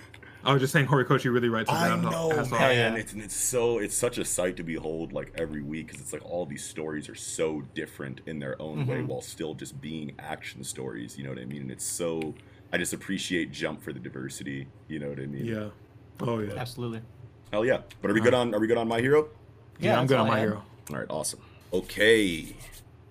I 0.46 0.54
was 0.54 0.62
just 0.62 0.72
saying 0.74 0.88
Horikoshi 0.88 1.34
really 1.34 1.50
writes 1.50 1.70
his 1.70 1.78
I 1.80 1.90
ass 1.90 2.02
know, 2.02 2.32
ass 2.32 2.52
off. 2.52 2.58
Hell 2.60 2.70
man. 2.70 2.96
It's 2.96 3.14
it's 3.14 3.36
so 3.36 3.80
it's 3.80 3.94
such 3.96 4.18
a 4.18 4.24
sight 4.26 4.56
to 4.58 4.64
behold, 4.64 5.12
like 5.12 5.34
every 5.38 5.62
week, 5.62 5.88
because 5.88 6.00
it's 6.02 6.14
like 6.14 6.24
all 6.26 6.46
these 6.46 6.64
stories 6.64 7.10
are 7.10 7.16
so 7.16 7.62
different 7.74 8.22
in 8.26 8.40
their 8.40 8.62
own 8.62 8.88
way, 8.88 8.98
Mm-hmm. 8.98 9.08
while 9.08 9.22
still 9.22 9.54
just 9.54 9.82
being 9.82 10.14
action 10.20 10.64
stories. 10.64 11.18
You 11.18 11.26
know 11.26 11.30
what 11.32 11.40
I 11.40 11.46
mean? 11.46 11.64
And 11.64 11.72
it's 11.72 11.86
so 11.86 12.34
I 12.72 12.78
just 12.78 12.94
appreciate 12.94 13.52
Jump 13.52 13.82
for 13.82 13.92
the 13.92 14.00
diversity. 14.00 14.68
You 14.88 15.00
know 15.00 15.10
what 15.10 15.20
I 15.20 15.26
mean? 15.26 15.46
Yeah. 15.46 15.70
Oh 16.22 16.40
yeah. 16.40 16.54
Absolutely. 16.56 17.02
Hell 17.52 17.66
yeah. 17.66 17.80
But 18.02 18.12
are 18.12 18.14
we 18.14 18.22
good 18.22 18.34
on? 18.34 18.54
Are 18.56 18.60
we 18.62 18.68
good 18.68 18.78
on 18.78 18.88
My 18.88 19.02
Hero? 19.02 19.28
Yeah, 19.80 20.00
I'm 20.00 20.08
good 20.08 20.18
on 20.20 20.28
my 20.28 20.40
hero. 20.40 20.64
All 20.92 20.98
right, 21.00 21.08
awesome. 21.10 21.40
Okay, 21.74 22.56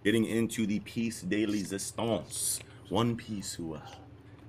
getting 0.04 0.24
into 0.24 0.64
the 0.66 0.78
piece 0.80 1.20
de 1.22 1.44
resistance. 1.44 2.60
One 2.92 3.16
Piece, 3.16 3.54
who, 3.54 3.72
uh, 3.72 3.80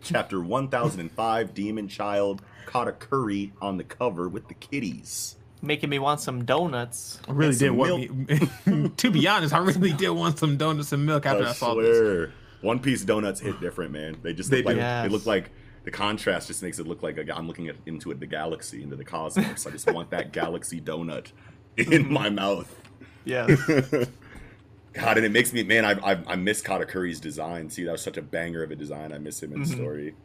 chapter 0.01 0.41
1005, 0.41 1.53
Demon 1.53 1.87
Child 1.87 2.41
caught 2.65 2.89
a 2.89 2.91
curry 2.91 3.53
on 3.61 3.77
the 3.77 3.85
cover 3.85 4.27
with 4.27 4.49
the 4.49 4.53
kitties. 4.53 5.37
Making 5.61 5.89
me 5.89 5.97
want 5.97 6.19
some 6.19 6.43
donuts. 6.43 7.21
I 7.25 7.31
really 7.31 7.55
did 7.55 7.71
want 7.71 8.11
me. 8.65 8.89
to 8.97 9.11
be 9.11 9.25
honest, 9.29 9.53
I 9.53 9.59
really 9.59 9.93
did 9.93 10.09
want 10.09 10.39
some 10.39 10.57
donuts 10.57 10.91
and 10.91 11.05
milk 11.05 11.25
after 11.25 11.45
I, 11.45 11.51
I 11.51 11.53
saw 11.53 11.75
this. 11.75 11.97
swear. 11.97 12.33
One 12.59 12.79
Piece 12.79 13.05
donuts 13.05 13.39
hit 13.39 13.61
different, 13.61 13.93
man. 13.93 14.17
They 14.21 14.33
just 14.33 14.49
They 14.49 14.57
look 14.57 14.65
like 14.65 14.75
do. 14.75 14.81
they 14.81 15.07
look 15.07 15.25
like 15.25 15.51
the 15.85 15.91
contrast 15.91 16.47
just 16.47 16.61
makes 16.61 16.79
it 16.79 16.85
look 16.85 17.01
like 17.01 17.17
a, 17.17 17.33
I'm 17.33 17.47
looking 17.47 17.69
at 17.69 17.77
into 17.85 18.11
it, 18.11 18.19
the 18.19 18.27
galaxy, 18.27 18.83
into 18.83 18.97
the 18.97 19.05
cosmos. 19.05 19.65
I 19.65 19.69
just 19.71 19.89
want 19.89 20.09
that 20.09 20.33
galaxy 20.33 20.81
donut 20.81 21.31
in 21.77 22.11
my 22.11 22.29
mouth. 22.29 22.69
Yeah. 23.23 23.47
God, 24.93 25.17
and 25.17 25.25
it 25.25 25.31
makes 25.31 25.51
me, 25.53 25.63
man, 25.63 25.85
I, 25.85 25.91
I, 26.13 26.19
I 26.27 26.35
miss 26.35 26.61
Katakuri's 26.61 27.19
design. 27.19 27.69
See, 27.69 27.83
that 27.83 27.91
was 27.91 28.01
such 28.01 28.17
a 28.17 28.21
banger 28.21 28.63
of 28.63 28.71
a 28.71 28.75
design. 28.75 29.11
I 29.11 29.17
miss 29.17 29.41
him 29.41 29.53
in 29.53 29.61
Mm-hmm. 29.63 29.73
story. 29.73 30.15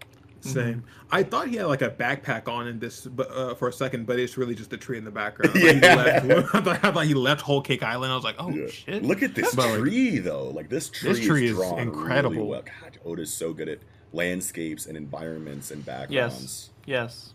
Same. 0.41 0.85
I 1.11 1.25
thought 1.25 1.49
he 1.49 1.57
had 1.57 1.67
like 1.67 1.83
a 1.83 1.91
backpack 1.91 2.47
on 2.49 2.69
in 2.69 2.79
this, 2.79 3.05
but 3.05 3.29
uh, 3.33 3.55
for 3.57 3.67
a 3.67 3.73
second, 3.73 4.07
but 4.07 4.21
it's 4.21 4.37
really 4.39 4.55
just 4.55 4.73
a 4.73 4.77
tree 4.77 4.97
in 4.97 5.05
the 5.05 5.11
background. 5.11 5.53
I 5.57 5.61
thought 5.61 5.75
he 5.75 5.81
Yeah. 5.81 5.95
left- 5.97 6.27
I, 6.55 6.61
thought, 6.61 6.85
I 6.85 6.91
thought 6.93 7.07
he 7.07 7.15
left 7.15 7.41
Whole 7.41 7.61
Cake 7.61 7.83
Island. 7.83 8.13
I 8.13 8.15
was 8.15 8.23
like, 8.25 8.37
oh 8.39 8.49
Yeah. 8.51 8.69
shit. 8.69 9.03
Look 9.03 9.23
at 9.25 9.35
this 9.35 9.53
But, 9.55 9.69
like, 9.71 9.81
tree, 9.81 10.19
though. 10.19 10.51
Like 10.51 10.69
this 10.69 10.91
tree, 10.91 11.13
This 11.13 11.27
tree 11.27 11.47
is, 11.49 11.59
is 11.59 11.73
incredible. 11.73 12.37
Really 12.37 12.47
well. 12.49 12.63
God, 12.83 12.99
Oda's 13.05 13.33
so 13.35 13.53
good 13.53 13.69
at 13.69 13.81
landscapes 14.13 14.87
and 14.87 14.97
environments 14.97 15.71
and 15.73 15.85
backgrounds. 15.85 16.11
yes. 16.13 16.71
Yes. 16.87 17.35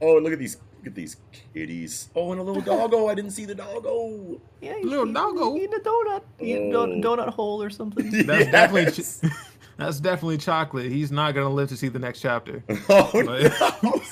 Oh, 0.00 0.16
and 0.16 0.24
look 0.24 0.32
at 0.32 0.38
these, 0.38 0.56
look 0.80 0.86
at 0.86 0.94
these 0.94 1.16
kitties. 1.54 2.08
Oh, 2.16 2.32
and 2.32 2.40
a 2.40 2.44
little 2.44 2.62
doggo. 2.76 3.08
I 3.08 3.14
didn't 3.14 3.32
see 3.32 3.44
the 3.44 3.54
doggo. 3.54 4.40
Yeah, 4.60 4.74
Little 4.82 5.08
eat- 5.08 5.14
doggo. 5.14 5.56
Eating 5.56 5.74
a 5.74 5.78
donut. 5.80 6.22
Eating 6.40 6.74
a 6.74 6.78
Oh. 6.78 6.86
don- 7.00 7.18
donut 7.18 7.28
hole 7.34 7.62
or 7.62 7.70
something. 7.70 8.10
That's 8.26 8.50
definitely 8.50 8.82
Yes. 8.84 9.20
that's 9.76 9.98
definitely 10.00 10.36
chocolate. 10.38 10.90
He's 10.90 11.10
not 11.10 11.34
gonna 11.34 11.48
live 11.50 11.68
to 11.70 11.76
see 11.76 11.88
the 11.88 11.98
next 11.98 12.20
chapter. 12.20 12.62
Oh 12.88 13.10
But- 13.12 13.82
no, 13.82 14.02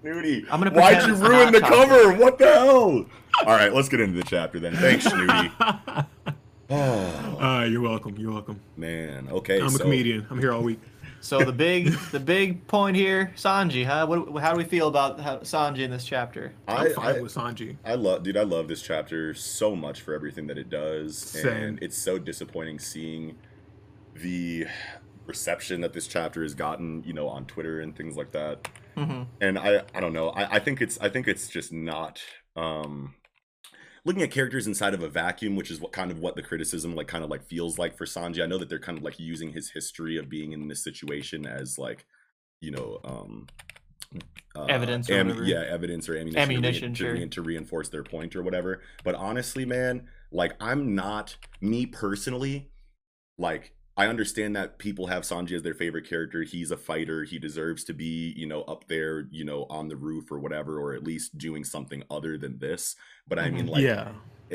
Snooty! 0.00 0.46
I'm 0.50 0.60
gonna 0.62 0.70
Why'd 0.70 1.06
you 1.08 1.14
ruin 1.16 1.52
not 1.52 1.52
the 1.52 1.60
chocolate. 1.60 1.88
cover? 1.88 2.12
What 2.14 2.38
the 2.38 2.46
hell? 2.46 3.04
All 3.44 3.46
right, 3.46 3.72
let's 3.74 3.88
get 3.88 4.00
into 4.00 4.16
the 4.16 4.22
chapter 4.24 4.60
then. 4.60 4.74
Thanks, 4.76 5.04
Snooty. 5.04 5.50
Oh 5.60 6.04
Uh, 7.40 7.64
you're 7.64 7.80
welcome. 7.80 8.14
You're 8.18 8.32
welcome. 8.32 8.60
man. 8.76 9.28
Okay. 9.30 9.60
I'm 9.60 9.74
a 9.74 9.78
comedian. 9.78 10.26
I'm 10.30 10.38
here 10.38 10.52
all 10.52 10.62
week. 10.62 10.80
So 11.20 11.44
the 11.44 11.52
big 11.52 11.92
the 12.12 12.20
big 12.20 12.66
point 12.66 12.96
here, 12.96 13.32
Sanji, 13.36 13.84
huh? 13.84 14.06
What, 14.06 14.40
how 14.42 14.52
do 14.52 14.58
we 14.58 14.64
feel 14.64 14.88
about 14.88 15.20
how, 15.20 15.38
Sanji 15.38 15.80
in 15.80 15.90
this 15.90 16.04
chapter? 16.04 16.52
I'm 16.66 16.86
I, 16.86 16.90
fine 16.90 17.16
I, 17.16 17.20
with 17.20 17.34
Sanji. 17.34 17.76
I 17.84 17.94
love, 17.94 18.22
dude. 18.22 18.36
I 18.36 18.44
love 18.44 18.68
this 18.68 18.82
chapter 18.82 19.34
so 19.34 19.74
much 19.76 20.00
for 20.00 20.14
everything 20.14 20.46
that 20.46 20.58
it 20.58 20.70
does, 20.70 21.18
Same. 21.18 21.46
and 21.48 21.78
it's 21.82 21.98
so 21.98 22.18
disappointing 22.18 22.78
seeing 22.78 23.36
the 24.14 24.66
reception 25.26 25.80
that 25.82 25.92
this 25.92 26.06
chapter 26.06 26.42
has 26.42 26.54
gotten, 26.54 27.02
you 27.04 27.12
know, 27.12 27.28
on 27.28 27.44
Twitter 27.44 27.80
and 27.80 27.96
things 27.96 28.16
like 28.16 28.32
that. 28.32 28.68
hmm 28.96 29.22
And 29.40 29.58
I, 29.58 29.82
I 29.94 30.00
don't 30.00 30.12
know. 30.12 30.30
I, 30.30 30.56
I 30.56 30.58
think 30.58 30.80
it's, 30.80 30.98
I 31.00 31.08
think 31.08 31.28
it's 31.28 31.48
just 31.48 31.72
not. 31.72 32.22
um 32.56 33.14
Looking 34.08 34.22
at 34.22 34.30
characters 34.30 34.66
inside 34.66 34.94
of 34.94 35.02
a 35.02 35.08
vacuum, 35.10 35.54
which 35.54 35.70
is 35.70 35.80
what 35.80 35.92
kind 35.92 36.10
of 36.10 36.18
what 36.18 36.34
the 36.34 36.40
criticism 36.40 36.96
like 36.96 37.08
kind 37.08 37.22
of 37.22 37.28
like 37.28 37.44
feels 37.44 37.76
like 37.78 37.94
for 37.94 38.06
Sanji. 38.06 38.42
I 38.42 38.46
know 38.46 38.56
that 38.56 38.70
they're 38.70 38.78
kind 38.78 38.96
of 38.96 39.04
like 39.04 39.20
using 39.20 39.52
his 39.52 39.68
history 39.70 40.16
of 40.16 40.30
being 40.30 40.52
in 40.52 40.66
this 40.66 40.82
situation 40.82 41.44
as 41.44 41.76
like, 41.76 42.06
you 42.62 42.70
know, 42.70 43.00
um 43.04 43.46
uh, 44.56 44.64
Evidence 44.64 45.10
or 45.10 45.22
whatever. 45.22 45.44
yeah, 45.44 45.62
evidence 45.68 46.08
or 46.08 46.16
ammunition, 46.16 46.40
Ammunition, 46.40 46.94
to, 46.94 47.04
rein- 47.04 47.16
sure. 47.18 47.28
to 47.28 47.42
reinforce 47.42 47.90
their 47.90 48.02
point 48.02 48.34
or 48.34 48.42
whatever. 48.42 48.80
But 49.04 49.14
honestly, 49.14 49.66
man, 49.66 50.08
like 50.32 50.54
I'm 50.58 50.94
not 50.94 51.36
me 51.60 51.84
personally. 51.84 52.70
Like 53.36 53.74
I 53.98 54.06
understand 54.06 54.54
that 54.54 54.78
people 54.78 55.08
have 55.08 55.24
Sanji 55.24 55.52
as 55.52 55.62
their 55.62 55.74
favorite 55.74 56.08
character. 56.08 56.44
He's 56.44 56.70
a 56.70 56.76
fighter. 56.76 57.24
He 57.24 57.40
deserves 57.40 57.82
to 57.84 57.92
be, 57.92 58.32
you 58.36 58.46
know, 58.46 58.62
up 58.62 58.86
there, 58.86 59.26
you 59.32 59.44
know, 59.44 59.66
on 59.68 59.88
the 59.88 59.96
roof 59.96 60.30
or 60.30 60.38
whatever, 60.38 60.78
or 60.78 60.94
at 60.94 61.02
least 61.02 61.36
doing 61.36 61.64
something 61.64 62.04
other 62.08 62.38
than 62.38 62.60
this. 62.60 62.94
But 63.26 63.40
I 63.40 63.50
mean, 63.50 63.66
Mhm. 63.66 63.70
like, 63.70 63.82
yeah. 63.82 64.12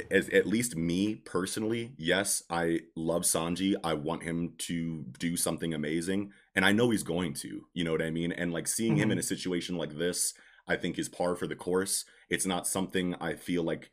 as 0.09 0.29
at 0.29 0.47
least 0.47 0.77
me 0.77 1.15
personally, 1.15 1.91
yes, 1.97 2.41
I 2.49 2.83
love 2.95 3.23
Sanji. 3.23 3.75
I 3.83 3.93
want 3.95 4.23
him 4.23 4.53
to 4.59 5.03
do 5.19 5.35
something 5.35 5.73
amazing, 5.73 6.31
and 6.55 6.63
I 6.63 6.71
know 6.71 6.89
he's 6.89 7.03
going 7.03 7.33
to. 7.35 7.67
You 7.73 7.83
know 7.83 7.91
what 7.91 8.01
I 8.01 8.11
mean? 8.11 8.31
And 8.31 8.53
like 8.53 8.67
seeing 8.67 8.95
him 8.95 9.11
in 9.11 9.17
a 9.19 9.23
situation 9.23 9.75
like 9.75 9.97
this, 9.97 10.33
I 10.69 10.77
think 10.77 10.97
is 10.97 11.09
par 11.09 11.35
for 11.35 11.47
the 11.47 11.55
course. 11.57 12.05
It's 12.29 12.45
not 12.45 12.65
something 12.65 13.13
I 13.15 13.33
feel 13.35 13.63
like 13.63 13.91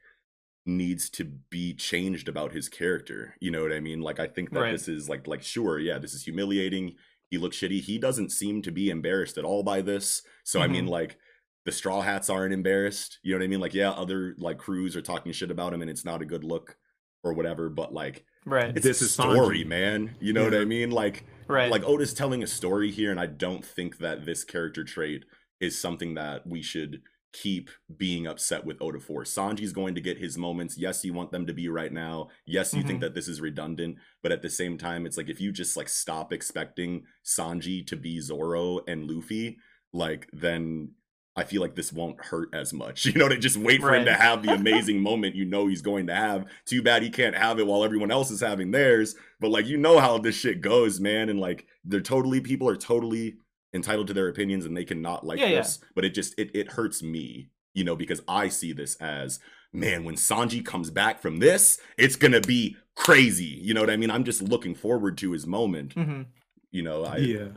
needs 0.67 1.09
to 1.11 1.25
be 1.25 1.75
changed 1.75 2.29
about 2.29 2.53
his 2.53 2.69
character. 2.69 3.35
You 3.41 3.51
know 3.51 3.63
what 3.63 3.73
I 3.73 3.81
mean? 3.81 4.01
Like 4.01 4.21
I 4.21 4.27
think 4.27 4.51
that 4.51 4.61
Right. 4.61 4.73
this 4.73 4.89
is 4.89 5.09
like 5.09 5.27
like 5.27 5.43
sure, 5.43 5.79
yeah, 5.79 5.99
this 5.99 6.15
is 6.15 6.25
humiliating. 6.25 6.97
He 7.31 7.39
looks 7.39 7.57
shitty. 7.57 7.81
He 7.81 7.99
doesn't 7.99 8.31
seem 8.31 8.61
to 8.63 8.71
be 8.71 8.91
embarrassed 8.91 9.39
at 9.39 9.45
all 9.45 9.63
by 9.63 9.81
this. 9.81 10.23
So 10.45 10.61
I 10.61 10.67
mean 10.67 10.87
Mhm. 10.87 10.91
like 10.91 11.19
the 11.65 11.73
straw 11.73 12.01
hats 12.03 12.29
aren't 12.31 12.53
embarrassed. 12.55 13.19
You 13.23 13.33
know 13.33 13.39
what 13.39 13.45
I 13.45 13.49
mean? 13.49 13.61
Like 13.61 13.75
yeah, 13.75 13.91
other 13.91 14.35
like 14.39 14.59
crews 14.59 14.97
are 14.97 15.03
talking 15.03 15.33
shit 15.33 15.51
about 15.51 15.73
him 15.73 15.81
and 15.83 15.91
it's 15.91 16.05
not 16.05 16.23
a 16.23 16.27
good 16.27 16.45
look 16.45 16.77
or 17.23 17.33
whatever, 17.33 17.69
but 17.69 17.93
like 17.93 18.25
Right. 18.47 18.75
it's 18.77 18.85
This 18.85 19.03
a 19.03 19.05
is 19.05 19.13
story, 19.13 19.65
man. 19.65 20.17
You 20.21 20.33
know 20.33 20.45
what 20.45 20.55
I 20.55 20.65
mean? 20.65 20.91
Like 20.91 21.25
right. 21.49 21.71
like 21.71 21.85
Oda's 21.85 22.15
telling 22.15 22.43
a 22.43 22.47
story 22.47 22.91
here, 22.91 23.11
and 23.11 23.21
I 23.21 23.27
don't 23.27 23.65
think 23.65 23.99
that 23.99 24.25
this 24.25 24.45
character 24.45 24.83
trait 24.85 25.25
is 25.61 25.79
something 25.79 26.15
that 26.15 26.47
we 26.47 26.63
should 26.63 27.03
keep 27.33 27.71
being 27.97 28.27
upset 28.27 28.65
with 28.65 28.81
Oda 28.83 28.99
for. 29.01 29.23
Sanji's 29.25 29.73
going 29.73 29.95
to 29.95 30.01
get 30.01 30.19
his 30.19 30.37
moments. 30.37 30.77
Yes, 30.79 31.05
you 31.05 31.13
want 31.13 31.31
them 31.31 31.47
to 31.47 31.53
be 31.53 31.69
right 31.69 31.93
now. 31.93 32.29
Yes, 32.47 32.75
you 32.75 32.83
think 32.83 32.99
Mhm. 32.99 33.03
that 33.03 33.15
this 33.15 33.29
is 33.29 33.41
redundant, 33.41 33.97
but 34.23 34.33
at 34.33 34.43
the 34.43 34.51
same 34.51 34.77
time, 34.79 35.07
it's 35.07 35.17
like 35.17 35.29
if 35.29 35.41
you 35.41 35.53
just 35.53 35.77
like 35.77 35.89
stop 35.89 36.33
expecting 36.33 37.05
Sanji 37.25 37.87
to 37.87 37.97
be 37.97 38.21
Zoro 38.21 38.81
and 38.89 39.09
Luffy, 39.11 39.59
like 39.93 40.29
then 40.33 40.93
I 41.37 41.45
feel 41.45 41.63
like 41.63 41.77
this 41.77 41.93
won't 41.93 42.23
hurt 42.27 42.49
as 42.53 42.73
much. 42.73 43.07
You 43.07 43.13
know, 43.13 43.29
to 43.29 43.39
just 43.39 43.57
wait 43.57 43.81
for 43.81 43.95
him 43.95 44.05
to 44.07 44.15
have 44.15 44.43
the 44.43 44.53
amazing 44.61 45.01
moment 45.01 45.37
you 45.37 45.45
know 45.45 45.69
he's 45.69 45.81
going 45.83 46.09
to 46.09 46.15
have. 46.15 46.45
Too 46.67 46.83
bad 46.83 47.03
he 47.05 47.11
can't 47.11 47.37
have 47.37 47.61
it 47.61 47.67
while 47.67 47.85
everyone 47.85 48.11
else 48.11 48.31
is 48.33 48.41
having 48.41 48.73
theirs. 48.73 49.15
But 49.39 49.51
like 49.53 49.67
you 49.67 49.77
know 49.77 50.01
how 50.01 50.19
this 50.19 50.35
shit 50.35 50.61
goes, 50.61 50.99
man. 51.01 51.29
And 51.29 51.39
like 51.39 51.67
they're 51.85 52.01
totally 52.01 52.41
people 52.41 52.69
are 52.69 52.77
totally 52.77 53.37
entitled 53.73 54.07
to 54.09 54.13
their 54.13 54.29
opinions 54.29 54.65
and 54.65 54.77
they 54.77 54.85
cannot 54.85 55.25
like 55.25 55.39
Yeah, 55.39 55.47
yeah. 55.47 55.59
this. 55.59 55.79
But 55.95 56.05
it 56.05 56.11
just 56.11 56.39
it 56.39 56.51
it 56.55 56.73
hurts 56.73 57.03
me, 57.03 57.51
you 57.75 57.85
know, 57.85 57.97
because 57.97 58.23
I 58.29 58.49
see 58.49 58.73
this 58.73 58.97
as 58.97 59.41
man, 59.73 60.03
when 60.05 60.17
Sanji 60.17 60.65
comes 60.65 60.91
back 60.91 61.21
from 61.21 61.39
this, 61.39 61.79
it's 61.97 62.17
gonna 62.17 62.41
be 62.41 62.77
crazy. 62.97 63.45
You 63.45 63.73
know 63.75 63.81
what 63.81 63.91
I 63.91 63.97
mean? 63.97 64.11
I'm 64.11 64.25
just 64.25 64.43
looking 64.43 64.75
forward 64.75 65.17
to 65.19 65.33
his 65.33 65.47
moment. 65.47 65.93
hmm 65.95 66.23
You 66.71 66.83
know, 66.83 67.05
I 67.05 67.19
yeah. 67.19 67.49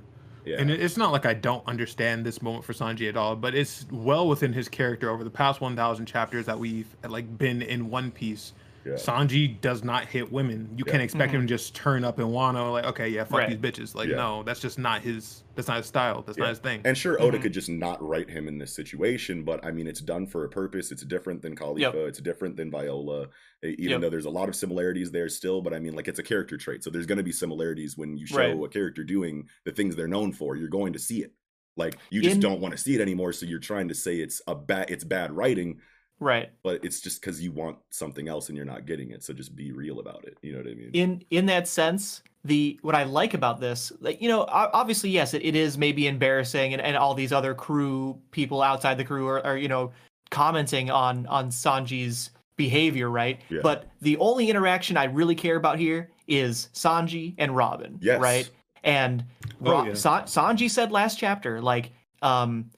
yeah. 0.46 0.58
And 0.60 0.70
it's 0.70 0.98
not 0.98 1.12
like 1.12 1.26
I 1.26 1.34
don't 1.34 1.68
understand 1.68 2.26
this 2.26 2.42
moment 2.42 2.66
for 2.66 2.74
Sanji 2.74 3.10
at 3.10 3.18
all, 3.18 3.36
but 3.36 3.56
it's 3.56 3.86
well 3.92 4.28
within 4.28 4.54
his 4.54 4.70
character 4.70 5.10
over 5.10 5.24
the 5.24 5.30
past 5.32 5.62
1,000 5.62 6.06
chapters 6.06 6.46
that 6.46 6.60
we've 6.60 6.96
like 7.08 7.38
been 7.38 7.62
in 7.62 7.90
One 7.90 8.12
Piece. 8.12 8.54
Yeah. 8.86 8.94
Sanji 8.94 9.60
does 9.62 9.84
not 9.84 10.06
hit 10.08 10.32
women. 10.32 10.70
You 10.76 10.84
Yeah. 10.86 10.92
can't 10.92 11.04
expect 11.04 11.32
him 11.32 11.42
to 11.42 11.48
just 11.48 11.74
turn 11.76 12.04
up 12.04 12.20
in 12.20 12.26
Wano 12.28 12.72
like, 12.72 12.86
okay, 12.86 13.08
yeah, 13.10 13.24
fuck 13.24 13.40
Right. 13.40 13.50
these 13.50 13.58
bitches. 13.72 13.96
Like, 13.96 14.10
Yeah. 14.10 14.18
no, 14.18 14.44
that's 14.44 14.60
just 14.60 14.78
not 14.78 15.02
his. 15.02 15.44
That's 15.56 15.68
not 15.68 15.78
his 15.78 15.86
style. 15.86 16.24
That's 16.26 16.38
Yeah. 16.38 16.46
not 16.46 16.50
his 16.50 16.60
thing. 16.60 16.82
And 16.84 16.98
sure, 16.98 17.22
Oda 17.22 17.38
Mhm. 17.38 17.44
could 17.44 17.54
just 17.54 17.70
not 17.70 18.02
write 18.02 18.30
him 18.30 18.48
in 18.48 18.58
this 18.58 18.74
situation, 18.74 19.44
but 19.44 19.64
I 19.64 19.72
mean, 19.72 19.88
it's 19.88 20.02
done 20.02 20.26
for 20.28 20.44
a 20.46 20.50
purpose. 20.50 20.92
It's 20.92 21.04
different 21.06 21.42
than 21.44 21.56
Kalifa. 21.56 21.80
Yep. 21.80 21.96
It's 21.96 22.20
different 22.20 22.58
than 22.58 22.72
Viola, 22.72 23.30
even 23.64 23.90
Yep. 23.92 24.02
though 24.02 24.10
there's 24.10 24.26
a 24.26 24.30
lot 24.32 24.50
of 24.50 24.56
similarities 24.56 25.12
there 25.12 25.30
still. 25.30 25.62
But 25.62 25.74
I 25.74 25.80
mean, 25.80 25.94
like, 25.94 26.08
it's 26.08 26.20
a 26.20 26.24
character 26.24 26.58
trait. 26.58 26.84
So 26.84 26.90
there's 26.90 27.06
going 27.06 27.20
to 27.20 27.24
be 27.24 27.32
similarities 27.32 27.98
when 27.98 28.18
you 28.18 28.26
show 28.26 28.38
Right. 28.38 28.52
a 28.66 28.68
character 28.70 29.04
doing 29.04 29.48
the 29.64 29.72
things 29.72 29.96
they're 29.96 30.08
known 30.08 30.32
for. 30.34 30.56
You're 30.56 30.68
going 30.70 30.94
to 30.94 31.00
see 31.00 31.22
it. 31.24 31.34
Like, 31.78 31.98
you 32.10 32.22
just 32.22 32.36
In- 32.36 32.42
don't 32.42 32.60
want 32.62 32.74
to 32.74 32.78
see 32.78 32.96
it 32.96 33.02
anymore. 33.02 33.32
So 33.34 33.46
you're 33.46 33.60
trying 33.60 33.88
to 33.88 33.96
say 33.96 34.18
it's 34.18 34.42
a 34.48 34.54
bad, 34.56 34.90
it's 34.92 35.04
bad 35.04 35.32
writing, 35.32 35.80
Right. 36.24 36.50
but 36.64 36.84
it's 36.84 37.00
just 37.02 37.22
because 37.22 37.42
you 37.42 37.52
want 37.52 37.78
something 37.92 38.28
else 38.28 38.48
and 38.50 38.56
you're 38.58 38.66
not 38.66 38.86
getting 38.86 39.12
it. 39.12 39.24
So 39.24 39.34
just 39.34 39.56
be 39.56 39.72
real 39.72 40.00
about 40.00 40.24
it. 40.26 40.38
You 40.42 40.54
know 40.54 40.60
what 40.60 40.68
I 40.68 40.74
mean? 40.76 40.90
in 40.94 41.24
in 41.30 41.46
that 41.48 41.68
sense 41.68 42.24
the 42.46 42.78
what 42.82 42.94
i 42.94 43.04
like 43.04 43.34
about 43.34 43.62
this 43.62 43.94
like 44.02 44.22
you 44.22 44.28
know 44.28 44.44
obviously 44.50 45.10
yes 45.10 45.34
it, 45.34 45.42
it 45.46 45.56
is 45.56 45.78
maybe 45.78 46.08
embarrassing 46.08 46.74
and, 46.74 46.82
and 46.82 46.98
all 46.98 47.14
these 47.14 47.32
other 47.32 47.54
crew 47.54 48.20
people 48.32 48.62
outside 48.62 48.98
the 48.98 49.04
crew 49.06 49.26
are, 49.30 49.42
are 49.46 49.58
you 49.58 49.70
know 49.70 49.94
commenting 50.30 50.92
on 50.92 51.26
on 51.28 51.50
sanji's 51.50 52.32
behavior 52.58 53.10
right 53.10 53.40
Yeah. 53.50 53.62
but 53.64 53.86
the 54.02 54.18
only 54.18 54.50
interaction 54.50 54.98
i 54.98 55.06
really 55.06 55.36
care 55.36 55.56
about 55.56 55.80
here 55.80 56.12
is 56.28 56.68
sanji 56.74 57.34
and 57.38 57.56
robin 57.56 57.98
Yes. 58.02 58.20
right 58.20 58.50
and 58.84 59.24
Oh, 59.66 59.72
Ro- 59.72 59.84
yeah. 59.86 59.94
Sa- 59.94 60.24
sanji 60.24 60.70
said 60.70 60.92
last 60.92 61.18
chapter 61.18 61.62
like 61.62 61.94
um 62.22 62.72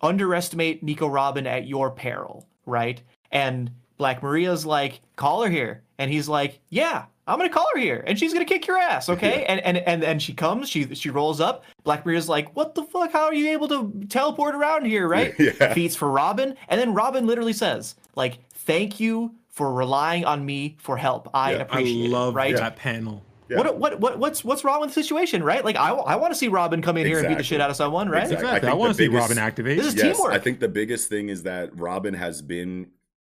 underestimate 0.00 0.82
nico 0.82 1.06
robin 1.08 1.46
at 1.46 1.66
your 1.66 1.90
peril 1.90 2.46
right? 2.66 3.00
And 3.30 3.70
black 3.98 4.22
maria's 4.22 4.66
like 4.66 5.00
call 5.16 5.42
her 5.42 5.50
here. 5.50 5.82
And 5.98 6.10
he's 6.10 6.28
like 6.28 6.58
yeah 6.70 7.04
i'm 7.28 7.38
gonna 7.38 7.48
call 7.48 7.68
her 7.72 7.78
here 7.78 8.02
and 8.08 8.18
she's 8.18 8.32
gonna 8.32 8.44
kick 8.44 8.66
your 8.66 8.76
ass 8.76 9.08
okay? 9.14 9.42
Yeah. 9.42 9.52
and, 9.52 9.60
and 9.60 9.76
and 9.78 10.02
and 10.04 10.20
she 10.22 10.32
comes 10.34 10.68
she 10.68 10.92
she 10.94 11.10
rolls 11.10 11.40
up. 11.40 11.64
Black 11.84 12.04
maria's 12.04 12.28
like 12.28 12.54
what 12.56 12.74
the 12.74 12.82
fuck? 12.82 13.12
How 13.12 13.24
are 13.26 13.34
you 13.34 13.50
able 13.50 13.68
to 13.68 13.92
teleport 14.08 14.54
around 14.56 14.86
here 14.86 15.06
right? 15.08 15.34
Yeah. 15.38 15.72
feats 15.74 15.94
for 15.94 16.10
robin 16.10 16.56
and 16.68 16.80
then 16.80 16.94
robin 16.94 17.26
literally 17.26 17.52
says 17.52 17.94
like 18.16 18.38
thank 18.52 18.98
you 18.98 19.34
for 19.50 19.72
relying 19.72 20.24
on 20.24 20.44
me 20.46 20.76
for 20.80 20.96
help. 20.96 21.28
I 21.34 21.52
Yeah, 21.52 21.56
I 21.56 21.60
I 21.60 21.62
appreciate 21.62 22.10
love 22.10 22.34
it 22.34 22.36
right? 22.38 22.56
that 22.56 22.74
panel. 22.76 23.22
Yeah. 23.52 23.58
what, 23.58 23.78
what 23.78 24.00
what 24.00 24.18
what's 24.18 24.44
what's 24.44 24.64
wrong 24.64 24.80
with 24.80 24.90
the 24.94 25.02
situation, 25.02 25.42
right? 25.42 25.64
Like 25.64 25.76
I, 25.76 25.90
I 25.90 26.16
want 26.16 26.32
to 26.32 26.38
see 26.38 26.48
Robin 26.48 26.82
come 26.82 26.96
in 26.96 27.06
here 27.06 27.18
and 27.20 27.28
beat 27.28 27.38
the 27.38 27.44
shit 27.44 27.60
out 27.60 27.70
of 27.70 27.76
someone, 27.76 28.08
right? 28.08 28.24
Exactly. 28.24 28.46
I 28.48 28.50
Exactly. 28.56 28.68
I, 28.68 28.70
think 28.72 28.80
want 28.80 28.90
to 28.90 28.96
see 28.98 29.08
biggest- 29.08 29.20
Robin 29.22 29.38
activate. 29.38 29.78
This 29.78 29.86
is 29.86 29.94
yes, 29.96 30.20
I 30.20 30.38
think 30.38 30.60
the 30.60 30.68
biggest 30.68 31.08
thing 31.08 31.28
is 31.28 31.42
that 31.44 31.78
Robin 31.78 32.14
has 32.14 32.42
been 32.42 32.90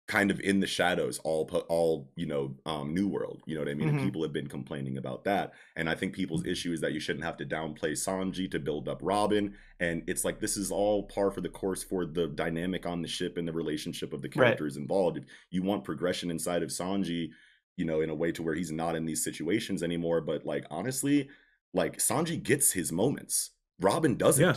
kind 0.06 0.30
of 0.30 0.38
in 0.40 0.60
the 0.60 0.66
shadows 0.66 1.18
all 1.24 1.48
all 1.70 2.10
you 2.14 2.26
know 2.26 2.54
um 2.66 2.92
new 2.92 3.08
world 3.08 3.40
you 3.46 3.54
know 3.54 3.62
what 3.62 3.70
i 3.70 3.72
mean 3.72 3.88
and 3.88 3.98
Mhm. 4.00 4.04
people 4.04 4.22
have 4.22 4.34
been 4.34 4.46
complaining 4.48 4.98
about 4.98 5.24
that 5.24 5.54
and 5.76 5.88
i 5.88 5.94
think 5.94 6.12
people's 6.12 6.44
issue 6.44 6.72
is 6.74 6.82
that 6.82 6.92
you 6.92 7.00
shouldn't 7.00 7.24
have 7.24 7.38
to 7.38 7.46
downplay 7.46 7.92
sanji 7.92 8.50
to 8.50 8.58
build 8.58 8.86
up 8.86 8.98
robin 9.00 9.54
and 9.80 10.02
it's 10.06 10.22
like 10.22 10.40
this 10.40 10.58
is 10.58 10.70
all 10.70 11.04
par 11.04 11.30
for 11.30 11.40
the 11.40 11.48
course 11.48 11.82
for 11.82 12.04
the 12.04 12.26
dynamic 12.26 12.84
on 12.84 13.00
the 13.00 13.08
ship 13.08 13.38
and 13.38 13.48
the 13.48 13.52
relationship 13.52 14.12
of 14.12 14.20
the 14.20 14.28
Right. 14.28 14.34
characters 14.48 14.76
involved 14.76 15.16
if 15.16 15.24
you 15.48 15.62
want 15.62 15.84
progression 15.84 16.30
inside 16.30 16.62
of 16.62 16.68
sanji 16.68 17.30
you 17.76 17.84
know 17.84 18.00
in 18.00 18.10
a 18.10 18.14
way 18.14 18.30
to 18.32 18.42
where 18.42 18.54
he's 18.54 18.70
not 18.70 18.94
in 18.96 19.04
these 19.04 19.22
situations 19.24 19.82
anymore 19.82 20.20
but 20.20 20.44
like 20.46 20.64
honestly 20.70 21.28
like 21.72 21.98
sanji 21.98 22.40
gets 22.42 22.72
his 22.72 22.92
moments 22.92 23.50
robin 23.80 24.16
doesn't 24.16 24.44
Yeah. 24.44 24.54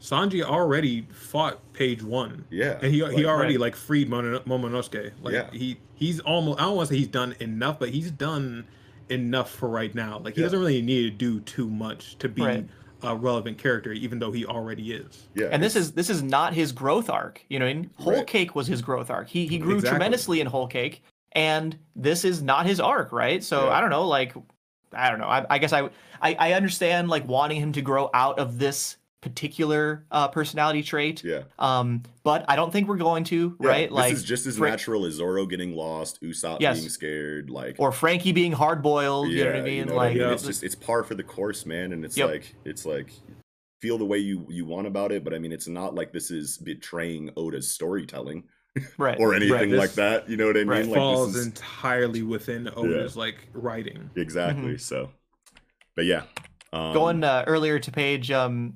Sanji 0.00 0.42
already 0.42 1.06
fought 1.12 1.72
page 1.72 2.02
one. 2.02 2.44
yeah 2.50 2.78
And 2.82 2.92
he, 2.92 3.02
like- 3.02 3.16
he 3.16 3.24
already 3.24 3.54
Right. 3.54 3.60
like 3.60 3.76
freed 3.76 4.10
Mono- 4.10 4.40
Momonosuke. 4.40 5.12
Like 5.22 5.32
Yeah. 5.32 5.50
he 5.50 5.78
he's 5.94 6.20
almost 6.20 6.60
I 6.60 6.64
don't 6.64 6.76
want 6.76 6.88
to 6.88 6.94
say 6.94 6.98
he's 6.98 7.06
done 7.08 7.34
enough, 7.40 7.78
but 7.78 7.88
he's 7.88 8.10
done 8.10 8.66
enough 9.08 9.50
for 9.50 9.68
right 9.70 9.94
now. 9.94 10.18
Like 10.22 10.34
he 10.34 10.40
Yeah. 10.42 10.46
doesn't 10.46 10.58
really 10.58 10.82
need 10.82 11.04
to 11.04 11.10
do 11.10 11.40
too 11.40 11.70
much 11.70 12.18
to 12.18 12.28
be 12.28 12.42
Right. 12.42 12.68
a 13.02 13.16
relevant 13.16 13.56
character, 13.56 13.92
even 13.92 14.18
though 14.18 14.32
he 14.32 14.44
already 14.44 14.92
is. 14.92 15.28
yeah 15.34 15.46
and 15.50 15.62
this 15.62 15.74
is 15.74 15.92
this 15.92 16.10
is 16.10 16.22
not 16.22 16.52
his 16.52 16.72
growth 16.72 17.08
arc. 17.08 17.42
You 17.48 17.58
know, 17.60 17.66
in 17.66 17.88
Whole 17.96 18.14
Right. 18.14 18.26
Cake 18.26 18.54
was 18.54 18.66
his 18.66 18.82
growth 18.82 19.08
arc. 19.08 19.28
He 19.28 19.46
he 19.46 19.56
grew 19.56 19.76
Exactly. 19.76 19.90
tremendously 19.90 20.40
in 20.40 20.48
Whole 20.48 20.66
Cake, 20.66 21.02
and 21.34 21.76
this 21.96 22.24
is 22.24 22.42
not 22.42 22.66
his 22.66 22.80
arc, 22.80 23.12
right? 23.12 23.42
So 23.42 23.66
Yeah. 23.66 23.72
I 23.72 23.80
don't 23.80 23.90
know, 23.90 24.06
like 24.06 24.34
I 24.92 25.10
don't 25.10 25.18
know. 25.18 25.26
I, 25.28 25.44
I 25.50 25.58
guess 25.58 25.72
I, 25.72 25.90
I 26.22 26.34
I 26.38 26.52
understand 26.52 27.08
like 27.08 27.26
wanting 27.26 27.60
him 27.60 27.72
to 27.72 27.82
grow 27.82 28.10
out 28.14 28.38
of 28.38 28.58
this 28.58 28.96
particular 29.20 30.04
uh, 30.10 30.28
personality 30.28 30.82
trait. 30.82 31.24
Yeah. 31.24 31.44
Um, 31.58 32.02
but 32.24 32.44
I 32.46 32.56
don't 32.56 32.70
think 32.70 32.88
we're 32.88 32.98
going 32.98 33.24
to, 33.24 33.56
Yeah, 33.58 33.68
right? 33.68 33.90
This 33.90 34.18
is 34.18 34.22
just 34.22 34.46
as 34.46 34.58
Fra- 34.58 34.68
natural 34.70 35.06
as 35.06 35.14
Zoro 35.14 35.46
getting 35.46 35.74
lost, 35.74 36.20
Usopp 36.22 36.58
Yes. 36.60 36.78
being 36.78 36.90
scared, 36.90 37.48
like 37.50 37.76
or 37.78 37.90
Franky 37.90 38.32
being 38.32 38.52
hard 38.52 38.82
boiled. 38.82 39.30
yeah, 39.30 39.36
you 39.38 39.44
know 39.44 39.50
what 39.52 39.58
I 39.60 39.62
mean? 39.62 39.86
know 39.86 39.94
what 39.94 40.00
I 40.02 40.04
like 40.08 40.14
mean? 40.16 40.22
Yeah. 40.28 40.32
it's 40.34 40.42
just 40.44 40.62
it's 40.62 40.74
par 40.74 41.02
for 41.04 41.14
the 41.14 41.22
course, 41.24 41.64
man. 41.66 41.92
And 41.92 42.04
it's 42.04 42.16
Yep. 42.18 42.28
like 42.30 42.54
it's 42.66 42.84
like 42.84 43.10
feel 43.80 43.96
the 43.98 44.04
way 44.04 44.18
you 44.18 44.46
you 44.48 44.64
want 44.66 44.86
about 44.86 45.10
it, 45.10 45.24
but 45.24 45.32
I 45.34 45.38
mean 45.38 45.52
it's 45.52 45.68
not 45.68 45.94
like 45.94 46.12
this 46.12 46.30
is 46.30 46.58
betraying 46.58 47.30
Oda's 47.36 47.70
storytelling 47.70 48.44
right 48.98 49.18
or 49.20 49.34
anything 49.34 49.52
right. 49.52 49.68
Like 49.70 49.92
that. 49.92 50.28
You 50.28 50.36
know 50.36 50.46
what 50.46 50.56
I 50.56 50.60
mean? 50.60 50.68
Right. 50.68 50.86
Like 50.86 50.94
falls 50.94 51.32
this 51.32 51.42
is 51.42 51.46
entirely 51.46 52.22
within 52.22 52.68
Oda's 52.74 53.16
like 53.16 53.36
writing. 53.52 54.10
exactly 54.16 54.78
so. 54.78 55.10
But 55.94 56.06
yeah, 56.06 56.22
um, 56.72 56.80
Mm-hmm. 56.80 56.92
Going 56.94 57.24
uh, 57.24 57.44
earlier 57.46 57.78
to 57.78 57.92
page 57.92 58.30
um 58.30 58.74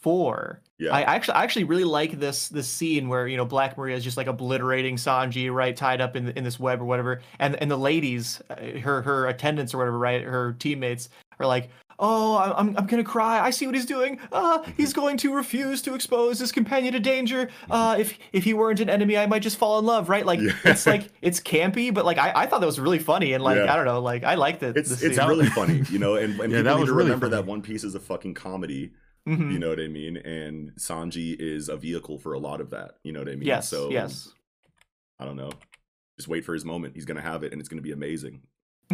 four. 0.00 0.60
Yeah. 0.78 0.94
I 0.94 1.02
actually 1.02 1.34
I 1.34 1.44
actually 1.44 1.64
really 1.64 1.84
like 1.84 2.18
this 2.18 2.48
this 2.48 2.68
scene 2.68 3.08
where 3.08 3.28
you 3.28 3.36
know 3.36 3.44
Black 3.44 3.78
Maria 3.78 3.96
is 3.96 4.04
just 4.04 4.16
like 4.16 4.26
obliterating 4.26 4.96
Sanji 4.96 5.52
right 5.52 5.76
tied 5.76 6.00
up 6.00 6.16
in 6.16 6.28
in 6.30 6.44
this 6.44 6.58
web 6.58 6.80
or 6.80 6.84
whatever 6.84 7.20
and 7.38 7.56
and 7.56 7.70
the 7.70 7.76
ladies 7.76 8.40
uh, 8.50 8.78
her 8.80 9.02
her 9.02 9.26
attendants 9.28 9.74
or 9.74 9.78
whatever 9.78 9.98
right 9.98 10.22
her 10.22 10.54
teammates 10.54 11.08
are 11.38 11.46
like 11.46 11.70
oh 11.98 12.36
I'm 12.38 12.52
I'm, 12.70 12.76
I'm 12.78 12.86
gonna 12.86 13.04
cry 13.04 13.40
I 13.40 13.50
see 13.50 13.66
what 13.66 13.74
he's 13.74 13.86
doing 13.86 14.18
uh 14.32 14.62
he's 14.76 14.92
going 14.92 15.16
to 15.18 15.34
refuse 15.34 15.82
to 15.82 15.94
expose 15.94 16.38
his 16.38 16.52
companion 16.52 16.92
to 16.94 17.00
danger 17.00 17.50
uh 17.70 17.96
if 17.98 18.18
if 18.32 18.44
he 18.44 18.54
weren't 18.54 18.80
an 18.80 18.88
enemy 18.90 19.16
I 19.18 19.26
might 19.26 19.42
just 19.42 19.56
fall 19.56 19.78
in 19.78 19.84
love 19.84 20.08
right 20.08 20.24
like 20.26 20.40
Yeah. 20.40 20.52
it's 20.64 20.86
like 20.86 21.08
it's 21.20 21.40
campy 21.40 21.92
but 21.92 22.04
like 22.04 22.18
I, 22.18 22.32
I 22.34 22.46
thought 22.46 22.60
that 22.60 22.66
was 22.66 22.80
really 22.80 22.98
funny 22.98 23.32
and 23.32 23.42
like 23.44 23.56
Yeah. 23.56 23.72
I 23.72 23.76
don't 23.76 23.84
know 23.86 24.00
like 24.00 24.24
I 24.24 24.34
liked 24.34 24.62
it 24.62 24.76
it's 24.76 24.90
this 24.90 25.02
it's 25.02 25.18
really 25.18 25.46
funny, 25.60 25.82
you 25.90 25.98
know, 25.98 26.14
and, 26.16 26.38
and 26.40 26.52
Yeah, 26.52 26.58
people 26.60 26.74
that 26.74 26.78
need 26.80 26.86
to 26.86 26.92
really 26.92 27.04
remember 27.10 27.28
that. 27.30 27.46
One 27.46 27.62
Piece 27.62 27.84
is 27.84 27.94
a 27.94 28.00
fucking 28.00 28.34
comedy. 28.34 28.92
Mhm. 29.28 29.52
You 29.52 29.58
know 29.60 29.68
what 29.68 29.78
I 29.80 29.86
mean? 29.88 30.16
And 30.16 30.72
Sanji 30.76 31.36
is 31.38 31.68
a 31.68 31.76
vehicle 31.76 32.18
for 32.18 32.32
a 32.32 32.38
lot 32.38 32.60
of 32.60 32.70
that. 32.70 32.96
You 33.04 33.12
know 33.12 33.20
what 33.20 33.28
I 33.28 33.36
mean? 33.36 33.46
yes 33.46 33.68
So 33.68 33.90
yes 33.90 34.28
I 35.20 35.24
don't 35.24 35.36
know. 35.36 35.50
Just 36.18 36.28
wait 36.28 36.44
for 36.44 36.52
his 36.54 36.64
moment. 36.64 36.94
He's 36.94 37.04
gonna 37.04 37.20
have 37.22 37.42
it, 37.44 37.52
and 37.52 37.60
it's 37.60 37.68
gonna 37.68 37.82
be 37.82 37.92
amazing. 37.92 38.42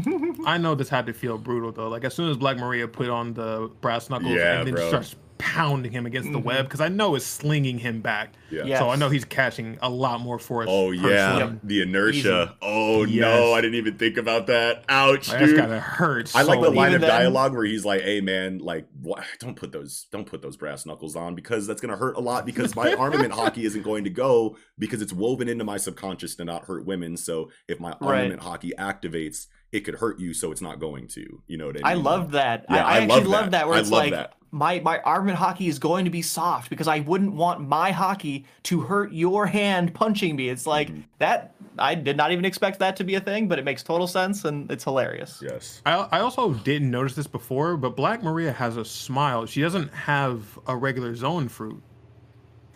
I 0.47 0.59
know 0.59 0.75
this 0.75 0.89
had 0.89 1.07
to 1.07 1.13
feel 1.13 1.39
brutal 1.39 1.73
though. 1.73 1.89
Like 1.89 2.05
as 2.05 2.15
soon 2.15 2.31
as 2.31 2.37
Black 2.37 2.57
Maria 2.59 2.87
put 2.89 3.09
on 3.09 3.35
the 3.35 3.71
brass 3.81 4.11
knuckles 4.11 4.33
Yeah, 4.33 4.59
and 4.59 4.67
then 4.67 4.75
bro. 4.75 4.89
starts 4.89 5.17
pounding 5.39 5.93
him 5.93 6.07
against 6.07 6.31
the 6.33 6.39
web 6.39 6.57
mm-hmm. 6.57 6.65
because 6.65 6.81
I 6.81 6.89
know 6.89 7.15
it's 7.15 7.25
slinging 7.25 7.79
him 7.79 8.01
back. 8.01 8.35
Yeah. 8.51 8.65
Yeah. 8.65 8.79
So 8.81 8.91
I 8.91 8.97
know 8.97 9.09
he's 9.09 9.25
catching 9.25 9.79
a 9.81 9.89
lot 9.89 10.21
more 10.21 10.39
force. 10.39 10.67
Oh 10.71 10.89
per 10.89 10.95
yeah, 10.95 11.37
swing. 11.39 11.61
the 11.65 11.83
inertia. 11.83 12.43
Easy. 12.45 12.57
Oh 12.63 13.05
no, 13.05 13.53
I 13.55 13.61
didn't 13.61 13.77
even 13.77 13.97
think 13.99 14.17
about 14.17 14.47
that. 14.49 14.85
Ouch, 14.89 15.29
Like, 15.29 15.39
that's 15.39 15.51
dude. 15.53 15.57
gotta 15.61 15.81
hurt. 15.81 16.35
I 16.35 16.43
like 16.43 16.61
the 16.61 16.71
line 16.71 16.95
of 16.95 17.01
then- 17.01 17.11
dialogue 17.11 17.55
where 17.55 17.65
he's 17.65 17.85
like, 17.85 18.03
"Hey 18.03 18.21
man, 18.21 18.59
like, 18.59 18.87
wha- 19.03 19.23
don't 19.39 19.55
put 19.57 19.73
those, 19.73 20.07
don't 20.11 20.27
put 20.27 20.43
those 20.43 20.57
brass 20.57 20.85
knuckles 20.87 21.17
on 21.17 21.35
because 21.35 21.67
that's 21.67 21.81
gonna 21.81 21.97
hurt 21.97 22.17
a 22.17 22.21
lot. 22.21 22.45
Because 22.47 22.75
my 22.75 22.93
armament 22.99 23.33
haki 23.33 23.65
isn't 23.65 23.83
going 23.83 24.05
to 24.05 24.11
go 24.11 24.57
because 24.79 25.03
it's 25.03 25.13
woven 25.13 25.49
into 25.49 25.65
my 25.65 25.77
subconscious 25.77 26.35
to 26.37 26.45
not 26.45 26.65
hurt 26.65 26.85
women. 26.87 27.17
So 27.17 27.51
if 27.69 27.81
my 27.81 27.91
Right. 28.01 28.19
armament 28.29 28.43
haki 28.43 28.73
activates, 28.79 29.47
it 29.73 29.81
could 29.81 29.97
hurt 29.97 30.19
you. 30.19 30.33
So 30.33 30.51
it's 30.53 30.63
not 30.63 30.79
going 30.81 31.09
to. 31.09 31.43
You 31.47 31.59
know 31.59 31.67
what 31.67 31.77
I 31.77 31.79
mean? 31.79 31.85
I 31.87 31.95
mean? 31.95 32.05
loved 32.05 32.33
that. 32.33 32.65
Yeah, 32.71 32.77
I, 32.77 32.79
I 32.79 32.83
I 32.83 32.99
actually 33.01 33.09
love 33.09 33.27
love 33.27 33.45
that. 33.45 33.51
that. 33.53 33.69
where 33.69 33.77
I 33.77 33.81
it's 33.81 33.91
love 33.91 34.03
like 34.05 34.13
that. 34.13 34.35
My 34.51 34.81
my 34.81 34.99
armament 35.01 35.39
haki 35.39 35.69
is 35.69 35.79
going 35.79 36.05
to 36.07 36.11
be 36.11 36.23
soft 36.23 36.71
because 36.71 36.89
I 36.89 37.01
wouldn't 37.01 37.35
want 37.35 37.61
my 37.61 37.93
haki 37.93 38.45
to 38.65 38.81
hurt 38.81 39.13
your 39.13 39.47
hand 39.47 39.93
punching 39.95 40.37
me. 40.37 40.49
It's 40.49 40.67
like 40.67 40.89
Mm-hmm. 40.89 41.01
that. 41.19 41.55
I 41.81 41.95
did 41.95 42.17
not 42.17 42.33
even 42.33 42.45
expect 42.45 42.81
that 42.81 42.97
to 42.97 43.05
be 43.05 43.15
a 43.15 43.21
thing, 43.21 43.47
but 43.47 43.59
it 43.61 43.65
makes 43.65 43.85
total 43.85 44.09
sense 44.09 44.45
and 44.45 44.69
it's 44.69 44.83
hilarious. 44.83 45.41
Yes. 45.41 45.81
I, 45.87 45.95
I 46.11 46.21
also 46.21 46.53
didn't 46.55 46.91
notice 46.91 47.15
this 47.15 47.29
before, 47.29 47.77
but 47.77 47.95
Black 47.95 48.21
Maria 48.21 48.51
has 48.51 48.77
a 48.77 48.85
smile. 48.85 49.47
She 49.47 49.61
doesn't 49.61 49.93
have 49.95 50.59
a 50.67 50.77
regular 50.77 51.15
Zoan 51.15 51.49
fruit. 51.49 51.81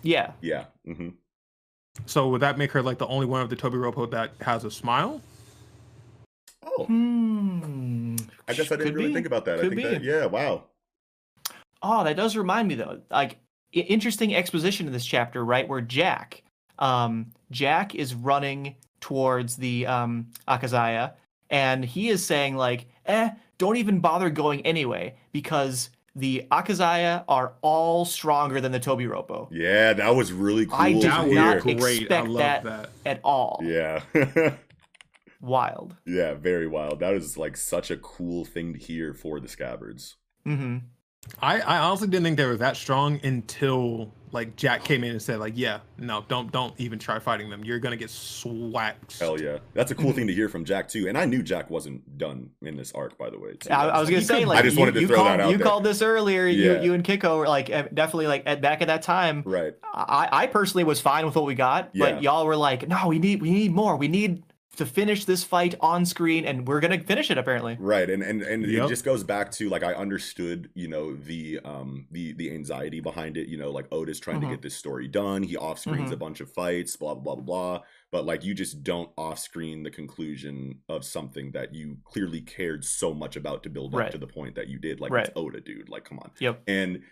Yeah. 0.03 0.33
Yeah. 0.41 0.67
hmm 0.85 1.09
So 2.07 2.29
would 2.29 2.43
that 2.43 2.59
make 2.59 2.71
her 2.73 2.83
like 2.83 2.99
the 2.99 3.09
only 3.09 3.27
one 3.27 3.41
of 3.43 3.51
the 3.51 3.57
Tobi 3.57 3.75
Roppo 3.75 4.09
that 4.13 4.33
has 4.41 4.65
a 4.65 4.71
smile? 4.71 5.21
Oh, 6.65 6.85
Hmm. 6.85 8.17
I 8.47 8.53
guess 8.53 8.71
I 8.71 8.77
didn't 8.77 8.85
Could 8.93 8.95
really 8.95 9.09
be. 9.09 9.15
think 9.15 9.27
about 9.27 9.45
that. 9.47 9.59
I 9.59 9.63
think 9.63 9.75
be. 9.77 9.83
that. 9.83 10.03
Yeah. 10.05 10.27
Wow. 10.27 10.65
Oh, 11.83 12.05
that 12.05 12.17
does 12.17 12.37
remind 12.37 12.69
me 12.69 12.75
though. 12.77 13.01
Like 13.11 13.39
interesting 13.73 14.35
exposition 14.35 14.87
in 14.87 14.93
this 14.93 15.05
chapter, 15.07 15.45
right? 15.45 15.67
Where 15.69 15.81
Jack, 15.81 16.43
um, 16.79 17.33
Jack 17.51 17.95
is 17.95 18.15
running 18.15 18.77
towards 19.01 19.57
the 19.57 19.87
um 19.87 20.29
Akazaya, 20.47 21.15
and 21.51 21.85
he 21.85 22.09
is 22.09 22.25
saying 22.25 22.57
like, 22.57 22.87
"Eh, 23.07 23.31
don't 23.59 23.77
even 23.77 24.01
bother 24.01 24.31
going 24.31 24.61
anyway 24.67 25.17
because 25.33 25.91
the 26.15 26.47
Akazaya 26.53 27.25
are 27.29 27.55
all 27.63 28.05
stronger 28.05 28.61
than 28.61 28.71
the 28.71 28.79
Tobi 28.81 29.09
Roppo 29.09 29.49
Yeah, 29.51 29.95
that 29.95 30.15
was 30.15 30.31
really 30.31 30.67
cool. 30.67 30.75
I 30.77 30.93
did 30.93 31.03
to 31.03 31.09
that 31.09 31.25
hear. 31.27 31.35
not 31.35 31.65
was 31.65 31.75
great. 31.77 32.01
I 32.01 32.03
expect 32.03 32.29
love 32.29 32.39
that. 32.39 32.65
that. 32.65 32.91
at 33.07 33.21
all." 33.25 33.61
Yeah. 33.65 34.03
Wild. 35.41 35.97
yeah, 36.07 36.35
very 36.35 36.69
wild. 36.69 37.01
That 37.01 37.15
is 37.15 37.37
like 37.37 37.57
such 37.57 37.91
a 37.91 37.97
cool 37.97 38.45
thing 38.45 38.75
to 38.75 38.79
hear 38.79 39.13
for 39.13 39.41
the 39.41 39.49
scabbards. 39.49 40.15
Mm-hmm. 40.47 40.79
I, 41.41 41.61
I 41.61 41.79
honestly 41.79 42.09
didn't 42.09 42.25
think 42.25 42.37
they 42.37 42.47
were 42.47 42.57
that 42.57 42.77
strong 42.77 43.21
until 43.25 44.13
like 44.33 44.57
Jack 44.57 44.83
came 44.83 45.05
in 45.05 45.11
and 45.11 45.21
said 45.23 45.39
like, 45.41 45.53
yeah, 45.57 45.81
no, 45.99 46.25
don't 46.29 46.51
don't 46.51 46.73
even 46.81 46.99
try 46.99 47.19
fighting 47.19 47.51
them. 47.51 47.65
You're 47.65 47.79
gonna 47.79 47.97
get 47.97 48.11
swacked. 48.11 49.19
Hell 49.19 49.41
yeah. 49.41 49.59
That's 49.75 49.91
a 49.91 49.95
Mm-hmm. 49.95 50.03
cool 50.05 50.13
thing 50.15 50.27
to 50.27 50.33
hear 50.35 50.49
from 50.49 50.65
Jack 50.65 50.89
too. 50.89 51.07
And 51.09 51.17
I 51.19 51.25
knew 51.27 51.43
Jack 51.43 51.69
wasn't 51.71 52.17
done 52.19 52.51
in 52.63 52.77
this 52.77 52.93
arc, 52.93 53.19
by 53.19 53.29
the 53.31 53.39
way. 53.39 53.55
too. 53.55 53.71
I, 53.71 53.89
I 53.89 54.01
was 54.01 54.09
gonna 54.09 54.21
He 54.21 54.25
say 54.25 54.41
could- 54.41 54.49
like 54.49 54.59
I 54.61 54.63
just 54.63 54.77
you, 54.77 54.81
wanted 54.81 54.95
to 54.95 55.01
you 55.03 55.07
throw 55.07 55.17
called, 55.17 55.29
that 55.29 55.41
out 55.41 55.51
you 55.51 55.59
there. 55.59 55.67
called 55.67 55.85
this 55.85 56.01
earlier. 56.03 56.47
Yeah. 56.47 56.73
You 56.81 56.83
you 56.83 56.95
and 56.95 57.05
Kiko 57.05 57.39
were 57.39 57.49
like 57.49 57.71
eh, 57.71 57.89
definitely 57.95 58.27
like 58.27 58.43
at, 58.47 58.61
back 58.61 58.81
at 58.83 58.89
that 58.89 59.03
time. 59.03 59.43
Right. 59.45 59.75
I, 59.95 60.29
I 60.33 60.47
personally 60.47 60.85
was 60.85 61.01
fine 61.01 61.27
with 61.27 61.37
what 61.37 61.45
we 61.45 61.55
got, 61.55 61.91
Yeah. 61.93 62.13
but 62.13 62.23
y'all 62.23 62.47
were 62.47 62.57
like, 62.57 62.89
no, 62.89 63.09
we 63.09 63.19
need 63.19 63.43
we 63.43 63.51
need 63.51 63.73
more. 63.73 63.97
We 63.97 64.09
need 64.09 64.43
to 64.77 64.87
finish 64.87 65.27
this 65.27 65.45
fight 65.45 65.75
on 65.81 66.07
screen, 66.07 66.47
and 66.47 66.67
we're 66.67 66.81
gonna 66.81 66.99
finish 66.99 67.31
it 67.31 67.37
apparently. 67.37 67.77
Right. 67.79 68.09
And 68.09 68.23
and, 68.23 68.41
and 68.43 68.65
it 68.65 68.89
just 68.89 69.05
goes 69.05 69.23
back 69.23 69.51
to 69.53 69.69
like 69.69 69.83
I 69.83 69.93
understood, 69.93 70.71
you 70.75 70.89
know, 70.89 71.15
the 71.15 71.61
um 71.65 72.07
the 72.11 72.33
the 72.33 72.51
anxiety 72.53 73.01
behind 73.01 73.37
it, 73.37 73.49
you 73.49 73.59
know, 73.59 73.71
like 73.71 73.87
Oda's 73.93 74.19
trying 74.19 74.39
Mhm. 74.39 74.45
to 74.45 74.49
get 74.49 74.63
this 74.63 74.75
story 74.75 75.09
done. 75.09 75.43
He 75.43 75.57
off 75.59 75.79
screens 75.79 76.09
Mhm. 76.11 76.15
a 76.15 76.17
bunch 76.17 76.41
of 76.41 76.51
fights, 76.51 76.97
blah 76.97 77.15
blah 77.15 77.35
blah 77.35 77.45
blah 77.45 77.45
blah. 77.77 77.85
But 78.11 78.25
like 78.25 78.45
you 78.45 78.55
just 78.55 78.83
don't 78.83 79.11
off 79.19 79.39
screen 79.39 79.83
the 79.83 79.91
conclusion 79.91 80.81
of 80.89 81.05
something 81.05 81.51
that 81.53 81.75
you 81.75 81.99
clearly 82.05 82.41
cared 82.41 82.85
so 82.85 83.13
much 83.13 83.37
about 83.37 83.63
to 83.65 83.69
build 83.71 83.95
up 83.95 84.11
to 84.13 84.19
the 84.19 84.27
point 84.27 84.55
that 84.55 84.69
you 84.69 84.79
did. 84.79 85.01
Like 85.01 85.13
Right. 85.13 85.27
it's 85.27 85.37
Oda, 85.37 85.61
dude. 85.61 85.91
Like, 85.91 86.05
come 86.05 86.19
on. 86.19 86.31
Yep. 86.39 86.63
And 86.67 87.03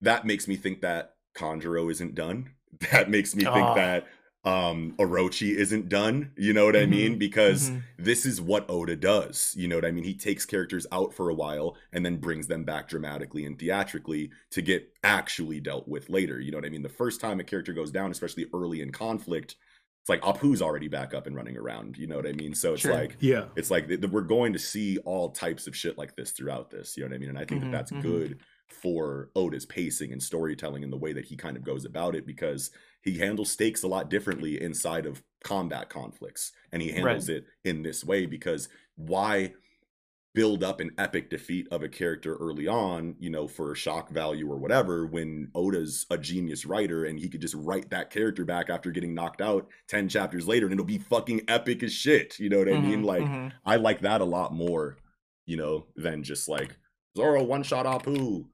that 0.00 0.26
makes 0.26 0.46
me 0.46 0.56
think 0.56 0.80
that 0.82 1.16
Kanjuro 1.36 1.90
isn't 1.90 2.14
done. 2.14 2.50
That 2.92 3.10
makes 3.10 3.34
me 3.36 3.42
think 3.44 3.56
Ah. 3.56 3.74
that 3.74 4.06
um 4.44 4.94
Orochi 4.98 5.54
isn't 5.54 5.88
done. 5.88 6.32
You 6.36 6.52
know 6.52 6.64
what 6.64 6.74
I 6.74 6.84
Mhm. 6.84 6.88
mean? 6.90 7.18
Because 7.18 7.70
Mhm. 7.70 7.82
this 7.96 8.26
is 8.26 8.40
what 8.40 8.68
Oda 8.68 8.96
does. 8.96 9.54
You 9.56 9.68
know 9.68 9.76
what 9.76 9.84
I 9.84 9.92
mean? 9.92 10.02
He 10.04 10.14
takes 10.14 10.44
characters 10.44 10.84
out 10.90 11.14
for 11.14 11.28
a 11.28 11.34
while 11.34 11.76
and 11.92 12.04
then 12.04 12.16
brings 12.16 12.48
them 12.48 12.64
back 12.64 12.88
dramatically 12.88 13.44
and 13.44 13.56
theatrically 13.58 14.30
to 14.50 14.60
get 14.60 14.92
actually 15.04 15.60
dealt 15.60 15.86
with 15.86 16.10
later. 16.10 16.40
You 16.40 16.50
know 16.50 16.58
what 16.58 16.64
I 16.66 16.70
mean? 16.70 16.82
The 16.82 16.88
first 16.88 17.20
time 17.20 17.38
a 17.38 17.44
character 17.44 17.72
goes 17.72 17.92
down, 17.92 18.10
especially 18.10 18.46
early 18.52 18.80
in 18.80 18.90
conflict, 18.90 19.54
it's 20.00 20.08
like 20.08 20.22
Apu's 20.22 20.60
already 20.60 20.88
back 20.88 21.14
up 21.14 21.28
and 21.28 21.36
running 21.36 21.56
around. 21.56 21.96
You 21.96 22.08
know 22.08 22.16
what 22.16 22.26
I 22.26 22.32
mean? 22.32 22.54
So 22.56 22.72
it's 22.72 22.82
Sure. 22.82 22.92
like 22.92 23.16
Yeah. 23.20 23.46
it's 23.54 23.70
like 23.70 23.86
th- 23.86 24.00
th- 24.00 24.12
we're 24.12 24.22
going 24.22 24.52
to 24.54 24.58
see 24.58 24.98
all 24.98 25.30
types 25.30 25.68
of 25.68 25.76
shit 25.76 25.96
like 25.96 26.16
this 26.16 26.32
throughout 26.32 26.72
this. 26.72 26.96
You 26.96 27.04
know 27.04 27.10
what 27.10 27.14
I 27.14 27.18
mean? 27.18 27.28
And 27.28 27.38
I 27.38 27.44
think 27.44 27.60
Mhm, 27.62 27.70
that 27.70 27.70
that's 27.70 27.92
mhm. 27.92 28.02
good 28.02 28.40
for 28.66 29.30
Oda's 29.36 29.66
pacing 29.66 30.10
and 30.12 30.20
storytelling 30.20 30.82
and 30.82 30.92
the 30.92 30.96
way 30.96 31.12
that 31.12 31.26
he 31.26 31.36
kind 31.36 31.56
of 31.56 31.62
goes 31.62 31.84
about 31.84 32.16
it 32.16 32.26
because 32.26 32.72
he 33.02 33.18
handles 33.18 33.50
stakes 33.50 33.82
a 33.82 33.88
lot 33.88 34.10
differently 34.10 34.60
inside 34.60 35.06
of 35.06 35.22
combat 35.44 35.88
conflicts 35.88 36.52
and 36.72 36.82
he 36.82 36.92
handles 36.92 37.28
it 37.28 37.44
in 37.64 37.82
this 37.82 38.04
way 38.04 38.26
because 38.26 38.68
why 38.96 39.52
build 40.34 40.64
up 40.64 40.80
an 40.80 40.90
epic 40.96 41.28
defeat 41.28 41.68
of 41.70 41.82
a 41.82 41.88
character 41.88 42.36
early 42.36 42.66
on, 42.66 43.14
you 43.18 43.28
know, 43.28 43.46
for 43.46 43.74
shock 43.74 44.08
value 44.10 44.50
or 44.50 44.56
whatever, 44.56 45.06
when 45.06 45.50
Oda's 45.54 46.06
a 46.10 46.16
genius 46.16 46.64
writer 46.64 47.04
and 47.04 47.18
he 47.18 47.28
could 47.28 47.42
just 47.42 47.54
write 47.54 47.90
that 47.90 48.08
character 48.10 48.44
back 48.44 48.70
after 48.70 48.90
getting 48.90 49.12
knocked 49.14 49.42
out 49.42 49.68
10 49.88 50.08
chapters 50.08 50.48
later 50.48 50.66
and 50.66 50.72
it'll 50.72 50.86
be 50.86 50.98
fucking 50.98 51.42
epic 51.48 51.82
as 51.82 51.92
shit. 51.92 52.38
You 52.38 52.48
know 52.48 52.58
what 52.58 52.68
I 52.70 52.78
mean? 52.78 53.02
Mhm, 53.02 53.04
Like, 53.04 53.24
mhm. 53.26 53.52
I 53.66 53.76
like 53.76 54.00
that 54.00 54.22
a 54.22 54.24
lot 54.24 54.54
more, 54.54 54.96
you 55.44 55.56
know, 55.58 55.88
than 55.96 56.22
just 56.22 56.48
like 56.48 56.76
Zoro 57.16 57.42
one 57.42 57.62
shot 57.62 57.84
Apu, 57.84 58.46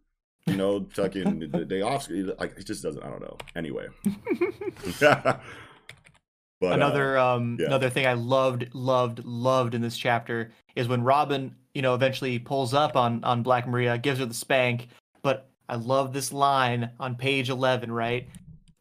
you 0.49 0.57
know, 0.57 0.87
fucking 0.93 1.51
the 1.51 1.65
day 1.65 1.83
off. 1.83 2.09
Like, 2.11 2.59
it 2.59 2.67
just 2.67 2.83
doesn't, 2.83 3.03
I 3.03 3.09
don't 3.09 3.21
know. 3.21 3.37
Anyway. 3.55 3.89
but, 5.01 6.73
uh, 6.73 6.75
another 6.75 7.19
um 7.19 7.57
yeah. 7.61 7.67
another 7.67 7.91
thing 7.91 8.07
I 8.07 8.15
loved 8.15 8.75
loved 8.75 9.25
loved 9.25 9.75
in 9.75 9.81
this 9.81 9.97
chapter 9.97 10.51
is 10.75 10.89
when 10.89 11.03
Robin 11.03 11.55
you 11.75 11.83
know 11.83 11.95
eventually 11.95 12.39
pulls 12.39 12.75
up 12.75 12.97
on 12.97 13.23
on 13.25 13.43
Black 13.43 13.69
Maria 13.69 13.97
gives 13.97 14.19
her 14.19 14.27
the 14.27 14.35
spank 14.35 14.89
but 15.23 15.51
I 15.69 15.77
love 15.77 16.13
this 16.13 16.33
line 16.33 16.91
on 16.99 17.15
page 17.15 17.49
11 17.49 17.93
right 17.93 18.29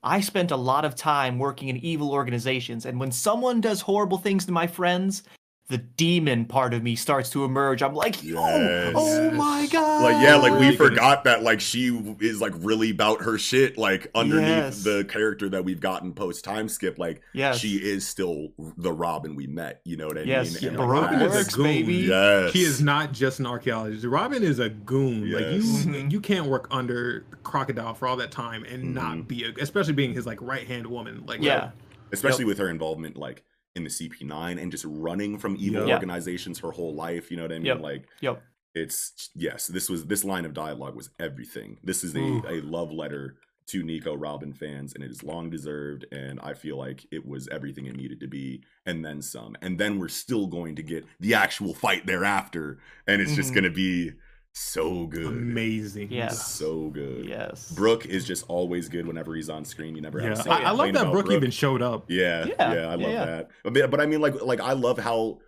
I 0.04 0.22
spent 0.22 0.52
a 0.52 0.58
lot 0.58 0.86
of 0.86 0.96
time 0.96 1.38
working 1.38 1.68
in 1.68 1.78
evil 1.78 2.12
organizations 2.12 2.86
and 2.86 3.00
when 3.00 3.12
someone 3.12 3.62
does 3.62 3.82
horrible 3.82 4.18
things 4.18 4.46
to 4.46 4.52
my 4.52 4.66
friends 4.66 5.24
the 5.70 5.78
demon 5.78 6.46
part 6.46 6.74
of 6.74 6.82
me 6.82 6.96
starts 6.96 7.30
to 7.32 7.44
emerge. 7.44 7.82
I'm 7.84 7.94
like, 7.94 8.24
yo, 8.24 8.36
Yes. 8.48 8.94
oh 8.96 9.32
my 9.32 9.68
god. 9.70 10.02
like 10.02 10.22
yeah 10.24 10.36
like 10.38 10.58
we 10.58 10.76
forgot 10.78 11.26
that 11.26 11.44
like 11.44 11.60
she 11.60 11.88
is 12.22 12.40
like 12.40 12.54
really 12.60 12.90
about 12.92 13.22
her 13.24 13.38
shit 13.38 13.78
like 13.78 14.10
underneath 14.16 14.48
Yes. 14.48 14.84
the 14.84 15.04
character 15.04 15.50
that 15.50 15.66
we've 15.66 15.82
gotten 15.82 16.14
post 16.14 16.46
time 16.46 16.70
skip 16.70 16.98
like 16.98 17.22
Yes. 17.34 17.58
she 17.60 17.76
is 17.76 18.08
still 18.08 18.54
the 18.78 18.92
robin 18.94 19.36
we 19.36 19.46
met 19.48 19.82
you 19.84 19.98
know 19.98 20.08
what 20.08 20.18
i 20.18 20.22
Yes, 20.22 20.54
mean 20.54 20.64
yeah, 20.64 20.70
And, 20.70 20.78
like, 20.80 20.88
Robin 20.90 21.20
that 21.20 21.26
is 21.32 21.36
is- 21.36 21.58
works, 21.58 21.58
baby. 21.58 21.94
yes 21.96 22.54
He 22.54 22.64
is 22.64 22.82
not 22.82 23.12
just 23.12 23.40
an 23.40 23.46
archaeologist. 23.46 24.06
Robin 24.06 24.44
is 24.44 24.60
a 24.60 24.70
goon. 24.70 25.30
Like 25.32 25.46
you, 25.48 25.52
Yes. 25.62 25.86
Mhm. 25.86 26.12
you 26.12 26.22
can't 26.22 26.46
work 26.48 26.68
under 26.72 27.26
Crocodile 27.44 27.94
for 27.94 28.08
all 28.08 28.16
that 28.18 28.32
time 28.32 28.64
and 28.64 28.84
Mhm. 28.86 28.94
not 28.94 29.28
be, 29.28 29.44
a, 29.44 29.52
especially 29.62 29.94
being 29.94 30.14
his 30.14 30.26
like 30.26 30.42
right 30.42 30.66
hand 30.66 30.88
woman. 30.88 31.24
Like 31.26 31.42
Yeah. 31.42 31.72
especially 32.14 32.46
with 32.46 32.58
her 32.60 32.70
involvement 32.70 33.18
like 33.18 33.44
in 33.78 33.84
the 33.84 33.90
cp9 33.90 34.62
and 34.62 34.72
just 34.72 34.86
running 34.88 35.38
from 35.38 35.56
evil 35.60 35.88
Yeah. 35.88 35.94
organizations 35.96 36.60
her 36.60 36.72
whole 36.72 36.94
life 36.96 37.30
you 37.32 37.38
know 37.38 37.44
what 37.44 37.52
i 37.54 37.60
mean 37.60 37.66
Yep. 37.68 37.80
like 37.82 38.04
Yep. 38.22 38.42
it's 38.76 39.30
yes 39.36 39.68
this 39.68 39.90
was 39.90 40.06
this 40.08 40.24
line 40.24 40.46
of 40.46 40.54
dialogue 40.54 40.96
was 40.96 41.10
everything 41.20 41.78
this 41.84 42.04
is 42.04 42.16
a, 42.16 42.20
Ooh. 42.20 42.44
a 42.50 42.62
love 42.62 42.92
letter 42.92 43.36
to 43.68 43.84
nico 43.84 44.14
robin 44.16 44.54
fans 44.54 44.94
and 44.96 45.04
it 45.04 45.12
is 45.12 45.24
long 45.24 45.50
deserved 45.50 46.06
and 46.12 46.40
i 46.42 46.54
feel 46.54 46.78
like 46.78 47.06
it 47.12 47.26
was 47.26 47.48
everything 47.50 47.86
it 47.86 47.96
needed 47.96 48.20
to 48.20 48.28
be 48.28 48.62
and 48.86 49.04
then 49.06 49.22
some 49.22 49.56
and 49.62 49.78
then 49.78 50.00
we're 50.00 50.08
still 50.08 50.48
going 50.48 50.76
to 50.76 50.84
get 50.84 51.06
the 51.20 51.34
actual 51.34 51.74
fight 51.74 52.06
thereafter 52.06 52.80
and 53.08 53.22
it's 53.22 53.36
just 53.36 53.52
Mhm. 53.52 53.56
going 53.56 53.64
to 53.66 53.70
be 53.72 54.12
so 54.60 55.06
good 55.06 55.28
amazing. 55.28 56.12
Yeah. 56.12 56.30
so 56.30 56.90
good 56.90 57.26
Yes. 57.26 57.72
brook 57.72 58.06
is 58.06 58.26
just 58.26 58.44
always 58.48 58.90
good 58.90 59.06
whenever 59.06 59.36
he's 59.36 59.50
on 59.50 59.64
screen 59.66 59.96
you 59.96 60.02
never 60.02 60.20
Yeah, 60.20 60.30
have 60.30 60.38
to 60.38 60.44
say 60.44 60.50
I, 60.50 60.60
a 60.60 60.64
I 60.66 60.72
love 60.72 60.94
that 60.94 61.02
about 61.04 61.12
Brook, 61.14 61.32
even 61.32 61.52
showed 61.52 61.82
up. 61.82 62.10
yeah, 62.10 62.46
Yeah, 62.46 62.74
yeah, 62.74 62.88
I 62.88 62.96
love 62.96 63.12
yeah. 63.12 63.26
that. 63.26 63.50
But, 63.64 63.92
but 63.92 64.00
I 64.02 64.06
mean, 64.06 64.20
like, 64.22 64.42
like 64.42 64.60
I 64.60 64.74
love 64.74 64.98
how 64.98 65.40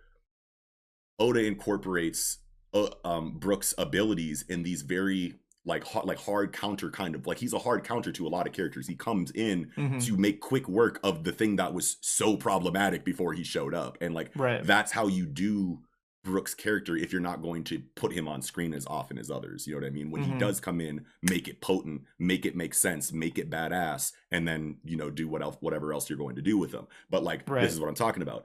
Oda 1.18 1.44
incorporates 1.44 2.38
uh, 2.72 2.88
um, 3.04 3.38
Brook's 3.38 3.74
abilities 3.76 4.44
in 4.48 4.62
these 4.62 4.82
very 4.82 5.34
like 5.66 5.84
hard, 5.84 6.06
like 6.06 6.18
hard 6.18 6.52
counter 6.52 6.90
kind 6.90 7.14
of 7.14 7.26
like 7.26 7.36
he's 7.38 7.52
a 7.52 7.58
hard 7.58 7.84
counter 7.84 8.10
to 8.12 8.26
a 8.26 8.30
lot 8.30 8.46
of 8.46 8.52
characters. 8.54 8.86
He 8.88 8.94
comes 8.94 9.30
in 9.32 9.70
Mhm. 9.76 10.04
to 10.06 10.16
make 10.16 10.40
quick 10.40 10.68
work 10.68 10.98
of 11.02 11.24
the 11.24 11.32
thing 11.32 11.56
that 11.56 11.74
was 11.74 11.98
so 12.00 12.36
problematic 12.36 13.04
before 13.04 13.32
he 13.34 13.44
showed 13.44 13.74
up, 13.74 13.98
and 14.00 14.14
like 14.14 14.30
Right. 14.34 14.64
that's 14.64 14.92
how 14.92 15.06
you 15.08 15.26
do 15.26 15.80
Brook's 16.22 16.54
character 16.54 16.96
if 16.96 17.12
you're 17.12 17.20
not 17.20 17.40
going 17.42 17.64
to 17.64 17.80
put 17.94 18.12
him 18.12 18.28
on 18.28 18.42
screen 18.42 18.74
as 18.74 18.86
often 18.86 19.16
as 19.18 19.30
others. 19.30 19.66
You 19.66 19.74
know 19.74 19.80
what 19.80 19.86
I 19.86 19.90
mean? 19.90 20.10
When 20.10 20.22
he 20.22 20.32
Mhm. 20.32 20.38
does 20.38 20.60
come 20.60 20.80
in, 20.80 21.06
make 21.22 21.48
it 21.48 21.60
potent, 21.62 22.02
make 22.18 22.44
it 22.44 22.54
make 22.54 22.74
sense, 22.74 23.10
make 23.12 23.38
it 23.38 23.48
badass, 23.48 24.12
and 24.30 24.46
then 24.46 24.78
you 24.84 24.96
know 24.96 25.08
do 25.10 25.28
what 25.28 25.40
else, 25.42 25.56
whatever 25.60 25.92
else 25.92 26.10
you're 26.10 26.18
going 26.18 26.36
to 26.36 26.42
do 26.42 26.58
with 26.58 26.72
him. 26.72 26.86
But 27.08 27.22
like 27.24 27.48
Right. 27.48 27.62
this 27.62 27.72
is 27.72 27.80
what 27.80 27.88
I'm 27.88 27.94
talking 27.94 28.22
about. 28.22 28.44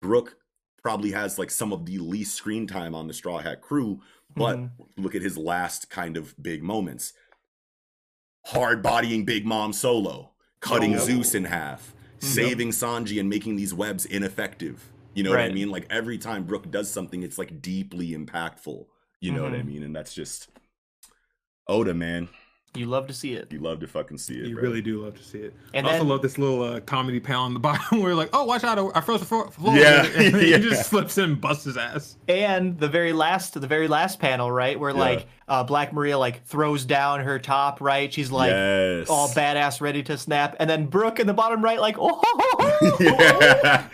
Brook 0.00 0.36
probably 0.82 1.10
has 1.12 1.38
like 1.38 1.50
some 1.50 1.72
of 1.72 1.84
the 1.86 1.98
least 1.98 2.34
screen 2.34 2.66
time 2.66 2.94
on 2.94 3.06
the 3.08 3.14
Straw 3.14 3.38
Hat 3.38 3.60
crew, 3.60 4.00
but 4.34 4.58
Mhm. 4.58 4.70
look 4.96 5.14
at 5.14 5.22
his 5.22 5.36
last 5.36 5.90
kind 5.90 6.16
of 6.16 6.34
big 6.42 6.62
moments. 6.62 7.12
Hard 8.46 8.82
bodying 8.82 9.24
Big 9.24 9.46
Mom 9.46 9.72
solo, 9.72 10.32
cutting 10.60 10.96
Oh. 10.96 10.98
Zeus 10.98 11.34
in 11.34 11.44
half, 11.44 11.94
Mhm. 12.20 12.24
saving 12.24 12.68
Sanji 12.70 13.20
and 13.20 13.28
making 13.28 13.56
these 13.56 13.72
webs 13.74 14.04
ineffective. 14.04 14.90
You 15.14 15.22
know 15.24 15.30
what 15.30 15.40
I 15.40 15.50
mean? 15.50 15.70
Like 15.70 15.86
every 15.90 16.18
time 16.18 16.44
Brook 16.44 16.70
does 16.70 16.90
something, 16.90 17.22
it's 17.22 17.38
like 17.38 17.60
deeply 17.60 18.10
impactful. 18.12 18.86
You 19.20 19.32
know 19.32 19.42
what 19.42 19.52
I 19.52 19.58
Mhm. 19.58 19.66
mean? 19.66 19.82
And 19.82 19.94
that's 19.94 20.14
just 20.14 20.48
Oda, 21.68 21.94
man. 21.94 22.28
You 22.74 22.86
love 22.86 23.06
to 23.08 23.12
see 23.12 23.34
it. 23.34 23.52
You 23.52 23.58
love 23.60 23.80
to 23.80 23.86
fucking 23.86 24.16
see 24.16 24.38
it. 24.38 24.46
You 24.46 24.54
bro. 24.54 24.62
really 24.64 24.80
do 24.80 25.04
love 25.04 25.14
to 25.18 25.22
see 25.22 25.40
it. 25.40 25.54
And 25.74 25.86
I 25.86 25.92
also 25.92 26.04
love 26.04 26.22
this 26.22 26.38
little 26.38 26.62
uh, 26.62 26.80
comedy 26.80 27.20
panel 27.20 27.42
on 27.42 27.52
the 27.52 27.60
bottom 27.68 28.00
where 28.02 28.14
like, 28.14 28.30
oh, 28.32 28.44
watch 28.44 28.64
out! 28.64 28.78
I 28.96 29.00
froze 29.02 29.20
the 29.20 29.26
floor. 29.26 29.50
floor." 29.50 29.76
Yeah, 29.76 30.06
and 30.16 30.34
he 30.36 30.52
just 30.58 30.88
slips 30.88 31.18
in 31.18 31.24
and 31.24 31.40
busts 31.40 31.64
his 31.64 31.76
ass. 31.76 32.16
And 32.28 32.78
the 32.78 32.88
very 32.88 33.12
last, 33.12 33.60
the 33.60 33.66
very 33.66 33.88
last 33.88 34.18
panel, 34.20 34.50
right, 34.50 34.80
where 34.80 34.90
Yeah. 34.92 34.96
like 34.96 35.26
uh, 35.48 35.64
Black 35.64 35.92
Maria 35.92 36.16
like 36.18 36.46
throws 36.46 36.86
down 36.86 37.20
her 37.20 37.38
top, 37.38 37.82
right? 37.82 38.10
She's 38.10 38.30
like 38.30 38.50
yes. 38.50 39.08
all 39.10 39.28
badass, 39.28 39.82
ready 39.82 40.02
to 40.04 40.16
snap, 40.16 40.56
and 40.58 40.68
then 40.70 40.86
Brook 40.86 41.20
in 41.20 41.26
the 41.26 41.34
bottom 41.34 41.62
right, 41.62 41.78
like, 41.78 41.96
oh, 41.98 42.96
yeah. 43.00 43.86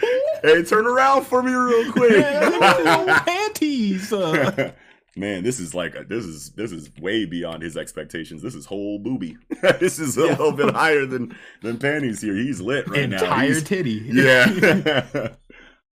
Hey, 0.42 0.62
turn 0.62 0.86
around 0.86 1.24
for 1.26 1.42
me 1.42 1.52
real 1.52 1.92
quick. 1.92 2.24
panties. 3.26 4.12
Uh, 4.12 4.72
Man, 5.16 5.42
this 5.42 5.58
is 5.58 5.74
like 5.74 5.94
this 6.08 6.24
is 6.24 6.50
this 6.50 6.70
is 6.70 6.90
way 7.00 7.24
beyond 7.24 7.62
his 7.62 7.76
expectations. 7.76 8.40
This 8.40 8.54
is 8.54 8.66
whole 8.66 9.00
booby. 9.00 9.36
this 9.80 9.98
is 9.98 10.16
a 10.16 10.20
Yeah. 10.22 10.26
little 10.30 10.52
bit 10.52 10.72
higher 10.74 11.06
than 11.06 11.36
than 11.62 11.78
panties 11.78 12.20
here. 12.20 12.34
He's 12.36 12.60
lit 12.60 12.86
right 12.88 13.08
now. 13.08 13.16
entire 13.24 13.60
titty. 13.60 14.00
yeah. 14.12 15.30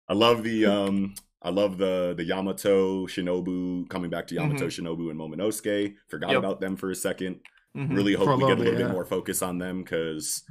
I 0.07 0.13
love 0.13 0.43
the 0.43 0.65
um 0.67 1.15
I 1.41 1.49
love 1.49 1.77
the 1.77 2.13
the 2.15 2.23
Yamato 2.23 3.07
Shinobu 3.07 3.89
coming 3.89 4.09
back 4.09 4.27
to 4.27 4.35
Yamato 4.35 4.67
Shinobu 4.67 5.09
and 5.09 5.19
Momonosuke. 5.19 5.95
Forgot 6.07 6.27
Mm-hmm. 6.27 6.33
Yep. 6.35 6.39
about 6.39 6.61
them 6.61 6.77
for 6.77 6.89
a 6.89 6.95
second. 6.95 7.41
Mhm. 7.75 7.95
Really 7.95 8.13
hope 8.13 8.29
a 8.29 8.35
we 8.37 8.43
get 8.47 8.51
a 8.51 8.55
little 8.55 8.73
bit 8.73 8.79
yeah. 8.87 8.91
more 8.91 9.03
focus 9.05 9.41
on 9.41 9.57
them 9.57 9.83
because 9.83 10.43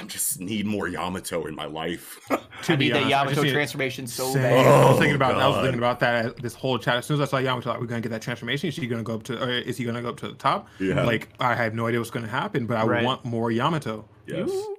I 0.00 0.04
just 0.04 0.40
need 0.40 0.66
more 0.66 0.88
Yamato 0.88 1.46
in 1.46 1.54
my 1.54 1.66
life. 1.66 2.18
To 2.64 2.72
I 2.72 2.76
be 2.76 2.86
need 2.86 2.94
that 2.94 3.02
honest, 3.04 3.14
I 3.14 3.20
Yamato 3.42 3.52
transformation 3.52 4.06
so 4.08 4.32
Same. 4.32 4.42
bad. 4.42 4.66
I 4.66 4.86
was 4.88 4.96
Oh, 4.96 4.98
thinking 4.98 5.14
about 5.14 5.36
I 5.36 5.46
was 5.46 5.56
thinking 5.62 5.78
about 5.78 6.00
that 6.00 6.36
this 6.42 6.54
whole 6.54 6.76
chat. 6.76 6.96
As 6.96 7.06
soon 7.06 7.14
as 7.14 7.28
I 7.28 7.30
saw 7.30 7.38
Yamato, 7.38 7.70
like, 7.70 7.80
we're 7.80 7.86
gonna 7.86 8.00
get 8.00 8.08
that 8.08 8.20
transformation. 8.22 8.68
Is 8.68 8.74
he 8.74 8.88
gonna 8.88 9.04
go 9.04 9.14
up 9.14 9.22
to, 9.24 9.40
or 9.40 9.48
is 9.48 9.76
he 9.76 9.84
gonna 9.84 10.02
go 10.02 10.08
up 10.08 10.16
to 10.18 10.28
the 10.28 10.34
top? 10.34 10.66
Yeah. 10.80 11.04
Like 11.04 11.28
I 11.38 11.54
have 11.54 11.72
no 11.74 11.86
idea 11.86 12.00
what's 12.00 12.10
gonna 12.10 12.26
happen, 12.26 12.66
but 12.66 12.76
I 12.76 12.84
Right. 12.84 13.04
want 13.04 13.24
more 13.24 13.52
Yamato. 13.52 14.08
yes. 14.26 14.48
You- 14.48 14.76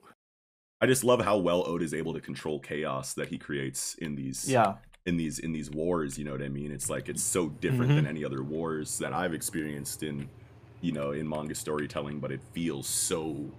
I 0.81 0.87
just 0.87 1.05
love 1.05 1.21
how 1.21 1.37
well 1.37 1.65
Oda 1.67 1.83
is 1.85 1.93
able 1.93 2.13
to 2.13 2.19
control 2.21 2.59
chaos 2.59 3.13
that 3.13 3.29
he 3.29 3.37
creates 3.37 3.95
in 3.95 4.15
these 4.15 4.49
Yeah. 4.49 4.73
in 5.05 5.15
these 5.15 5.39
in 5.39 5.53
these 5.53 5.71
wars 5.71 6.17
you 6.19 6.25
know 6.25 6.33
what 6.33 6.41
i 6.41 6.49
mean 6.49 6.71
it's 6.71 6.89
like 6.89 7.07
it's 7.09 7.23
so 7.23 7.47
different 7.47 7.91
Mhm. 7.91 7.95
than 7.95 8.05
any 8.07 8.23
other 8.25 8.43
wars 8.43 8.97
that 8.99 9.11
i've 9.13 9.33
experienced 9.33 10.03
in 10.03 10.29
you 10.81 10.91
know 10.91 11.11
in 11.11 11.27
manga 11.27 11.55
storytelling 11.55 12.19
but 12.19 12.31
it 12.31 12.41
feels 12.53 12.85
so 12.87 13.49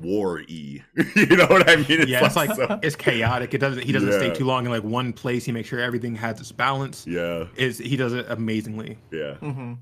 war-y 0.00 0.44
you 1.16 1.26
know 1.36 1.46
what 1.46 1.68
i 1.68 1.76
mean 1.76 1.86
it's 2.00 2.10
yeah, 2.10 2.24
it's 2.24 2.36
like 2.36 2.54
so- 2.54 2.78
it's 2.82 2.96
chaotic. 2.96 3.54
It 3.54 3.58
doesn't. 3.58 3.82
He 3.82 3.92
doesn't 3.92 4.12
stay 4.12 4.32
too 4.34 4.44
long 4.44 4.64
in 4.64 4.70
like 4.70 4.84
one 4.84 5.12
place. 5.12 5.44
He 5.44 5.52
makes 5.52 5.68
sure 5.68 5.80
everything 5.80 6.14
has 6.16 6.40
its 6.40 6.52
balance. 6.52 7.06
yeah 7.06 7.46
Is 7.56 7.78
he 7.78 7.96
does 7.96 8.12
it 8.12 8.26
amazingly. 8.28 8.98
yeah 9.10 9.34
hmm 9.36 9.74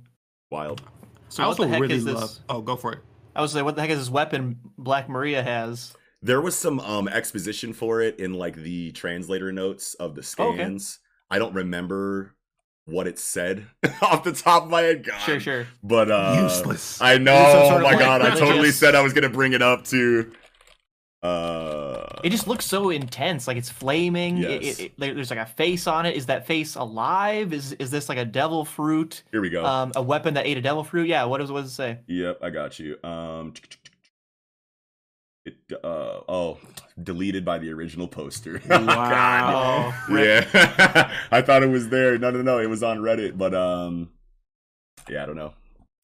wild 0.51 0.82
So 1.28 1.43
I 1.43 1.47
what 1.47 1.51
also 1.52 1.64
the 1.64 1.68
heck 1.70 1.80
really 1.82 1.97
is 1.97 2.05
this? 2.05 2.14
love. 2.14 2.38
Oh, 2.48 2.60
go 2.62 2.76
for 2.76 2.93
it. 2.93 3.01
I 3.34 3.43
was 3.43 3.55
like, 3.55 3.64
what 3.64 3.74
the 3.76 3.82
heck 3.82 3.90
is 3.90 3.98
this 3.98 4.10
weapon 4.10 4.59
Black 4.78 5.09
Maria 5.09 5.43
has? 5.43 5.94
there 6.22 6.40
was 6.40 6.56
some 6.56 6.80
um 6.80 7.09
exposition 7.09 7.72
for 7.74 8.01
it 8.01 8.18
in 8.18 8.32
like 8.32 8.56
the 8.56 8.90
translator 8.93 9.52
notes 9.52 9.94
of 9.94 10.14
the 10.14 10.22
Oh, 10.38 10.48
okay. 10.48 10.56
scans 10.56 10.98
i 11.30 11.38
don't 11.38 11.52
remember 11.55 12.34
what 12.87 13.07
it 13.07 13.19
said 13.19 13.67
off 14.03 14.25
the 14.25 14.33
top 14.33 14.63
of 14.65 14.71
my 14.71 14.81
head 14.83 15.05
God. 15.05 15.19
Sure, 15.19 15.39
sure. 15.41 15.67
but 15.83 16.11
uh 16.11 16.41
Useless. 16.43 17.01
I 17.03 17.19
know. 17.19 17.35
Is 17.35 17.55
it 17.55 17.73
Oh 17.75 17.79
my 17.79 17.83
like, 17.91 17.99
god! 17.99 18.23
I 18.23 18.31
totally 18.31 18.53
religious- 18.53 18.79
said 18.79 18.95
I 18.95 19.01
was 19.03 19.13
gonna 19.13 19.29
bring 19.29 19.53
it 19.53 19.63
up 19.63 19.85
to 19.87 20.33
Uh, 21.23 22.07
It 22.23 22.31
just 22.31 22.47
looks 22.47 22.65
so 22.65 22.91
intense, 22.91 23.49
like 23.49 23.57
it's 23.57 23.71
flaming. 23.71 24.37
Yes. 24.37 24.63
it- 24.63 24.81
it- 24.85 24.93
there- 24.99 25.15
there's 25.15 25.31
like 25.31 25.39
a 25.41 25.47
face 25.47 25.87
on 25.87 26.07
it. 26.07 26.17
Is 26.17 26.27
that 26.27 26.47
face 26.47 26.77
alive? 26.77 27.53
Is 27.53 27.73
is 27.73 27.91
this 27.91 28.09
like 28.09 28.19
a 28.19 28.25
devil 28.25 28.65
fruit? 28.65 29.25
here 29.33 29.41
we 29.41 29.51
go. 29.51 29.65
Um, 29.65 29.93
a 29.97 30.03
weapon 30.03 30.35
that 30.35 30.47
ate 30.47 30.57
a 30.57 30.61
devil 30.61 30.85
fruit? 30.85 31.09
Yeah. 31.09 31.25
What 31.25 31.39
does 31.39 31.51
what 31.51 31.63
does 31.63 31.73
it 31.73 31.75
say? 31.75 31.99
yep, 32.07 32.39
I 32.43 32.51
got 32.51 32.79
you. 32.79 32.97
Um, 33.03 33.55
it 35.47 35.56
uh 35.82 36.20
oh, 36.28 36.59
deleted 37.02 37.44
by 37.44 37.59
the 37.59 37.73
original 37.73 38.09
poster. 38.09 38.60
Wow. 38.68 39.93
Oh, 40.09 40.16
yeah, 40.16 41.10
I 41.31 41.43
thought 41.43 41.62
it 41.62 41.68
was 41.70 41.89
there. 41.89 42.18
No, 42.18 42.31
no, 42.31 42.43
no, 42.43 42.59
it 42.59 42.66
was 42.68 42.82
on 42.82 42.98
Reddit, 42.98 43.39
but 43.39 43.55
um, 43.55 44.10
yeah, 45.09 45.23
I 45.23 45.27
don't 45.27 45.36
know. 45.36 45.55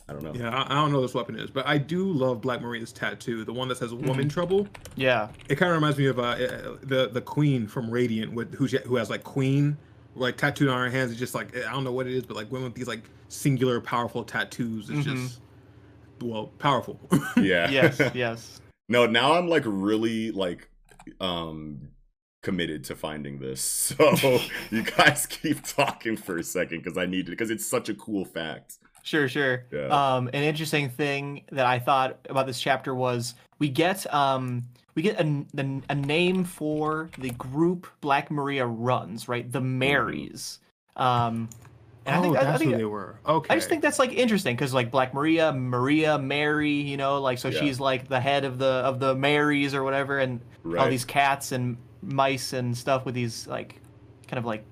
I 0.09 0.12
don't 0.12 0.24
know. 0.24 0.32
Yeah, 0.35 0.51
I, 0.51 0.73
I 0.73 0.74
don't 0.74 0.90
know 0.90 0.98
what 0.98 1.06
this 1.06 1.14
weapon 1.14 1.36
is, 1.39 1.51
but 1.51 1.66
I 1.66 1.78
do 1.78 2.10
love 2.10 2.40
Black 2.40 2.60
Maria's 2.60 2.93
tattoo, 2.93 3.44
the 3.44 3.52
one 3.52 3.69
that 3.69 3.78
says 3.78 3.94
"Woman 3.94 4.28
Trouble." 4.28 4.66
Yeah. 4.97 5.28
It 5.48 5.56
kind 5.56 5.70
of 5.70 5.77
reminds 5.77 5.97
me 5.98 6.06
of 6.06 6.19
uh, 6.19 6.23
uh, 6.23 6.77
the 6.82 7.09
the 7.12 7.20
Queen 7.20 7.66
from 7.66 7.90
Radiant, 7.90 8.32
with 8.32 8.55
who 8.55 8.66
she, 8.69 8.78
who 8.78 8.97
has 8.97 9.10
like 9.10 9.23
Queen 9.24 9.77
like 10.14 10.36
tattooed 10.36 10.69
on 10.69 10.78
her 10.78 10.90
hands. 10.90 11.10
It's 11.10 11.20
just 11.20 11.35
like 11.35 11.56
I 11.56 11.70
don't 11.73 11.85
know 11.85 11.93
what 11.93 12.06
it 12.06 12.14
is, 12.14 12.24
but 12.24 12.36
like 12.36 12.51
women 12.51 12.64
with 12.64 12.74
these 12.74 12.89
like 12.89 13.05
singular, 13.28 13.81
powerful 13.81 14.24
tattoos. 14.24 14.90
It's 14.90 15.06
Mhm. 15.06 15.16
just 15.16 15.40
well 16.20 16.48
powerful. 16.59 16.98
Yeah. 17.36 17.70
Yes. 17.70 18.01
yes. 18.14 18.60
No, 18.93 19.06
now 19.06 19.32
I'm 19.32 19.48
like 19.48 19.62
really 19.66 20.31
like 20.31 20.69
um 21.20 21.89
committed 22.43 22.85
to 22.85 22.94
finding 22.97 23.39
this. 23.39 23.94
So 24.19 24.39
you 24.70 24.82
guys 24.82 25.27
keep 25.27 25.62
talking 25.64 26.16
for 26.16 26.36
a 26.39 26.43
second 26.44 26.78
because 26.82 26.98
I 26.98 27.06
need 27.06 27.27
it 27.28 27.31
because 27.32 27.51
it's 27.51 27.66
such 27.66 27.89
a 27.89 27.94
cool 27.94 28.24
fact. 28.24 28.78
Sure, 29.05 29.28
sure. 29.28 29.64
Yeah. 29.73 29.86
Um, 29.89 30.28
an 30.28 30.43
interesting 30.44 30.89
thing 30.90 31.43
that 31.51 31.66
I 31.66 31.78
thought 31.78 32.19
about 32.28 32.47
this 32.47 32.60
chapter 32.60 32.94
was 32.94 33.35
we 33.59 33.69
get 33.69 34.12
um 34.14 34.62
we 34.94 35.02
get 35.02 35.19
a, 35.19 35.44
the- 35.55 35.82
a 35.89 35.94
name 35.94 36.44
for 36.44 37.10
the 37.19 37.31
group 37.31 37.86
Black 38.01 38.31
Maria 38.31 38.66
runs, 38.66 39.27
right? 39.27 39.51
The 39.51 39.60
Marys. 39.60 40.59
Um, 40.97 41.48
and 42.05 42.16
oh, 42.16 42.19
I 42.19 42.23
think, 42.23 42.37
oh, 42.37 42.41
I- 42.41 42.53
I, 42.55 42.57
think 42.59 42.70
who 42.73 42.77
they 42.79 42.85
were. 42.85 43.16
Okay. 43.27 43.53
I 43.55 43.57
just 43.57 43.69
think 43.69 43.83
that's 43.83 43.99
like 43.99 44.12
interesting 44.12 44.57
because 44.57 44.74
like 44.74 44.91
Black 44.91 45.15
Maria, 45.15 45.53
Maria, 45.53 46.19
Mary, 46.19 46.70
you 46.73 46.97
know, 46.97 47.20
like 47.20 47.39
so 47.39 47.49
Yeah. 47.49 47.61
she's 47.61 47.79
like 47.81 48.09
the 48.09 48.20
head 48.20 48.45
of 48.45 48.59
the 48.59 48.66
of 48.66 48.99
the 49.01 49.15
Marys 49.15 49.74
or 49.74 49.83
whatever, 49.85 50.19
and 50.19 50.41
all 50.79 50.89
these 50.89 51.05
cats 51.05 51.53
and 51.53 51.77
mice 52.03 52.53
and 52.53 52.77
stuff 52.77 53.05
with 53.05 53.15
these 53.15 53.47
like 53.47 53.81
kind 54.27 54.39
of 54.39 54.45
like 54.45 54.65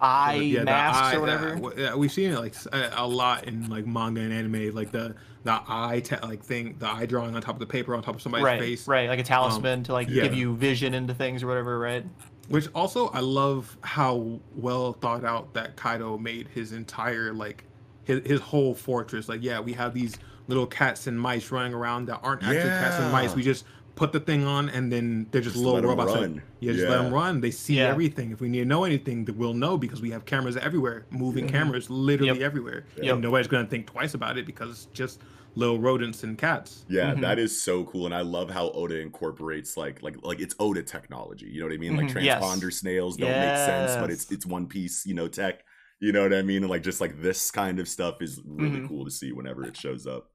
eye 0.00 0.34
yeah, 0.34 0.62
masks 0.62 1.02
eye- 1.02 1.16
or 1.16 1.20
whatever. 1.20 1.56
that- 1.56 1.78
yeah, 1.78 1.94
we've 1.94 2.12
seen 2.12 2.30
it 2.32 2.38
like 2.38 2.54
a, 2.72 3.06
lot 3.06 3.44
in 3.44 3.68
like 3.68 3.86
manga 3.86 4.20
and 4.20 4.32
anime, 4.32 4.74
like 4.74 4.92
the 4.92 5.14
the 5.44 5.60
eye 5.66 6.00
te- 6.04 6.16
like 6.22 6.44
thing, 6.44 6.76
the 6.78 6.86
eye 6.88 7.06
drawing 7.06 7.34
on 7.34 7.42
top 7.42 7.54
of 7.54 7.60
the 7.60 7.66
paper 7.66 7.94
on 7.94 8.02
top 8.02 8.14
of 8.14 8.22
somebody's 8.22 8.44
right, 8.44 8.60
face. 8.60 8.86
right, 8.86 9.08
like 9.08 9.18
a 9.18 9.24
talisman 9.24 9.78
um, 9.80 9.82
to 9.84 9.92
like 9.92 10.08
yeah. 10.08 10.22
give 10.22 10.34
you 10.34 10.54
vision 10.54 10.94
into 10.94 11.14
things 11.14 11.42
or 11.42 11.46
whatever, 11.48 11.78
right? 11.78 12.04
Which 12.48 12.68
also 12.74 13.08
I 13.08 13.20
love 13.20 13.76
how 13.82 14.40
well 14.56 14.94
thought 14.94 15.24
out 15.24 15.52
that 15.54 15.76
Kaido 15.76 16.16
made 16.18 16.48
his 16.48 16.72
entire 16.72 17.32
like 17.32 17.64
his 18.04 18.26
his 18.26 18.40
whole 18.40 18.74
fortress. 18.74 19.28
Like 19.28 19.42
yeah, 19.42 19.60
we 19.60 19.74
have 19.74 19.92
these 19.94 20.16
little 20.46 20.66
cats 20.66 21.06
and 21.06 21.20
mice 21.20 21.50
running 21.50 21.74
around 21.74 22.06
that 22.06 22.20
aren't 22.22 22.42
actually 22.42 22.70
cats 22.70 22.96
and 22.96 23.12
mice. 23.12 23.34
We 23.34 23.42
just 23.42 23.64
put 23.96 24.12
the 24.12 24.20
thing 24.20 24.46
on 24.46 24.68
and 24.70 24.92
then 24.92 25.26
they're 25.32 25.40
just, 25.42 25.54
Just 25.56 25.64
little 25.64 25.74
let 25.80 25.82
'em 25.82 25.90
robots. 25.90 26.12
like- 26.12 26.20
run. 26.20 26.42
yeah, 26.60 26.72
just 26.72 26.86
let 26.88 27.02
them 27.02 27.12
run. 27.12 27.40
They 27.40 27.50
see 27.50 27.78
Yeah. 27.78 27.88
everything. 27.88 28.30
If 28.30 28.40
we 28.40 28.48
need 28.48 28.60
to 28.60 28.64
know 28.64 28.84
anything, 28.84 29.24
then 29.24 29.36
we'll 29.36 29.54
know 29.54 29.76
because 29.76 30.00
we 30.00 30.10
have 30.12 30.24
cameras 30.24 30.56
everywhere, 30.56 31.04
moving 31.10 31.46
mm-hmm. 31.46 31.56
cameras 31.56 31.90
literally 31.90 32.38
Yep. 32.38 32.46
everywhere. 32.46 32.84
Yep. 33.02 33.14
And 33.14 33.22
nobody's 33.22 33.48
gonna 33.48 33.66
think 33.66 33.86
twice 33.86 34.14
about 34.14 34.38
it 34.38 34.46
because 34.46 34.70
it's 34.70 34.84
just 34.94 35.20
little 35.58 35.80
rodents 35.80 36.22
and 36.22 36.38
cats. 36.38 36.84
Yeah, 36.88 37.14
Mhm. 37.14 37.20
that 37.22 37.38
is 37.38 37.60
so 37.60 37.84
cool, 37.84 38.06
and 38.06 38.14
I 38.14 38.20
love 38.20 38.48
how 38.48 38.70
Oda 38.70 38.98
incorporates 39.00 39.76
like 39.76 40.02
like 40.02 40.16
like 40.22 40.40
it's 40.40 40.54
Oda 40.60 40.82
technology. 40.82 41.46
You 41.46 41.60
know 41.60 41.66
what 41.66 41.74
I 41.74 41.78
mean? 41.78 41.96
Like 41.96 42.06
Mhm, 42.08 42.22
yes. 42.22 42.42
transponder 42.42 42.72
snails 42.72 43.16
don't 43.16 43.28
make 43.30 43.56
sense, 43.56 43.96
but 43.96 44.10
it's 44.10 44.30
it's 44.30 44.46
one 44.46 44.66
piece, 44.68 45.04
you 45.04 45.14
know, 45.14 45.26
tech. 45.28 45.64
You 46.00 46.12
know 46.12 46.22
what 46.22 46.32
I 46.32 46.42
mean? 46.42 46.62
And 46.62 46.70
like 46.70 46.82
just 46.84 47.00
like 47.00 47.20
this 47.20 47.50
kind 47.50 47.80
of 47.80 47.88
stuff 47.88 48.22
is 48.22 48.40
really 48.46 48.78
Mhm. 48.78 48.88
cool 48.88 49.04
to 49.04 49.10
see 49.10 49.32
whenever 49.32 49.64
it 49.64 49.76
shows 49.76 50.06
up. 50.06 50.30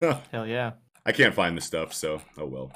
Hell 0.30 0.46
yeah. 0.46 0.72
I 1.06 1.12
can't 1.12 1.34
find 1.34 1.56
the 1.56 1.60
stuff, 1.62 1.94
so 1.94 2.20
oh 2.38 2.46
well. 2.46 2.72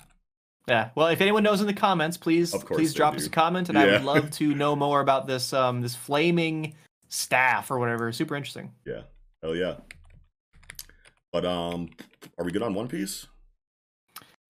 Yeah. 0.67 0.91
Well, 0.95 1.09
if 1.09 1.21
anyone 1.21 1.43
knows 1.43 1.61
in 1.61 1.67
the 1.67 1.73
comments, 1.75 2.17
please 2.17 2.55
please 2.55 2.93
drop 2.95 3.15
do. 3.15 3.19
us 3.19 3.27
a 3.27 3.31
comment, 3.31 3.69
and 3.69 3.79
I 3.79 3.87
would 3.87 4.05
love 4.05 4.31
to 4.33 4.55
know 4.63 4.77
more 4.77 5.01
about 5.01 5.27
this 5.27 5.53
um 5.53 5.83
this 5.83 5.95
flaming 5.95 6.75
staff 7.09 7.71
or 7.71 7.79
whatever. 7.79 8.13
Super 8.13 8.35
interesting. 8.37 8.73
Yeah, 8.87 9.03
hell 9.43 9.55
yeah. 9.57 9.77
But 11.33 11.45
um, 11.45 11.91
are 12.39 12.45
we 12.45 12.53
good 12.53 12.63
on 12.63 12.75
One 12.75 12.89
Piece? 12.89 13.27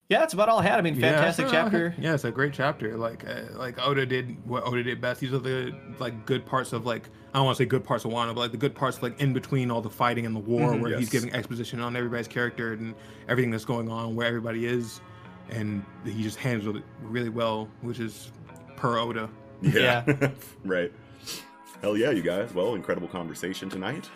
Yeah, 0.07 0.19
that's 0.19 0.33
about 0.33 0.49
all 0.49 0.57
I 0.59 0.63
had. 0.63 0.79
I 0.79 0.81
mean, 0.81 0.95
fantastic 0.99 1.45
Yeah, 1.45 1.51
chapter. 1.51 1.95
Yeah, 1.99 2.15
it's 2.15 2.23
a 2.23 2.31
great 2.31 2.51
chapter. 2.53 2.97
Like 2.97 3.27
uh, 3.27 3.41
like 3.53 3.77
Oda 3.85 4.07
did 4.07 4.43
what 4.47 4.65
Oda 4.65 4.81
did 4.81 4.99
best. 4.99 5.19
These 5.19 5.33
are 5.33 5.37
the 5.39 5.71
like 5.99 6.25
good 6.25 6.47
parts 6.47 6.73
of 6.73 6.83
like 6.85 7.09
I 7.31 7.37
don't 7.37 7.45
want 7.45 7.57
to 7.57 7.63
say 7.63 7.67
good 7.67 7.83
parts 7.83 8.05
of 8.05 8.11
Wano, 8.11 8.29
but 8.33 8.37
like 8.37 8.51
the 8.51 8.57
good 8.57 8.73
parts 8.73 9.03
like 9.03 9.19
in 9.21 9.33
between 9.33 9.69
all 9.69 9.81
the 9.81 9.89
fighting 9.89 10.25
and 10.25 10.35
the 10.35 10.39
war, 10.39 10.71
Mhm. 10.71 10.81
where 10.81 10.97
he's 10.97 11.09
giving 11.11 11.31
exposition 11.33 11.79
on 11.79 11.95
everybody's 11.95 12.27
character 12.27 12.73
and 12.73 12.95
everything 13.27 13.51
that's 13.51 13.65
going 13.65 13.87
on, 13.87 14.15
where 14.15 14.25
everybody 14.25 14.65
is, 14.65 14.99
and 15.51 15.85
he 16.03 16.23
just 16.23 16.37
handles 16.37 16.75
it 16.75 16.83
really 17.03 17.29
well, 17.29 17.69
which 17.81 17.99
is 17.99 18.31
per 18.77 18.97
Oda. 18.97 19.29
Yeah, 19.61 20.05
right. 20.65 20.91
Hell 21.83 21.95
yeah, 21.95 22.09
you 22.09 22.23
guys. 22.23 22.51
Well, 22.51 22.73
incredible 22.73 23.09
conversation 23.09 23.69
tonight. 23.69 24.09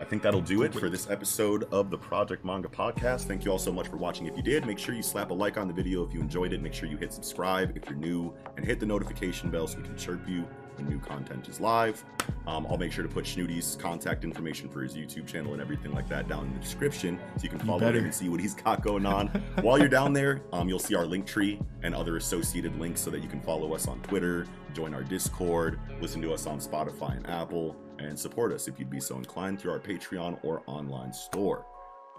I 0.00 0.04
think 0.04 0.22
that'll 0.22 0.40
do 0.40 0.62
it 0.62 0.72
for 0.72 0.88
this 0.88 1.10
episode 1.10 1.64
of 1.72 1.90
the 1.90 1.98
Project 1.98 2.44
Manga 2.44 2.68
Podcast. 2.68 3.22
Thank 3.22 3.44
you 3.44 3.50
all 3.50 3.58
so 3.58 3.72
much 3.72 3.88
for 3.88 3.96
watching. 3.96 4.26
If 4.26 4.36
you 4.36 4.42
did, 4.42 4.64
make 4.64 4.78
sure 4.78 4.94
you 4.94 5.02
slap 5.02 5.30
a 5.30 5.34
like 5.34 5.58
on 5.58 5.66
the 5.66 5.74
video 5.74 6.06
if 6.06 6.14
you 6.14 6.20
enjoyed 6.20 6.52
it. 6.52 6.62
Make 6.62 6.72
sure 6.72 6.88
you 6.88 6.96
hit 6.96 7.12
subscribe 7.12 7.76
if 7.76 7.88
you're 7.88 7.98
new 7.98 8.32
and 8.56 8.64
hit 8.64 8.78
the 8.78 8.86
notification 8.86 9.50
bell 9.50 9.66
so 9.66 9.78
we 9.78 9.84
can 9.84 9.96
chirp 9.96 10.28
you 10.28 10.46
when 10.76 10.88
new 10.88 11.00
content 11.00 11.48
is 11.48 11.58
live. 11.58 12.04
Um, 12.46 12.64
I'll 12.70 12.78
make 12.78 12.92
sure 12.92 13.02
to 13.02 13.08
put 13.08 13.26
Snooty's 13.26 13.76
contact 13.80 14.22
information 14.22 14.68
for 14.68 14.82
his 14.82 14.94
YouTube 14.94 15.26
channel 15.26 15.52
and 15.52 15.60
everything 15.60 15.92
like 15.92 16.08
that 16.10 16.28
down 16.28 16.46
in 16.46 16.52
the 16.52 16.60
description 16.60 17.18
so 17.36 17.42
you 17.42 17.48
can 17.48 17.58
follow 17.58 17.80
better. 17.80 17.98
him 17.98 18.04
and 18.04 18.14
see 18.14 18.28
what 18.28 18.38
he's 18.38 18.54
got 18.54 18.82
going 18.82 19.04
on. 19.04 19.26
While 19.62 19.78
you're 19.78 19.88
down 19.88 20.12
there, 20.12 20.42
um, 20.52 20.68
you'll 20.68 20.78
see 20.78 20.94
our 20.94 21.06
link 21.06 21.26
tree 21.26 21.60
and 21.82 21.92
other 21.92 22.16
associated 22.16 22.78
links 22.78 23.00
so 23.00 23.10
that 23.10 23.20
you 23.20 23.28
can 23.28 23.40
follow 23.40 23.74
us 23.74 23.88
on 23.88 24.00
Twitter, 24.02 24.46
join 24.74 24.94
our 24.94 25.02
Discord, 25.02 25.80
listen 26.00 26.22
to 26.22 26.32
us 26.32 26.46
on 26.46 26.60
Spotify 26.60 27.16
and 27.16 27.28
Apple, 27.28 27.76
and 27.98 28.18
support 28.18 28.52
us 28.52 28.68
if 28.68 28.78
you'd 28.78 28.90
be 28.90 29.00
so 29.00 29.16
inclined 29.16 29.60
through 29.60 29.72
our 29.72 29.80
Patreon 29.80 30.38
or 30.42 30.62
online 30.66 31.12
store. 31.12 31.66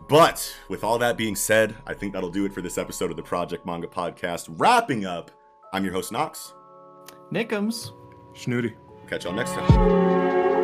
But 0.08 0.56
with 0.70 0.84
all 0.84 0.98
that 1.00 1.18
being 1.18 1.36
said, 1.36 1.76
I 1.86 1.94
think 1.94 2.14
that'll 2.14 2.30
do 2.30 2.46
it 2.46 2.54
for 2.54 2.62
this 2.62 2.78
episode 2.78 3.12
of 3.12 3.18
the 3.18 3.24
Project 3.24 3.66
Manga 3.66 3.88
Podcast. 3.88 4.48
Wrapping 4.58 5.06
up, 5.06 5.32
I'm 5.74 5.84
your 5.84 5.94
host, 5.94 6.12
Knox. 6.12 6.54
Nickums. 7.32 7.92
Snooty. 8.36 8.76
Catch 9.08 9.26
y'all 9.26 9.34
next 9.34 9.54
time. 9.54 10.59